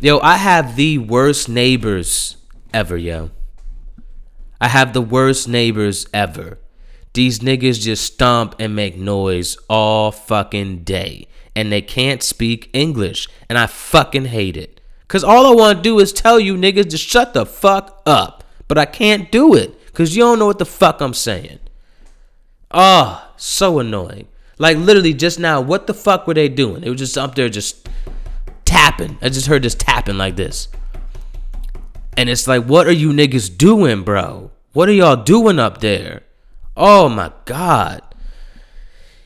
Yo, 0.00 0.18
I 0.20 0.36
have 0.36 0.76
the 0.76 0.98
worst 0.98 1.48
neighbors 1.48 2.36
ever, 2.72 2.96
yo. 2.96 3.30
I 4.60 4.68
have 4.68 4.94
the 4.94 5.02
worst 5.02 5.48
neighbors 5.48 6.06
ever. 6.14 6.58
These 7.16 7.38
niggas 7.38 7.80
just 7.80 8.04
stomp 8.04 8.56
and 8.58 8.76
make 8.76 8.98
noise 8.98 9.56
all 9.70 10.12
fucking 10.12 10.84
day. 10.84 11.28
And 11.54 11.72
they 11.72 11.80
can't 11.80 12.22
speak 12.22 12.68
English. 12.74 13.26
And 13.48 13.56
I 13.56 13.68
fucking 13.68 14.26
hate 14.26 14.58
it. 14.58 14.82
Cause 15.08 15.24
all 15.24 15.46
I 15.46 15.54
wanna 15.54 15.80
do 15.80 15.98
is 15.98 16.12
tell 16.12 16.38
you 16.38 16.56
niggas 16.56 16.90
to 16.90 16.98
shut 16.98 17.32
the 17.32 17.46
fuck 17.46 18.02
up. 18.04 18.44
But 18.68 18.76
I 18.76 18.84
can't 18.84 19.32
do 19.32 19.54
it. 19.54 19.94
Cause 19.94 20.14
you 20.14 20.24
don't 20.24 20.38
know 20.38 20.44
what 20.44 20.58
the 20.58 20.66
fuck 20.66 21.00
I'm 21.00 21.14
saying. 21.14 21.58
Oh, 22.70 23.26
so 23.38 23.78
annoying. 23.78 24.28
Like 24.58 24.76
literally 24.76 25.14
just 25.14 25.38
now, 25.38 25.62
what 25.62 25.86
the 25.86 25.94
fuck 25.94 26.26
were 26.26 26.34
they 26.34 26.50
doing? 26.50 26.82
They 26.82 26.90
were 26.90 26.96
just 26.96 27.16
up 27.16 27.34
there 27.34 27.48
just 27.48 27.88
tapping. 28.66 29.16
I 29.22 29.30
just 29.30 29.46
heard 29.46 29.62
this 29.62 29.74
tapping 29.74 30.18
like 30.18 30.36
this. 30.36 30.68
And 32.14 32.28
it's 32.28 32.46
like, 32.46 32.64
what 32.64 32.86
are 32.86 32.92
you 32.92 33.08
niggas 33.08 33.56
doing, 33.56 34.02
bro? 34.02 34.50
What 34.74 34.90
are 34.90 34.92
y'all 34.92 35.16
doing 35.16 35.58
up 35.58 35.80
there? 35.80 36.24
Oh 36.76 37.08
my 37.08 37.32
God. 37.46 38.02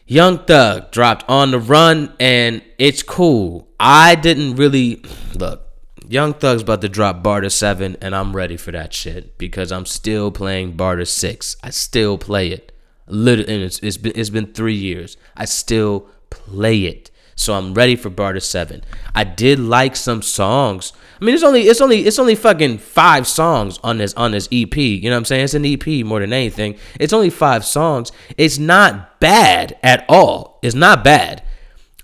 Young 0.06 0.38
Thug 0.38 0.90
dropped 0.90 1.24
on 1.28 1.50
the 1.50 1.58
run 1.58 2.12
and 2.18 2.62
it's 2.78 3.02
cool. 3.02 3.68
I 3.78 4.14
didn't 4.14 4.56
really 4.56 5.02
look. 5.34 5.66
Young 6.08 6.34
Thug's 6.34 6.62
about 6.62 6.80
to 6.80 6.88
drop 6.88 7.22
Barter 7.22 7.50
7 7.50 7.96
and 8.00 8.16
I'm 8.16 8.34
ready 8.34 8.56
for 8.56 8.72
that 8.72 8.92
shit 8.92 9.38
because 9.38 9.70
I'm 9.70 9.86
still 9.86 10.32
playing 10.32 10.72
Barter 10.72 11.04
6. 11.04 11.56
I 11.62 11.70
still 11.70 12.18
play 12.18 12.48
it. 12.48 12.72
And 13.06 13.28
it's, 13.28 13.78
it's 13.78 13.96
been 13.96 14.12
it's 14.16 14.30
been 14.30 14.52
3 14.52 14.74
years. 14.74 15.16
I 15.36 15.44
still 15.44 16.08
play 16.30 16.80
it. 16.82 17.10
So 17.40 17.54
I'm 17.54 17.72
ready 17.72 17.96
for 17.96 18.10
Barter 18.10 18.38
Seven. 18.38 18.84
I 19.14 19.24
did 19.24 19.58
like 19.58 19.96
some 19.96 20.20
songs. 20.20 20.92
I 21.18 21.24
mean, 21.24 21.34
it's 21.34 21.42
only 21.42 21.62
it's 21.62 21.80
only 21.80 22.04
it's 22.04 22.18
only 22.18 22.34
fucking 22.34 22.76
five 22.76 23.26
songs 23.26 23.78
on 23.82 23.96
this 23.96 24.12
on 24.12 24.32
this 24.32 24.46
EP. 24.52 24.76
You 24.76 25.04
know 25.04 25.12
what 25.12 25.20
I'm 25.20 25.24
saying? 25.24 25.44
It's 25.44 25.54
an 25.54 25.64
EP 25.64 26.04
more 26.04 26.20
than 26.20 26.34
anything. 26.34 26.76
It's 27.00 27.14
only 27.14 27.30
five 27.30 27.64
songs. 27.64 28.12
It's 28.36 28.58
not 28.58 29.20
bad 29.20 29.78
at 29.82 30.04
all. 30.06 30.58
It's 30.60 30.74
not 30.74 31.02
bad. 31.02 31.42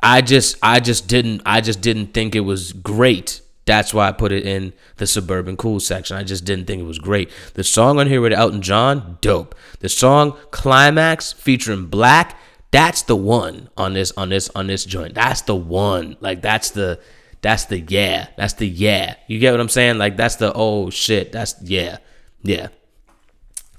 I 0.03 0.23
just 0.23 0.57
I 0.63 0.81
just 0.81 1.07
didn't 1.07 1.43
I 1.45 1.61
just 1.61 1.83
didn't 1.83 2.15
think 2.15 2.35
it 2.35 2.41
was 2.41 2.73
great. 2.73 3.43
That's 3.67 3.93
why 3.93 4.09
I 4.09 4.13
put 4.13 4.33
it 4.33 4.47
in 4.47 4.73
the 4.97 5.07
suburban 5.07 5.59
cool 5.59 5.81
section. 5.81 6.17
I 6.17 6.23
just 6.23 6.47
didn't 6.47 6.67
think 6.67 6.81
it 6.81 6.87
was 6.87 6.99
great. 6.99 7.31
The 7.53 7.65
song 7.65 8.01
on 8.01 8.07
here 8.07 8.23
with 8.23 8.33
Elton 8.33 8.63
John, 8.63 9.19
dope. 9.21 9.55
The 9.81 9.91
song 9.91 10.35
Climax 10.51 11.33
featuring 11.33 11.89
6LACK, 11.89 12.35
that's 12.71 13.03
the 13.03 13.17
one 13.17 13.71
on 13.77 13.95
this 13.95 14.13
on 14.13 14.29
this 14.29 14.51
on 14.55 14.67
this 14.67 14.85
joint. 14.85 15.15
That's 15.15 15.43
the 15.43 15.55
one. 15.57 16.17
Like 16.21 16.43
that's 16.43 16.71
the 16.71 17.01
that's 17.43 17.67
the 17.67 17.81
yeah. 17.81 18.29
That's 18.37 18.55
the 18.55 18.67
yeah. 18.67 19.17
You 19.27 19.39
get 19.39 19.53
what 19.53 19.61
I'm 19.61 19.69
saying? 19.69 19.99
Like 19.99 20.17
that's 20.17 20.37
the 20.37 20.53
oh 20.55 20.91
shit. 20.91 21.33
That's 21.33 21.55
yeah. 21.63 21.99
Yeah. 22.43 22.69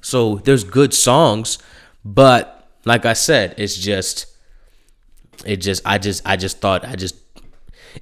So 0.02 0.36
there's 0.38 0.64
good 0.64 0.94
songs, 0.94 1.58
but 2.06 2.70
like 2.86 3.06
I 3.06 3.14
said, 3.14 3.56
it's 3.58 3.76
just 3.76 4.28
it 5.46 5.58
just 5.58 5.82
I 5.86 5.98
just 5.98 6.26
I 6.26 6.38
just 6.38 6.60
thought 6.60 6.86
I 6.86 6.96
just 6.96 7.16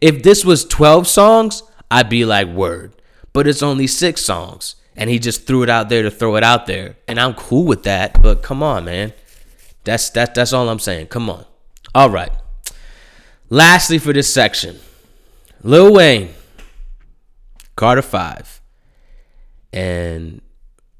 if 0.01 0.23
this 0.23 0.43
was 0.43 0.65
12 0.65 1.07
songs, 1.07 1.63
I'd 1.89 2.09
be 2.09 2.25
like 2.25 2.47
word. 2.47 2.93
But 3.33 3.47
it's 3.47 3.63
only 3.63 3.87
6 3.87 4.23
songs 4.23 4.75
and 4.95 5.09
he 5.09 5.19
just 5.19 5.45
threw 5.45 5.63
it 5.63 5.69
out 5.69 5.89
there 5.89 6.03
to 6.03 6.11
throw 6.11 6.35
it 6.35 6.43
out 6.43 6.67
there. 6.67 6.95
And 7.07 7.19
I'm 7.19 7.33
cool 7.33 7.65
with 7.65 7.83
that, 7.83 8.21
but 8.21 8.41
come 8.41 8.63
on, 8.63 8.85
man. 8.85 9.13
That's 9.85 10.09
that 10.11 10.35
that's 10.35 10.51
all 10.51 10.67
I'm 10.67 10.79
saying. 10.79 11.07
Come 11.07 11.29
on. 11.29 11.45
All 11.93 12.09
right. 12.09 12.31
Lastly 13.49 13.99
for 13.99 14.11
this 14.11 14.31
section, 14.33 14.79
Lil 15.61 15.93
Wayne, 15.93 16.29
Carter 17.75 18.01
5. 18.01 18.61
And 19.71 20.41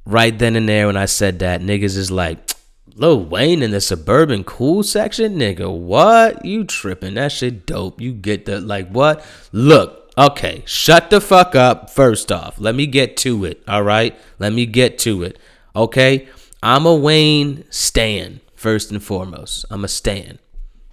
right 0.06 0.38
then 0.38 0.56
and 0.56 0.70
there 0.70 0.88
when 0.88 0.98
I 0.98 1.06
said 1.06 1.40
that, 1.40 1.62
niggas 1.62 1.98
is 1.98 2.12
like, 2.12 2.52
Lil 2.96 3.26
Wayne 3.26 3.62
in 3.62 3.72
the 3.72 3.82
suburban 3.82 4.44
cool 4.44 4.84
section? 4.84 5.38
Nigga, 5.38 5.76
what? 5.76 6.46
You 6.46 6.64
tripping. 6.64 7.16
That 7.16 7.32
shit 7.32 7.66
dope. 7.66 8.00
You 8.00 8.14
get 8.14 8.46
the, 8.46 8.62
like, 8.62 8.90
what? 8.90 9.26
Look, 9.52 10.14
okay, 10.18 10.64
shut 10.66 11.10
the 11.10 11.20
fuck 11.20 11.56
up 11.56 11.90
first 11.90 12.32
off. 12.32 12.60
Let 12.60 12.76
me 12.76 12.88
get 12.88 13.18
to 13.18 13.46
it, 13.46 13.64
all 13.68 13.84
right? 13.84 14.18
Let 14.40 14.54
me 14.54 14.66
get 14.66 14.98
to 15.00 15.24
it, 15.24 15.40
okay? 15.76 16.28
I'm 16.64 16.86
a 16.86 16.96
Wayne 16.96 17.66
stan, 17.70 18.40
first 18.66 18.90
and 18.90 19.04
foremost. 19.04 19.64
I'm 19.70 19.84
a 19.84 19.88
stan. 19.88 20.40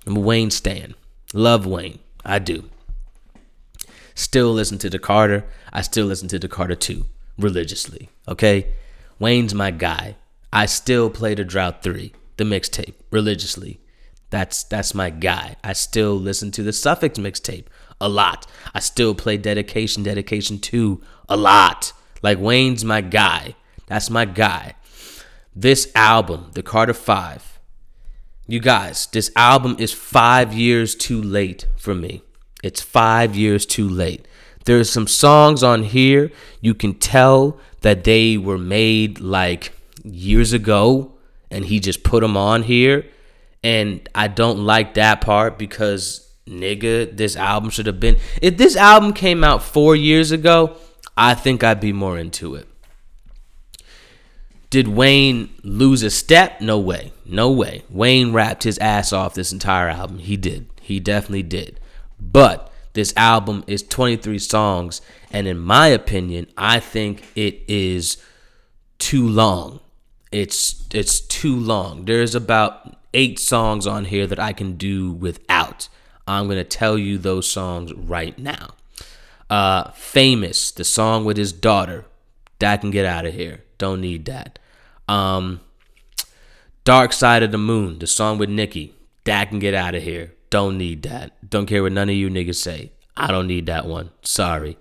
I'm 0.06 0.18
a 0.18 0.20
Wayne 0.20 0.50
stan. 0.50 0.94
Love 1.32 1.64
Wayne. 1.64 2.00
I 2.22 2.38
do. 2.38 2.68
Still 4.14 4.52
listen 4.52 4.76
to 4.76 4.90
the 4.90 4.98
Carter. 4.98 5.46
I 5.72 5.80
still 5.80 6.04
listen 6.04 6.28
to 6.28 6.38
the 6.38 6.48
Carter 6.48 6.74
2 6.74 7.06
religiously, 7.38 8.10
okay? 8.28 8.74
Wayne's 9.18 9.54
my 9.54 9.70
guy. 9.70 10.16
I 10.52 10.66
still 10.66 11.08
play 11.08 11.34
the 11.34 11.44
Drought 11.44 11.82
3, 11.82 12.12
the 12.36 12.44
mixtape, 12.44 12.92
religiously. 13.10 13.80
That's 14.28 14.64
that's 14.64 14.94
my 14.94 15.08
guy. 15.08 15.56
I 15.64 15.72
still 15.72 16.14
listen 16.14 16.50
to 16.50 16.62
the 16.62 16.74
Suffix 16.74 17.18
mixtape 17.18 17.68
a 18.02 18.08
lot. 18.10 18.46
I 18.74 18.80
still 18.80 19.14
play 19.14 19.38
Dedication, 19.38 20.02
Dedication 20.02 20.58
2 20.58 21.00
a 21.26 21.38
lot. 21.38 21.94
Like 22.20 22.38
Wayne's 22.38 22.84
my 22.84 23.00
guy. 23.00 23.54
That's 23.86 24.10
my 24.10 24.26
guy. 24.26 24.74
This 25.56 25.90
album, 25.94 26.50
The 26.52 26.62
Carter 26.62 26.94
5, 26.94 27.51
you 28.46 28.60
guys, 28.60 29.06
this 29.06 29.30
album 29.36 29.76
is 29.78 29.92
five 29.92 30.52
years 30.52 30.94
too 30.94 31.22
late 31.22 31.66
for 31.76 31.94
me. 31.94 32.22
It's 32.62 32.80
five 32.80 33.36
years 33.36 33.66
too 33.66 33.88
late. 33.88 34.26
There's 34.64 34.90
some 34.90 35.06
songs 35.06 35.62
on 35.62 35.82
here 35.82 36.30
you 36.60 36.74
can 36.74 36.94
tell 36.94 37.58
that 37.80 38.04
they 38.04 38.36
were 38.36 38.58
made 38.58 39.20
like 39.20 39.72
years 40.04 40.52
ago 40.52 41.12
and 41.50 41.64
he 41.64 41.80
just 41.80 42.02
put 42.04 42.20
them 42.20 42.36
on 42.36 42.62
here. 42.62 43.06
And 43.62 44.08
I 44.14 44.28
don't 44.28 44.64
like 44.64 44.94
that 44.94 45.20
part 45.20 45.58
because, 45.58 46.28
nigga, 46.46 47.16
this 47.16 47.36
album 47.36 47.70
should 47.70 47.86
have 47.86 48.00
been. 48.00 48.18
If 48.40 48.56
this 48.56 48.74
album 48.76 49.12
came 49.12 49.44
out 49.44 49.62
four 49.62 49.94
years 49.94 50.32
ago, 50.32 50.76
I 51.16 51.34
think 51.34 51.62
I'd 51.62 51.80
be 51.80 51.92
more 51.92 52.18
into 52.18 52.54
it. 52.54 52.66
Did 54.72 54.88
Wayne 54.88 55.50
lose 55.62 56.02
a 56.02 56.08
step? 56.08 56.62
No 56.62 56.78
way. 56.78 57.12
No 57.26 57.50
way. 57.50 57.82
Wayne 57.90 58.32
rapped 58.32 58.62
his 58.62 58.78
ass 58.78 59.12
off 59.12 59.34
this 59.34 59.52
entire 59.52 59.90
album. 59.90 60.18
He 60.18 60.38
did. 60.38 60.66
He 60.80 60.98
definitely 60.98 61.42
did. 61.42 61.78
But 62.18 62.72
this 62.94 63.12
album 63.14 63.64
is 63.66 63.82
23 63.82 64.38
songs. 64.38 65.02
And 65.30 65.46
in 65.46 65.58
my 65.58 65.88
opinion, 65.88 66.46
I 66.56 66.80
think 66.80 67.22
it 67.36 67.60
is 67.68 68.16
too 68.96 69.28
long. 69.28 69.80
It's 70.30 70.86
it's 70.94 71.20
too 71.20 71.54
long. 71.54 72.06
There's 72.06 72.34
about 72.34 72.96
eight 73.12 73.38
songs 73.38 73.86
on 73.86 74.06
here 74.06 74.26
that 74.26 74.38
I 74.38 74.54
can 74.54 74.78
do 74.78 75.12
without. 75.12 75.90
I'm 76.26 76.48
gonna 76.48 76.64
tell 76.64 76.96
you 76.96 77.18
those 77.18 77.46
songs 77.46 77.92
right 77.92 78.38
now. 78.38 78.70
Uh, 79.50 79.90
famous, 79.90 80.70
the 80.70 80.84
song 80.84 81.26
with 81.26 81.36
his 81.36 81.52
daughter. 81.52 82.06
That 82.58 82.80
can 82.80 82.90
get 82.90 83.04
out 83.04 83.26
of 83.26 83.34
here. 83.34 83.64
Don't 83.76 84.00
need 84.00 84.24
that. 84.24 84.58
Um, 85.08 85.60
Dark 86.84 87.12
Side 87.12 87.42
of 87.42 87.52
the 87.52 87.58
Moon, 87.58 87.98
the 87.98 88.06
song 88.06 88.38
with 88.38 88.48
Nicki. 88.48 88.94
That 89.24 89.50
can 89.50 89.58
get 89.58 89.74
out 89.74 89.94
of 89.94 90.02
here. 90.02 90.34
Don't 90.50 90.76
need 90.76 91.02
that. 91.04 91.48
Don't 91.48 91.66
care 91.66 91.82
what 91.82 91.92
none 91.92 92.08
of 92.08 92.14
you 92.14 92.28
niggas 92.28 92.56
say. 92.56 92.92
I 93.16 93.28
don't 93.28 93.46
need 93.46 93.66
that 93.66 93.86
one. 93.86 94.10
Sorry. 94.22 94.76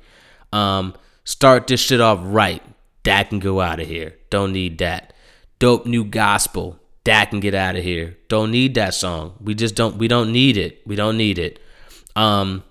Um, 0.51 0.95
start 1.23 1.67
this 1.67 1.79
shit 1.79 2.01
off 2.01 2.19
right. 2.21 2.63
That 3.03 3.29
can 3.29 3.39
go 3.39 3.61
out 3.61 3.79
of 3.79 3.87
here. 3.87 4.15
Don't 4.29 4.53
need 4.53 4.77
that. 4.79 5.13
Dope 5.59 5.85
new 5.85 6.03
gospel. 6.03 6.79
That 7.03 7.29
can 7.29 7.39
get 7.39 7.55
out 7.55 7.75
of 7.75 7.83
here. 7.83 8.17
Don't 8.27 8.51
need 8.51 8.75
that 8.75 8.93
song. 8.93 9.35
We 9.39 9.55
just 9.55 9.75
don't. 9.75 9.97
We 9.97 10.07
don't 10.07 10.31
need 10.31 10.57
it. 10.57 10.81
We 10.85 10.95
don't 10.95 11.17
need 11.17 11.39
it. 11.39 11.59
Um, 12.15 12.63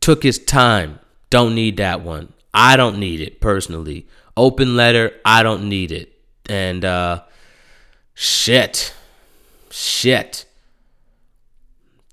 took 0.00 0.22
his 0.22 0.38
time. 0.38 0.98
Don't 1.30 1.54
need 1.54 1.76
that 1.76 2.02
one. 2.02 2.32
I 2.52 2.76
don't 2.76 2.98
need 2.98 3.20
it 3.20 3.40
personally. 3.40 4.06
Open 4.36 4.76
letter. 4.76 5.12
I 5.24 5.42
don't 5.42 5.68
need 5.68 5.92
it. 5.92 6.12
And 6.48 6.84
uh, 6.84 7.22
shit, 8.14 8.94
shit. 9.70 10.46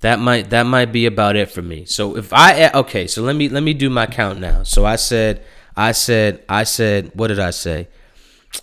That 0.02 0.20
might 0.20 0.50
that 0.50 0.64
might 0.64 0.92
be 0.92 1.06
about 1.06 1.36
it 1.36 1.52
for 1.52 1.62
me. 1.62 1.86
So 1.86 2.18
if 2.18 2.34
I 2.34 2.72
okay, 2.72 3.06
so 3.06 3.22
let 3.22 3.36
me 3.36 3.50
let 3.50 3.62
me 3.62 3.74
do 3.74 3.90
my 3.90 4.08
count 4.08 4.40
now. 4.40 4.64
So 4.64 4.84
I 4.84 4.96
said 4.96 5.44
I 5.76 5.92
said 5.92 6.44
I 6.50 6.64
said 6.64 7.12
what 7.14 7.28
did 7.28 7.40
I 7.40 7.52
say? 7.52 7.88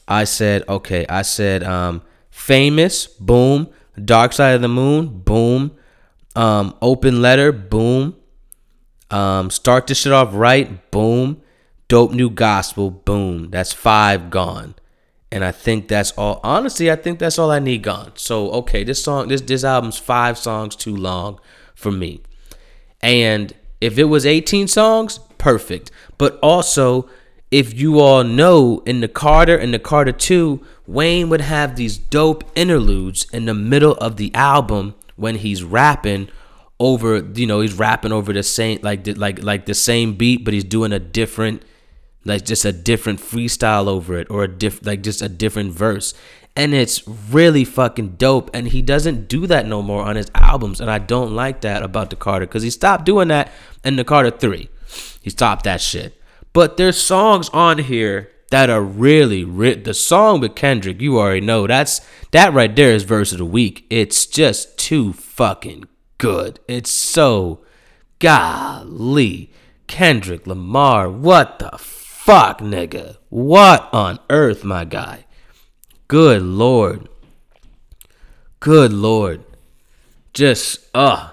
I 0.09 0.25
said 0.25 0.65
okay, 0.69 1.07
I 1.09 1.23
said 1.23 1.63
um 1.63 2.03
famous, 2.31 3.07
boom, 3.07 3.69
dark 4.05 4.33
side 4.33 4.57
of 4.57 4.63
the 4.63 4.69
moon, 4.69 5.21
boom, 5.21 5.77
um 6.35 6.75
open 6.83 7.23
letter, 7.23 7.53
boom, 7.53 8.17
um 9.13 9.49
start 9.51 9.87
this 9.87 9.99
shit 9.99 10.13
off 10.13 10.31
right, 10.35 10.91
boom, 10.91 11.41
dope 11.89 12.12
new 12.12 12.31
gospel, 12.31 12.90
boom. 12.90 13.51
That's 13.51 13.73
5 13.73 14.31
gone. 14.31 14.74
And 15.31 15.44
I 15.44 15.52
think 15.52 15.89
that's 15.89 16.12
all. 16.12 16.40
Honestly, 16.43 16.90
I 16.90 16.97
think 16.97 17.19
that's 17.19 17.39
all 17.39 17.51
I 17.51 17.59
need 17.59 17.82
gone. 17.82 18.12
So 18.15 18.51
okay, 18.52 18.82
this 18.82 19.05
song, 19.05 19.28
this 19.28 19.43
this 19.43 19.62
album's 19.62 19.98
five 19.98 20.39
songs 20.39 20.74
too 20.74 20.97
long 20.97 21.39
for 21.74 21.90
me. 21.90 22.23
And 23.02 23.52
if 23.81 23.98
it 23.98 24.05
was 24.05 24.24
18 24.24 24.69
songs, 24.69 25.19
perfect. 25.36 25.90
But 26.16 26.39
also, 26.43 27.10
if 27.51 27.78
you 27.78 28.01
all 28.01 28.24
know 28.24 28.82
in 28.86 29.01
the 29.01 29.09
Carter 29.09 29.56
and 29.56 29.73
the 29.73 29.78
Carter 29.78 30.12
2, 30.12 30.65
Wayne 30.86 31.28
would 31.28 31.43
have 31.43 31.77
these 31.77 31.98
dope 31.98 32.51
interludes 32.55 33.27
in 33.31 33.44
the 33.44 33.55
middle 33.55 33.94
of 33.94 34.16
the 34.16 34.35
album 34.35 34.94
when 35.16 35.36
he's 35.36 35.62
rapping 35.62 36.31
over, 36.81 37.19
you 37.19 37.47
know, 37.47 37.60
he's 37.60 37.74
rapping 37.74 38.12
over 38.12 38.32
the 38.32 38.43
same 38.43 38.78
like 38.82 39.05
the, 39.05 39.12
like 39.12 39.43
like 39.43 39.66
the 39.66 39.74
same 39.74 40.15
beat, 40.15 40.44
but 40.44 40.55
he's 40.55 40.65
doing 40.65 40.93
a 40.93 40.98
different 40.98 41.62
like 42.29 42.45
just 42.45 42.65
a 42.65 42.73
different 42.73 43.21
freestyle 43.21 43.89
over 43.89 44.19
it 44.19 44.31
or 44.31 44.45
a 44.45 44.49
diff 44.49 44.85
like 44.85 45.03
just 45.03 45.23
a 45.23 45.29
different 45.29 45.73
verse. 45.73 46.15
And 46.55 46.75
it's 46.75 47.07
really 47.07 47.65
fucking 47.65 48.17
dope 48.17 48.51
and 48.53 48.69
he 48.69 48.83
doesn't 48.83 49.29
do 49.29 49.47
that 49.47 49.67
no 49.67 49.81
more 49.81 50.03
on 50.03 50.17
his 50.17 50.29
albums 50.35 50.81
and 50.81 50.91
i 50.91 50.99
don't 50.99 51.33
like 51.33 51.61
that 51.61 51.85
about 51.85 52.11
the 52.11 52.17
carter 52.17 52.47
because 52.47 52.65
he 52.65 52.71
stopped 52.71 53.05
doing 53.05 53.29
that 53.29 53.53
in 53.85 53.95
the 53.95 54.03
carter 54.03 54.31
3 54.31 54.69
he 55.21 55.31
stopped 55.31 55.65
that 55.65 55.81
shit. 55.81 56.21
But 56.53 56.77
there's 56.77 57.01
songs 57.01 57.49
on 57.51 57.79
here 57.79 58.31
that 58.51 58.71
are 58.71 58.83
really 58.83 59.45
the 59.75 59.93
song 59.93 60.41
with 60.41 60.55
kendrick 60.55 61.03
you 61.03 61.19
already 61.19 61.43
know 61.43 61.67
that's 61.67 62.01
that 62.31 62.55
right 62.55 62.75
there 62.75 62.93
is 62.93 63.03
verse 63.03 63.33
of 63.33 63.39
the 63.39 63.45
week. 63.45 63.87
It's 63.91 64.27
just 64.27 64.79
too 64.79 65.13
fucking 65.13 65.85
good. 66.17 66.61
It's 66.67 66.91
so 66.91 67.61
golly. 68.19 69.53
Kendrick 69.87 70.47
lamar 70.47 71.11
what 71.11 71.59
the 71.59 71.71
fuck, 72.29 72.59
nigga? 72.59 73.17
What 73.31 73.89
on 73.91 74.19
earth, 74.29 74.63
my 74.63 74.85
guy? 74.85 75.25
Good 76.09 76.43
lord. 76.43 77.09
Good 78.61 78.93
lord. 78.93 79.45
Just, 80.35 80.81
uh, 80.95 81.31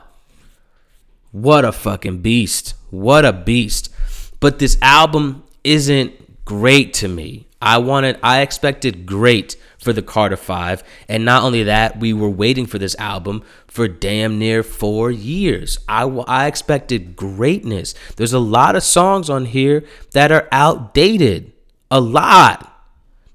What 1.34 1.66
a 1.66 1.74
fucking 1.74 2.22
beast. 2.22 2.76
What 2.92 3.26
a 3.26 3.34
beast. 3.34 3.94
But 4.40 4.60
this 4.60 4.78
album 4.82 5.44
isn't 5.66 6.46
great 6.46 6.94
to 6.94 7.10
me. 7.10 7.48
I 7.62 7.80
wanted 7.80 8.18
I 8.24 8.40
expected 8.40 9.06
great 9.06 9.58
for 9.86 9.94
the 9.94 10.02
Carter 10.02 10.36
5 10.36 10.84
and 11.07 11.24
not 11.24 11.44
only 11.44 11.64
that, 11.64 11.99
we 11.99 12.12
were 12.12 12.30
waiting 12.30 12.66
for 12.66 12.78
this 12.78 12.95
album 12.95 13.44
for 13.68 13.88
damn 13.88 14.38
near 14.38 14.64
4 14.64 15.12
years. 15.12 15.78
I 15.88 16.03
I 16.03 16.48
expected 16.48 17.16
greatness. 17.16 17.95
There's 18.18 18.34
a 18.34 18.40
lot 18.40 18.76
of 18.76 18.84
songs 18.84 19.30
on 19.30 19.45
here 19.45 19.86
that 20.12 20.32
are 20.32 20.49
outdated. 20.52 21.53
A 21.90 22.02
lot. 22.02 22.84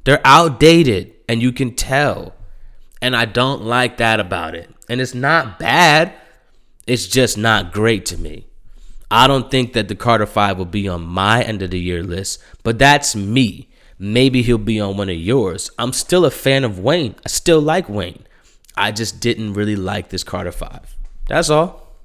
They're 0.04 0.20
outdated 0.24 1.14
and 1.28 1.40
you 1.40 1.52
can 1.52 1.74
tell. 1.74 2.34
And 3.00 3.16
I 3.16 3.24
don't 3.24 3.62
like 3.62 3.96
that 3.96 4.20
about 4.20 4.54
it. 4.54 4.68
And 4.88 5.00
it's 5.00 5.14
not 5.14 5.58
bad. 5.58 6.12
It's 6.86 7.06
just 7.06 7.38
not 7.38 7.72
great 7.72 8.04
to 8.06 8.18
me. 8.18 8.46
I 9.10 9.26
don't 9.26 9.50
think 9.50 9.72
that 9.72 9.88
the 9.88 9.94
Carter 9.94 10.26
5 10.26 10.58
will 10.58 10.64
be 10.64 10.88
on 10.88 11.02
my 11.02 11.42
end 11.42 11.62
of 11.62 11.70
the 11.70 11.80
year 11.80 12.02
list, 12.02 12.42
but 12.62 12.78
that's 12.78 13.16
me. 13.16 13.69
Maybe 14.02 14.40
he'll 14.40 14.56
be 14.56 14.80
on 14.80 14.96
one 14.96 15.10
of 15.10 15.16
yours. 15.16 15.70
I'm 15.78 15.92
still 15.92 16.24
a 16.24 16.30
fan 16.30 16.64
of 16.64 16.78
Wayne. 16.78 17.16
I 17.22 17.28
still 17.28 17.60
like 17.60 17.86
Wayne. 17.86 18.24
I 18.74 18.92
just 18.92 19.20
didn't 19.20 19.52
really 19.52 19.76
like 19.76 20.08
this 20.08 20.24
Carter 20.24 20.52
5. 20.52 20.96
That's 21.28 21.50
all. 21.50 21.98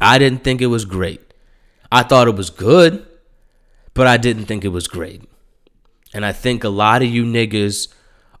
I 0.00 0.18
didn't 0.18 0.42
think 0.42 0.62
it 0.62 0.68
was 0.68 0.86
great. 0.86 1.34
I 1.92 2.02
thought 2.02 2.28
it 2.28 2.34
was 2.34 2.48
good, 2.48 3.06
but 3.92 4.06
I 4.06 4.16
didn't 4.16 4.46
think 4.46 4.64
it 4.64 4.68
was 4.68 4.88
great. 4.88 5.22
And 6.14 6.24
I 6.24 6.32
think 6.32 6.64
a 6.64 6.70
lot 6.70 7.02
of 7.02 7.10
you 7.10 7.26
niggas 7.26 7.92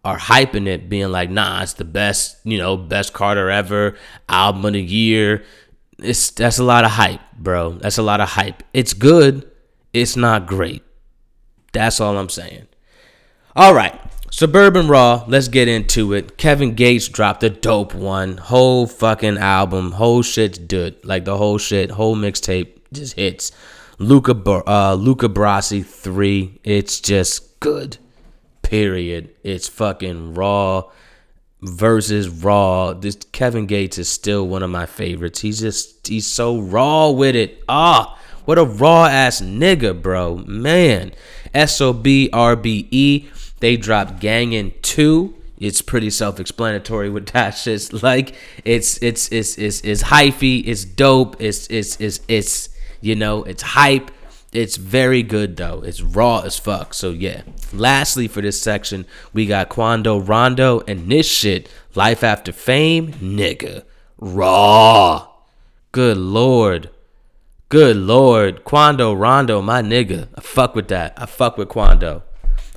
are 0.02 0.16
hyping 0.16 0.66
it, 0.66 0.88
being 0.88 1.12
like, 1.12 1.28
nah, 1.28 1.62
it's 1.62 1.74
the 1.74 1.84
best, 1.84 2.38
you 2.44 2.56
know, 2.56 2.74
best 2.78 3.12
Carter 3.12 3.50
ever, 3.50 3.98
album 4.30 4.64
of 4.64 4.72
the 4.72 4.82
year. 4.82 5.44
It's 5.98 6.30
that's 6.30 6.58
a 6.58 6.64
lot 6.64 6.84
of 6.84 6.92
hype, 6.92 7.20
bro. 7.36 7.72
That's 7.72 7.98
a 7.98 8.02
lot 8.02 8.22
of 8.22 8.30
hype. 8.30 8.62
It's 8.72 8.94
good. 8.94 9.50
It's 9.92 10.16
not 10.16 10.46
great. 10.46 10.82
That's 11.72 12.00
all 12.00 12.18
I'm 12.18 12.28
saying. 12.28 12.66
All 13.56 13.74
right. 13.74 13.98
Suburban 14.32 14.86
Raw, 14.86 15.24
let's 15.26 15.48
get 15.48 15.66
into 15.66 16.12
it. 16.12 16.38
Kevin 16.38 16.74
Gates 16.74 17.08
dropped 17.08 17.42
a 17.42 17.50
dope 17.50 17.94
one. 17.94 18.36
Whole 18.36 18.86
fucking 18.86 19.38
album. 19.38 19.92
Whole 19.92 20.22
shit's 20.22 20.58
good. 20.58 21.04
Like 21.04 21.24
the 21.24 21.36
whole 21.36 21.58
shit, 21.58 21.90
whole 21.90 22.16
mixtape 22.16 22.78
just 22.92 23.16
hits. 23.16 23.50
Luca 23.98 24.32
uh 24.66 24.94
Luca 24.94 25.28
Brasi 25.28 25.84
3. 25.84 26.60
It's 26.64 27.00
just 27.00 27.58
good. 27.60 27.98
Period. 28.62 29.30
It's 29.42 29.68
fucking 29.68 30.34
raw 30.34 30.84
versus 31.60 32.28
raw. 32.28 32.92
This 32.92 33.16
Kevin 33.32 33.66
Gates 33.66 33.98
is 33.98 34.08
still 34.08 34.46
one 34.46 34.62
of 34.62 34.70
my 34.70 34.86
favorites. 34.86 35.40
He's 35.40 35.60
just 35.60 36.06
he's 36.06 36.26
so 36.26 36.60
raw 36.60 37.10
with 37.10 37.36
it. 37.36 37.62
Ah, 37.68 38.18
what 38.44 38.58
a 38.58 38.64
raw 38.64 39.06
ass 39.06 39.40
nigga, 39.40 40.00
bro. 40.00 40.38
Man. 40.46 41.12
S-O-B-R-B-E. 41.54 43.28
They 43.60 43.76
dropped 43.76 44.20
Gangin' 44.20 44.72
2. 44.82 45.34
It's 45.58 45.82
pretty 45.82 46.10
self-explanatory 46.10 47.10
with 47.10 47.26
that 47.32 47.98
like. 48.02 48.34
It's 48.64 49.00
it's 49.02 49.30
it's 49.30 49.58
it's 49.58 49.82
it's 49.82 50.04
hyphy, 50.04 50.66
it's 50.66 50.86
dope, 50.86 51.36
it's 51.40 51.66
it's 51.68 52.00
it's 52.00 52.20
it's 52.28 52.70
you 53.02 53.14
know, 53.14 53.44
it's 53.44 53.62
hype. 53.62 54.10
It's 54.52 54.76
very 54.76 55.22
good 55.22 55.56
though. 55.56 55.82
It's 55.84 56.00
raw 56.02 56.40
as 56.40 56.58
fuck. 56.58 56.94
So 56.94 57.10
yeah. 57.10 57.42
Lastly 57.72 58.26
for 58.26 58.40
this 58.40 58.60
section, 58.60 59.06
we 59.32 59.46
got 59.46 59.68
Quando 59.68 60.18
Rondo 60.18 60.80
and 60.88 61.10
this 61.10 61.30
shit, 61.30 61.70
Life 61.94 62.24
After 62.24 62.52
Fame, 62.52 63.12
nigga. 63.12 63.84
Raw. 64.18 65.28
Good 65.92 66.16
lord. 66.16 66.90
Good 67.70 67.96
lord. 67.96 68.64
Quando 68.64 69.14
Rondo, 69.14 69.62
my 69.62 69.80
nigga. 69.80 70.28
I 70.34 70.42
fuck 70.42 70.74
with 70.74 70.88
that. 70.88 71.14
I 71.16 71.24
fuck 71.24 71.56
with 71.56 71.70
Quando. 71.70 72.22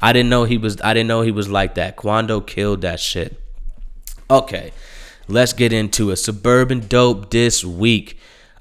I 0.02 0.14
didn't 0.14 0.30
know 0.30 0.46
he 0.46 0.58
was 0.58 0.80
I 0.82 0.94
didn't 0.94 1.10
know 1.10 1.22
he 1.22 1.32
was 1.32 1.50
like 1.50 1.76
that. 1.76 1.98
Quando 1.98 2.40
killed 2.40 2.82
that 2.82 3.02
shit. 3.02 3.38
Okay. 4.30 4.72
Let's 5.28 5.52
get 5.52 5.74
into 5.74 6.12
it. 6.12 6.18
Suburban 6.18 6.88
dope 6.88 7.30
this 7.30 7.66
week. 7.66 8.18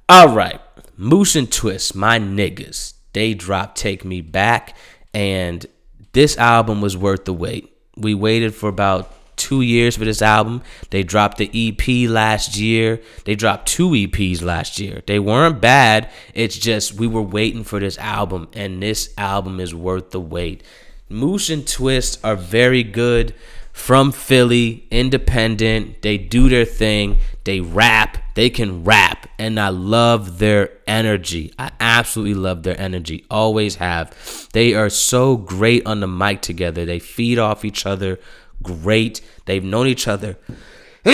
All 0.09 0.34
right. 0.34 0.60
Moosh 0.96 1.36
and 1.36 1.50
Twist, 1.52 1.94
my 1.94 2.18
niggas 2.18 2.94
they 3.12 3.34
dropped 3.34 3.76
Take 3.76 4.04
Me 4.04 4.20
Back, 4.20 4.76
and 5.12 5.64
this 6.12 6.36
album 6.36 6.80
was 6.80 6.96
worth 6.96 7.24
the 7.24 7.32
wait. 7.32 7.76
We 7.96 8.14
waited 8.14 8.54
for 8.54 8.68
about 8.68 9.12
two 9.43 9.60
years 9.60 9.97
for 9.97 10.05
this 10.05 10.23
album. 10.23 10.62
They 10.90 11.02
dropped 11.02 11.39
the 11.39 11.51
EP 11.52 12.09
last 12.09 12.56
year. 12.56 13.01
They 13.24 13.35
dropped 13.35 13.66
two 13.66 13.90
EPs 13.90 14.43
last 14.43 14.78
year. 14.78 15.02
They 15.06 15.19
weren't 15.19 15.60
bad. 15.60 16.09
It's 16.35 16.56
just 16.56 16.94
we 16.94 17.06
were 17.06 17.23
waiting 17.23 17.64
for 17.64 17.81
this 17.81 17.98
album, 17.98 18.48
and 18.52 18.82
this 18.82 19.12
album 19.19 19.59
is 19.59 19.74
worth 19.74 20.10
the 20.10 20.20
wait. 20.20 20.62
Moosh 21.09 21.51
and 21.51 21.66
Twist 21.66 22.24
are 22.24 22.36
very 22.36 22.82
good 22.82 23.35
from 23.73 24.12
Philly, 24.12 24.86
independent. 24.90 26.02
They 26.02 26.19
do 26.19 26.48
their 26.48 26.64
thing. 26.64 27.19
They 27.44 27.60
rap. 27.60 28.19
They 28.35 28.51
can 28.51 28.85
rap. 28.85 29.28
And 29.39 29.59
I 29.59 29.70
love 29.70 30.39
their 30.39 30.70
energy. 30.86 31.52
I 31.59 31.70
absolutely 31.81 32.35
love 32.35 32.62
their 32.62 32.81
energy. 32.81 33.24
Always 33.31 33.77
have. 33.77 34.48
They 34.52 34.74
are 34.74 34.90
so 34.90 35.36
great 35.36 35.86
on 35.86 36.01
the 36.01 36.06
mic 36.06 36.43
together. 36.43 36.85
They 36.85 36.98
feed 36.98 37.39
off 37.39 37.64
each 37.64 37.86
other. 37.86 38.19
Great. 38.62 39.20
They've 39.47 39.64
known 39.64 39.86
each 39.86 40.09
other. 40.09 40.39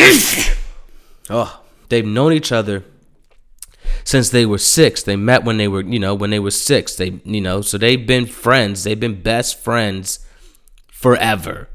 oh, 1.30 1.62
they've 1.88 2.06
known 2.06 2.32
each 2.32 2.52
other 2.52 2.84
since 4.04 4.30
they 4.30 4.46
were 4.46 4.58
six. 4.58 5.02
They 5.02 5.16
met 5.16 5.44
when 5.44 5.56
they 5.56 5.68
were, 5.68 5.82
you 5.82 5.98
know, 5.98 6.14
when 6.14 6.30
they 6.30 6.38
were 6.38 6.50
six. 6.50 6.96
They, 6.96 7.20
you 7.24 7.40
know, 7.40 7.62
so 7.62 7.78
they've 7.78 8.06
been 8.06 8.26
friends. 8.26 8.84
They've 8.84 8.98
been 8.98 9.22
best 9.22 9.58
friends 9.58 10.20
forever 10.90 11.68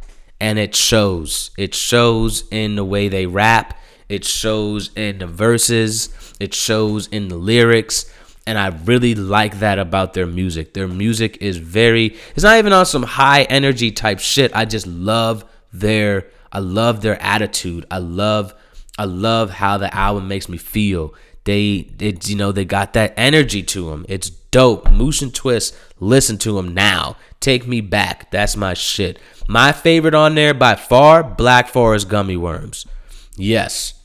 and 0.44 0.60
it 0.60 0.76
shows. 0.76 1.52
It 1.58 1.74
shows 1.74 2.44
in 2.52 2.76
the 2.76 2.84
way 2.84 3.08
they 3.08 3.26
rap, 3.26 3.80
it 4.10 4.26
shows 4.26 4.91
in 4.94 5.20
the 5.20 5.28
verses, 5.28 6.10
it 6.38 6.54
shows 6.54 7.08
in 7.08 7.30
the 7.30 7.38
lyrics. 7.38 8.12
And 8.45 8.58
I 8.58 8.68
really 8.68 9.16
like 9.16 9.60
that 9.60 9.80
about 9.80 10.14
their 10.14 10.28
music. 10.28 10.74
Their 10.74 10.90
music 10.90 11.38
is 11.40 11.56
very, 11.56 12.18
it's 12.36 12.44
not 12.44 12.58
even 12.58 12.74
on 12.74 12.86
some 12.86 13.04
high 13.04 13.44
energy 13.44 13.90
type 13.90 14.20
shit. 14.20 14.54
I 14.54 14.66
just 14.66 14.86
love 14.86 15.45
their, 15.74 16.28
I 16.52 16.60
love 16.60 17.02
their 17.02 17.22
attitude. 17.22 17.86
I 17.91 17.98
love, 17.98 18.54
I 18.98 19.06
love 19.06 19.50
how 19.50 19.78
the 19.78 19.94
album 19.94 20.28
makes 20.28 20.48
me 20.48 20.58
feel. 20.58 21.14
They, 21.44 21.90
it, 22.00 22.30
you 22.30 22.38
know, 22.38 22.52
they 22.52 22.64
got 22.64 22.94
that 22.94 23.14
energy 23.18 23.64
to 23.64 23.90
them. 23.90 24.06
It's 24.08 24.30
dope. 24.30 24.90
Moosh 24.90 25.22
and 25.22 25.34
Twist, 25.34 25.76
listen 26.00 26.38
to 26.40 26.54
them 26.54 26.74
now. 26.74 27.18
Take 27.40 27.68
me 27.68 27.82
back. 27.82 28.32
That's 28.32 28.56
my 28.56 28.74
shit. 28.74 29.20
My 29.48 29.74
favorite 29.74 30.16
on 30.16 30.36
there 30.36 30.54
by 30.54 30.76
far, 30.76 31.24
Black 31.24 31.68
Forest 31.68 32.08
Gummy 32.08 32.38
Worms. 32.38 32.86
Yes. 33.36 33.95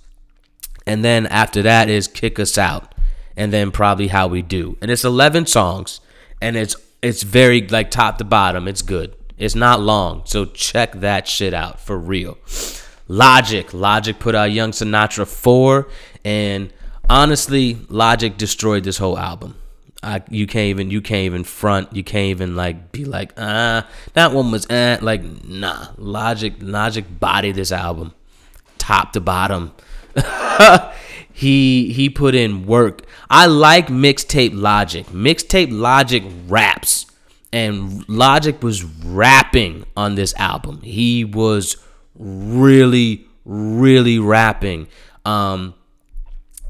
And 0.86 1.05
then 1.05 1.27
after 1.27 1.62
that 1.62 1.89
is 1.89 2.09
Kick 2.09 2.40
Us 2.40 2.59
Out. 2.59 2.95
And 3.36 3.53
then 3.53 3.70
probably 3.70 4.09
How 4.09 4.27
We 4.27 4.43
Do. 4.43 4.77
And 4.82 4.90
it's 4.90 5.05
11 5.05 5.47
songs. 5.47 6.01
And 6.40 6.57
it's 6.57 6.74
it's 7.01 7.23
very 7.23 7.66
like 7.69 7.90
top 7.93 8.19
to 8.19 8.24
bottom. 8.24 8.66
It's 8.66 8.82
good. 8.82 9.15
It's 9.39 9.55
not 9.55 9.81
long. 9.81 10.23
So 10.24 10.44
check 10.44 10.93
that 10.94 11.28
shit 11.28 11.55
out 11.55 11.81
for 11.81 11.97
real. 11.97 12.39
Logic. 13.06 13.73
Logic 13.73 14.19
put 14.19 14.35
out 14.35 14.51
Young 14.52 14.73
Sinatra 14.73 15.27
4. 15.27 15.89
And 16.24 16.73
honestly, 17.09 17.78
Logic 17.89 18.36
destroyed 18.36 18.85
this 18.85 18.98
whole 18.98 19.19
album. 19.19 19.56
I, 20.02 20.23
you 20.31 20.47
can't 20.47 20.66
even 20.66 20.93
you 20.93 21.01
can't 21.01 21.24
even 21.24 21.43
front 21.43 21.93
you 21.93 22.05
can't 22.05 22.27
even 22.27 22.55
like 22.55 22.93
be 22.93 23.05
like 23.05 23.32
ah 23.36 23.78
uh, 23.78 23.82
that 24.12 24.32
one 24.32 24.52
was 24.52 24.65
eh. 24.70 24.97
like 25.02 25.24
nah 25.44 25.89
logic 25.97 26.55
logic 26.60 27.19
body 27.19 27.51
this 27.51 27.73
album 27.73 28.15
top 28.78 29.12
to 29.15 29.20
bottom 29.20 29.73
he 31.32 31.93
he 31.93 32.09
put 32.09 32.36
in 32.36 32.65
work 32.65 33.02
I 33.28 33.47
like 33.47 33.89
mixtape 33.89 34.52
logic 34.55 35.06
mixtape 35.06 35.73
logic 35.73 36.23
raps 36.47 37.06
and 37.53 38.09
logic 38.09 38.62
was 38.62 38.85
rapping 38.85 39.85
on 39.97 40.15
this 40.15 40.35
album 40.37 40.81
he 40.83 41.25
was 41.25 41.77
really 42.16 43.27
really 43.45 44.19
rapping 44.19 44.87
um 45.25 45.75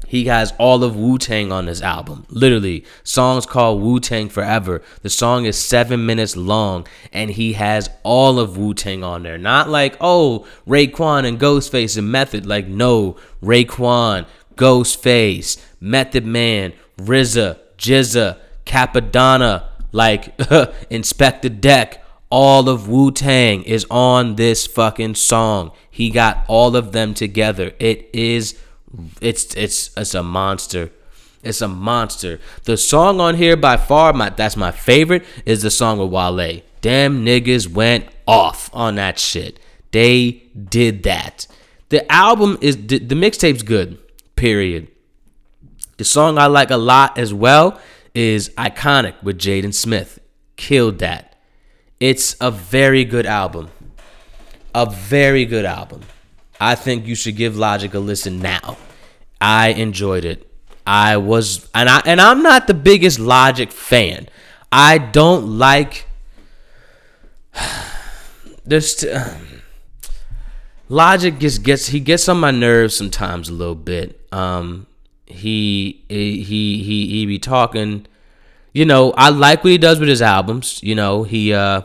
he 0.09 0.25
has 0.25 0.53
all 0.57 0.83
of 0.83 0.95
Wu 0.95 1.19
Tang 1.19 1.51
on 1.51 1.67
this 1.67 1.83
album. 1.83 2.25
Literally, 2.29 2.83
songs 3.03 3.45
called 3.45 3.79
Wu 3.79 3.99
Tang 3.99 4.27
Forever. 4.27 4.81
The 5.03 5.09
song 5.09 5.45
is 5.45 5.55
seven 5.55 6.03
minutes 6.03 6.35
long, 6.35 6.87
and 7.13 7.29
he 7.29 7.53
has 7.53 7.91
all 8.01 8.39
of 8.39 8.57
Wu 8.57 8.73
Tang 8.73 9.03
on 9.03 9.21
there. 9.21 9.37
Not 9.37 9.69
like, 9.69 9.95
oh, 10.01 10.47
Raekwon 10.67 11.27
and 11.27 11.39
Ghostface 11.39 11.95
and 11.95 12.11
Method. 12.11 12.47
Like, 12.47 12.65
no, 12.65 13.17
Raekwon, 13.43 14.25
Ghostface, 14.55 15.63
Method 15.79 16.25
Man, 16.25 16.73
RZA, 16.97 17.59
GZA, 17.77 18.39
Cappadonna, 18.65 19.68
like 19.91 20.35
Inspectah 20.37 21.59
Deck. 21.59 22.03
All 22.31 22.69
of 22.69 22.87
Wu 22.87 23.11
Tang 23.11 23.63
is 23.63 23.87
on 23.89 24.35
this 24.35 24.67
fucking 24.67 25.15
song. 25.15 25.71
He 25.89 26.11
got 26.11 26.45
all 26.47 26.75
of 26.75 26.91
them 26.91 27.15
together. 27.15 27.73
It 27.79 28.07
is 28.13 28.55
it's 29.19 29.55
it's 29.55 29.89
it's 29.97 30.13
a 30.13 30.23
monster. 30.23 30.91
It's 31.41 31.61
a 31.61 31.67
monster. 31.67 32.39
The 32.65 32.77
song 32.77 33.19
on 33.19 33.35
here 33.35 33.55
by 33.55 33.77
far, 33.77 34.13
my 34.13 34.29
that's 34.29 34.57
my 34.57 34.71
favorite, 34.71 35.25
is 35.45 35.61
the 35.61 35.71
song 35.71 35.99
with 35.99 36.11
Wale. 36.11 36.61
Damn 36.81 37.25
niggas 37.25 37.67
went 37.67 38.07
off 38.27 38.69
on 38.73 38.95
that 38.95 39.17
shit. 39.19 39.59
They 39.91 40.43
did 40.53 41.03
that. 41.03 41.47
The 41.89 42.09
album 42.11 42.57
is 42.61 42.77
the, 42.77 42.99
the 42.99 43.15
mixtape's 43.15 43.63
good. 43.63 43.97
Period. 44.35 44.87
The 45.97 46.05
song 46.05 46.37
I 46.37 46.45
like 46.45 46.69
a 46.69 46.77
lot 46.77 47.17
as 47.17 47.33
well 47.33 47.79
is 48.13 48.49
Iconic 48.49 49.21
with 49.23 49.37
Jaden 49.37 49.73
Smith. 49.73 50.19
Killed 50.55 50.99
that. 50.99 51.35
It's 51.99 52.35
a 52.39 52.51
very 52.51 53.05
good 53.05 53.25
album. 53.25 53.69
A 54.73 54.85
very 54.89 55.45
good 55.45 55.65
album. 55.65 56.01
I 56.59 56.75
think 56.75 57.07
you 57.07 57.15
should 57.15 57.35
give 57.35 57.57
Logic 57.57 57.93
a 57.93 57.99
listen 57.99 58.39
now. 58.39 58.77
I 59.39 59.69
enjoyed 59.69 60.25
it. 60.25 60.45
I 60.85 61.17
was 61.17 61.69
and 61.73 61.87
I 61.89 62.01
and 62.05 62.19
I'm 62.19 62.41
not 62.41 62.67
the 62.67 62.73
biggest 62.73 63.19
Logic 63.19 63.71
fan. 63.71 64.27
I 64.71 64.97
don't 64.97 65.57
like 65.57 66.07
this 68.65 69.05
Logic 70.89 71.37
just 71.37 71.63
gets 71.63 71.87
he 71.87 71.99
gets 71.99 72.27
on 72.27 72.39
my 72.39 72.51
nerves 72.51 72.95
sometimes 72.95 73.49
a 73.49 73.53
little 73.53 73.75
bit. 73.75 74.19
Um 74.31 74.87
he 75.29 76.03
he 76.09 76.43
he 76.43 77.07
he 77.07 77.25
be 77.25 77.39
talking 77.39 78.05
you 78.71 78.85
know, 78.85 79.11
I 79.17 79.29
like 79.29 79.63
what 79.63 79.71
he 79.71 79.77
does 79.77 79.99
with 79.99 80.09
his 80.09 80.21
albums. 80.21 80.79
You 80.83 80.95
know, 80.95 81.23
he 81.23 81.53
uh 81.53 81.81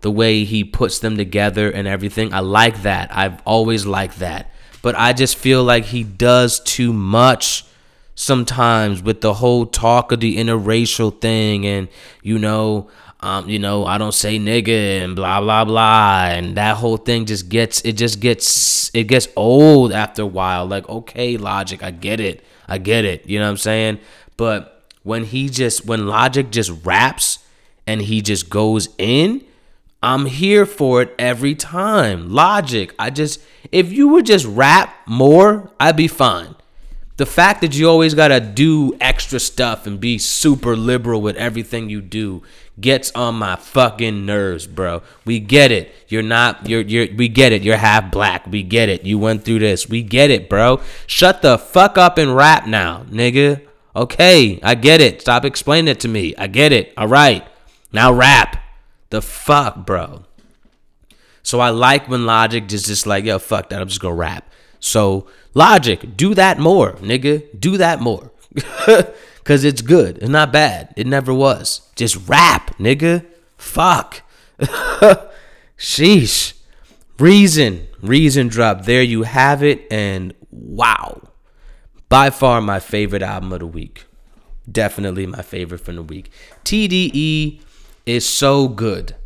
the 0.00 0.10
way 0.10 0.44
he 0.44 0.64
puts 0.64 1.00
them 1.00 1.16
together 1.16 1.70
and 1.70 1.88
everything. 1.88 2.32
I 2.32 2.40
like 2.40 2.82
that. 2.82 3.14
I've 3.14 3.40
always 3.44 3.84
liked 3.84 4.20
that. 4.20 4.52
But 4.80 4.94
I 4.96 5.12
just 5.12 5.36
feel 5.36 5.64
like 5.64 5.86
he 5.86 6.04
does 6.04 6.60
too 6.60 6.92
much 6.92 7.64
sometimes 8.14 9.02
with 9.02 9.20
the 9.20 9.34
whole 9.34 9.66
talk 9.66 10.12
of 10.12 10.20
the 10.20 10.38
interracial 10.38 11.20
thing 11.20 11.66
and 11.66 11.88
you 12.22 12.38
know 12.38 12.88
um, 13.20 13.48
you 13.48 13.58
know, 13.58 13.84
I 13.84 13.98
don't 13.98 14.14
say 14.14 14.38
nigga 14.38 15.02
and 15.02 15.16
blah 15.16 15.40
blah 15.40 15.64
blah, 15.64 16.26
and 16.26 16.56
that 16.56 16.76
whole 16.76 16.96
thing 16.96 17.26
just 17.26 17.48
gets 17.48 17.80
it 17.80 17.94
just 17.94 18.20
gets 18.20 18.94
it 18.94 19.08
gets 19.08 19.26
old 19.34 19.90
after 19.92 20.22
a 20.22 20.26
while. 20.26 20.66
Like, 20.66 20.88
okay, 20.88 21.36
logic, 21.36 21.82
I 21.82 21.90
get 21.90 22.20
it, 22.20 22.44
I 22.68 22.78
get 22.78 23.04
it. 23.04 23.26
You 23.26 23.38
know 23.38 23.46
what 23.46 23.52
I'm 23.52 23.56
saying? 23.56 23.98
But 24.36 24.84
when 25.02 25.24
he 25.24 25.48
just 25.48 25.86
when 25.86 26.06
logic 26.06 26.50
just 26.50 26.70
raps 26.84 27.38
and 27.86 28.02
he 28.02 28.20
just 28.20 28.50
goes 28.50 28.88
in, 28.98 29.44
I'm 30.02 30.26
here 30.26 30.66
for 30.66 31.02
it 31.02 31.14
every 31.18 31.54
time. 31.54 32.30
Logic, 32.30 32.94
I 32.98 33.10
just 33.10 33.40
if 33.72 33.90
you 33.92 34.08
would 34.08 34.26
just 34.26 34.46
rap 34.46 34.94
more, 35.06 35.70
I'd 35.80 35.96
be 35.96 36.08
fine. 36.08 36.54
The 37.16 37.26
fact 37.26 37.62
that 37.62 37.76
you 37.76 37.88
always 37.88 38.14
gotta 38.14 38.38
do 38.38 38.96
extra 39.00 39.40
stuff 39.40 39.86
and 39.86 39.98
be 39.98 40.18
super 40.18 40.76
liberal 40.76 41.20
with 41.20 41.36
everything 41.36 41.90
you 41.90 42.00
do 42.00 42.42
gets 42.80 43.10
on 43.12 43.36
my 43.36 43.56
fucking 43.56 44.24
nerves, 44.26 44.66
bro. 44.66 45.02
We 45.24 45.40
get 45.40 45.70
it. 45.72 45.92
You're 46.08 46.22
not 46.22 46.68
you're 46.68 46.82
you're 46.82 47.14
we 47.14 47.28
get 47.28 47.52
it. 47.52 47.62
You're 47.62 47.76
half 47.76 48.10
black. 48.10 48.46
We 48.46 48.62
get 48.62 48.88
it. 48.88 49.04
You 49.04 49.18
went 49.18 49.44
through 49.44 49.60
this. 49.60 49.88
We 49.88 50.02
get 50.02 50.30
it, 50.30 50.48
bro. 50.48 50.80
Shut 51.06 51.42
the 51.42 51.58
fuck 51.58 51.98
up 51.98 52.18
and 52.18 52.34
rap 52.34 52.66
now, 52.66 53.04
nigga. 53.10 53.62
Okay, 53.94 54.60
I 54.62 54.74
get 54.74 55.00
it. 55.00 55.20
Stop 55.20 55.44
explaining 55.44 55.88
it 55.88 56.00
to 56.00 56.08
me. 56.08 56.34
I 56.36 56.46
get 56.46 56.72
it. 56.72 56.92
All 56.96 57.08
right. 57.08 57.46
Now 57.92 58.12
rap. 58.12 58.62
The 59.10 59.22
fuck, 59.22 59.86
bro. 59.86 60.24
So 61.42 61.60
I 61.60 61.70
like 61.70 62.08
when 62.08 62.26
Logic 62.26 62.70
is 62.72 62.84
just 62.84 63.06
like, 63.06 63.24
yo, 63.24 63.38
fuck 63.38 63.70
that. 63.70 63.80
I'm 63.80 63.88
just 63.88 64.00
gonna 64.00 64.14
rap. 64.14 64.50
So 64.80 65.26
Logic, 65.54 66.16
do 66.16 66.34
that 66.34 66.58
more, 66.58 66.92
nigga. 66.94 67.58
Do 67.58 67.78
that 67.78 68.00
more. 68.00 68.30
Cause 69.48 69.64
it's 69.64 69.80
good. 69.80 70.18
It's 70.18 70.28
not 70.28 70.52
bad. 70.52 70.92
It 70.94 71.06
never 71.06 71.32
was. 71.32 71.80
Just 71.96 72.28
rap, 72.28 72.76
nigga. 72.76 73.24
Fuck. 73.56 74.20
Sheesh. 75.78 76.52
Reason. 77.18 77.86
Reason 78.02 78.48
drop. 78.48 78.84
There 78.84 79.00
you 79.00 79.22
have 79.22 79.62
it. 79.62 79.90
And 79.90 80.34
wow. 80.50 81.30
By 82.10 82.28
far 82.28 82.60
my 82.60 82.78
favorite 82.78 83.22
album 83.22 83.54
of 83.54 83.60
the 83.60 83.66
week. 83.66 84.04
Definitely 84.70 85.24
my 85.24 85.40
favorite 85.40 85.80
from 85.80 85.96
the 85.96 86.02
week. 86.02 86.30
TDE 86.66 87.62
is 88.04 88.28
so 88.28 88.68
good. 88.68 89.16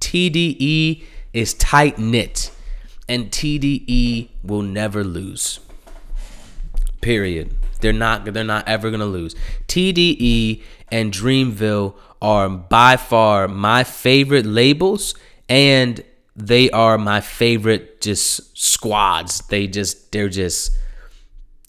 TDE 0.00 1.02
is 1.32 1.54
tight 1.54 1.98
knit. 1.98 2.52
And 3.08 3.32
TDE 3.32 4.28
will 4.44 4.62
never 4.62 5.02
lose. 5.02 5.58
Period. 7.00 7.56
They're 7.80 7.92
not 7.92 8.24
they're 8.24 8.44
not 8.44 8.68
ever 8.68 8.90
gonna 8.90 9.06
lose. 9.06 9.34
TDE 9.68 10.62
and 10.90 11.12
Dreamville 11.12 11.94
are 12.22 12.48
by 12.48 12.96
far 12.96 13.48
my 13.48 13.84
favorite 13.84 14.46
labels 14.46 15.14
and 15.48 16.04
they 16.36 16.70
are 16.70 16.98
my 16.98 17.20
favorite 17.20 18.00
just 18.00 18.56
squads. 18.56 19.40
They 19.48 19.66
just 19.66 20.12
they're 20.12 20.28
just 20.28 20.76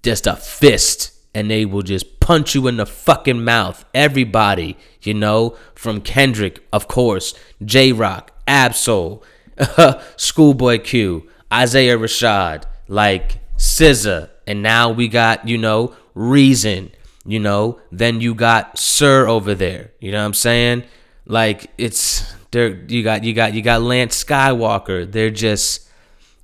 just 0.04 0.28
a 0.28 0.36
fist 0.36 1.12
and 1.34 1.50
they 1.50 1.66
will 1.66 1.82
just 1.82 2.20
punch 2.20 2.56
you 2.56 2.68
in 2.68 2.78
the 2.78 2.86
fucking 2.86 3.44
mouth. 3.44 3.86
Everybody, 3.94 4.78
you 5.02 5.14
know, 5.14 5.58
from 5.76 6.02
Kendrick, 6.02 6.66
of 6.74 6.88
course, 6.88 7.34
Jay 7.64 7.92
Rock, 7.92 8.32
Ab-Soul, 8.48 9.24
Schoolboy 10.18 10.80
Q, 10.80 11.30
Isaiah 11.52 11.98
Rashad, 11.98 12.64
like 12.88 13.40
SZA, 13.58 14.30
and 14.48 14.62
now 14.62 14.90
we 14.90 15.08
got, 15.08 15.48
you 15.48 15.58
know, 15.58 15.96
Reason, 16.14 16.92
you 17.26 17.40
know, 17.40 17.80
then 17.92 18.22
you 18.22 18.36
got 18.36 18.78
Sir 18.78 19.28
over 19.28 19.56
there. 19.56 19.92
You 20.00 20.12
know 20.12 20.20
what 20.20 20.26
I'm 20.26 20.34
saying? 20.34 20.84
Like 21.26 21.72
it's 21.78 22.34
there 22.52 22.84
you 22.88 23.04
got 23.04 23.24
you 23.24 23.34
got 23.34 23.54
you 23.54 23.62
got 23.62 23.82
Lance 23.82 24.24
Skiiwalker. 24.24 25.12
They're 25.12 25.30
just 25.30 25.88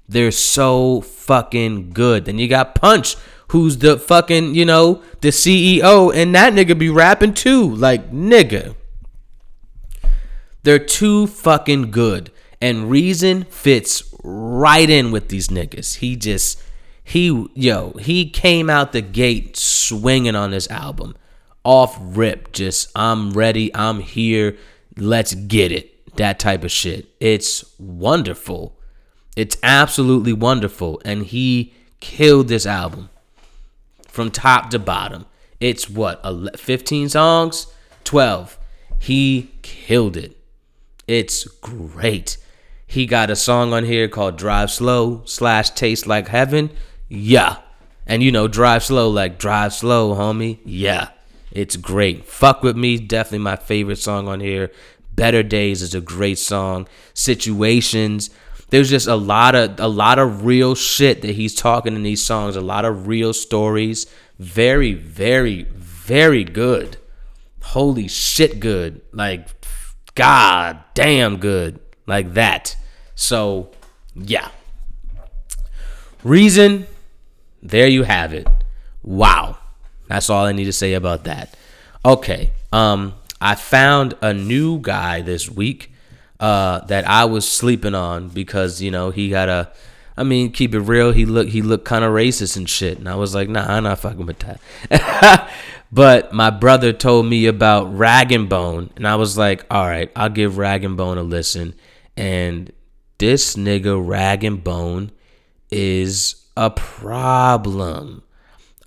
they're 0.07 0.31
so 0.31 1.01
fucking 1.01 1.91
good. 1.91 2.25
Then 2.25 2.39
you 2.39 2.47
got 2.47 2.75
Punch, 2.75 3.17
who's 3.49 3.77
the 3.77 3.97
fucking, 3.97 4.55
you 4.55 4.65
know, 4.65 5.03
the 5.21 5.29
CEO, 5.29 6.13
and 6.15 6.33
that 6.35 6.53
nigga 6.53 6.77
be 6.77 6.89
rapping 6.89 7.33
too. 7.33 7.75
Like, 7.75 8.11
nigga. 8.11 8.75
They're 10.63 10.79
too 10.79 11.27
fucking 11.27 11.91
good. 11.91 12.31
And 12.61 12.89
Reason 12.89 13.43
fits 13.45 14.03
right 14.23 14.89
in 14.89 15.11
with 15.11 15.29
these 15.29 15.49
niggas. 15.49 15.97
He 15.97 16.15
just, 16.15 16.61
he, 17.07 17.47
yo, 17.53 17.91
he 18.01 18.29
came 18.29 18.69
out 18.69 18.91
the 18.91 19.01
gate 19.01 19.55
swinging 19.55 20.35
on 20.35 20.51
this 20.51 20.69
album. 20.69 21.15
Off 21.63 21.97
rip, 22.01 22.51
just, 22.51 22.89
I'm 22.97 23.31
ready, 23.31 23.73
I'm 23.73 24.01
here, 24.01 24.57
let's 24.97 25.33
get 25.33 25.71
it. 25.71 26.17
That 26.17 26.37
type 26.37 26.65
of 26.65 26.71
shit. 26.71 27.07
It's 27.21 27.63
wonderful. 27.79 28.77
It's 29.37 29.55
absolutely 29.63 30.33
wonderful. 30.33 31.01
And 31.05 31.23
he 31.23 31.73
killed 32.01 32.49
this 32.49 32.65
album 32.65 33.09
from 34.09 34.29
top 34.29 34.69
to 34.71 34.79
bottom. 34.79 35.27
It's 35.61 35.89
what, 35.89 36.59
15 36.59 37.07
songs? 37.07 37.67
12. 38.03 38.59
He 38.99 39.51
killed 39.61 40.17
it. 40.17 40.35
It's 41.07 41.45
great. 41.45 42.35
He 42.85 43.05
got 43.05 43.29
a 43.29 43.35
song 43.37 43.71
on 43.71 43.85
here 43.85 44.09
called 44.09 44.37
Drive 44.37 44.71
Slow 44.71 45.21
slash 45.23 45.69
Taste 45.69 46.05
Like 46.05 46.27
Heaven. 46.27 46.69
Yeah. 47.09 47.57
And 48.05 48.23
you 48.23 48.31
know, 48.31 48.47
Drive 48.47 48.83
Slow, 48.83 49.09
like 49.09 49.37
Drive 49.37 49.73
Slow, 49.73 50.15
homie. 50.15 50.59
Yeah. 50.65 51.09
It's 51.51 51.75
great. 51.75 52.25
Fuck 52.25 52.63
with 52.63 52.77
me, 52.77 52.97
definitely 52.97 53.39
my 53.39 53.55
favorite 53.55 53.97
song 53.97 54.27
on 54.27 54.39
here. 54.39 54.71
Better 55.15 55.41
Days 55.41 55.81
is 55.81 55.95
a 55.95 56.01
great 56.01 56.37
song. 56.37 56.87
Situations. 57.13 58.29
There's 58.69 58.89
just 58.89 59.07
a 59.07 59.15
lot 59.15 59.55
of 59.55 59.79
a 59.79 59.87
lot 59.87 60.19
of 60.19 60.45
real 60.45 60.75
shit 60.75 61.21
that 61.21 61.35
he's 61.35 61.55
talking 61.55 61.95
in 61.95 62.03
these 62.03 62.23
songs, 62.23 62.55
a 62.55 62.61
lot 62.61 62.85
of 62.85 63.07
real 63.07 63.33
stories. 63.33 64.05
Very, 64.37 64.93
very, 64.93 65.63
very 65.63 66.43
good. 66.43 66.97
Holy 67.61 68.07
shit 68.07 68.59
good. 68.59 69.01
Like 69.11 69.47
god 70.15 70.83
damn 70.93 71.37
good. 71.37 71.79
Like 72.05 72.33
that. 72.33 72.75
So, 73.15 73.71
yeah. 74.13 74.49
Reason, 76.23 76.87
there 77.61 77.87
you 77.87 78.03
have 78.03 78.33
it. 78.33 78.47
Wow. 79.03 79.57
That's 80.07 80.29
all 80.29 80.45
I 80.45 80.51
need 80.51 80.65
to 80.65 80.73
say 80.73 80.93
about 80.93 81.25
that. 81.25 81.55
Okay. 82.05 82.51
Um 82.71 83.15
I 83.39 83.55
found 83.55 84.15
a 84.21 84.33
new 84.33 84.79
guy 84.79 85.21
this 85.21 85.49
week 85.49 85.91
uh 86.39 86.79
that 86.85 87.07
I 87.07 87.25
was 87.25 87.49
sleeping 87.49 87.95
on 87.95 88.29
because, 88.29 88.81
you 88.81 88.91
know, 88.91 89.09
he 89.09 89.29
got 89.29 89.49
a 89.49 89.71
I 90.17 90.23
mean, 90.23 90.51
keep 90.51 90.73
it 90.73 90.79
real, 90.79 91.11
he 91.11 91.25
looked 91.25 91.51
he 91.51 91.61
looked 91.61 91.85
kind 91.85 92.03
of 92.03 92.11
racist 92.11 92.57
and 92.57 92.67
shit. 92.67 92.97
And 92.97 93.07
I 93.07 93.15
was 93.15 93.35
like, 93.35 93.49
"Nah, 93.49 93.71
I'm 93.71 93.83
not 93.83 93.99
fucking 93.99 94.25
with 94.25 94.39
that." 94.39 95.51
but 95.91 96.33
my 96.33 96.49
brother 96.49 96.91
told 96.91 97.27
me 97.27 97.45
about 97.45 97.95
Rag 97.95 98.31
and 98.31 98.49
Bone, 98.49 98.89
and 98.95 99.07
I 99.07 99.15
was 99.15 99.37
like, 99.37 99.65
"All 99.69 99.85
right, 99.85 100.11
I'll 100.15 100.29
give 100.29 100.57
Rag 100.57 100.83
and 100.83 100.97
Bone 100.97 101.19
a 101.19 101.23
listen." 101.23 101.75
And 102.15 102.71
this 103.19 103.55
nigga 103.55 104.01
Rag 104.05 104.43
and 104.43 104.63
Bone 104.63 105.11
is 105.69 106.46
a 106.57 106.71
problem. 106.71 108.23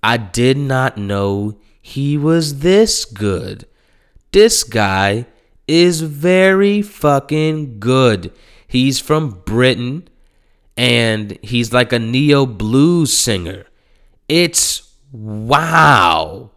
I 0.03 0.17
did 0.17 0.59
not 0.59 0.99
know 0.99 1.57
he 1.81 2.19
was 2.19 2.59
this 2.59 3.05
good. 3.05 3.65
This 4.33 4.65
guy 4.65 5.27
is 5.69 6.01
very 6.01 6.83
fucking 6.83 7.79
good. 7.79 8.33
He's 8.67 8.99
from 8.99 9.43
Britain 9.47 10.09
and 10.77 11.39
he's 11.43 11.73
like 11.73 11.93
a 11.93 12.01
neo 12.01 12.45
blues 12.45 13.17
singer. 13.17 13.67
It's 14.29 14.93
wow. 15.13 16.51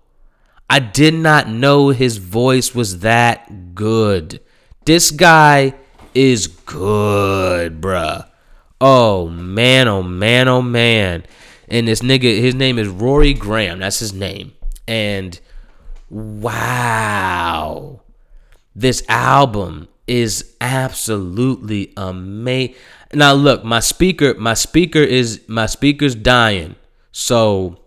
I 0.68 0.80
did 0.80 1.14
not 1.14 1.48
know 1.48 1.90
his 1.90 2.18
voice 2.18 2.74
was 2.74 3.00
that 3.00 3.76
good. 3.76 4.42
This 4.86 5.12
guy 5.12 5.76
is 6.16 6.48
good, 6.48 7.82
bruh. 7.82 8.33
Oh 8.86 9.30
man, 9.30 9.88
oh 9.88 10.04
man, 10.04 10.50
oh 10.50 10.62
man. 10.62 11.24
And 11.70 11.88
this 11.88 12.02
nigga, 12.02 12.42
his 12.42 12.54
name 12.54 12.78
is 12.78 12.90
Rory 12.90 13.34
Graham. 13.34 13.80
That's 13.80 14.00
his 14.00 14.12
name. 14.12 14.52
And 14.86 15.40
wow. 16.10 18.02
This 18.76 19.02
album 19.08 19.88
is 20.06 20.58
absolutely 20.60 21.94
amazing. 21.96 22.76
Now 23.14 23.32
look, 23.32 23.64
my 23.64 23.80
speaker, 23.80 24.34
my 24.34 24.54
speaker 24.54 25.00
is 25.00 25.40
my 25.48 25.66
speaker's 25.66 26.14
dying. 26.14 26.76
So 27.14 27.80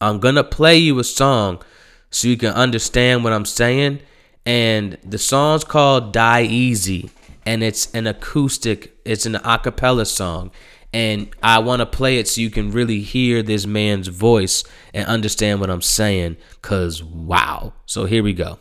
I'm 0.00 0.20
gonna 0.20 0.44
play 0.44 0.76
you 0.78 1.00
a 1.00 1.04
song 1.04 1.64
so 2.10 2.28
you 2.28 2.36
can 2.36 2.52
understand 2.52 3.24
what 3.24 3.32
I'm 3.32 3.44
saying. 3.44 3.98
And 4.44 4.98
the 5.02 5.18
song's 5.18 5.64
called 5.64 6.12
Die 6.12 6.42
Easy. 6.44 7.10
And 7.46 7.62
it's 7.62 7.90
an 7.94 8.06
acoustic, 8.06 8.98
it's 9.04 9.24
an 9.24 9.36
a 9.36 9.58
cappella 9.58 10.04
song. 10.04 10.50
And 10.92 11.28
I 11.42 11.60
want 11.60 11.80
to 11.80 11.86
play 11.86 12.18
it 12.18 12.26
so 12.26 12.40
you 12.40 12.50
can 12.50 12.72
really 12.72 13.00
hear 13.00 13.42
this 13.42 13.66
man's 13.66 14.08
voice 14.08 14.64
and 14.92 15.06
understand 15.06 15.60
what 15.60 15.70
I'm 15.70 15.82
saying. 15.82 16.36
Cause 16.60 17.02
wow. 17.02 17.72
So 17.86 18.04
here 18.06 18.22
we 18.22 18.32
go. 18.32 18.58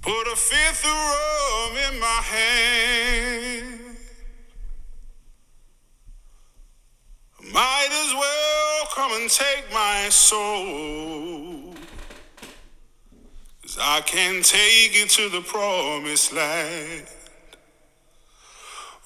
Put 0.00 0.26
a 0.26 0.36
fifth 0.36 0.86
of 0.86 0.90
rum 0.90 1.76
in 1.92 2.00
my 2.00 2.20
hand. 2.24 3.80
Might 7.52 7.88
as 7.90 8.14
well 8.14 8.57
come 8.98 9.12
and 9.12 9.30
take 9.30 9.72
my 9.72 10.08
soul. 10.08 11.72
'Cause 13.62 13.78
I 13.78 14.00
can 14.00 14.42
take 14.42 14.92
it 14.96 15.08
to 15.10 15.28
the 15.28 15.40
promised 15.40 16.32
land. 16.32 17.06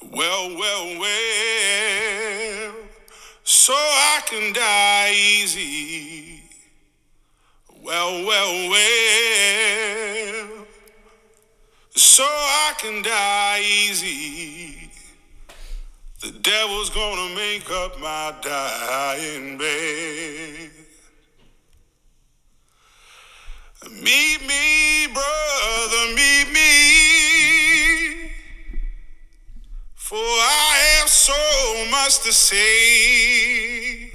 Well, 0.00 0.56
well, 0.56 0.98
well, 0.98 2.74
so 3.44 3.74
I 3.74 4.22
can 4.24 4.54
die 4.54 5.12
easy. 5.12 6.42
Well, 7.68 8.24
well, 8.24 8.68
well, 8.70 10.66
so 11.94 12.24
I 12.24 12.72
can 12.78 13.02
die 13.02 13.60
easy. 13.60 14.81
The 16.22 16.30
devil's 16.30 16.88
gonna 16.90 17.34
make 17.34 17.68
up 17.68 17.98
my 17.98 18.32
dying 18.42 19.58
bed. 19.58 20.70
Meet 23.90 24.46
me, 24.46 25.08
brother, 25.12 26.14
meet 26.14 26.48
me. 26.52 28.30
For 29.96 30.14
I 30.14 31.00
have 31.00 31.08
so 31.08 31.90
much 31.90 32.20
to 32.20 32.32
say. 32.32 34.12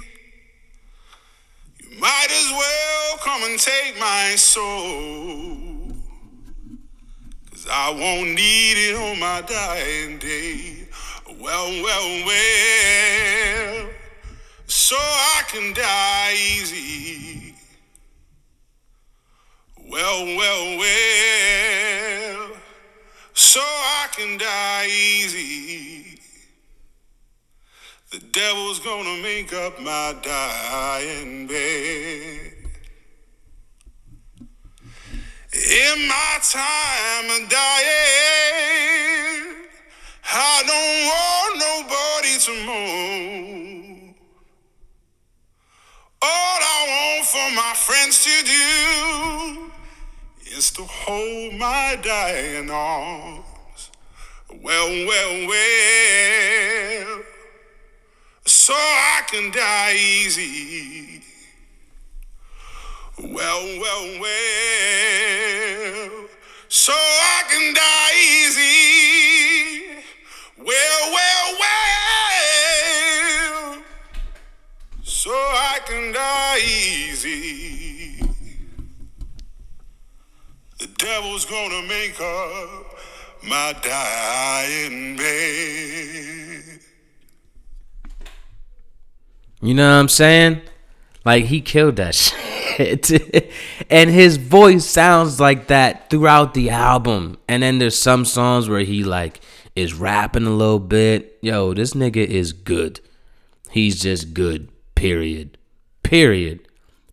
You 1.82 2.00
might 2.00 2.28
as 2.30 2.50
well 2.52 3.18
come 3.18 3.42
and 3.50 3.58
take 3.58 4.00
my 4.00 4.34
soul. 4.36 5.92
Cause 7.50 7.66
I 7.70 7.90
won't 7.90 8.30
need 8.30 8.78
it 8.78 8.96
on 8.96 9.20
my 9.20 9.42
dying 9.42 10.16
day. 10.16 10.77
Well, 11.38 11.70
well, 11.82 12.26
well. 12.26 13.90
So 14.66 14.96
I 14.96 15.42
can 15.46 15.72
die 15.72 16.34
easy. 16.34 17.54
Well, 19.88 20.24
well, 20.36 20.78
well. 20.78 22.50
So 23.34 23.60
I 23.60 24.08
can 24.16 24.36
die 24.36 24.86
easy. 24.86 26.18
The 28.10 28.18
devil's 28.18 28.80
gonna 28.80 29.22
make 29.22 29.52
up 29.52 29.80
my 29.80 30.16
dying 30.22 31.46
bed. 31.46 32.52
In 35.52 36.08
my 36.08 36.38
time 36.42 37.30
of 37.30 37.48
dying, 37.48 38.28
I 40.30 40.62
don't 40.66 41.06
want 41.08 41.58
nobody 41.58 42.38
to 42.38 42.52
moan. 42.66 44.14
All 46.20 46.58
I 46.60 47.16
want 47.16 47.26
for 47.26 47.50
my 47.56 47.72
friends 47.74 48.24
to 48.24 48.42
do 48.44 49.72
is 50.56 50.70
to 50.72 50.82
hold 50.82 51.54
my 51.54 51.96
dying 52.02 52.70
arms. 52.70 53.90
Well, 54.62 54.88
well, 55.06 55.46
well, 55.48 57.22
so 58.44 58.74
I 58.74 59.22
can 59.28 59.50
die 59.50 59.94
easy. 59.94 61.22
Well, 63.18 63.64
well, 63.80 64.20
well, 64.20 64.30
so 66.68 66.92
I 66.92 67.42
can 67.48 67.74
die 67.74 68.14
easy. 68.44 69.87
Well, 70.58 71.12
well, 71.12 71.56
well, 71.60 72.18
so 75.02 75.30
I 75.30 75.78
can 75.86 76.12
die 76.12 76.58
easy. 76.58 78.20
The 80.80 80.86
devil's 80.96 81.44
gonna 81.44 81.82
make 81.82 82.20
up 82.20 82.86
my 83.44 83.72
dying 83.82 85.16
bed. 85.16 86.80
You 89.60 89.74
know 89.74 89.88
what 89.88 90.00
I'm 90.00 90.08
saying? 90.08 90.62
Like 91.24 91.44
he 91.44 91.60
killed 91.60 91.96
that 91.96 92.14
shit. 92.76 93.10
and 93.90 94.10
his 94.10 94.36
voice 94.38 94.84
sounds 94.84 95.38
like 95.38 95.68
that 95.68 96.10
throughout 96.10 96.54
the 96.54 96.70
album. 96.70 97.38
And 97.48 97.62
then 97.62 97.78
there's 97.78 97.96
some 97.98 98.24
songs 98.24 98.68
where 98.68 98.80
he 98.80 99.04
like 99.04 99.40
is 99.78 99.94
rapping 99.94 100.46
a 100.46 100.50
little 100.50 100.80
bit. 100.80 101.38
Yo, 101.40 101.72
this 101.72 101.94
nigga 101.94 102.26
is 102.26 102.52
good. 102.52 103.00
He's 103.70 104.00
just 104.00 104.34
good. 104.34 104.68
Period. 104.94 105.56
Period. 106.02 106.66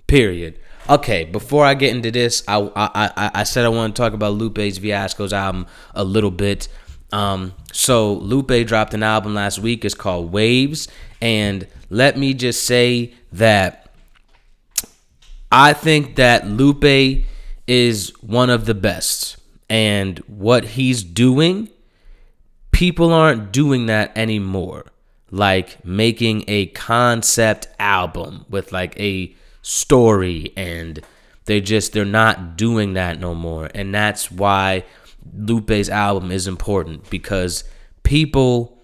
Period. 0.08 0.60
Okay, 0.90 1.26
before 1.26 1.66
I 1.66 1.74
get 1.74 1.96
into 1.96 2.12
this, 2.12 2.44
I 2.48 2.58
I 2.76 2.90
I, 2.96 3.32
I 3.36 3.44
said 3.44 3.66
I 3.66 3.70
want 3.70 3.96
to 3.96 4.02
talk 4.02 4.14
about 4.14 4.34
Lupe's 4.34 4.78
Fiasco's 4.78 5.34
album 5.34 5.68
a 5.94 6.04
little 6.04 6.32
bit. 6.32 6.68
Um, 7.12 7.54
so 7.72 8.14
Lupe 8.14 8.66
dropped 8.68 8.94
an 8.94 9.04
album 9.04 9.34
last 9.36 9.60
week. 9.60 9.86
It's 9.86 9.96
called 9.96 10.32
Waves, 10.32 10.88
and 11.22 11.68
let 11.90 12.18
me 12.18 12.34
just 12.34 12.66
say 12.66 13.14
that 13.32 13.90
I 15.52 15.74
think 15.74 16.16
that 16.16 16.48
Lupe 16.48 17.26
is 17.68 18.12
one 18.22 18.50
of 18.50 18.66
the 18.66 18.76
best, 18.76 19.38
and 19.70 20.20
what 20.28 20.66
he's 20.66 21.04
doing, 21.04 21.70
people 22.76 23.14
aren't 23.14 23.54
doing 23.54 23.86
that 23.86 24.12
anymore. 24.18 24.86
Like 25.32 25.84
making 25.86 26.44
a 26.48 26.68
concept 26.68 27.68
album 27.80 28.46
with 28.50 28.74
like 28.74 29.00
a 29.00 29.34
story, 29.62 30.52
and 30.58 31.00
they 31.46 31.62
just 31.62 31.94
they're 31.94 32.06
not 32.06 32.58
doing 32.58 32.94
that 32.94 33.20
no 33.20 33.34
more, 33.34 33.70
and 33.74 33.96
that's 33.96 34.30
why 34.30 34.84
Lupe's 35.34 35.90
album 35.90 36.32
is 36.32 36.48
important 36.48 37.10
because 37.10 37.64
people 38.04 38.78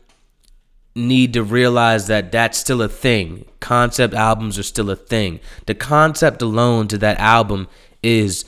need 0.95 1.34
to 1.34 1.43
realize 1.43 2.07
that 2.07 2.31
that's 2.31 2.57
still 2.57 2.81
a 2.81 2.89
thing. 2.89 3.45
Concept 3.59 4.13
albums 4.13 4.57
are 4.57 4.63
still 4.63 4.89
a 4.89 4.95
thing. 4.95 5.39
The 5.68 5.76
concept 5.76 6.41
alone 6.41 6.88
to 6.88 6.97
that 6.97 7.19
album 7.19 7.68
is 8.01 8.45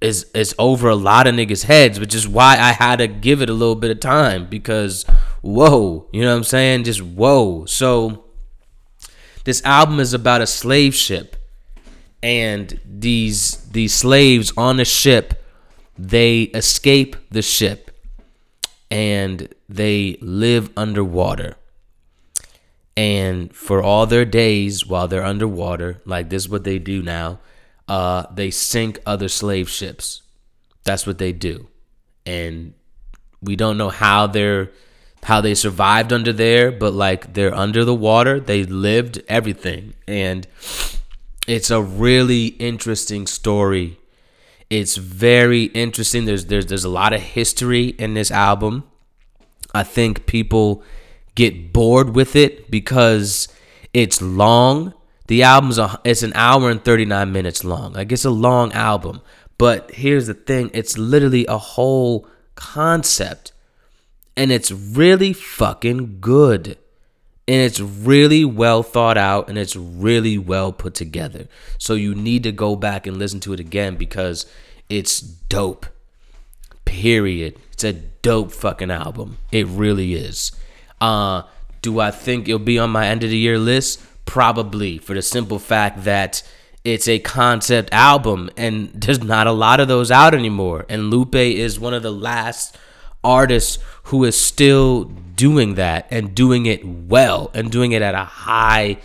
is 0.00 0.24
is 0.34 0.54
over 0.58 0.88
a 0.88 0.96
lot 0.96 1.26
of 1.26 1.34
niggas' 1.34 1.64
heads, 1.64 2.00
which 2.00 2.14
is 2.14 2.26
why 2.28 2.52
I 2.58 2.72
had 2.72 2.96
to 2.96 3.06
give 3.08 3.42
it 3.42 3.50
a 3.50 3.54
little 3.54 3.74
bit 3.76 3.90
of 3.90 4.00
time 4.00 4.46
because 4.48 5.04
whoa, 5.42 6.08
you 6.12 6.22
know 6.22 6.30
what 6.30 6.36
I'm 6.38 6.44
saying? 6.44 6.84
Just 6.84 7.02
whoa. 7.02 7.66
So 7.66 8.24
this 9.44 9.62
album 9.64 10.00
is 10.00 10.14
about 10.14 10.40
a 10.40 10.46
slave 10.46 10.94
ship 10.94 11.36
and 12.22 12.80
these 12.84 13.56
these 13.70 13.94
slaves 13.94 14.52
on 14.56 14.76
the 14.76 14.84
ship 14.84 15.42
they 15.98 16.42
escape 16.42 17.16
the 17.30 17.42
ship 17.42 17.90
and 18.90 19.48
they 19.68 20.16
live 20.20 20.70
underwater 20.76 21.56
And 22.96 23.54
for 23.54 23.82
all 23.82 24.06
their 24.06 24.24
days 24.24 24.86
while 24.86 25.08
they're 25.08 25.24
underwater, 25.24 26.02
like 26.04 26.28
this 26.28 26.44
is 26.44 26.48
what 26.48 26.64
they 26.64 26.78
do 26.78 27.02
now, 27.02 27.38
uh, 27.90 28.24
they 28.32 28.52
sink 28.52 29.00
other 29.04 29.28
slave 29.28 29.68
ships. 29.68 30.22
That's 30.84 31.08
what 31.08 31.18
they 31.18 31.32
do. 31.32 31.66
And 32.24 32.74
we 33.42 33.56
don't 33.56 33.76
know 33.76 33.88
how 33.88 34.28
they're 34.28 34.70
how 35.24 35.40
they 35.40 35.54
survived 35.54 36.12
under 36.12 36.32
there, 36.32 36.70
but 36.70 36.94
like 36.94 37.34
they're 37.34 37.52
under 37.52 37.84
the 37.84 37.94
water, 37.94 38.38
they 38.38 38.62
lived 38.62 39.20
everything. 39.28 39.94
And 40.06 40.46
it's 41.48 41.70
a 41.70 41.82
really 41.82 42.46
interesting 42.46 43.26
story. 43.26 43.98
It's 44.70 44.96
very 44.96 45.64
interesting. 45.64 46.26
There's 46.26 46.46
there's 46.46 46.66
there's 46.66 46.84
a 46.84 46.88
lot 46.88 47.12
of 47.12 47.20
history 47.20 47.88
in 47.88 48.14
this 48.14 48.30
album. 48.30 48.84
I 49.74 49.82
think 49.82 50.26
people 50.26 50.84
get 51.34 51.72
bored 51.72 52.14
with 52.14 52.36
it 52.36 52.70
because 52.70 53.48
it's 53.92 54.22
long. 54.22 54.94
The 55.30 55.44
album's 55.44 55.78
a, 55.78 56.00
it's 56.02 56.24
an 56.24 56.32
hour 56.34 56.70
and 56.70 56.84
39 56.84 57.30
minutes 57.30 57.62
long. 57.62 57.92
Like 57.92 58.10
it's 58.10 58.24
a 58.24 58.30
long 58.30 58.72
album. 58.72 59.20
But 59.58 59.92
here's 59.92 60.26
the 60.26 60.34
thing, 60.34 60.72
it's 60.74 60.98
literally 60.98 61.46
a 61.46 61.56
whole 61.56 62.26
concept 62.56 63.52
and 64.36 64.50
it's 64.50 64.72
really 64.72 65.32
fucking 65.32 66.18
good. 66.20 66.78
And 67.46 67.62
it's 67.62 67.78
really 67.78 68.44
well 68.44 68.82
thought 68.82 69.16
out 69.16 69.48
and 69.48 69.56
it's 69.56 69.76
really 69.76 70.36
well 70.36 70.72
put 70.72 70.94
together. 70.94 71.46
So 71.78 71.94
you 71.94 72.16
need 72.16 72.42
to 72.42 72.50
go 72.50 72.74
back 72.74 73.06
and 73.06 73.16
listen 73.16 73.38
to 73.40 73.52
it 73.52 73.60
again 73.60 73.94
because 73.94 74.46
it's 74.88 75.20
dope. 75.20 75.86
Period. 76.84 77.56
It's 77.70 77.84
a 77.84 77.92
dope 77.92 78.50
fucking 78.50 78.90
album. 78.90 79.38
It 79.52 79.68
really 79.68 80.14
is. 80.14 80.50
Uh 81.00 81.42
do 81.82 82.00
I 82.00 82.10
think 82.10 82.48
it'll 82.48 82.58
be 82.58 82.80
on 82.80 82.90
my 82.90 83.06
end 83.06 83.22
of 83.22 83.30
the 83.30 83.38
year 83.38 83.58
list? 83.58 84.02
Probably 84.30 84.98
for 84.98 85.14
the 85.14 85.22
simple 85.22 85.58
fact 85.58 86.04
that 86.04 86.44
it's 86.84 87.08
a 87.08 87.18
concept 87.18 87.92
album 87.92 88.48
and 88.56 88.92
there's 88.94 89.24
not 89.24 89.48
a 89.48 89.52
lot 89.52 89.80
of 89.80 89.88
those 89.88 90.12
out 90.12 90.34
anymore. 90.34 90.86
And 90.88 91.10
Lupe 91.10 91.34
is 91.34 91.80
one 91.80 91.94
of 91.94 92.04
the 92.04 92.12
last 92.12 92.78
artists 93.24 93.82
who 94.04 94.22
is 94.22 94.38
still 94.38 95.02
doing 95.04 95.74
that 95.74 96.06
and 96.12 96.32
doing 96.32 96.66
it 96.66 96.84
well 96.84 97.50
and 97.54 97.72
doing 97.72 97.90
it 97.90 98.02
at 98.02 98.14
a 98.14 98.22
high 98.22 98.98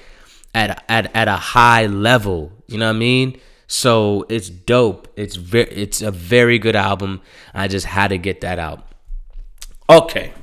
at 0.53 0.83
at, 0.87 1.15
at 1.15 1.27
a 1.27 1.37
high 1.37 1.87
level. 1.87 2.51
You 2.67 2.77
know 2.77 2.85
what 2.85 2.95
I 2.95 2.99
mean? 2.99 3.41
So 3.65 4.27
it's 4.29 4.47
dope. 4.51 5.07
It's 5.15 5.37
very 5.37 5.71
it's 5.71 6.03
a 6.03 6.11
very 6.11 6.59
good 6.59 6.75
album. 6.75 7.21
I 7.51 7.67
just 7.67 7.87
had 7.87 8.09
to 8.09 8.19
get 8.19 8.41
that 8.41 8.59
out. 8.59 8.87
Okay. 9.89 10.33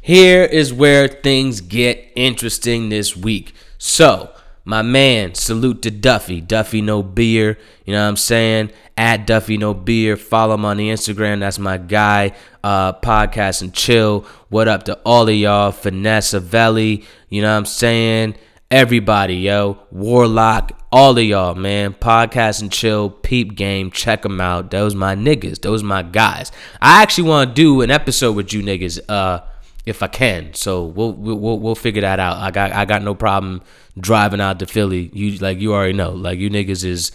Here 0.00 0.44
is 0.44 0.72
where 0.72 1.06
things 1.06 1.60
get 1.60 2.12
interesting 2.16 2.88
this 2.88 3.14
week. 3.14 3.54
So, 3.78 4.30
my 4.64 4.82
man, 4.82 5.34
salute 5.34 5.82
to 5.82 5.90
Duffy. 5.90 6.40
Duffy 6.40 6.80
No 6.80 7.02
Beer. 7.02 7.58
You 7.84 7.92
know 7.92 8.02
what 8.02 8.08
I'm 8.08 8.16
saying? 8.16 8.70
At 8.96 9.26
Duffy 9.26 9.58
No 9.58 9.74
Beer. 9.74 10.16
Follow 10.16 10.54
him 10.54 10.64
on 10.64 10.78
the 10.78 10.88
Instagram. 10.88 11.40
That's 11.40 11.58
my 11.58 11.76
guy. 11.76 12.32
Uh, 12.62 12.94
podcast 12.94 13.60
and 13.60 13.74
chill. 13.74 14.24
What 14.48 14.68
up 14.68 14.84
to 14.84 14.98
all 15.04 15.28
of 15.28 15.34
y'all? 15.34 15.70
Finesse 15.70 16.32
Velli. 16.32 17.04
You 17.28 17.42
know 17.42 17.52
what 17.52 17.58
I'm 17.58 17.66
saying? 17.66 18.36
Everybody, 18.70 19.36
yo. 19.36 19.78
Warlock. 19.90 20.72
All 20.90 21.18
of 21.18 21.24
y'all, 21.24 21.54
man. 21.54 21.92
Podcast 21.92 22.62
and 22.62 22.72
chill. 22.72 23.10
Peep 23.10 23.56
game. 23.56 23.90
Check 23.90 24.22
them 24.22 24.40
out. 24.40 24.70
Those 24.70 24.94
my 24.94 25.14
niggas. 25.14 25.60
Those 25.60 25.82
my 25.82 26.02
guys. 26.02 26.50
I 26.80 27.02
actually 27.02 27.28
want 27.28 27.50
to 27.50 27.54
do 27.54 27.82
an 27.82 27.90
episode 27.90 28.32
with 28.32 28.54
you 28.54 28.62
niggas. 28.62 28.98
Uh, 29.08 29.40
if 29.86 30.02
I 30.02 30.06
can. 30.06 30.54
So 30.54 30.84
we'll 30.84 31.12
we'll 31.12 31.58
we'll 31.58 31.74
figure 31.74 32.02
that 32.02 32.18
out. 32.20 32.38
I 32.38 32.50
got 32.50 32.72
I 32.72 32.84
got 32.84 33.02
no 33.02 33.14
problem 33.14 33.62
driving 33.98 34.40
out 34.40 34.58
to 34.60 34.66
Philly. 34.66 35.10
You 35.12 35.38
like 35.38 35.60
you 35.60 35.74
already 35.74 35.92
know. 35.92 36.10
Like 36.10 36.38
you 36.38 36.50
niggas 36.50 36.84
is 36.84 37.12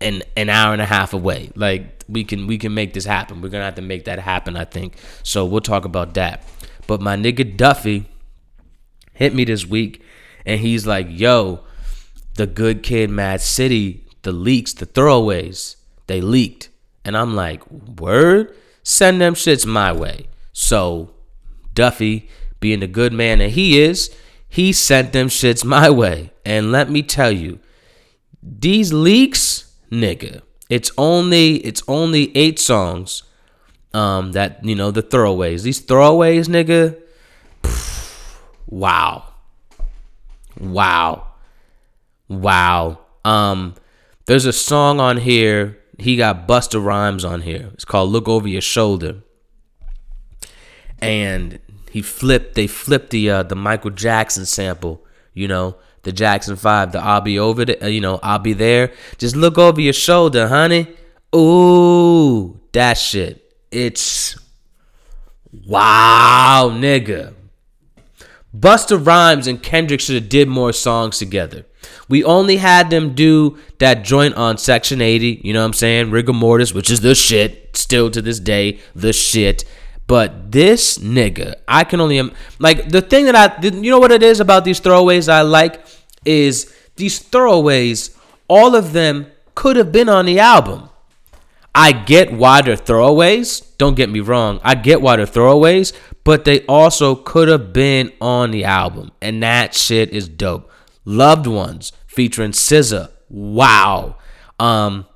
an 0.00 0.22
an 0.36 0.48
hour 0.48 0.72
and 0.72 0.82
a 0.82 0.86
half 0.86 1.14
away. 1.14 1.50
Like 1.54 2.04
we 2.08 2.24
can 2.24 2.46
we 2.46 2.58
can 2.58 2.74
make 2.74 2.92
this 2.92 3.04
happen. 3.04 3.40
We're 3.40 3.48
gonna 3.48 3.64
have 3.64 3.76
to 3.76 3.82
make 3.82 4.04
that 4.04 4.18
happen. 4.18 4.56
I 4.56 4.64
think. 4.64 4.96
So 5.22 5.44
we'll 5.44 5.60
talk 5.60 5.84
about 5.84 6.14
that. 6.14 6.44
But 6.86 7.00
my 7.00 7.16
nigga 7.16 7.56
Duffy 7.56 8.06
hit 9.14 9.34
me 9.34 9.44
this 9.44 9.66
week, 9.66 10.02
and 10.44 10.60
he's 10.60 10.86
like, 10.86 11.06
"Yo, 11.08 11.60
the 12.34 12.46
good 12.46 12.82
kid, 12.82 13.08
Mad 13.08 13.40
City, 13.40 14.06
the 14.22 14.32
leaks, 14.32 14.74
the 14.74 14.86
throwaways, 14.86 15.76
they 16.06 16.20
leaked." 16.20 16.68
And 17.06 17.16
I'm 17.16 17.34
like, 17.34 17.62
"Word, 17.70 18.54
send 18.82 19.22
them 19.22 19.34
shits 19.34 19.64
my 19.64 19.90
way." 19.92 20.26
So 20.52 21.13
Duffy, 21.74 22.28
being 22.60 22.80
the 22.80 22.86
good 22.86 23.12
man 23.12 23.38
that 23.38 23.50
he 23.50 23.80
is, 23.80 24.14
he 24.48 24.72
sent 24.72 25.12
them 25.12 25.28
shits 25.28 25.64
my 25.64 25.90
way. 25.90 26.30
And 26.44 26.72
let 26.72 26.90
me 26.90 27.02
tell 27.02 27.30
you, 27.30 27.58
these 28.42 28.92
leaks, 28.92 29.72
nigga, 29.90 30.42
it's 30.70 30.90
only 30.96 31.56
it's 31.56 31.82
only 31.88 32.36
eight 32.36 32.58
songs. 32.58 33.22
Um, 33.92 34.32
that 34.32 34.64
you 34.64 34.74
know 34.74 34.90
the 34.90 35.04
throwaways. 35.04 35.62
These 35.62 35.82
throwaways, 35.82 36.48
nigga. 36.48 37.00
pff, 37.62 38.40
wow, 38.66 39.24
wow, 40.58 41.28
wow. 42.28 42.98
Um, 43.24 43.74
there's 44.26 44.46
a 44.46 44.52
song 44.52 44.98
on 44.98 45.18
here. 45.18 45.78
He 45.98 46.16
got 46.16 46.48
Busta 46.48 46.84
Rhymes 46.84 47.24
on 47.24 47.42
here. 47.42 47.70
It's 47.74 47.84
called 47.84 48.10
"Look 48.10 48.28
Over 48.28 48.48
Your 48.48 48.60
Shoulder." 48.60 49.22
and 51.04 51.58
he 51.94 52.02
flipped 52.02 52.56
they 52.56 52.66
flipped 52.66 53.10
the 53.10 53.30
uh, 53.30 53.42
the 53.44 53.54
Michael 53.54 53.92
Jackson 53.92 54.46
sample, 54.46 55.06
you 55.32 55.46
know, 55.46 55.76
the 56.02 56.10
Jackson 56.10 56.56
5, 56.56 56.90
the 56.90 56.98
I'll 56.98 57.20
be 57.20 57.38
over 57.38 57.64
there, 57.64 57.88
you 57.88 58.00
know, 58.00 58.18
I'll 58.20 58.40
be 58.40 58.52
there. 58.52 58.92
Just 59.16 59.36
look 59.36 59.58
over 59.58 59.80
your 59.80 59.92
shoulder, 59.92 60.48
honey. 60.48 60.88
Ooh, 61.32 62.58
that 62.72 62.94
shit. 62.94 63.48
It's 63.70 64.36
wow, 65.52 66.68
nigga. 66.74 67.32
Busta 68.52 68.98
Rhymes 69.06 69.46
and 69.46 69.62
Kendrick 69.62 70.00
should 70.00 70.16
have 70.16 70.28
did 70.28 70.48
more 70.48 70.72
songs 70.72 71.16
together. 71.20 71.64
We 72.08 72.24
only 72.24 72.56
had 72.56 72.90
them 72.90 73.14
do 73.14 73.56
that 73.78 74.02
joint 74.02 74.34
on 74.34 74.58
Section 74.58 75.00
80, 75.00 75.42
you 75.44 75.52
know 75.52 75.60
what 75.60 75.66
I'm 75.66 75.72
saying? 75.74 76.10
Rigamortus, 76.10 76.74
which 76.74 76.90
is 76.90 77.02
the 77.02 77.14
shit, 77.14 77.76
still 77.76 78.10
to 78.10 78.20
this 78.20 78.40
day, 78.40 78.80
the 78.96 79.12
shit. 79.12 79.64
But 80.06 80.52
this 80.52 80.98
nigga, 80.98 81.54
I 81.66 81.84
can 81.84 82.00
only 82.00 82.20
like 82.58 82.90
the 82.90 83.00
thing 83.00 83.24
that 83.24 83.34
I 83.34 83.62
you 83.62 83.90
know 83.90 83.98
what 83.98 84.12
it 84.12 84.22
is 84.22 84.40
about 84.40 84.64
these 84.64 84.80
throwaways 84.80 85.32
I 85.32 85.40
like 85.40 85.84
is 86.24 86.74
these 86.96 87.20
throwaways, 87.20 88.16
all 88.48 88.74
of 88.74 88.92
them 88.92 89.26
could 89.54 89.76
have 89.76 89.92
been 89.92 90.08
on 90.08 90.26
the 90.26 90.40
album. 90.40 90.90
I 91.74 91.92
get 91.92 92.32
why 92.32 92.62
they're 92.62 92.76
throwaways. 92.76 93.76
Don't 93.78 93.96
get 93.96 94.08
me 94.08 94.20
wrong. 94.20 94.60
I 94.62 94.76
get 94.76 95.00
why 95.00 95.16
they're 95.16 95.26
throwaways, 95.26 95.92
but 96.22 96.44
they 96.44 96.60
also 96.66 97.16
could 97.16 97.48
have 97.48 97.72
been 97.72 98.12
on 98.20 98.52
the 98.52 98.64
album. 98.64 99.10
And 99.20 99.42
that 99.42 99.74
shit 99.74 100.10
is 100.10 100.28
dope. 100.28 100.70
Loved 101.04 101.46
Ones 101.46 101.92
featuring 102.06 102.52
SZA. 102.52 103.10
Wow. 103.28 104.16
Um 104.60 105.06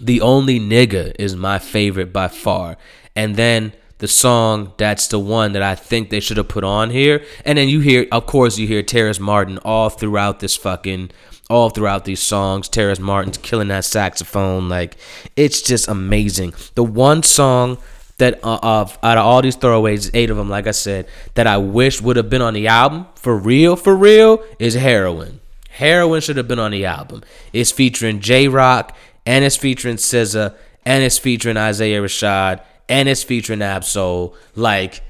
The 0.00 0.20
Only 0.20 0.58
Nigga 0.58 1.14
is 1.18 1.36
my 1.36 1.58
favorite 1.58 2.12
by 2.12 2.28
far. 2.28 2.78
And 3.14 3.36
then 3.36 3.74
the 3.98 4.08
song 4.08 4.72
that's 4.76 5.08
the 5.08 5.18
one 5.18 5.52
that 5.52 5.62
I 5.62 5.74
think 5.74 6.10
they 6.10 6.20
should 6.20 6.36
have 6.36 6.48
put 6.48 6.64
on 6.64 6.90
here. 6.90 7.24
And 7.44 7.56
then 7.56 7.68
you 7.68 7.80
hear, 7.80 8.06
of 8.12 8.26
course, 8.26 8.58
you 8.58 8.66
hear 8.66 8.82
Terrace 8.82 9.18
Martin 9.18 9.58
all 9.58 9.88
throughout 9.88 10.40
this 10.40 10.56
fucking, 10.56 11.10
all 11.48 11.70
throughout 11.70 12.04
these 12.04 12.20
songs. 12.20 12.68
Terrace 12.68 12.98
Martin's 12.98 13.38
killing 13.38 13.68
that 13.68 13.84
saxophone. 13.84 14.68
Like, 14.68 14.96
it's 15.34 15.62
just 15.62 15.88
amazing. 15.88 16.54
The 16.74 16.84
one 16.84 17.22
song 17.22 17.78
that 18.18 18.42
uh, 18.44 18.58
of 18.62 18.98
out 19.02 19.18
of 19.18 19.24
all 19.24 19.42
these 19.42 19.56
throwaways, 19.56 20.10
eight 20.14 20.30
of 20.30 20.36
them, 20.36 20.48
like 20.48 20.66
I 20.66 20.72
said, 20.72 21.06
that 21.34 21.46
I 21.46 21.58
wish 21.58 22.00
would 22.00 22.16
have 22.16 22.30
been 22.30 22.42
on 22.42 22.54
the 22.54 22.68
album 22.68 23.06
for 23.14 23.36
real, 23.36 23.76
for 23.76 23.96
real, 23.96 24.42
is 24.58 24.74
Heroin. 24.74 25.40
Heroin 25.70 26.20
should 26.22 26.38
have 26.38 26.48
been 26.48 26.58
on 26.58 26.70
the 26.70 26.86
album. 26.86 27.22
It's 27.52 27.70
featuring 27.70 28.20
Jay 28.20 28.48
Rock 28.48 28.96
and 29.26 29.44
it's 29.44 29.56
featuring 29.56 29.96
SZA 29.96 30.54
and 30.86 31.02
it's 31.02 31.18
featuring 31.18 31.56
Isaiah 31.58 32.00
Rashad 32.00 32.62
and 32.88 33.08
it's 33.08 33.22
featuring 33.22 33.62
Ab-Soul. 33.62 34.34
Like 34.54 35.02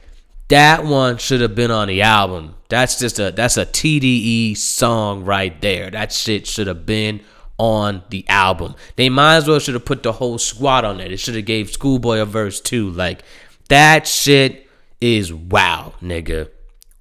that 0.49 0.85
one 0.85 1.19
should 1.19 1.41
have 1.41 1.55
been 1.55 1.71
on 1.71 1.89
the 1.89 2.03
album. 2.03 2.55
That's 2.69 2.99
just 2.99 3.19
a 3.19 3.31
that's 3.31 3.57
a 3.57 3.67
TDE 3.67 4.57
song 4.57 5.25
right 5.25 5.61
there. 5.61 5.91
That 5.91 6.13
shit 6.13 6.47
should 6.47 6.67
have 6.67 6.87
been 6.87 7.21
on 7.59 8.03
the 8.11 8.25
album. 8.29 8.75
They 8.97 9.09
might 9.09 9.37
as 9.37 9.49
well 9.49 9.59
should 9.59 9.75
have 9.75 9.85
put 9.85 10.03
the 10.03 10.13
whole 10.13 10.39
squad 10.39 10.85
on 10.85 10.99
there. 10.99 11.11
It 11.11 11.21
should 11.21 11.37
have 11.37 11.45
gave 11.45 11.71
Schoolboy 11.71 12.21
a 12.21 12.25
verse 12.25 12.61
too. 12.61 12.91
Like 12.91 13.23
that 13.69 14.07
shit 14.07 14.69
is 15.01 15.33
wow, 15.33 15.95
nigga. 16.03 16.51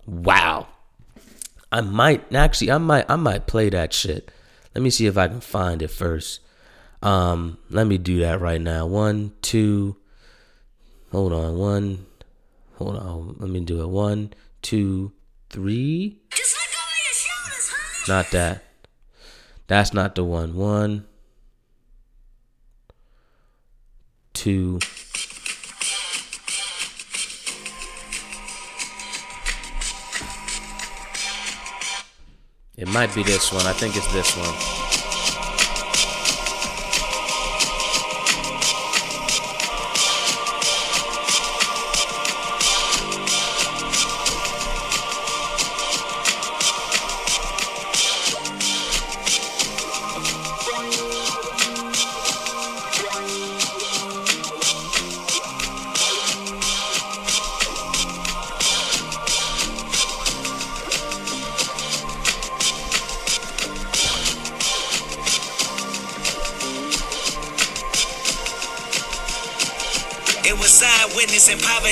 Wow. 0.06 0.68
I 1.72 1.82
might 1.82 2.34
actually 2.34 2.72
I 2.72 2.78
might 2.78 3.06
I 3.10 3.16
might 3.16 3.48
play 3.48 3.70
that 3.70 3.94
shit. 3.94 4.32
Let 4.74 4.82
me 4.82 4.90
see 4.90 5.08
if 5.08 5.18
I 5.18 5.28
can 5.28 5.42
find 5.42 5.82
it 5.82 5.90
first. 5.90 6.42
Um, 7.02 7.58
let 7.70 7.88
me 7.88 7.98
do 7.98 8.20
that 8.20 8.42
right 8.42 8.60
now. 8.60 8.86
One, 8.88 9.34
two, 9.42 9.96
hold 11.12 11.34
on. 11.34 11.58
One, 11.58 12.06
hold 12.76 12.98
on. 12.98 13.36
Let 13.40 13.50
me 13.50 13.62
do 13.62 13.82
it. 13.82 13.88
One, 13.88 14.34
two, 14.62 15.12
three. 15.50 16.20
Not 18.08 18.30
that. 18.32 18.64
That's 19.68 19.94
not 19.94 20.16
the 20.16 20.24
one. 20.24 20.56
One, 20.56 21.06
two. 24.34 24.80
It 32.78 32.90
might 32.90 33.16
be 33.16 33.24
this 33.24 33.54
one. 33.54 33.66
I 33.66 33.74
think 33.74 33.96
it's 33.96 34.12
this 34.12 34.36
one. 34.38 34.85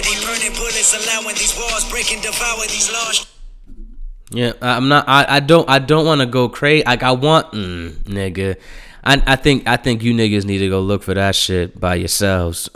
Burning 0.01 0.53
bullets, 0.53 0.93
allowing 0.93 1.35
these 1.35 1.55
walls 1.57 1.89
break 1.89 2.11
and 2.11 2.21
devour 2.21 2.61
these 2.67 2.91
laws. 2.91 3.27
Yeah, 4.31 4.53
I'm 4.61 4.87
not. 4.87 5.07
I, 5.07 5.37
I 5.37 5.39
don't. 5.39 5.69
I 5.69 5.79
don't 5.79 6.05
want 6.05 6.21
to 6.21 6.27
go 6.27 6.49
crazy. 6.49 6.83
Like 6.85 7.03
I 7.03 7.11
want, 7.11 7.51
mm, 7.51 7.91
nigga. 8.03 8.57
I 9.03 9.21
I 9.25 9.35
think 9.35 9.67
I 9.67 9.77
think 9.77 10.01
you 10.01 10.13
niggas 10.13 10.45
need 10.45 10.59
to 10.59 10.69
go 10.69 10.81
look 10.81 11.03
for 11.03 11.13
that 11.13 11.35
shit 11.35 11.79
by 11.79 11.95
yourselves. 11.95 12.69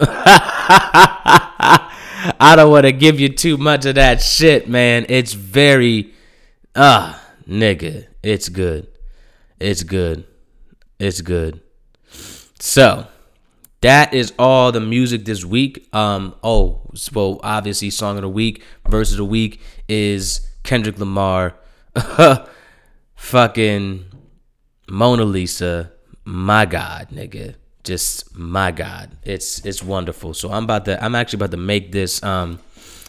I 2.39 2.55
don't 2.55 2.69
want 2.69 2.85
to 2.85 2.91
give 2.91 3.19
you 3.19 3.29
too 3.29 3.57
much 3.57 3.85
of 3.85 3.95
that 3.95 4.21
shit, 4.21 4.69
man. 4.69 5.05
It's 5.09 5.33
very, 5.33 6.13
ah, 6.75 7.23
nigga. 7.47 8.05
It's 8.21 8.49
good. 8.49 8.87
It's 9.59 9.83
good. 9.83 10.25
It's 10.99 11.21
good. 11.21 11.61
So 12.59 13.07
that 13.81 14.13
is 14.13 14.33
all 14.39 14.71
the 14.71 14.79
music 14.79 15.25
this 15.25 15.45
week. 15.45 15.87
Um. 15.93 16.35
Oh, 16.43 16.81
well, 17.13 17.39
obviously, 17.43 17.89
song 17.89 18.17
of 18.17 18.23
the 18.23 18.29
week, 18.29 18.63
verse 18.87 19.11
of 19.11 19.17
the 19.17 19.25
week 19.25 19.61
is 19.87 20.47
Kendrick 20.63 20.97
Lamar, 20.97 21.55
fucking 23.15 24.05
Mona 24.89 25.25
Lisa. 25.25 25.91
My 26.25 26.65
God, 26.65 27.09
nigga, 27.09 27.55
just 27.83 28.35
my 28.37 28.71
God. 28.71 29.15
It's 29.23 29.63
it's 29.65 29.83
wonderful. 29.83 30.33
So 30.33 30.51
I'm 30.51 30.63
about 30.63 30.85
to. 30.85 31.03
I'm 31.03 31.15
actually 31.15 31.37
about 31.37 31.51
to 31.51 31.57
make 31.57 31.91
this 31.91 32.21
um 32.23 32.59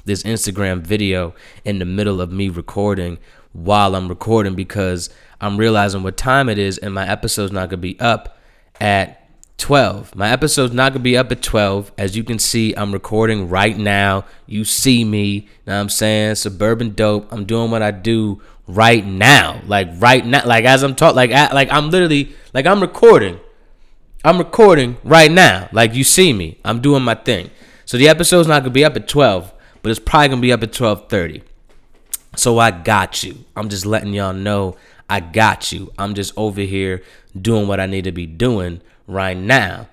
this 0.05 0.23
Instagram 0.23 0.81
video 0.81 1.35
in 1.65 1.79
the 1.79 1.85
middle 1.85 2.21
of 2.21 2.31
me 2.31 2.49
recording 2.49 3.19
while 3.53 3.95
I'm 3.95 4.09
recording 4.09 4.55
because 4.55 5.11
I'm 5.41 5.57
realizing 5.57 6.03
what 6.03 6.17
time 6.17 6.49
it 6.49 6.59
is 6.59 6.79
and 6.79 6.95
my 6.95 7.09
episode's 7.09 7.53
not 7.53 7.71
gonna 7.71 7.79
be 7.79 7.99
up 8.01 8.39
at 8.81 9.28
12. 9.59 10.15
My 10.15 10.31
episode's 10.31 10.73
not 10.73 10.93
gonna 10.93 11.03
be 11.03 11.17
up 11.17 11.31
at 11.31 11.43
12. 11.43 11.93
As 11.99 12.17
you 12.17 12.25
can 12.25 12.39
see, 12.39 12.75
I'm 12.75 12.93
recording 12.93 13.49
right 13.49 13.77
now. 13.77 14.25
You 14.47 14.65
see 14.65 15.05
me. 15.05 15.49
Now 15.67 15.81
I'm 15.81 15.89
saying 15.89 16.37
suburban 16.37 16.95
dope. 16.95 17.31
I'm 17.33 17.45
doing 17.45 17.71
what 17.71 17.83
I 17.83 17.91
do 17.91 18.41
right 18.67 19.05
now. 19.05 19.61
Like 19.67 19.89
right 19.99 20.25
now. 20.25 20.47
Like 20.47 20.65
as 20.65 20.83
I'm 20.83 20.95
talking 20.95 21.17
like 21.17 21.31
like 21.31 21.71
I'm 21.71 21.91
literally 21.91 22.35
like 22.55 22.67
I'm 22.67 22.81
recording. 22.81 23.41
I'm 24.25 24.39
recording 24.39 24.97
right 25.05 25.31
now. 25.31 25.69
Like 25.73 25.95
you 25.95 26.05
see 26.05 26.33
me. 26.33 26.59
I'm 26.65 26.81
doing 26.81 27.03
my 27.03 27.15
thing. 27.15 27.51
So 27.85 27.97
the 27.97 28.09
episode's 28.09 28.49
not 28.49 28.63
gonna 28.63 28.71
be 28.71 28.85
up 28.85 28.97
at 28.97 29.09
12, 29.09 29.53
but 29.83 29.91
it's 29.91 30.01
probably 30.01 30.29
gonna 30.29 30.41
be 30.41 30.53
up 30.53 30.63
at 30.63 30.73
12:30. 30.73 31.43
So 32.37 32.59
I 32.59 32.71
got 32.71 33.25
you. 33.25 33.45
I'm 33.57 33.69
just 33.69 33.85
letting 33.85 34.13
y'all 34.13 34.33
know 34.33 34.77
I 35.11 35.21
got 35.21 35.73
you. 35.73 35.93
I'm 35.99 36.15
just 36.15 36.33
over 36.37 36.61
here 36.61 37.03
doing 37.41 37.67
what 37.67 37.81
I 37.81 37.87
need 37.87 38.05
to 38.05 38.13
be 38.13 38.27
doing 38.27 38.83
right 39.09 39.37
now. 39.37 39.89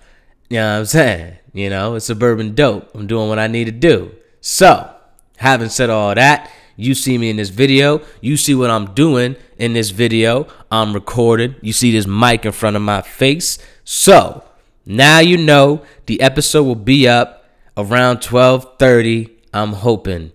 You 0.49 0.57
know 0.57 0.73
what 0.73 0.79
I'm 0.79 0.85
saying? 0.85 1.37
You 1.53 1.69
know, 1.71 1.95
it's 1.95 2.05
suburban 2.05 2.53
dope. 2.53 2.93
I'm 2.93 3.07
doing 3.07 3.29
what 3.29 3.39
I 3.39 3.47
need 3.47 3.65
to 3.65 3.71
do. 3.71 4.11
So, 4.41 4.93
having 5.37 5.69
said 5.69 5.89
all 5.89 6.13
that, 6.13 6.51
you 6.75 6.93
see 6.93 7.17
me 7.17 7.29
in 7.29 7.37
this 7.37 7.49
video. 7.49 8.01
You 8.21 8.37
see 8.37 8.53
what 8.53 8.69
I'm 8.69 8.93
doing 8.93 9.37
in 9.57 9.73
this 9.73 9.89
video. 9.89 10.47
I'm 10.69 10.93
recording. 10.93 11.55
You 11.61 11.73
see 11.73 11.91
this 11.91 12.05
mic 12.05 12.45
in 12.45 12.51
front 12.51 12.75
of 12.75 12.81
my 12.81 13.01
face. 13.01 13.57
So, 13.83 14.43
now 14.85 15.19
you 15.19 15.37
know 15.37 15.81
the 16.05 16.21
episode 16.21 16.63
will 16.63 16.75
be 16.75 17.07
up 17.07 17.45
around 17.77 18.19
12:30. 18.19 19.31
I'm 19.53 19.73
hoping. 19.73 20.33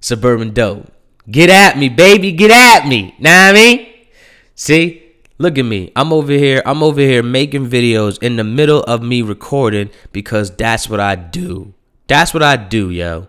Suburban 0.00 0.52
dope. 0.52 0.90
Get 1.30 1.50
at 1.50 1.78
me, 1.78 1.88
baby. 1.88 2.32
Get 2.32 2.50
at 2.50 2.88
me. 2.88 3.14
What 3.18 3.30
I 3.30 3.52
mean? 3.52 3.88
See? 4.54 5.01
Look 5.38 5.58
at 5.58 5.64
me. 5.64 5.90
I'm 5.96 6.12
over 6.12 6.32
here. 6.32 6.62
I'm 6.64 6.82
over 6.82 7.00
here 7.00 7.22
making 7.22 7.68
videos 7.68 8.22
in 8.22 8.36
the 8.36 8.44
middle 8.44 8.82
of 8.84 9.02
me 9.02 9.22
recording 9.22 9.90
because 10.12 10.54
that's 10.54 10.88
what 10.88 11.00
I 11.00 11.16
do. 11.16 11.74
That's 12.06 12.34
what 12.34 12.42
I 12.42 12.56
do, 12.56 12.90
yo. 12.90 13.28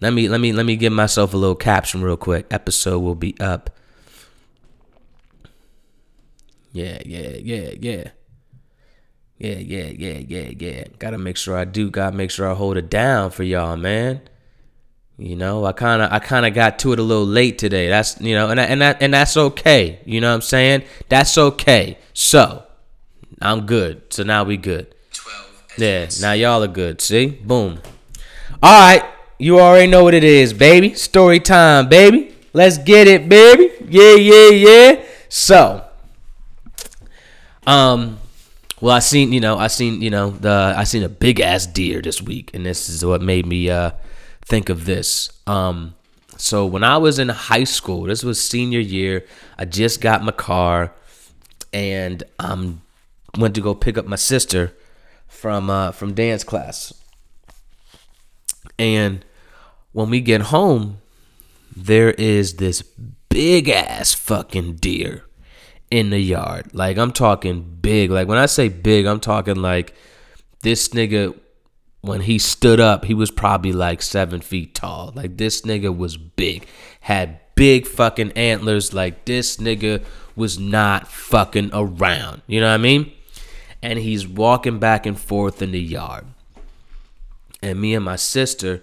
Let 0.00 0.12
me 0.12 0.28
let 0.28 0.40
me 0.40 0.52
let 0.52 0.66
me 0.66 0.76
give 0.76 0.92
myself 0.92 1.32
a 1.32 1.36
little 1.36 1.54
caption 1.54 2.02
real 2.02 2.16
quick. 2.16 2.46
Episode 2.50 2.98
will 2.98 3.14
be 3.14 3.34
up. 3.40 3.70
Yeah, 6.72 6.98
yeah, 7.06 7.36
yeah, 7.40 7.70
yeah. 7.80 8.04
Yeah, 9.38 9.56
yeah, 9.56 9.92
yeah, 9.96 10.18
yeah, 10.26 10.50
yeah. 10.58 10.84
Gotta 10.98 11.18
make 11.18 11.36
sure 11.36 11.56
I 11.56 11.64
do. 11.64 11.90
Gotta 11.90 12.16
make 12.16 12.30
sure 12.30 12.50
I 12.50 12.54
hold 12.54 12.76
it 12.76 12.90
down 12.90 13.30
for 13.30 13.42
y'all, 13.42 13.76
man. 13.76 14.22
You 15.18 15.34
know, 15.34 15.64
I 15.64 15.72
kind 15.72 16.02
of 16.02 16.12
I 16.12 16.18
kind 16.18 16.44
of 16.44 16.52
got 16.52 16.78
to 16.80 16.92
it 16.92 16.98
a 16.98 17.02
little 17.02 17.24
late 17.24 17.58
today. 17.58 17.88
That's 17.88 18.20
you 18.20 18.34
know, 18.34 18.50
and 18.50 18.60
I, 18.60 18.64
and 18.64 18.82
that 18.82 19.00
and 19.00 19.14
that's 19.14 19.36
okay. 19.36 20.00
You 20.04 20.20
know 20.20 20.28
what 20.28 20.34
I'm 20.34 20.42
saying? 20.42 20.82
That's 21.08 21.38
okay. 21.38 21.98
So, 22.12 22.64
I'm 23.40 23.64
good. 23.64 24.12
So 24.12 24.24
now 24.24 24.44
we 24.44 24.58
good. 24.58 24.94
Twelve. 25.12 25.64
Yeah, 25.78 26.08
now 26.20 26.32
y'all 26.32 26.62
are 26.62 26.68
good. 26.68 27.00
See? 27.00 27.28
Boom. 27.28 27.80
All 28.62 28.88
right, 28.88 29.04
you 29.38 29.58
already 29.58 29.90
know 29.90 30.04
what 30.04 30.12
it 30.12 30.24
is, 30.24 30.52
baby. 30.52 30.92
Story 30.92 31.40
time, 31.40 31.88
baby. 31.88 32.34
Let's 32.52 32.76
get 32.76 33.08
it, 33.08 33.26
baby. 33.26 33.72
Yeah, 33.88 34.16
yeah, 34.16 34.48
yeah. 34.50 35.04
So, 35.30 35.82
um, 37.66 38.18
well, 38.82 38.94
I 38.94 38.98
seen 38.98 39.32
you 39.32 39.40
know 39.40 39.56
I 39.56 39.68
seen 39.68 40.02
you 40.02 40.10
know 40.10 40.28
the 40.28 40.74
I 40.76 40.84
seen 40.84 41.02
a 41.02 41.08
big 41.08 41.40
ass 41.40 41.66
deer 41.66 42.02
this 42.02 42.20
week, 42.20 42.50
and 42.52 42.66
this 42.66 42.90
is 42.90 43.02
what 43.02 43.22
made 43.22 43.46
me 43.46 43.70
uh 43.70 43.92
think 44.46 44.68
of 44.68 44.84
this. 44.84 45.30
Um, 45.46 45.94
so 46.36 46.66
when 46.66 46.84
I 46.84 46.98
was 46.98 47.18
in 47.18 47.28
high 47.28 47.64
school, 47.64 48.04
this 48.04 48.22
was 48.22 48.40
senior 48.40 48.80
year. 48.80 49.26
I 49.58 49.64
just 49.64 50.00
got 50.00 50.22
my 50.22 50.32
car, 50.32 50.92
and 51.72 52.22
um 52.38 52.82
went 53.36 53.54
to 53.54 53.60
go 53.60 53.74
pick 53.74 53.98
up 53.98 54.06
my 54.06 54.16
sister 54.16 54.74
from 55.26 55.70
uh, 55.70 55.92
from 55.92 56.14
dance 56.14 56.44
class. 56.44 56.92
And 58.78 59.24
when 59.92 60.10
we 60.10 60.20
get 60.20 60.42
home, 60.42 60.98
there 61.74 62.10
is 62.12 62.54
this 62.54 62.82
big 63.28 63.68
ass 63.68 64.14
fucking 64.14 64.76
deer 64.76 65.24
in 65.90 66.10
the 66.10 66.20
yard. 66.20 66.74
Like 66.74 66.98
I'm 66.98 67.12
talking 67.12 67.78
big. 67.80 68.10
Like 68.10 68.28
when 68.28 68.38
I 68.38 68.46
say 68.46 68.68
big, 68.68 69.06
I'm 69.06 69.20
talking 69.20 69.56
like 69.56 69.94
this 70.62 70.88
nigga 70.90 71.38
when 72.00 72.22
he 72.22 72.38
stood 72.38 72.80
up, 72.80 73.04
he 73.04 73.14
was 73.14 73.30
probably 73.30 73.72
like 73.72 74.02
seven 74.02 74.40
feet 74.40 74.74
tall. 74.74 75.12
Like 75.14 75.36
this 75.36 75.62
nigga 75.62 75.96
was 75.96 76.16
big, 76.16 76.66
had 77.00 77.40
big 77.54 77.86
fucking 77.86 78.32
antlers. 78.32 78.94
Like 78.94 79.24
this 79.24 79.56
nigga 79.56 80.04
was 80.36 80.58
not 80.58 81.08
fucking 81.08 81.70
around. 81.72 82.42
You 82.46 82.60
know 82.60 82.68
what 82.68 82.74
I 82.74 82.78
mean? 82.78 83.12
And 83.82 83.98
he's 83.98 84.26
walking 84.26 84.78
back 84.78 85.06
and 85.06 85.18
forth 85.18 85.62
in 85.62 85.72
the 85.72 85.80
yard. 85.80 86.26
And 87.62 87.80
me 87.80 87.94
and 87.94 88.04
my 88.04 88.16
sister, 88.16 88.82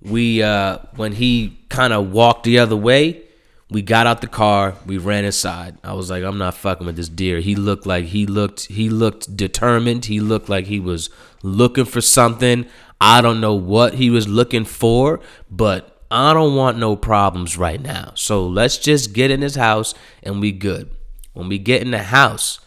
we 0.00 0.42
uh 0.42 0.78
when 0.96 1.12
he 1.12 1.58
kind 1.68 1.92
of 1.92 2.12
walked 2.12 2.44
the 2.44 2.58
other 2.58 2.76
way, 2.76 3.22
we 3.70 3.82
got 3.82 4.06
out 4.06 4.22
the 4.22 4.26
car, 4.26 4.74
we 4.86 4.96
ran 4.96 5.24
inside. 5.24 5.76
I 5.84 5.92
was 5.92 6.10
like, 6.10 6.24
I'm 6.24 6.38
not 6.38 6.54
fucking 6.54 6.86
with 6.86 6.96
this 6.96 7.08
deer. 7.08 7.40
He 7.40 7.54
looked 7.54 7.86
like 7.86 8.06
he 8.06 8.24
looked 8.26 8.66
he 8.66 8.88
looked 8.88 9.36
determined. 9.36 10.06
He 10.06 10.20
looked 10.20 10.48
like 10.48 10.66
he 10.66 10.80
was 10.80 11.10
looking 11.42 11.84
for 11.84 12.00
something. 12.00 12.66
I 13.00 13.20
don't 13.20 13.40
know 13.40 13.54
what 13.54 13.94
he 13.94 14.08
was 14.10 14.26
looking 14.26 14.64
for, 14.64 15.20
but 15.50 16.02
I 16.10 16.32
don't 16.32 16.56
want 16.56 16.78
no 16.78 16.96
problems 16.96 17.58
right 17.58 17.80
now. 17.80 18.12
So 18.14 18.46
let's 18.46 18.78
just 18.78 19.12
get 19.12 19.30
in 19.30 19.42
his 19.42 19.56
house 19.56 19.94
and 20.22 20.40
we 20.40 20.50
good. 20.50 20.90
When 21.34 21.48
we 21.48 21.58
get 21.58 21.82
in 21.82 21.90
the 21.90 22.02
house, 22.02 22.60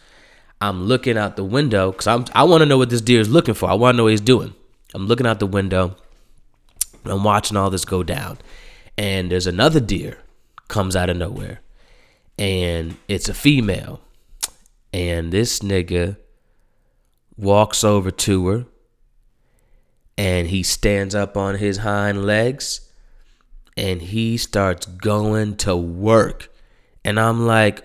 I'm 0.60 0.84
looking 0.84 1.18
out 1.18 1.34
the 1.34 1.44
window 1.44 1.90
because 1.90 2.06
I'm 2.06 2.26
I 2.32 2.44
want 2.44 2.60
to 2.60 2.66
know 2.66 2.78
what 2.78 2.90
this 2.90 3.00
deer 3.00 3.20
is 3.20 3.28
looking 3.28 3.54
for. 3.54 3.68
I 3.68 3.74
want 3.74 3.94
to 3.94 3.96
know 3.96 4.04
what 4.04 4.10
he's 4.10 4.20
doing. 4.20 4.54
I'm 4.94 5.08
looking 5.08 5.26
out 5.26 5.40
the 5.40 5.46
window. 5.46 5.96
I'm 7.04 7.24
watching 7.24 7.56
all 7.56 7.70
this 7.70 7.84
go 7.84 8.04
down, 8.04 8.38
and 8.96 9.32
there's 9.32 9.48
another 9.48 9.80
deer 9.80 10.18
comes 10.72 10.96
out 10.96 11.10
of 11.10 11.16
nowhere, 11.16 11.60
and 12.38 12.96
it's 13.06 13.28
a 13.28 13.34
female. 13.34 14.00
And 14.92 15.32
this 15.32 15.60
nigga 15.60 16.16
walks 17.36 17.84
over 17.84 18.10
to 18.10 18.46
her 18.48 18.66
and 20.18 20.48
he 20.48 20.62
stands 20.62 21.14
up 21.14 21.36
on 21.36 21.56
his 21.56 21.78
hind 21.78 22.26
legs 22.26 22.88
and 23.76 24.02
he 24.02 24.36
starts 24.36 24.86
going 24.86 25.56
to 25.56 25.74
work. 25.74 26.50
And 27.04 27.18
I'm 27.18 27.46
like, 27.46 27.84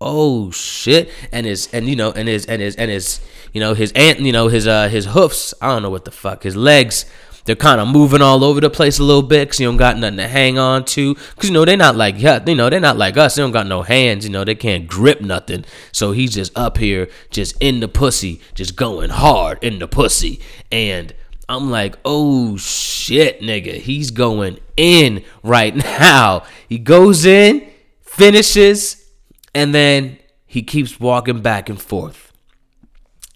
oh 0.00 0.50
shit. 0.50 1.10
And 1.30 1.46
his 1.46 1.68
and 1.72 1.88
you 1.88 1.96
know, 1.96 2.10
and 2.10 2.28
his 2.28 2.46
and 2.46 2.60
his 2.60 2.76
and 2.76 2.90
his 2.90 3.20
you 3.52 3.60
know, 3.60 3.74
his 3.74 3.92
ant 3.92 4.20
you 4.20 4.32
know, 4.32 4.48
his 4.48 4.66
uh 4.66 4.88
his 4.88 5.06
hoofs, 5.06 5.54
I 5.60 5.68
don't 5.68 5.82
know 5.82 5.90
what 5.90 6.04
the 6.04 6.10
fuck, 6.10 6.42
his 6.42 6.56
legs, 6.56 7.06
they're 7.44 7.56
kind 7.56 7.80
of 7.80 7.88
moving 7.88 8.22
all 8.22 8.42
over 8.42 8.60
the 8.60 8.70
place 8.70 8.98
a 8.98 9.02
little 9.02 9.22
bit 9.22 9.48
because 9.48 9.60
you 9.60 9.66
don't 9.66 9.76
got 9.76 9.98
nothing 9.98 10.16
to 10.16 10.28
hang 10.28 10.58
on 10.58 10.84
to. 10.86 11.14
Because, 11.14 11.50
you 11.50 11.52
know, 11.52 11.64
they're 11.64 11.76
not 11.76 11.96
like, 11.96 12.14
yeah, 12.18 12.42
you 12.46 12.54
know, 12.54 12.70
they're 12.70 12.80
not 12.80 12.96
like 12.96 13.16
us. 13.16 13.34
They 13.34 13.42
don't 13.42 13.50
got 13.52 13.66
no 13.66 13.82
hands. 13.82 14.24
You 14.24 14.30
know, 14.30 14.44
they 14.44 14.54
can't 14.54 14.86
grip 14.86 15.20
nothing. 15.20 15.64
So 15.92 16.12
he's 16.12 16.34
just 16.34 16.56
up 16.56 16.78
here, 16.78 17.08
just 17.30 17.56
in 17.60 17.80
the 17.80 17.88
pussy, 17.88 18.40
just 18.54 18.76
going 18.76 19.10
hard 19.10 19.62
in 19.62 19.78
the 19.78 19.88
pussy. 19.88 20.40
And 20.72 21.14
I'm 21.48 21.70
like, 21.70 21.96
oh 22.04 22.56
shit, 22.56 23.40
nigga. 23.40 23.74
He's 23.74 24.10
going 24.10 24.58
in 24.76 25.22
right 25.42 25.74
now. 26.00 26.44
He 26.68 26.78
goes 26.78 27.26
in, 27.26 27.70
finishes, 28.00 29.10
and 29.54 29.74
then 29.74 30.18
he 30.46 30.62
keeps 30.62 30.98
walking 30.98 31.42
back 31.42 31.68
and 31.68 31.80
forth. 31.80 32.32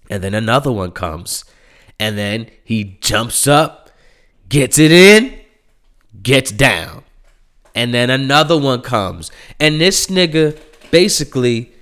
And 0.09 0.23
then 0.23 0.35
another 0.35 0.73
one 0.73 0.93
comes. 0.93 1.45
And 2.01 2.17
then 2.17 2.49
he 2.65 2.99
jumps 3.01 3.47
up, 3.47 3.88
gets 4.49 4.79
it 4.79 4.93
in, 4.93 5.39
gets 6.23 6.51
down. 6.51 7.05
And 7.75 7.95
then 7.95 8.11
another 8.11 8.59
one 8.59 8.83
comes. 8.83 9.31
And 9.61 9.81
this 9.81 10.07
nigga 10.07 10.59
basically 10.91 11.73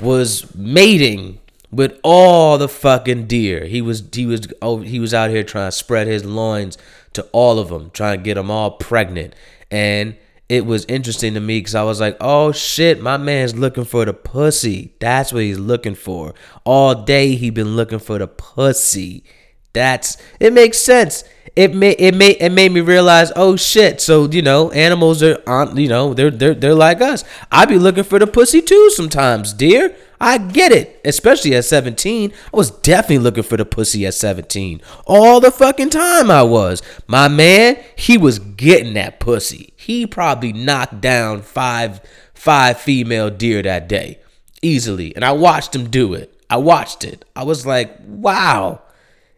was 0.00 0.54
mating 0.54 1.40
with 1.70 1.98
all 2.02 2.58
the 2.58 2.68
fucking 2.68 3.26
deer. 3.26 3.64
He 3.64 3.80
was 3.80 4.02
he 4.12 4.26
was 4.26 4.46
oh 4.62 4.78
he 4.78 5.00
was 5.00 5.14
out 5.14 5.30
here 5.30 5.44
trying 5.44 5.68
to 5.68 5.72
spread 5.72 6.06
his 6.06 6.24
loins 6.24 6.78
to 7.14 7.22
all 7.32 7.58
of 7.58 7.68
them, 7.68 7.90
trying 7.92 8.18
to 8.18 8.22
get 8.22 8.34
them 8.34 8.50
all 8.50 8.72
pregnant. 8.72 9.34
And 9.70 10.16
it 10.48 10.64
was 10.64 10.84
interesting 10.86 11.34
to 11.34 11.40
me 11.40 11.58
because 11.58 11.74
I 11.74 11.82
was 11.82 12.00
like, 12.00 12.16
oh 12.20 12.52
shit, 12.52 13.02
my 13.02 13.18
man's 13.18 13.54
looking 13.56 13.84
for 13.84 14.04
the 14.04 14.14
pussy. 14.14 14.94
That's 14.98 15.32
what 15.32 15.42
he's 15.42 15.58
looking 15.58 15.94
for. 15.94 16.34
All 16.64 16.94
day 16.94 17.34
he 17.34 17.50
been 17.50 17.76
looking 17.76 17.98
for 17.98 18.18
the 18.18 18.28
pussy. 18.28 19.24
That's 19.72 20.16
it 20.40 20.52
makes 20.52 20.78
sense. 20.78 21.24
It 21.56 21.74
made 21.74 21.96
it 21.98 22.14
made 22.14 22.36
it 22.40 22.52
made 22.52 22.72
me 22.72 22.80
realize, 22.80 23.32
oh 23.34 23.56
shit. 23.56 24.00
So 24.00 24.28
you 24.30 24.42
know, 24.42 24.70
animals 24.70 25.22
are 25.22 25.42
on. 25.46 25.76
You 25.76 25.88
know, 25.88 26.14
they're 26.14 26.30
they're 26.30 26.54
they're 26.54 26.74
like 26.74 27.00
us. 27.00 27.24
I 27.50 27.64
be 27.66 27.78
looking 27.78 28.04
for 28.04 28.18
the 28.18 28.26
pussy 28.26 28.62
too 28.62 28.90
sometimes, 28.90 29.52
deer. 29.52 29.94
I 30.20 30.38
get 30.38 30.72
it, 30.72 31.00
especially 31.04 31.54
at 31.54 31.64
17. 31.64 32.32
I 32.32 32.56
was 32.56 32.72
definitely 32.72 33.18
looking 33.18 33.44
for 33.44 33.56
the 33.56 33.64
pussy 33.64 34.04
at 34.04 34.14
17. 34.14 34.80
All 35.06 35.38
the 35.38 35.52
fucking 35.52 35.90
time 35.90 36.28
I 36.28 36.42
was. 36.42 36.82
My 37.06 37.28
man, 37.28 37.78
he 37.94 38.18
was 38.18 38.40
getting 38.40 38.94
that 38.94 39.20
pussy. 39.20 39.72
He 39.76 40.06
probably 40.06 40.52
knocked 40.52 41.00
down 41.00 41.42
five 41.42 42.00
five 42.34 42.78
female 42.78 43.30
deer 43.30 43.62
that 43.62 43.88
day 43.88 44.18
easily, 44.62 45.14
and 45.14 45.24
I 45.24 45.32
watched 45.32 45.74
him 45.74 45.88
do 45.90 46.14
it. 46.14 46.34
I 46.50 46.56
watched 46.56 47.04
it. 47.04 47.24
I 47.36 47.44
was 47.44 47.66
like, 47.66 47.96
wow, 48.06 48.80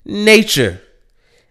nature, 0.04 0.82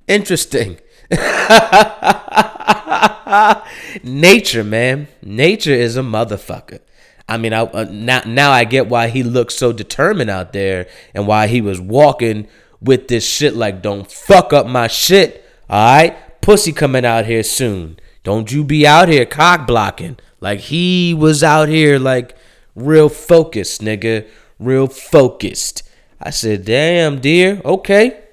interesting. 0.08 0.80
nature, 4.04 4.64
man, 4.64 5.08
nature 5.24 5.74
is 5.74 5.98
a 5.98 6.02
motherfucker. 6.02 6.80
I 7.28 7.38
mean, 7.38 7.54
I, 7.54 7.62
uh, 7.62 7.86
now 7.90 8.22
now 8.26 8.52
I 8.52 8.64
get 8.64 8.88
why 8.88 9.10
he 9.10 9.22
looked 9.22 9.52
so 9.52 9.72
determined 9.72 10.32
out 10.32 10.52
there 10.52 10.88
and 11.14 11.28
why 11.28 11.48
he 11.48 11.62
was 11.62 11.80
walking 11.80 12.48
with 12.82 13.08
this 13.08 13.28
shit 13.28 13.56
like, 13.56 13.82
don't 13.82 14.12
fuck 14.12 14.52
up 14.52 14.66
my 14.66 14.88
shit. 14.88 15.46
All 15.70 15.96
right, 15.96 16.42
pussy 16.42 16.72
coming 16.72 17.06
out 17.06 17.26
here 17.26 17.44
soon. 17.44 18.00
Don't 18.24 18.52
you 18.52 18.64
be 18.64 18.88
out 18.88 19.10
here 19.10 19.26
cock 19.26 19.68
blocking. 19.68 20.18
Like 20.40 20.60
he 20.60 21.14
was 21.14 21.44
out 21.44 21.70
here 21.70 22.00
like 22.00 22.36
real 22.76 23.10
focused, 23.10 23.82
nigga, 23.82 24.28
real 24.58 24.88
focused. 24.88 25.84
I 26.20 26.32
said, 26.32 26.66
damn, 26.66 27.20
deer, 27.20 27.62
okay, 27.64 28.24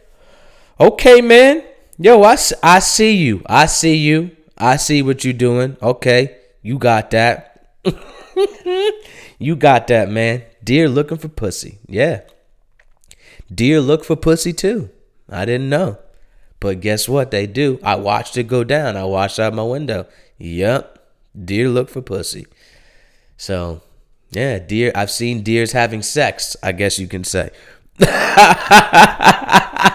okay, 0.78 1.20
man. 1.20 1.62
Yo, 1.98 2.22
I, 2.22 2.36
I 2.62 2.78
see 2.80 3.16
you. 3.16 3.42
I 3.46 3.66
see 3.66 3.96
you. 3.96 4.36
I 4.58 4.76
see 4.76 5.02
what 5.02 5.24
you're 5.24 5.32
doing. 5.32 5.76
Okay, 5.82 6.36
you 6.62 6.78
got 6.78 7.10
that. 7.10 7.74
you 9.38 9.56
got 9.56 9.86
that, 9.88 10.08
man. 10.08 10.42
Deer 10.62 10.88
looking 10.88 11.18
for 11.18 11.28
pussy. 11.28 11.78
Yeah. 11.86 12.22
Deer 13.54 13.80
look 13.80 14.04
for 14.04 14.16
pussy 14.16 14.52
too. 14.52 14.90
I 15.28 15.44
didn't 15.44 15.68
know. 15.68 15.98
But 16.58 16.80
guess 16.80 17.08
what? 17.08 17.30
They 17.30 17.46
do. 17.46 17.78
I 17.82 17.96
watched 17.96 18.36
it 18.36 18.44
go 18.44 18.64
down. 18.64 18.96
I 18.96 19.04
watched 19.04 19.38
out 19.38 19.54
my 19.54 19.62
window. 19.62 20.06
Yup. 20.38 20.98
Deer 21.44 21.68
look 21.68 21.88
for 21.88 22.02
pussy. 22.02 22.46
So, 23.36 23.82
yeah, 24.30 24.58
deer. 24.58 24.90
I've 24.94 25.10
seen 25.10 25.42
deers 25.42 25.72
having 25.72 26.02
sex, 26.02 26.56
I 26.62 26.72
guess 26.72 26.98
you 26.98 27.06
can 27.06 27.24
say. 27.24 27.50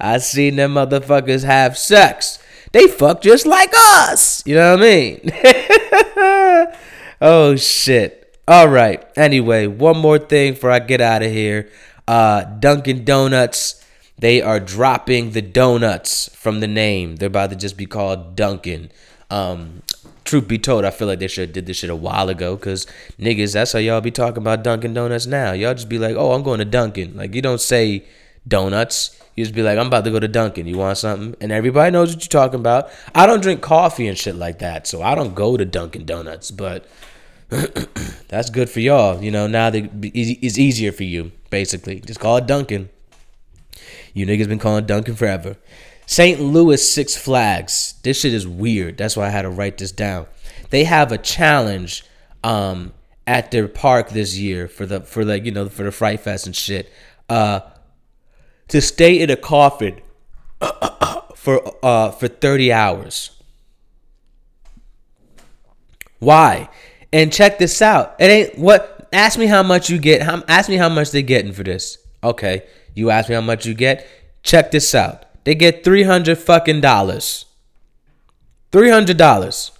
I 0.00 0.18
seen 0.18 0.56
them 0.56 0.74
motherfuckers 0.74 1.44
have 1.44 1.76
sex. 1.78 2.38
They 2.72 2.86
fuck 2.86 3.22
just 3.22 3.46
like 3.46 3.72
us. 3.76 4.42
You 4.46 4.54
know 4.56 4.76
what 4.76 4.84
I 4.84 4.90
mean? 4.90 6.74
oh 7.20 7.56
shit. 7.56 8.36
All 8.46 8.68
right. 8.68 9.06
Anyway, 9.16 9.66
one 9.66 9.98
more 9.98 10.18
thing 10.18 10.54
before 10.54 10.70
I 10.70 10.78
get 10.78 11.00
out 11.00 11.22
of 11.22 11.30
here. 11.30 11.70
Uh, 12.06 12.44
Dunkin' 12.44 13.04
Donuts. 13.04 13.84
They 14.18 14.42
are 14.42 14.58
dropping 14.58 15.30
the 15.30 15.42
donuts 15.42 16.28
from 16.34 16.58
the 16.58 16.66
name. 16.66 17.16
They're 17.16 17.28
about 17.28 17.50
to 17.50 17.56
just 17.56 17.76
be 17.76 17.86
called 17.86 18.34
Dunkin'. 18.34 18.90
Um, 19.30 19.82
truth 20.24 20.48
be 20.48 20.58
told, 20.58 20.84
I 20.84 20.90
feel 20.90 21.06
like 21.06 21.20
they 21.20 21.28
should 21.28 21.50
have 21.50 21.52
did 21.52 21.66
this 21.66 21.76
shit 21.76 21.90
a 21.90 21.94
while 21.94 22.28
ago. 22.28 22.56
Cause 22.56 22.86
niggas, 23.18 23.52
that's 23.54 23.72
how 23.72 23.78
y'all 23.78 24.00
be 24.00 24.10
talking 24.10 24.38
about 24.38 24.64
Dunkin' 24.64 24.92
Donuts 24.94 25.26
now. 25.26 25.52
Y'all 25.52 25.74
just 25.74 25.88
be 25.88 25.98
like, 25.98 26.16
oh, 26.16 26.32
I'm 26.32 26.42
going 26.42 26.58
to 26.58 26.64
Dunkin'. 26.64 27.16
Like 27.16 27.34
you 27.34 27.42
don't 27.42 27.60
say 27.60 28.06
donuts. 28.48 29.14
You 29.36 29.44
just 29.44 29.54
be 29.54 29.62
like, 29.62 29.78
I'm 29.78 29.86
about 29.86 30.04
to 30.04 30.10
go 30.10 30.18
to 30.18 30.26
Dunkin'. 30.26 30.66
You 30.66 30.78
want 30.78 30.98
something? 30.98 31.36
And 31.40 31.52
everybody 31.52 31.92
knows 31.92 32.12
what 32.12 32.24
you're 32.24 32.42
talking 32.42 32.58
about. 32.58 32.90
I 33.14 33.24
don't 33.26 33.40
drink 33.40 33.60
coffee 33.60 34.08
and 34.08 34.18
shit 34.18 34.34
like 34.34 34.58
that, 34.58 34.88
so 34.88 35.00
I 35.00 35.14
don't 35.14 35.34
go 35.34 35.56
to 35.56 35.64
Dunkin' 35.64 36.06
Donuts. 36.06 36.50
But 36.50 36.86
that's 38.28 38.50
good 38.50 38.68
for 38.68 38.80
y'all. 38.80 39.22
You 39.22 39.30
know, 39.30 39.46
now 39.46 39.70
that 39.70 39.90
it's 40.02 40.58
easier 40.58 40.90
for 40.90 41.04
you, 41.04 41.30
basically. 41.50 42.00
Just 42.00 42.18
call 42.18 42.38
it 42.38 42.46
Dunkin'. 42.46 42.88
You 44.12 44.26
niggas 44.26 44.48
been 44.48 44.58
calling 44.58 44.86
Dunkin' 44.86 45.14
forever. 45.14 45.56
St. 46.06 46.40
Louis 46.40 46.82
Six 46.82 47.16
Flags. 47.16 47.94
This 48.02 48.20
shit 48.20 48.32
is 48.32 48.48
weird. 48.48 48.96
That's 48.96 49.16
why 49.16 49.26
I 49.26 49.30
had 49.30 49.42
to 49.42 49.50
write 49.50 49.78
this 49.78 49.92
down. 49.92 50.26
They 50.70 50.84
have 50.84 51.12
a 51.12 51.18
challenge 51.18 52.02
um, 52.42 52.92
at 53.26 53.50
their 53.50 53.68
park 53.68 54.08
this 54.08 54.36
year 54.38 54.68
for 54.68 54.86
the 54.86 55.02
for 55.02 55.24
like 55.24 55.44
you 55.44 55.52
know 55.52 55.68
for 55.68 55.82
the 55.82 55.92
Fright 55.92 56.20
Fest 56.20 56.46
and 56.46 56.56
shit. 56.56 56.90
Uh, 57.28 57.60
to 58.68 58.80
stay 58.80 59.20
in 59.20 59.30
a 59.30 59.36
coffin 59.36 60.00
for 61.34 61.74
uh 61.82 62.10
for 62.10 62.28
30 62.28 62.72
hours. 62.72 63.30
Why? 66.18 66.68
And 67.12 67.32
check 67.32 67.58
this 67.58 67.80
out. 67.80 68.16
It 68.18 68.30
ain't 68.30 68.58
what 68.58 69.08
ask 69.12 69.38
me 69.38 69.46
how 69.46 69.62
much 69.62 69.88
you 69.88 69.98
get. 69.98 70.22
How, 70.22 70.42
ask 70.48 70.68
me 70.68 70.76
how 70.76 70.88
much 70.88 71.10
they're 71.10 71.22
getting 71.22 71.52
for 71.52 71.62
this. 71.62 71.98
Okay. 72.22 72.64
You 72.94 73.10
ask 73.10 73.28
me 73.28 73.34
how 73.34 73.40
much 73.40 73.64
you 73.64 73.74
get. 73.74 74.06
Check 74.42 74.70
this 74.70 74.94
out. 74.94 75.24
They 75.44 75.54
get 75.54 75.84
300 75.84 76.36
fucking 76.36 76.80
dollars. 76.80 77.46
$300 78.72 79.70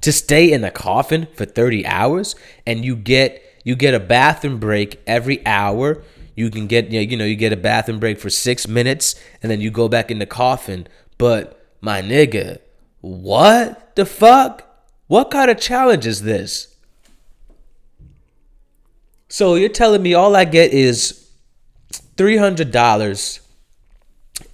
to 0.00 0.12
stay 0.12 0.52
in 0.52 0.64
a 0.64 0.70
coffin 0.70 1.26
for 1.34 1.44
30 1.44 1.86
hours 1.86 2.34
and 2.66 2.84
you 2.84 2.96
get 2.96 3.42
you 3.64 3.76
get 3.76 3.92
a 3.92 4.00
bathroom 4.00 4.58
break 4.58 4.98
every 5.06 5.44
hour 5.44 6.02
you 6.38 6.50
can 6.50 6.66
get 6.66 6.90
you 6.90 7.16
know 7.16 7.24
you 7.24 7.36
get 7.36 7.52
a 7.52 7.56
bathroom 7.56 7.98
break 7.98 8.18
for 8.18 8.30
six 8.30 8.68
minutes 8.68 9.14
and 9.42 9.50
then 9.50 9.60
you 9.60 9.70
go 9.70 9.88
back 9.88 10.10
in 10.10 10.18
the 10.18 10.26
coffin. 10.26 10.86
But 11.18 11.60
my 11.80 12.00
nigga 12.00 12.60
what 13.00 13.94
the 13.96 14.04
fuck? 14.04 14.64
What 15.06 15.30
kind 15.30 15.50
of 15.50 15.58
challenge 15.58 16.06
is 16.06 16.22
this? 16.22 16.76
So 19.28 19.54
you're 19.54 19.68
telling 19.68 20.02
me 20.02 20.14
all 20.14 20.34
i 20.34 20.44
get 20.44 20.72
is 20.72 21.30
$300 22.16 23.40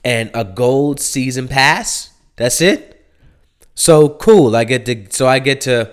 and 0.05 0.31
a 0.35 0.45
gold 0.45 1.01
season 1.01 1.49
pass? 1.49 2.11
That's 2.37 2.61
it? 2.61 3.07
So 3.75 4.09
cool. 4.09 4.55
I 4.55 4.65
get 4.65 4.87
to 4.87 5.07
so 5.11 5.27
I 5.27 5.39
get 5.39 5.61
to 5.63 5.93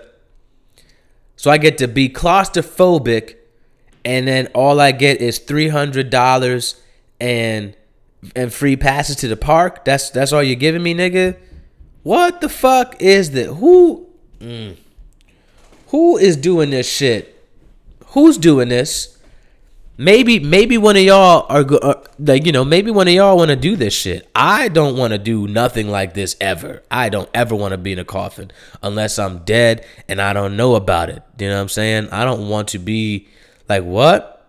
so 1.36 1.50
I 1.50 1.58
get 1.58 1.78
to 1.80 1.88
be 1.88 2.10
claustrophobic 2.10 3.36
and 4.04 4.28
then 4.28 4.48
all 4.54 4.80
I 4.80 4.92
get 4.92 5.22
is 5.22 5.40
three 5.40 5.68
hundred 5.68 6.10
dollars 6.10 6.82
and 7.20 7.76
and 8.36 8.54
free 8.54 8.76
passes 8.76 9.16
to 9.18 9.28
the 9.28 9.38
park. 9.38 9.86
That's 9.86 10.10
that's 10.10 10.34
all 10.34 10.44
you're 10.44 10.56
giving 10.56 10.84
me, 10.84 10.94
nigga. 10.94 11.38
What 12.04 12.42
the 12.42 12.50
fuck 12.50 13.02
is 13.02 13.32
that? 13.32 13.54
Who 13.56 14.10
mm. 14.40 14.78
who 15.88 16.18
is 16.18 16.38
doing 16.38 16.72
this 16.72 16.92
shit? 16.92 17.38
Who's 18.08 18.38
doing 18.38 18.70
this? 18.70 19.18
Maybe 19.98 20.40
maybe 20.40 20.80
one 20.80 20.96
of 20.96 21.04
y'all 21.04 21.46
are 21.48 21.66
uh, 21.84 22.02
like 22.18 22.46
you 22.46 22.52
know 22.52 22.66
maybe 22.66 22.90
one 22.90 23.08
of 23.08 23.14
y'all 23.14 23.38
want 23.38 23.50
to 23.50 23.56
do 23.56 23.76
this 23.76 23.94
shit. 23.94 24.28
I 24.34 24.68
don't 24.68 24.98
want 24.98 25.12
to 25.12 25.20
do 25.20 25.48
nothing 25.48 25.90
like 25.90 26.16
this 26.16 26.36
ever. 26.42 26.82
I 26.90 27.10
don't 27.10 27.30
ever 27.36 27.54
want 27.54 27.74
to 27.74 27.78
be 27.78 27.92
in 27.92 28.00
a 28.00 28.06
coffin 28.06 28.52
unless 28.82 29.20
I'm 29.20 29.40
dead 29.40 29.86
and 30.08 30.20
I 30.20 30.34
don't 30.34 30.58
know 30.58 30.74
about 30.74 31.10
it. 31.10 31.22
You 31.38 31.50
know 31.50 31.56
what 31.56 31.62
I'm 31.62 31.70
saying? 31.70 32.10
I 32.10 32.24
don't 32.26 32.50
want 32.50 32.70
to 32.70 32.80
be 32.80 33.28
like 33.72 33.84
what? 33.86 34.46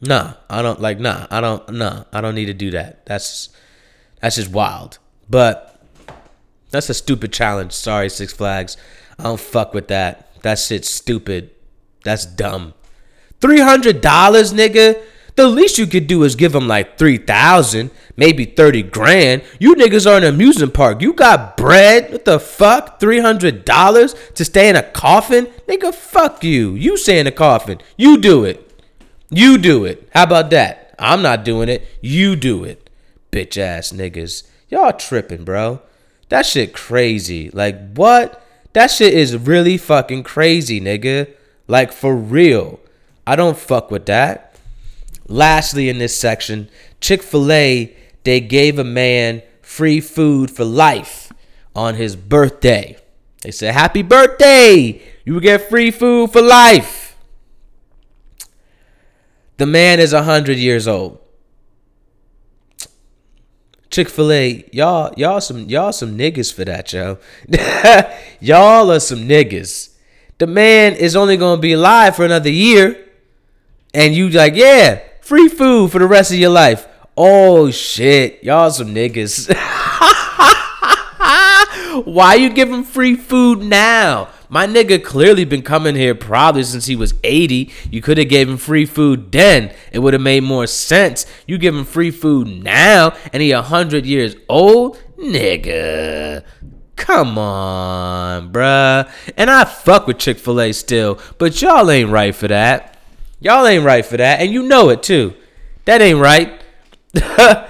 Nah, 0.00 0.34
I 0.50 0.62
don't 0.62 0.80
like 0.80 0.98
nah. 0.98 1.28
I 1.30 1.40
don't 1.40 1.68
nah. 1.72 2.04
I 2.12 2.20
don't 2.20 2.34
need 2.34 2.46
to 2.46 2.54
do 2.54 2.72
that. 2.72 3.06
That's 3.06 3.50
that's 4.20 4.34
just 4.34 4.50
wild. 4.50 4.98
But 5.30 5.80
that's 6.70 6.90
a 6.90 6.94
stupid 6.94 7.32
challenge. 7.32 7.72
Sorry, 7.72 8.08
Six 8.08 8.32
Flags. 8.32 8.76
I 9.16 9.24
don't 9.24 9.38
fuck 9.38 9.74
with 9.74 9.88
that. 9.88 10.42
That 10.42 10.58
shit's 10.58 10.88
stupid. 10.88 11.50
That's 12.04 12.26
dumb. 12.26 12.74
Three 13.40 13.60
hundred 13.60 14.00
dollars, 14.00 14.52
nigga. 14.52 15.00
The 15.36 15.46
least 15.46 15.78
you 15.78 15.86
could 15.86 16.08
do 16.08 16.24
is 16.24 16.34
give 16.34 16.50
them 16.52 16.66
like 16.66 16.98
three 16.98 17.18
thousand, 17.18 17.92
maybe 18.18 18.44
thirty 18.44 18.82
grand. 18.82 19.42
You 19.58 19.74
niggas 19.74 20.06
are 20.10 20.18
in 20.18 20.24
an 20.24 20.34
amusement 20.34 20.74
park. 20.74 21.00
You 21.00 21.14
got 21.14 21.56
bread. 21.56 22.12
What 22.12 22.26
the 22.26 22.38
fuck? 22.38 23.00
Three 23.00 23.20
hundred 23.20 23.64
dollars 23.64 24.14
to 24.34 24.44
stay 24.44 24.68
in 24.68 24.76
a 24.76 24.82
coffin, 24.82 25.46
nigga. 25.66 25.94
Fuck 25.94 26.44
you. 26.44 26.74
You 26.74 26.98
stay 26.98 27.18
in 27.18 27.26
a 27.26 27.32
coffin. 27.32 27.80
You 27.96 28.18
do 28.18 28.44
it. 28.44 28.64
You 29.30 29.56
do 29.56 29.86
it. 29.86 30.08
How 30.12 30.24
about 30.24 30.50
that? 30.50 30.94
I'm 30.98 31.22
not 31.22 31.44
doing 31.44 31.70
it. 31.70 31.86
You 32.02 32.36
do 32.36 32.64
it. 32.64 32.90
Bitch 33.30 33.56
ass 33.56 33.92
niggas. 33.92 34.48
Y'all 34.68 34.92
tripping, 34.92 35.44
bro. 35.44 35.80
That 36.28 36.44
shit 36.44 36.74
crazy. 36.74 37.50
Like, 37.50 37.94
what? 37.94 38.44
That 38.74 38.90
shit 38.90 39.14
is 39.14 39.36
really 39.36 39.78
fucking 39.78 40.24
crazy, 40.24 40.80
nigga. 40.80 41.32
Like, 41.66 41.92
for 41.92 42.14
real. 42.14 42.80
I 43.26 43.36
don't 43.36 43.56
fuck 43.56 43.90
with 43.90 44.06
that. 44.06 44.56
Lastly, 45.26 45.88
in 45.88 45.98
this 45.98 46.18
section, 46.18 46.70
Chick 47.00 47.22
fil 47.22 47.52
A, 47.52 47.94
they 48.28 48.40
gave 48.40 48.78
a 48.78 48.84
man 48.84 49.42
free 49.62 50.00
food 50.00 50.50
for 50.50 50.62
life 50.62 51.32
on 51.74 51.94
his 51.94 52.14
birthday. 52.14 52.94
They 53.40 53.50
said, 53.50 53.72
Happy 53.72 54.02
birthday! 54.02 55.00
You 55.24 55.32
will 55.32 55.40
get 55.40 55.70
free 55.70 55.90
food 55.90 56.30
for 56.30 56.42
life. 56.42 57.16
The 59.56 59.64
man 59.64 59.98
is 59.98 60.12
100 60.12 60.58
years 60.58 60.86
old. 60.86 61.20
Chick-fil-A, 63.90 64.68
y'all, 64.72 65.14
y'all 65.16 65.40
some 65.40 65.60
y'all 65.60 65.92
some 65.92 66.18
niggas 66.18 66.52
for 66.52 66.66
that, 66.66 66.92
yo. 66.92 67.18
y'all 68.40 68.92
are 68.92 69.00
some 69.00 69.20
niggas. 69.20 69.94
The 70.36 70.46
man 70.46 70.92
is 70.92 71.16
only 71.16 71.38
gonna 71.38 71.62
be 71.62 71.72
alive 71.72 72.14
for 72.14 72.26
another 72.26 72.50
year. 72.50 73.06
And 73.94 74.14
you 74.14 74.28
like, 74.28 74.54
yeah, 74.54 75.00
free 75.22 75.48
food 75.48 75.90
for 75.90 75.98
the 75.98 76.06
rest 76.06 76.30
of 76.30 76.36
your 76.36 76.50
life. 76.50 76.86
Oh 77.20 77.72
shit, 77.72 78.44
y'all 78.44 78.70
some 78.70 78.94
niggas. 78.94 79.48
Why 82.04 82.36
you 82.36 82.50
him 82.50 82.84
free 82.84 83.16
food 83.16 83.58
now? 83.58 84.28
My 84.48 84.68
nigga 84.68 85.02
clearly 85.02 85.44
been 85.44 85.62
coming 85.62 85.96
here 85.96 86.14
probably 86.14 86.62
since 86.62 86.86
he 86.86 86.94
was 86.94 87.14
80. 87.24 87.72
You 87.90 88.00
could 88.00 88.18
have 88.18 88.28
gave 88.28 88.48
him 88.48 88.56
free 88.56 88.86
food 88.86 89.32
then. 89.32 89.74
It 89.90 89.98
would 89.98 90.12
have 90.12 90.22
made 90.22 90.44
more 90.44 90.68
sense. 90.68 91.26
You 91.44 91.58
give 91.58 91.74
him 91.74 91.84
free 91.84 92.12
food 92.12 92.62
now 92.62 93.16
and 93.32 93.42
he 93.42 93.52
100 93.52 94.06
years 94.06 94.36
old? 94.48 94.96
Nigga. 95.18 96.44
Come 96.94 97.36
on, 97.36 98.52
bruh. 98.52 99.10
And 99.36 99.50
I 99.50 99.64
fuck 99.64 100.06
with 100.06 100.18
Chick-fil-A 100.18 100.70
still, 100.70 101.18
but 101.38 101.60
y'all 101.60 101.90
ain't 101.90 102.10
right 102.10 102.32
for 102.32 102.46
that. 102.46 102.96
Y'all 103.40 103.66
ain't 103.66 103.84
right 103.84 104.06
for 104.06 104.18
that, 104.18 104.38
and 104.38 104.52
you 104.52 104.62
know 104.62 104.90
it 104.90 105.02
too. 105.02 105.34
That 105.84 106.00
ain't 106.00 106.20
right. 106.20 106.62
that 107.12 107.68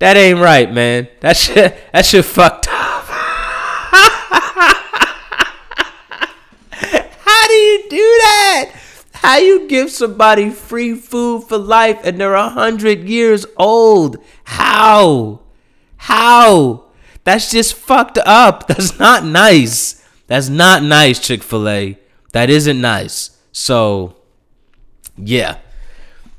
ain't 0.00 0.38
right, 0.38 0.72
man. 0.72 1.08
That 1.20 1.36
shit 1.36 1.76
that 1.92 2.04
shit 2.04 2.24
fucked 2.24 2.68
up. 2.68 3.04
How 7.18 7.48
do 7.48 7.54
you 7.54 7.86
do 7.90 7.96
that? 7.96 8.72
How 9.14 9.38
you 9.38 9.66
give 9.66 9.90
somebody 9.90 10.50
free 10.50 10.94
food 10.94 11.44
for 11.44 11.58
life 11.58 11.98
and 12.04 12.20
they're 12.20 12.34
a 12.34 12.48
hundred 12.48 13.08
years 13.08 13.44
old? 13.56 14.18
How? 14.44 15.40
How? 15.96 16.84
That's 17.24 17.50
just 17.50 17.74
fucked 17.74 18.18
up. 18.18 18.66
That's 18.68 19.00
not 19.00 19.24
nice. 19.24 20.04
That's 20.28 20.48
not 20.48 20.84
nice, 20.84 21.18
Chick 21.18 21.42
fil 21.42 21.68
A. 21.68 21.98
That 22.32 22.50
isn't 22.50 22.80
nice. 22.80 23.36
So, 23.50 24.14
yeah, 25.16 25.58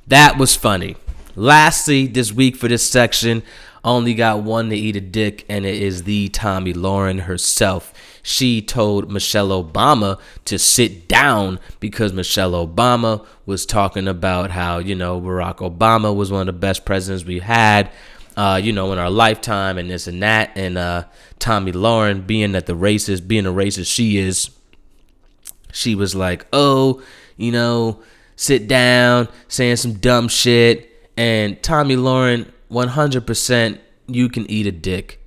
that 0.08 0.38
was 0.38 0.56
funny. 0.56 0.95
Lastly, 1.40 2.07
this 2.07 2.33
week 2.33 2.56
for 2.56 2.67
this 2.67 2.83
section, 2.83 3.43
only 3.83 4.16
got 4.16 4.41
one 4.41 4.72
to 4.72 4.75
eat 4.75 4.95
a 4.95 5.01
dick, 5.01 5.45
and 5.48 5.67
it 5.67 5.80
is 5.80 6.06
the 6.06 6.30
Tomi 6.30 6.74
Lahren 6.74 7.22
herself. 7.22 7.93
She 8.24 8.59
told 8.59 9.11
Michelle 9.11 9.49
Obama 9.49 10.19
to 10.45 10.57
sit 10.57 11.07
down 11.07 11.59
because 11.80 12.11
Michelle 12.11 12.53
Obama 12.53 13.24
was 13.45 13.67
talking 13.67 14.07
about 14.07 14.49
how, 14.49 14.80
you 14.80 14.95
know, 14.95 15.22
Barack 15.22 15.57
Obama 15.57 16.14
was 16.14 16.32
one 16.32 16.41
of 16.41 16.48
the 16.48 16.59
best 16.59 16.85
presidents 16.85 17.24
we 17.24 17.38
had, 17.38 17.91
uh, 18.35 18.59
you 18.61 18.74
know, 18.74 18.91
in 18.91 18.98
our 18.98 19.11
lifetime, 19.11 19.77
and 19.77 19.91
this 19.91 20.07
and 20.07 20.24
that. 20.24 20.49
And 20.56 20.75
uh, 20.75 21.03
Tomi 21.38 21.72
Lahren, 21.72 22.25
being 22.25 22.53
that 22.53 22.66
the 22.66 22.75
racist, 22.75 23.27
being 23.27 23.45
a 23.45 23.51
racist 23.51 23.93
she 23.93 24.17
is, 24.17 24.49
she 25.72 25.93
was 25.93 26.16
like, 26.16 26.48
oh, 26.51 27.03
you 27.35 27.51
know, 27.51 28.01
sit 28.35 28.67
down, 28.67 29.27
saying 29.48 29.75
some 29.75 29.93
dumb 29.93 30.30
shit. 30.30 30.95
And 31.18 31.62
Tomi 31.64 31.96
Lahren, 31.96 32.52
100%, 32.72 33.80
you 34.08 34.30
can 34.30 34.50
eat 34.50 34.68
a 34.68 34.72
dick. 34.72 35.20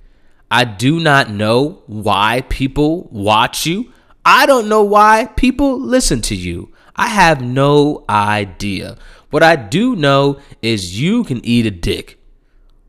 I 0.49 0.63
do 0.63 0.99
not 0.99 1.29
know 1.29 1.83
why 1.85 2.43
people 2.49 3.09
watch 3.11 3.65
you. 3.65 3.91
I 4.25 4.45
don't 4.45 4.69
know 4.69 4.83
why 4.83 5.25
people 5.35 5.79
listen 5.79 6.21
to 6.23 6.35
you. 6.35 6.73
I 6.95 7.07
have 7.07 7.41
no 7.41 8.05
idea. 8.09 8.97
What 9.29 9.43
I 9.43 9.55
do 9.55 9.95
know 9.95 10.39
is 10.61 10.99
you 10.99 11.23
can 11.23 11.43
eat 11.45 11.65
a 11.65 11.71
dick. 11.71 12.19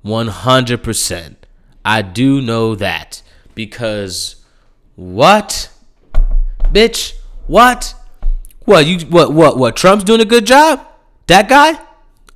100%. 0.04 1.36
I 1.84 2.02
do 2.02 2.40
know 2.40 2.74
that 2.74 3.22
because 3.54 4.36
what? 4.96 5.70
Bitch, 6.72 7.14
what? 7.46 7.94
What 8.64 8.86
you 8.86 9.00
what 9.06 9.32
what 9.32 9.58
what 9.58 9.76
Trump's 9.76 10.04
doing 10.04 10.20
a 10.20 10.24
good 10.24 10.46
job? 10.46 10.86
That 11.26 11.48
guy? 11.48 11.78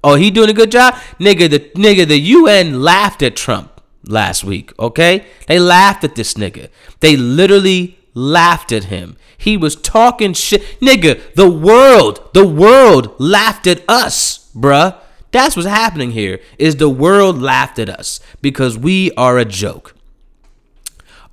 Oh, 0.07 0.15
he 0.15 0.31
doing 0.31 0.49
a 0.49 0.53
good 0.53 0.71
job? 0.71 0.95
Nigga, 1.19 1.51
the 1.51 1.59
nigga 1.75 2.07
the 2.07 2.21
UN 2.21 2.81
laughed 2.81 3.25
at 3.25 3.35
Trump 3.35 3.81
last 4.05 4.45
week, 4.45 4.73
okay? 4.79 5.27
They 5.49 5.59
laughed 5.59 6.05
at 6.05 6.15
this 6.15 6.35
nigga. 6.35 6.69
They 7.01 7.17
literally 7.17 7.99
laughed 8.15 8.71
at 8.71 8.85
him. 8.85 9.17
He 9.37 9.57
was 9.57 9.75
talking 9.75 10.33
shit. 10.33 10.63
Nigga, 10.79 11.35
the 11.35 11.51
world, 11.51 12.31
the 12.35 12.47
world 12.47 13.17
laughed 13.19 13.67
at 13.67 13.83
us, 13.89 14.49
bruh. 14.55 14.97
That's 15.33 15.57
what's 15.57 15.69
happening 15.69 16.13
here 16.13 16.39
is 16.57 16.77
the 16.77 16.89
world 16.89 17.43
laughed 17.43 17.81
at 17.81 17.89
us 17.89 18.21
because 18.41 18.79
we 18.79 19.11
are 19.17 19.39
a 19.39 19.45
joke. 19.45 19.97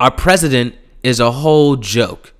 Our 0.00 0.10
president 0.10 0.74
is 1.04 1.20
a 1.20 1.30
whole 1.30 1.76
joke. 1.76 2.33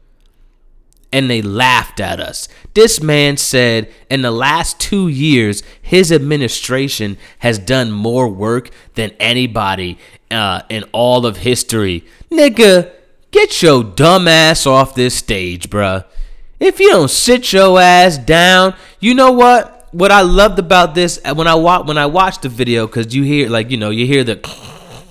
And 1.15 1.31
they 1.31 1.43
laughed 1.43 2.01
at 2.01 2.19
us. 2.19 2.49
This 2.75 3.01
man 3.01 3.37
said 3.37 3.89
in 4.11 4.23
the 4.23 4.33
last 4.33 4.81
two 4.81 5.07
years, 5.07 5.63
his 5.81 6.11
administration 6.11 7.19
has 7.39 7.57
done 7.57 7.93
more 7.93 8.29
work 8.29 8.71
than 8.95 9.13
anybody 9.21 9.97
uh, 10.33 10.63
in 10.69 10.83
all 10.91 11.25
of 11.25 11.37
history. 11.39 12.05
Nigga, 12.33 12.91
get 13.31 13.63
your 13.63 13.85
dumb 13.85 14.27
ass 14.27 14.67
off 14.67 14.97
this 14.97 15.15
stage, 15.15 15.71
bruh. 15.71 16.05
If 16.59 16.81
you 16.81 16.91
don't 16.91 17.11
sit 17.11 17.53
your 17.53 17.81
ass 17.81 18.19
down, 18.19 18.75
you 18.99 19.15
know 19.15 19.31
what? 19.31 19.89
What 19.93 20.11
I 20.11 20.23
loved 20.23 20.59
about 20.59 20.97
this 20.97 21.21
uh, 21.25 21.33
when 21.35 21.47
I 21.47 21.55
wa- 21.55 21.85
when 21.85 21.97
I 21.97 22.07
watched 22.07 22.43
the 22.43 22.49
video, 22.49 22.89
cause 22.89 23.15
you 23.15 23.23
hear 23.23 23.49
like 23.49 23.71
you 23.71 23.77
know 23.77 23.91
you 23.91 24.07
hear 24.07 24.25
the, 24.25 24.41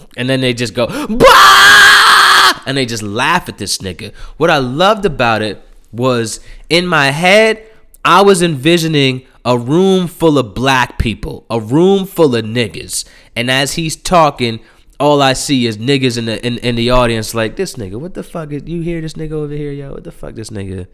and 0.17 0.27
then 0.27 0.41
they 0.41 0.53
just 0.53 0.73
go 0.73 0.88
bah! 0.88 2.64
and 2.65 2.75
they 2.75 2.85
just 2.85 3.03
laugh 3.03 3.48
at 3.48 3.57
this 3.57 3.77
nigga. 3.77 4.14
What 4.35 4.49
I 4.49 4.57
loved 4.57 5.06
about 5.06 5.41
it 5.41 5.64
was 5.93 6.39
in 6.69 6.88
my 6.88 7.11
head, 7.11 7.65
I 8.03 8.22
was 8.22 8.41
envisioning 8.41 9.25
a 9.45 9.57
room 9.57 10.07
full 10.07 10.38
of 10.38 10.53
black 10.53 10.97
people, 10.97 11.45
a 11.49 11.59
room 11.59 12.05
full 12.05 12.35
of 12.35 12.43
niggas, 12.43 13.05
and 13.35 13.49
as 13.51 13.73
he's 13.73 13.95
talking, 13.95 14.59
all 14.99 15.22
I 15.22 15.33
see 15.33 15.65
is 15.65 15.77
niggas 15.77 16.17
in 16.17 16.25
the 16.25 16.45
in, 16.45 16.57
in 16.59 16.75
the 16.75 16.89
audience 16.89 17.33
like 17.33 17.55
this 17.55 17.75
nigga. 17.75 17.99
What 17.99 18.13
the 18.13 18.23
fuck 18.23 18.51
is 18.51 18.63
you 18.65 18.81
hear 18.81 19.01
this 19.01 19.13
nigga 19.13 19.33
over 19.33 19.53
here, 19.53 19.72
yo? 19.72 19.93
What 19.93 20.03
the 20.03 20.11
fuck 20.11 20.35
this 20.35 20.49
nigga? 20.49 20.88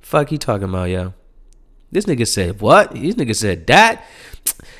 Fuck 0.00 0.30
he 0.30 0.38
talking 0.38 0.68
about, 0.68 0.90
yo? 0.90 1.14
This 1.90 2.06
nigga 2.06 2.26
said 2.26 2.60
what? 2.60 2.92
This 2.92 3.14
nigga 3.14 3.36
said 3.36 3.66
that. 3.68 4.04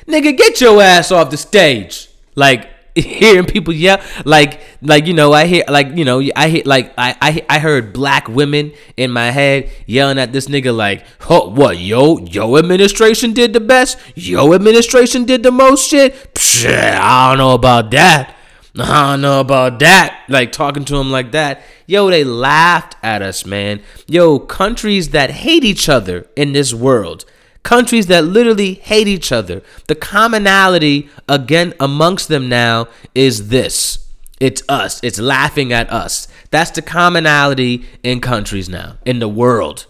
Nigga, 0.07 0.37
get 0.37 0.59
your 0.61 0.81
ass 0.81 1.11
off 1.11 1.29
the 1.29 1.37
stage. 1.37 2.09
Like 2.35 2.69
hearing 3.03 3.45
people 3.45 3.73
yell 3.73 4.01
like 4.23 4.61
like 4.81 5.05
you 5.05 5.13
know 5.13 5.33
I 5.33 5.47
hear 5.47 5.65
like 5.67 5.97
you 5.97 6.05
know 6.05 6.21
I 6.33 6.47
hear 6.47 6.63
like 6.65 6.93
I 6.97 7.15
I, 7.21 7.45
I 7.49 7.59
heard 7.59 7.91
black 7.91 8.29
women 8.29 8.71
in 8.95 9.11
my 9.11 9.31
head 9.31 9.69
yelling 9.85 10.17
at 10.17 10.31
this 10.31 10.47
nigga 10.47 10.73
like 10.73 11.05
oh 11.29 11.49
what 11.49 11.77
yo 11.77 12.19
yo 12.19 12.55
administration 12.55 13.33
did 13.33 13.51
the 13.51 13.59
best? 13.59 13.97
Yo 14.15 14.53
administration 14.53 15.25
did 15.25 15.43
the 15.43 15.51
most 15.51 15.89
shit? 15.89 16.13
Psh, 16.35 16.67
I 16.67 17.29
don't 17.29 17.37
know 17.37 17.53
about 17.53 17.91
that. 17.91 18.33
I 18.79 19.11
don't 19.11 19.21
know 19.21 19.41
about 19.41 19.79
that. 19.79 20.23
Like 20.29 20.53
talking 20.53 20.85
to 20.85 20.95
him 20.95 21.11
like 21.11 21.33
that. 21.33 21.63
Yo 21.87 22.09
they 22.09 22.23
laughed 22.23 22.95
at 23.03 23.21
us 23.21 23.45
man. 23.45 23.81
Yo 24.07 24.39
countries 24.39 25.09
that 25.09 25.31
hate 25.31 25.65
each 25.65 25.89
other 25.89 26.27
in 26.37 26.53
this 26.53 26.73
world 26.73 27.25
countries 27.65 28.05
that 28.07 28.23
literally 28.23 28.75
hate 28.75 29.07
each 29.07 29.31
other. 29.31 29.61
The 29.87 29.95
commonality 29.95 31.09
again 31.27 31.73
amongst 31.79 32.29
them 32.29 32.47
now 32.47 32.87
is 33.13 33.49
this. 33.49 34.07
It's 34.39 34.61
us. 34.69 35.03
It's 35.03 35.19
laughing 35.19 35.73
at 35.73 35.91
us. 35.91 36.27
That's 36.51 36.71
the 36.71 36.83
commonality 36.83 37.85
in 38.03 38.21
countries 38.21 38.69
now, 38.69 38.99
in 39.03 39.19
the 39.19 39.27
world. 39.27 39.87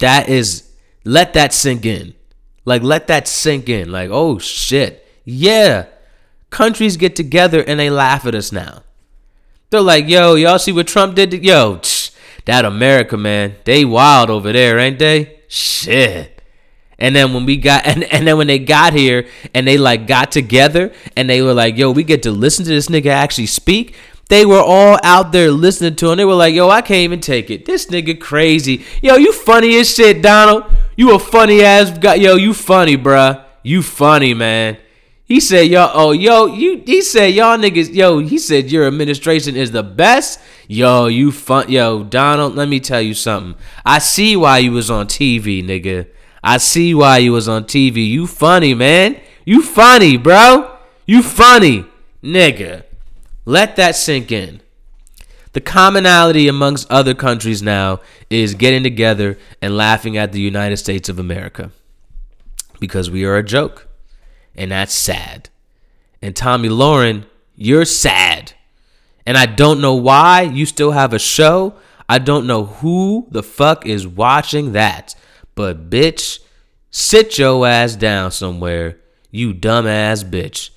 That 0.00 0.28
is 0.28 0.68
let 1.04 1.32
that 1.34 1.52
sink 1.54 1.86
in. 1.86 2.14
Like 2.64 2.82
let 2.82 3.06
that 3.06 3.28
sink 3.28 3.68
in. 3.68 3.92
Like, 3.92 4.10
oh 4.12 4.38
shit. 4.38 5.06
Yeah. 5.24 5.86
Countries 6.50 6.96
get 6.96 7.14
together 7.14 7.62
and 7.62 7.78
they 7.78 7.88
laugh 7.88 8.26
at 8.26 8.34
us 8.34 8.50
now. 8.50 8.82
They're 9.70 9.80
like, 9.80 10.08
yo, 10.08 10.34
y'all 10.34 10.58
see 10.58 10.72
what 10.72 10.88
Trump 10.88 11.14
did? 11.14 11.30
To, 11.30 11.38
yo, 11.38 11.76
tch, 11.76 12.10
that 12.46 12.64
America, 12.64 13.16
man. 13.16 13.54
They 13.64 13.84
wild 13.84 14.28
over 14.28 14.52
there, 14.52 14.78
ain't 14.78 14.98
they? 14.98 15.40
Shit. 15.46 16.37
And 16.98 17.14
then 17.14 17.32
when 17.32 17.46
we 17.46 17.56
got 17.56 17.86
and, 17.86 18.04
and 18.04 18.26
then 18.26 18.36
when 18.38 18.46
they 18.46 18.58
got 18.58 18.92
here 18.92 19.26
and 19.54 19.66
they 19.66 19.78
like 19.78 20.06
got 20.06 20.32
together 20.32 20.92
and 21.16 21.30
they 21.30 21.42
were 21.42 21.54
like, 21.54 21.76
yo, 21.76 21.90
we 21.90 22.04
get 22.04 22.22
to 22.24 22.30
listen 22.30 22.64
to 22.64 22.70
this 22.70 22.88
nigga 22.88 23.10
actually 23.10 23.46
speak. 23.46 23.94
They 24.28 24.44
were 24.44 24.60
all 24.60 24.98
out 25.02 25.32
there 25.32 25.50
listening 25.50 25.96
to 25.96 26.10
him. 26.10 26.18
They 26.18 26.24
were 26.24 26.34
like, 26.34 26.54
yo, 26.54 26.68
I 26.68 26.82
can't 26.82 26.98
even 26.98 27.20
take 27.20 27.50
it. 27.50 27.64
This 27.64 27.86
nigga 27.86 28.20
crazy. 28.20 28.84
Yo, 29.00 29.16
you 29.16 29.32
funny 29.32 29.78
as 29.78 29.94
shit, 29.94 30.22
Donald. 30.22 30.64
You 30.96 31.14
a 31.14 31.18
funny 31.18 31.62
ass 31.62 31.96
guy. 31.96 32.16
Yo, 32.16 32.36
you 32.36 32.52
funny, 32.52 32.96
bruh. 32.96 33.42
You 33.62 33.82
funny, 33.82 34.34
man. 34.34 34.76
He 35.24 35.40
said, 35.40 35.68
yo, 35.68 35.90
oh, 35.92 36.12
yo, 36.12 36.46
you, 36.46 36.82
he 36.86 37.02
said, 37.02 37.34
y'all 37.34 37.58
niggas, 37.58 37.92
yo, 37.94 38.18
he 38.18 38.38
said, 38.38 38.70
your 38.70 38.86
administration 38.86 39.56
is 39.56 39.72
the 39.72 39.82
best. 39.82 40.40
Yo, 40.68 41.06
you 41.06 41.32
fun, 41.32 41.70
yo, 41.70 42.02
Donald, 42.02 42.54
let 42.54 42.66
me 42.66 42.80
tell 42.80 43.02
you 43.02 43.12
something. 43.12 43.54
I 43.84 43.98
see 43.98 44.36
why 44.36 44.58
you 44.58 44.72
was 44.72 44.90
on 44.90 45.06
TV, 45.06 45.62
nigga. 45.62 46.06
I 46.42 46.58
see 46.58 46.94
why 46.94 47.18
you 47.18 47.32
was 47.32 47.48
on 47.48 47.64
TV. 47.64 48.08
You 48.08 48.26
funny, 48.26 48.74
man. 48.74 49.20
You 49.44 49.62
funny, 49.62 50.16
bro. 50.16 50.76
You 51.06 51.22
funny, 51.22 51.86
nigga. 52.22 52.84
Let 53.44 53.76
that 53.76 53.96
sink 53.96 54.30
in. 54.30 54.60
The 55.52 55.60
commonality 55.60 56.46
amongst 56.46 56.90
other 56.90 57.14
countries 57.14 57.62
now 57.62 58.00
is 58.28 58.54
getting 58.54 58.82
together 58.82 59.38
and 59.62 59.76
laughing 59.76 60.16
at 60.16 60.32
the 60.32 60.40
United 60.40 60.76
States 60.76 61.08
of 61.08 61.18
America 61.18 61.70
because 62.78 63.10
we 63.10 63.24
are 63.24 63.36
a 63.36 63.42
joke. 63.42 63.88
And 64.54 64.72
that's 64.72 64.92
sad. 64.92 65.48
And 66.20 66.36
Tomi 66.36 66.68
Lahren, 66.68 67.24
you're 67.56 67.84
sad. 67.84 68.52
And 69.24 69.36
I 69.36 69.46
don't 69.46 69.80
know 69.80 69.94
why 69.94 70.42
you 70.42 70.66
still 70.66 70.92
have 70.92 71.12
a 71.12 71.18
show. 71.18 71.74
I 72.08 72.18
don't 72.18 72.46
know 72.46 72.64
who 72.64 73.26
the 73.30 73.42
fuck 73.42 73.86
is 73.86 74.06
watching 74.06 74.72
that. 74.72 75.14
But 75.58 75.90
bitch, 75.90 76.38
sit 76.88 77.36
your 77.36 77.66
ass 77.66 77.96
down 77.96 78.30
somewhere, 78.30 79.00
you 79.32 79.52
dumbass 79.52 80.22
bitch. 80.22 80.70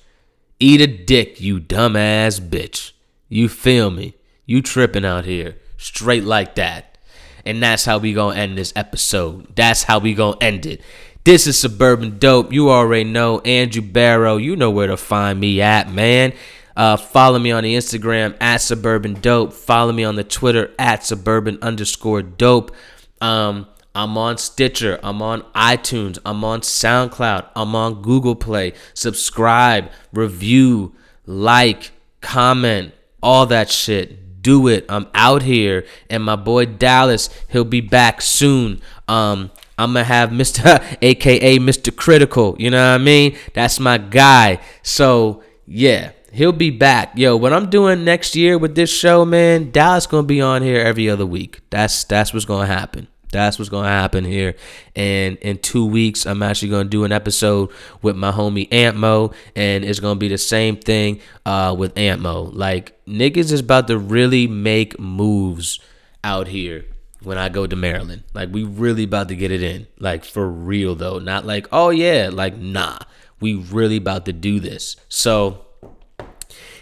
Eat 0.58 0.80
a 0.80 0.88
dick, 0.88 1.40
you 1.40 1.60
dumbass 1.60 2.40
bitch. 2.40 2.90
You 3.28 3.48
feel 3.48 3.92
me? 3.92 4.16
You 4.44 4.60
tripping 4.60 5.04
out 5.04 5.24
here, 5.24 5.56
straight 5.76 6.24
like 6.24 6.56
that. 6.56 6.98
And 7.46 7.62
that's 7.62 7.84
how 7.84 7.98
we 7.98 8.12
gonna 8.12 8.36
end 8.36 8.58
this 8.58 8.72
episode. 8.74 9.54
That's 9.54 9.84
how 9.84 10.00
we 10.00 10.14
gonna 10.14 10.36
end 10.40 10.66
it. 10.66 10.80
This 11.22 11.46
is 11.46 11.56
Suburban 11.56 12.18
Dope. 12.18 12.52
You 12.52 12.68
already 12.68 13.04
know 13.04 13.38
Andrew 13.38 13.82
Barrow. 13.82 14.36
You 14.36 14.56
know 14.56 14.72
where 14.72 14.88
to 14.88 14.96
find 14.96 15.38
me 15.38 15.60
at, 15.60 15.92
man. 15.92 16.32
Uh, 16.76 16.96
follow 16.96 17.38
me 17.38 17.52
on 17.52 17.62
the 17.62 17.76
Instagram 17.76 18.36
at 18.40 18.56
Suburban 18.56 19.14
Dope. 19.20 19.52
Follow 19.52 19.92
me 19.92 20.02
on 20.02 20.16
the 20.16 20.24
Twitter 20.24 20.72
at 20.76 21.04
Suburban 21.04 21.60
underscore 21.62 22.22
Dope. 22.22 22.74
Um, 23.20 23.68
I'm 23.94 24.16
on 24.16 24.38
Stitcher. 24.38 24.98
I'm 25.02 25.20
on 25.20 25.42
iTunes. 25.54 26.18
I'm 26.24 26.44
on 26.44 26.62
SoundCloud. 26.62 27.46
I'm 27.54 27.74
on 27.74 28.02
Google 28.02 28.34
Play. 28.34 28.72
Subscribe, 28.94 29.90
review, 30.12 30.94
like, 31.26 31.92
comment, 32.20 32.94
all 33.22 33.46
that 33.46 33.70
shit. 33.70 34.42
Do 34.42 34.66
it. 34.68 34.86
I'm 34.88 35.08
out 35.14 35.42
here. 35.42 35.84
And 36.10 36.24
my 36.24 36.36
boy 36.36 36.66
Dallas, 36.66 37.28
he'll 37.48 37.64
be 37.64 37.80
back 37.80 38.20
soon. 38.20 38.80
Um, 39.06 39.50
I'm 39.78 39.92
gonna 39.92 40.04
have 40.04 40.30
Mr. 40.30 40.82
aka 41.02 41.58
Mr. 41.58 41.94
Critical. 41.94 42.56
You 42.58 42.70
know 42.70 42.92
what 42.92 43.00
I 43.00 43.04
mean? 43.04 43.36
That's 43.54 43.78
my 43.78 43.98
guy. 43.98 44.60
So 44.82 45.42
yeah, 45.66 46.12
he'll 46.32 46.52
be 46.52 46.70
back. 46.70 47.16
Yo, 47.16 47.36
what 47.36 47.52
I'm 47.52 47.70
doing 47.70 48.04
next 48.04 48.34
year 48.34 48.58
with 48.58 48.74
this 48.74 48.90
show, 48.90 49.24
man, 49.24 49.70
Dallas 49.70 50.06
gonna 50.06 50.26
be 50.26 50.40
on 50.40 50.62
here 50.62 50.80
every 50.80 51.08
other 51.08 51.26
week. 51.26 51.60
That's 51.70 52.04
that's 52.04 52.32
what's 52.32 52.44
gonna 52.44 52.66
happen. 52.66 53.08
That's 53.32 53.58
what's 53.58 53.70
gonna 53.70 53.88
happen 53.88 54.24
here. 54.24 54.54
And 54.94 55.36
in 55.38 55.58
two 55.58 55.84
weeks, 55.84 56.26
I'm 56.26 56.42
actually 56.42 56.68
gonna 56.68 56.88
do 56.88 57.04
an 57.04 57.12
episode 57.12 57.70
with 58.02 58.14
my 58.14 58.30
homie 58.30 58.68
Antmo, 58.68 59.34
and 59.56 59.84
it's 59.84 59.98
gonna 59.98 60.20
be 60.20 60.28
the 60.28 60.38
same 60.38 60.76
thing 60.76 61.20
uh, 61.44 61.74
with 61.76 61.94
Antmo. 61.96 62.50
Like 62.52 63.04
niggas 63.06 63.50
is 63.50 63.60
about 63.60 63.88
to 63.88 63.98
really 63.98 64.46
make 64.46 65.00
moves 65.00 65.80
out 66.22 66.46
here 66.46 66.84
when 67.22 67.38
I 67.38 67.48
go 67.48 67.66
to 67.66 67.74
Maryland. 67.74 68.24
Like 68.34 68.50
we 68.52 68.64
really 68.64 69.04
about 69.04 69.28
to 69.28 69.36
get 69.36 69.50
it 69.50 69.62
in. 69.62 69.86
Like 69.98 70.24
for 70.24 70.48
real 70.48 70.94
though. 70.94 71.18
Not 71.18 71.44
like, 71.44 71.66
oh 71.72 71.90
yeah, 71.90 72.30
like 72.32 72.56
nah. 72.56 72.98
We 73.40 73.54
really 73.54 73.96
about 73.96 74.26
to 74.26 74.32
do 74.32 74.60
this. 74.60 74.96
So 75.08 75.64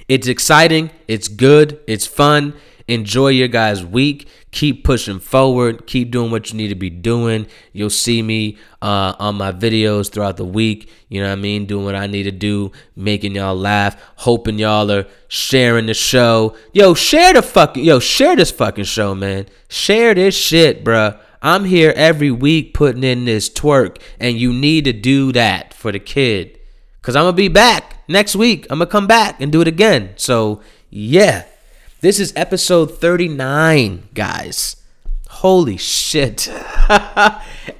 it's 0.08 0.26
exciting, 0.26 0.90
it's 1.06 1.28
good, 1.28 1.80
it's 1.86 2.06
fun. 2.06 2.54
Enjoy 2.91 3.28
your 3.28 3.47
guys' 3.47 3.85
week. 3.85 4.27
Keep 4.51 4.83
pushing 4.83 5.20
forward. 5.20 5.86
Keep 5.86 6.10
doing 6.10 6.33
what 6.33 6.51
you 6.51 6.57
need 6.57 6.70
to 6.70 6.75
be 6.75 6.91
doing. 6.91 7.47
You'll 7.73 7.89
see 7.89 8.20
me 8.20 8.59
uh, 8.83 9.15
on 9.17 9.36
my 9.36 9.52
videos 9.52 10.10
throughout 10.10 10.36
the 10.39 10.44
week. 10.44 10.91
You 11.09 11.20
know 11.20 11.28
what 11.28 11.39
I 11.39 11.41
mean? 11.41 11.67
Doing 11.67 11.85
what 11.85 11.94
I 11.94 12.09
need 12.09 12.25
to 12.25 12.33
do, 12.33 12.73
making 12.97 13.36
y'all 13.36 13.55
laugh. 13.55 13.97
Hoping 14.17 14.59
y'all 14.59 14.91
are 14.91 15.07
sharing 15.28 15.86
the 15.86 15.94
show. 15.94 16.57
Yo, 16.73 16.94
share 16.94 17.33
the 17.33 17.43
fucking 17.43 17.85
yo, 17.85 18.01
share 18.01 18.35
this 18.35 18.51
fucking 18.51 18.83
show, 18.83 19.15
man. 19.15 19.47
Share 19.69 20.12
this 20.12 20.36
shit, 20.36 20.83
bruh. 20.85 21.17
I'm 21.43 21.67
here 21.67 21.93
every 21.94 22.33
week 22.33 22.75
putting 22.75 23.05
in 23.05 23.25
this 23.25 23.49
twerk, 23.49 24.02
and 24.19 24.36
you 24.36 24.52
need 24.52 24.85
to 24.86 24.93
do 24.93 25.31
that 25.31 25.75
for 25.75 25.93
the 25.93 26.01
kid. 26.01 26.59
Cause 27.02 27.15
I'm 27.15 27.23
gonna 27.23 27.35
be 27.35 27.47
back 27.47 28.02
next 28.09 28.35
week. 28.35 28.67
I'm 28.69 28.81
gonna 28.81 28.91
come 28.91 29.07
back 29.07 29.41
and 29.41 29.52
do 29.52 29.60
it 29.60 29.69
again. 29.69 30.15
So 30.17 30.60
yeah. 30.91 31.44
This 32.00 32.18
is 32.18 32.32
episode 32.34 32.98
39, 32.98 34.08
guys. 34.14 34.76
Holy 35.28 35.76
shit. 35.76 36.48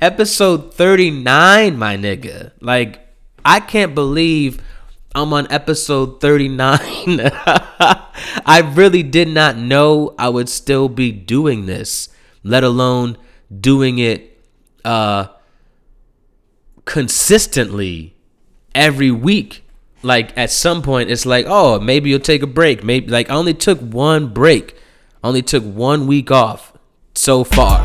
episode 0.03 0.75
39, 0.75 1.79
my 1.79 1.97
nigga. 1.97 2.53
Like, 2.61 3.09
I 3.47 3.61
can't 3.61 3.95
believe 3.95 4.63
I'm 5.15 5.33
on 5.33 5.51
episode 5.51 6.21
39. 6.21 6.61
I 7.33 8.73
really 8.75 9.03
did 9.03 9.29
not 9.29 9.57
know 9.57 10.15
I 10.19 10.29
would 10.29 10.51
still 10.51 10.91
be 10.91 11.13
doing 11.13 11.65
this, 11.65 12.11
let 12.45 12.63
alone 12.63 13.17
doing 13.59 13.99
it 13.99 14.39
uh 14.85 15.29
consistently 16.85 18.17
every 18.75 19.11
week 19.11 19.65
like 20.03 20.37
at 20.37 20.51
some 20.51 20.83
point 20.83 21.11
it's 21.11 21.27
like 21.27 21.47
oh 21.49 21.79
maybe 21.79 22.11
you'll 22.11 22.21
take 22.21 22.43
a 22.43 22.47
break. 22.47 22.83
Maybe 22.85 23.09
like 23.09 23.31
i 23.31 23.35
only 23.35 23.55
took 23.55 23.79
one 23.81 24.29
break. 24.33 24.77
Only 25.23 25.43
took 25.43 25.65
one 25.65 26.07
week 26.07 26.31
off 26.31 26.73
so 27.15 27.45
far. 27.45 27.81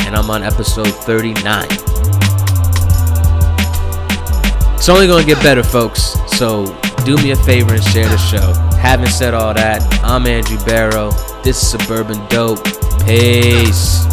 And 0.00 0.16
i'm 0.16 0.30
on 0.30 0.42
episode 0.42 0.88
39 0.88 1.66
it's 4.76 4.90
only 4.90 5.06
gonna 5.06 5.24
get 5.24 5.42
better 5.42 5.62
folks. 5.62 6.14
So 6.36 6.66
do 7.06 7.16
me 7.16 7.30
a 7.30 7.36
favor 7.36 7.72
and 7.72 7.82
share 7.82 8.06
the 8.06 8.18
show. 8.18 8.52
Having 8.76 9.08
said 9.08 9.32
all 9.32 9.54
that 9.54 9.82
i'm 10.04 10.26
andrew 10.26 10.58
barrow. 10.64 11.10
This 11.42 11.62
is 11.62 11.68
suburban 11.70 12.26
dope. 12.28 12.62
Peace 13.06 14.04